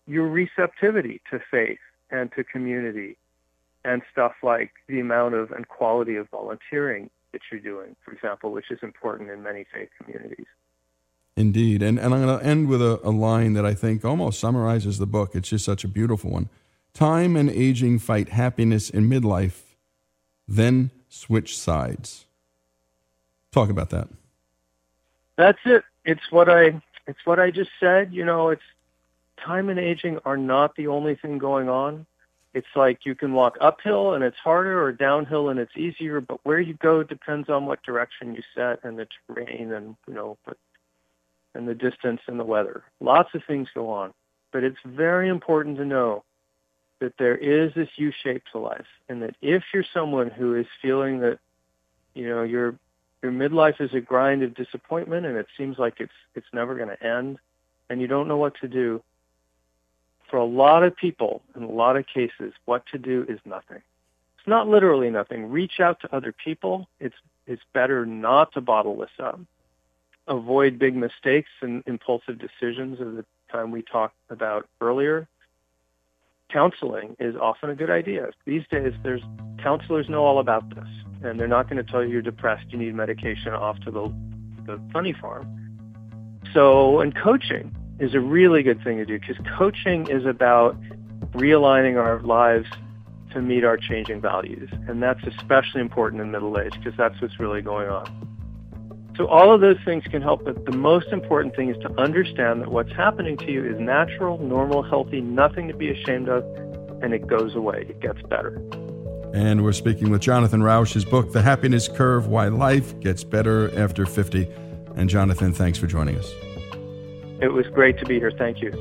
your 0.08 0.28
receptivity 0.28 1.22
to 1.30 1.40
faith 1.52 1.80
and 2.10 2.32
to 2.34 2.44
community 2.44 3.18
and 3.84 4.02
stuff 4.12 4.34
like 4.42 4.72
the 4.88 5.00
amount 5.00 5.36
of 5.36 5.52
and 5.52 5.68
quality 5.68 6.16
of 6.16 6.28
volunteering 6.30 7.10
that 7.32 7.42
you're 7.52 7.62
doing, 7.62 7.96
for 8.04 8.12
example, 8.12 8.52
which 8.52 8.72
is 8.72 8.80
important 8.82 9.30
in 9.30 9.44
many 9.44 9.66
faith 9.72 9.90
communities. 10.02 10.48
Indeed. 11.38 11.82
And, 11.82 12.00
and 12.00 12.14
I'm 12.14 12.26
going 12.26 12.40
to 12.40 12.46
end 12.46 12.70
with 12.70 12.82
a, 12.82 13.00
a 13.04 13.12
line 13.12 13.54
that 13.54 13.66
I 13.66 13.74
think 13.74 14.06
almost 14.06 14.40
summarizes 14.40 14.98
the 15.00 15.06
book. 15.06 15.36
It's 15.36 15.50
just 15.50 15.66
such 15.66 15.84
a 15.84 15.88
beautiful 15.88 16.32
one. 16.32 16.50
Time 16.94 17.36
and 17.36 17.50
aging 17.50 18.00
fight 18.00 18.30
happiness 18.30 18.90
in 18.90 19.10
midlife, 19.10 19.62
then 20.48 20.92
switch 21.10 21.58
sides. 21.58 22.26
Talk 23.52 23.70
about 23.70 23.90
that. 23.90 24.08
That's 25.38 25.60
it. 25.66 25.84
It's 26.06 26.32
what 26.32 26.50
I 26.50 26.82
it's 27.08 27.20
what 27.26 27.40
I 27.40 27.52
just 27.52 27.72
said. 27.80 28.14
You 28.14 28.24
know, 28.24 28.50
it's 28.50 28.64
time 29.44 29.70
and 29.70 29.80
aging 29.80 30.20
are 30.26 30.38
not 30.38 30.76
the 30.76 30.88
only 30.88 31.16
thing 31.16 31.38
going 31.38 31.68
on. 31.68 32.06
It's 32.54 32.68
like 32.76 33.00
you 33.06 33.16
can 33.16 33.34
walk 33.34 33.58
uphill 33.60 34.14
and 34.14 34.24
it's 34.24 34.38
harder 34.38 34.82
or 34.82 34.94
downhill 34.94 35.50
and 35.50 35.60
it's 35.60 35.76
easier, 35.76 36.22
but 36.22 36.40
where 36.44 36.60
you 36.62 36.74
go 36.76 37.04
depends 37.04 37.50
on 37.50 37.66
what 37.66 37.84
direction 37.84 38.34
you 38.34 38.42
set 38.56 38.80
and 38.84 38.98
the 38.98 39.08
terrain 39.28 39.74
and, 39.74 39.98
you 40.08 40.14
know, 40.14 40.38
but, 40.46 40.58
and 41.56 41.68
the 41.68 41.74
distance 41.74 42.22
and 42.28 42.40
the 42.40 42.44
weather. 42.44 42.84
Lots 43.00 43.30
of 43.34 43.42
things 43.48 43.70
go 43.74 43.90
on, 43.90 44.14
but 44.52 44.64
it's 44.64 44.78
very 44.86 45.30
important 45.30 45.78
to 45.78 45.86
know 45.86 46.24
that 47.00 47.14
there 47.18 47.36
is 47.36 47.74
this 47.74 47.90
U 47.98 48.12
shape 48.24 48.44
to 48.52 48.60
life 48.60 48.86
and 49.10 49.22
that 49.22 49.36
if 49.42 49.64
you're 49.74 49.86
someone 49.94 50.30
who 50.30 50.56
is 50.56 50.68
feeling 50.82 51.20
that, 51.20 51.40
you 52.14 52.30
know, 52.30 52.44
your, 52.44 52.76
your 53.22 53.32
midlife 53.32 53.82
is 53.82 53.94
a 53.94 54.02
grind 54.02 54.44
of 54.44 54.54
disappointment 54.54 55.26
and 55.26 55.38
it 55.38 55.48
seems 55.58 55.78
like 55.78 55.96
it's, 56.00 56.14
it's 56.36 56.48
never 56.54 56.76
going 56.76 56.90
to 56.90 57.04
end 57.04 57.40
and 57.90 58.02
you 58.02 58.08
don't 58.08 58.28
know 58.28 58.38
what 58.38 58.54
to 58.62 58.68
do, 58.68 59.02
for 60.30 60.38
a 60.38 60.46
lot 60.46 60.84
of 60.84 60.96
people, 60.96 61.42
in 61.56 61.64
a 61.64 61.72
lot 61.72 61.98
of 61.98 62.06
cases, 62.08 62.54
what 62.66 62.84
to 62.88 62.98
do 62.98 63.26
is 63.30 63.40
nothing. 63.46 63.82
It's 64.38 64.48
not 64.48 64.68
literally 64.68 65.10
nothing. 65.10 65.52
Reach 65.52 65.80
out 65.80 66.00
to 66.02 66.16
other 66.16 66.32
people. 66.32 66.88
It's 67.00 67.16
it's 67.48 67.62
better 67.74 68.06
not 68.06 68.52
to 68.54 68.62
bottle 68.62 68.98
this 68.98 69.10
up. 69.20 69.40
Avoid 70.28 70.80
big 70.80 70.96
mistakes 70.96 71.50
and 71.62 71.84
impulsive 71.86 72.40
decisions 72.40 73.00
of 73.00 73.16
the 73.16 73.26
time 73.52 73.72
we 73.72 73.82
talked 73.82 74.16
about 74.30 74.68
earlier. 74.82 75.28
Counseling 76.52 77.16
is 77.20 77.36
often 77.36 77.70
a 77.70 77.76
good 77.76 77.90
idea. 77.90 78.30
These 78.46 78.64
days, 78.72 78.94
there's 79.04 79.22
counselors 79.62 80.10
know 80.10 80.24
all 80.24 80.40
about 80.40 80.68
this, 80.74 80.88
and 81.24 81.40
they're 81.40 81.48
not 81.48 81.70
going 81.70 81.84
to 81.84 81.92
tell 81.92 82.04
you 82.04 82.12
you're 82.12 82.22
depressed, 82.22 82.66
you 82.70 82.78
need 82.78 82.96
medication, 82.96 83.54
off 83.54 83.80
to 83.82 83.92
the 83.92 84.14
the 84.66 84.82
funny 84.92 85.14
farm. 85.14 85.48
So, 86.54 87.00
and 87.00 87.16
coaching 87.16 87.76
is 88.00 88.14
a 88.14 88.20
really 88.20 88.64
good 88.64 88.84
thing 88.84 88.98
to 88.98 89.06
do 89.06 89.20
because 89.20 89.38
coaching 89.58 90.08
is 90.10 90.26
about 90.26 90.80
realigning 91.34 91.98
our 91.98 92.20
lives 92.22 92.68
to 93.34 93.42
meet 93.42 93.64
our 93.64 93.78
changing 93.78 94.22
values. 94.22 94.70
And 94.88 95.04
that's 95.04 95.22
especially 95.24 95.82
important 95.82 96.22
in 96.22 96.32
middle 96.32 96.60
age 96.60 96.74
because 96.74 96.98
that's 96.98 97.20
what's 97.22 97.40
really 97.40 97.62
going 97.62 97.90
on. 97.90 98.35
So 99.18 99.28
all 99.28 99.54
of 99.54 99.62
those 99.62 99.78
things 99.86 100.04
can 100.06 100.22
help, 100.22 100.44
but 100.44 100.66
the 100.66 100.76
most 100.76 101.08
important 101.08 101.56
thing 101.56 101.70
is 101.70 101.78
to 101.84 101.92
understand 102.00 102.62
that 102.62 102.72
what's 102.72 102.92
happening 102.92 103.38
to 103.38 103.52
you 103.52 103.64
is 103.64 103.80
natural, 103.80 104.38
normal, 104.40 104.84
healthy, 104.84 105.22
nothing 105.22 105.70
to 105.70 105.74
be 105.74 105.90
ashamed 105.90 106.28
of, 106.28 106.44
and 107.02 107.14
it 107.14 107.26
goes 107.26 107.56
away. 107.56 107.86
It 107.88 108.02
gets 108.02 108.22
better. 108.24 108.62
And 109.34 109.64
we're 109.64 109.74
speaking 109.74 110.10
with 110.10 110.22
Jonathan 110.22 110.62
Rauch, 110.62 110.94
his 110.94 111.06
book, 111.06 111.32
The 111.32 111.42
Happiness 111.42 111.88
Curve 111.88 112.28
Why 112.28 112.50
Life 112.50 113.00
Gets 113.00 113.24
Better 113.24 113.78
After 113.80 114.06
50. 114.06 114.50
And 114.96 115.10
Jonathan, 115.10 115.54
thanks 115.54 115.78
for 115.78 115.88
joining 115.88 116.18
us. 116.18 116.30
It 117.42 117.54
was 117.54 117.66
great 117.68 117.98
to 118.00 118.06
be 118.06 118.20
here. 118.20 118.32
Thank 118.38 118.62
you. 118.62 118.72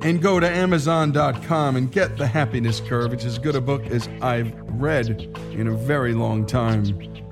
And 0.00 0.22
go 0.22 0.38
to 0.38 0.48
Amazon.com 0.48 1.76
and 1.76 1.90
get 1.90 2.16
The 2.16 2.26
Happiness 2.26 2.80
Curve. 2.80 3.12
It's 3.12 3.24
as 3.24 3.38
good 3.38 3.56
a 3.56 3.60
book 3.60 3.84
as 3.86 4.08
I've 4.22 4.54
read 4.80 5.22
in 5.52 5.66
a 5.66 5.76
very 5.76 6.14
long 6.14 6.46
time. 6.46 6.84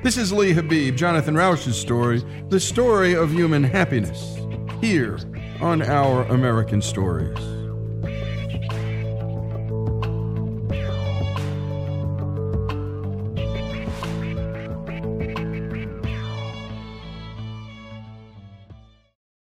This 0.02 0.16
is 0.16 0.32
Lee 0.32 0.52
Habib, 0.52 0.96
Jonathan 0.96 1.36
Rauch's 1.36 1.76
story, 1.76 2.24
the 2.48 2.60
story 2.60 3.14
of 3.14 3.32
human 3.32 3.62
happiness, 3.62 4.36
here 4.80 5.18
on 5.60 5.80
Our 5.80 6.24
American 6.24 6.82
Stories. 6.82 7.55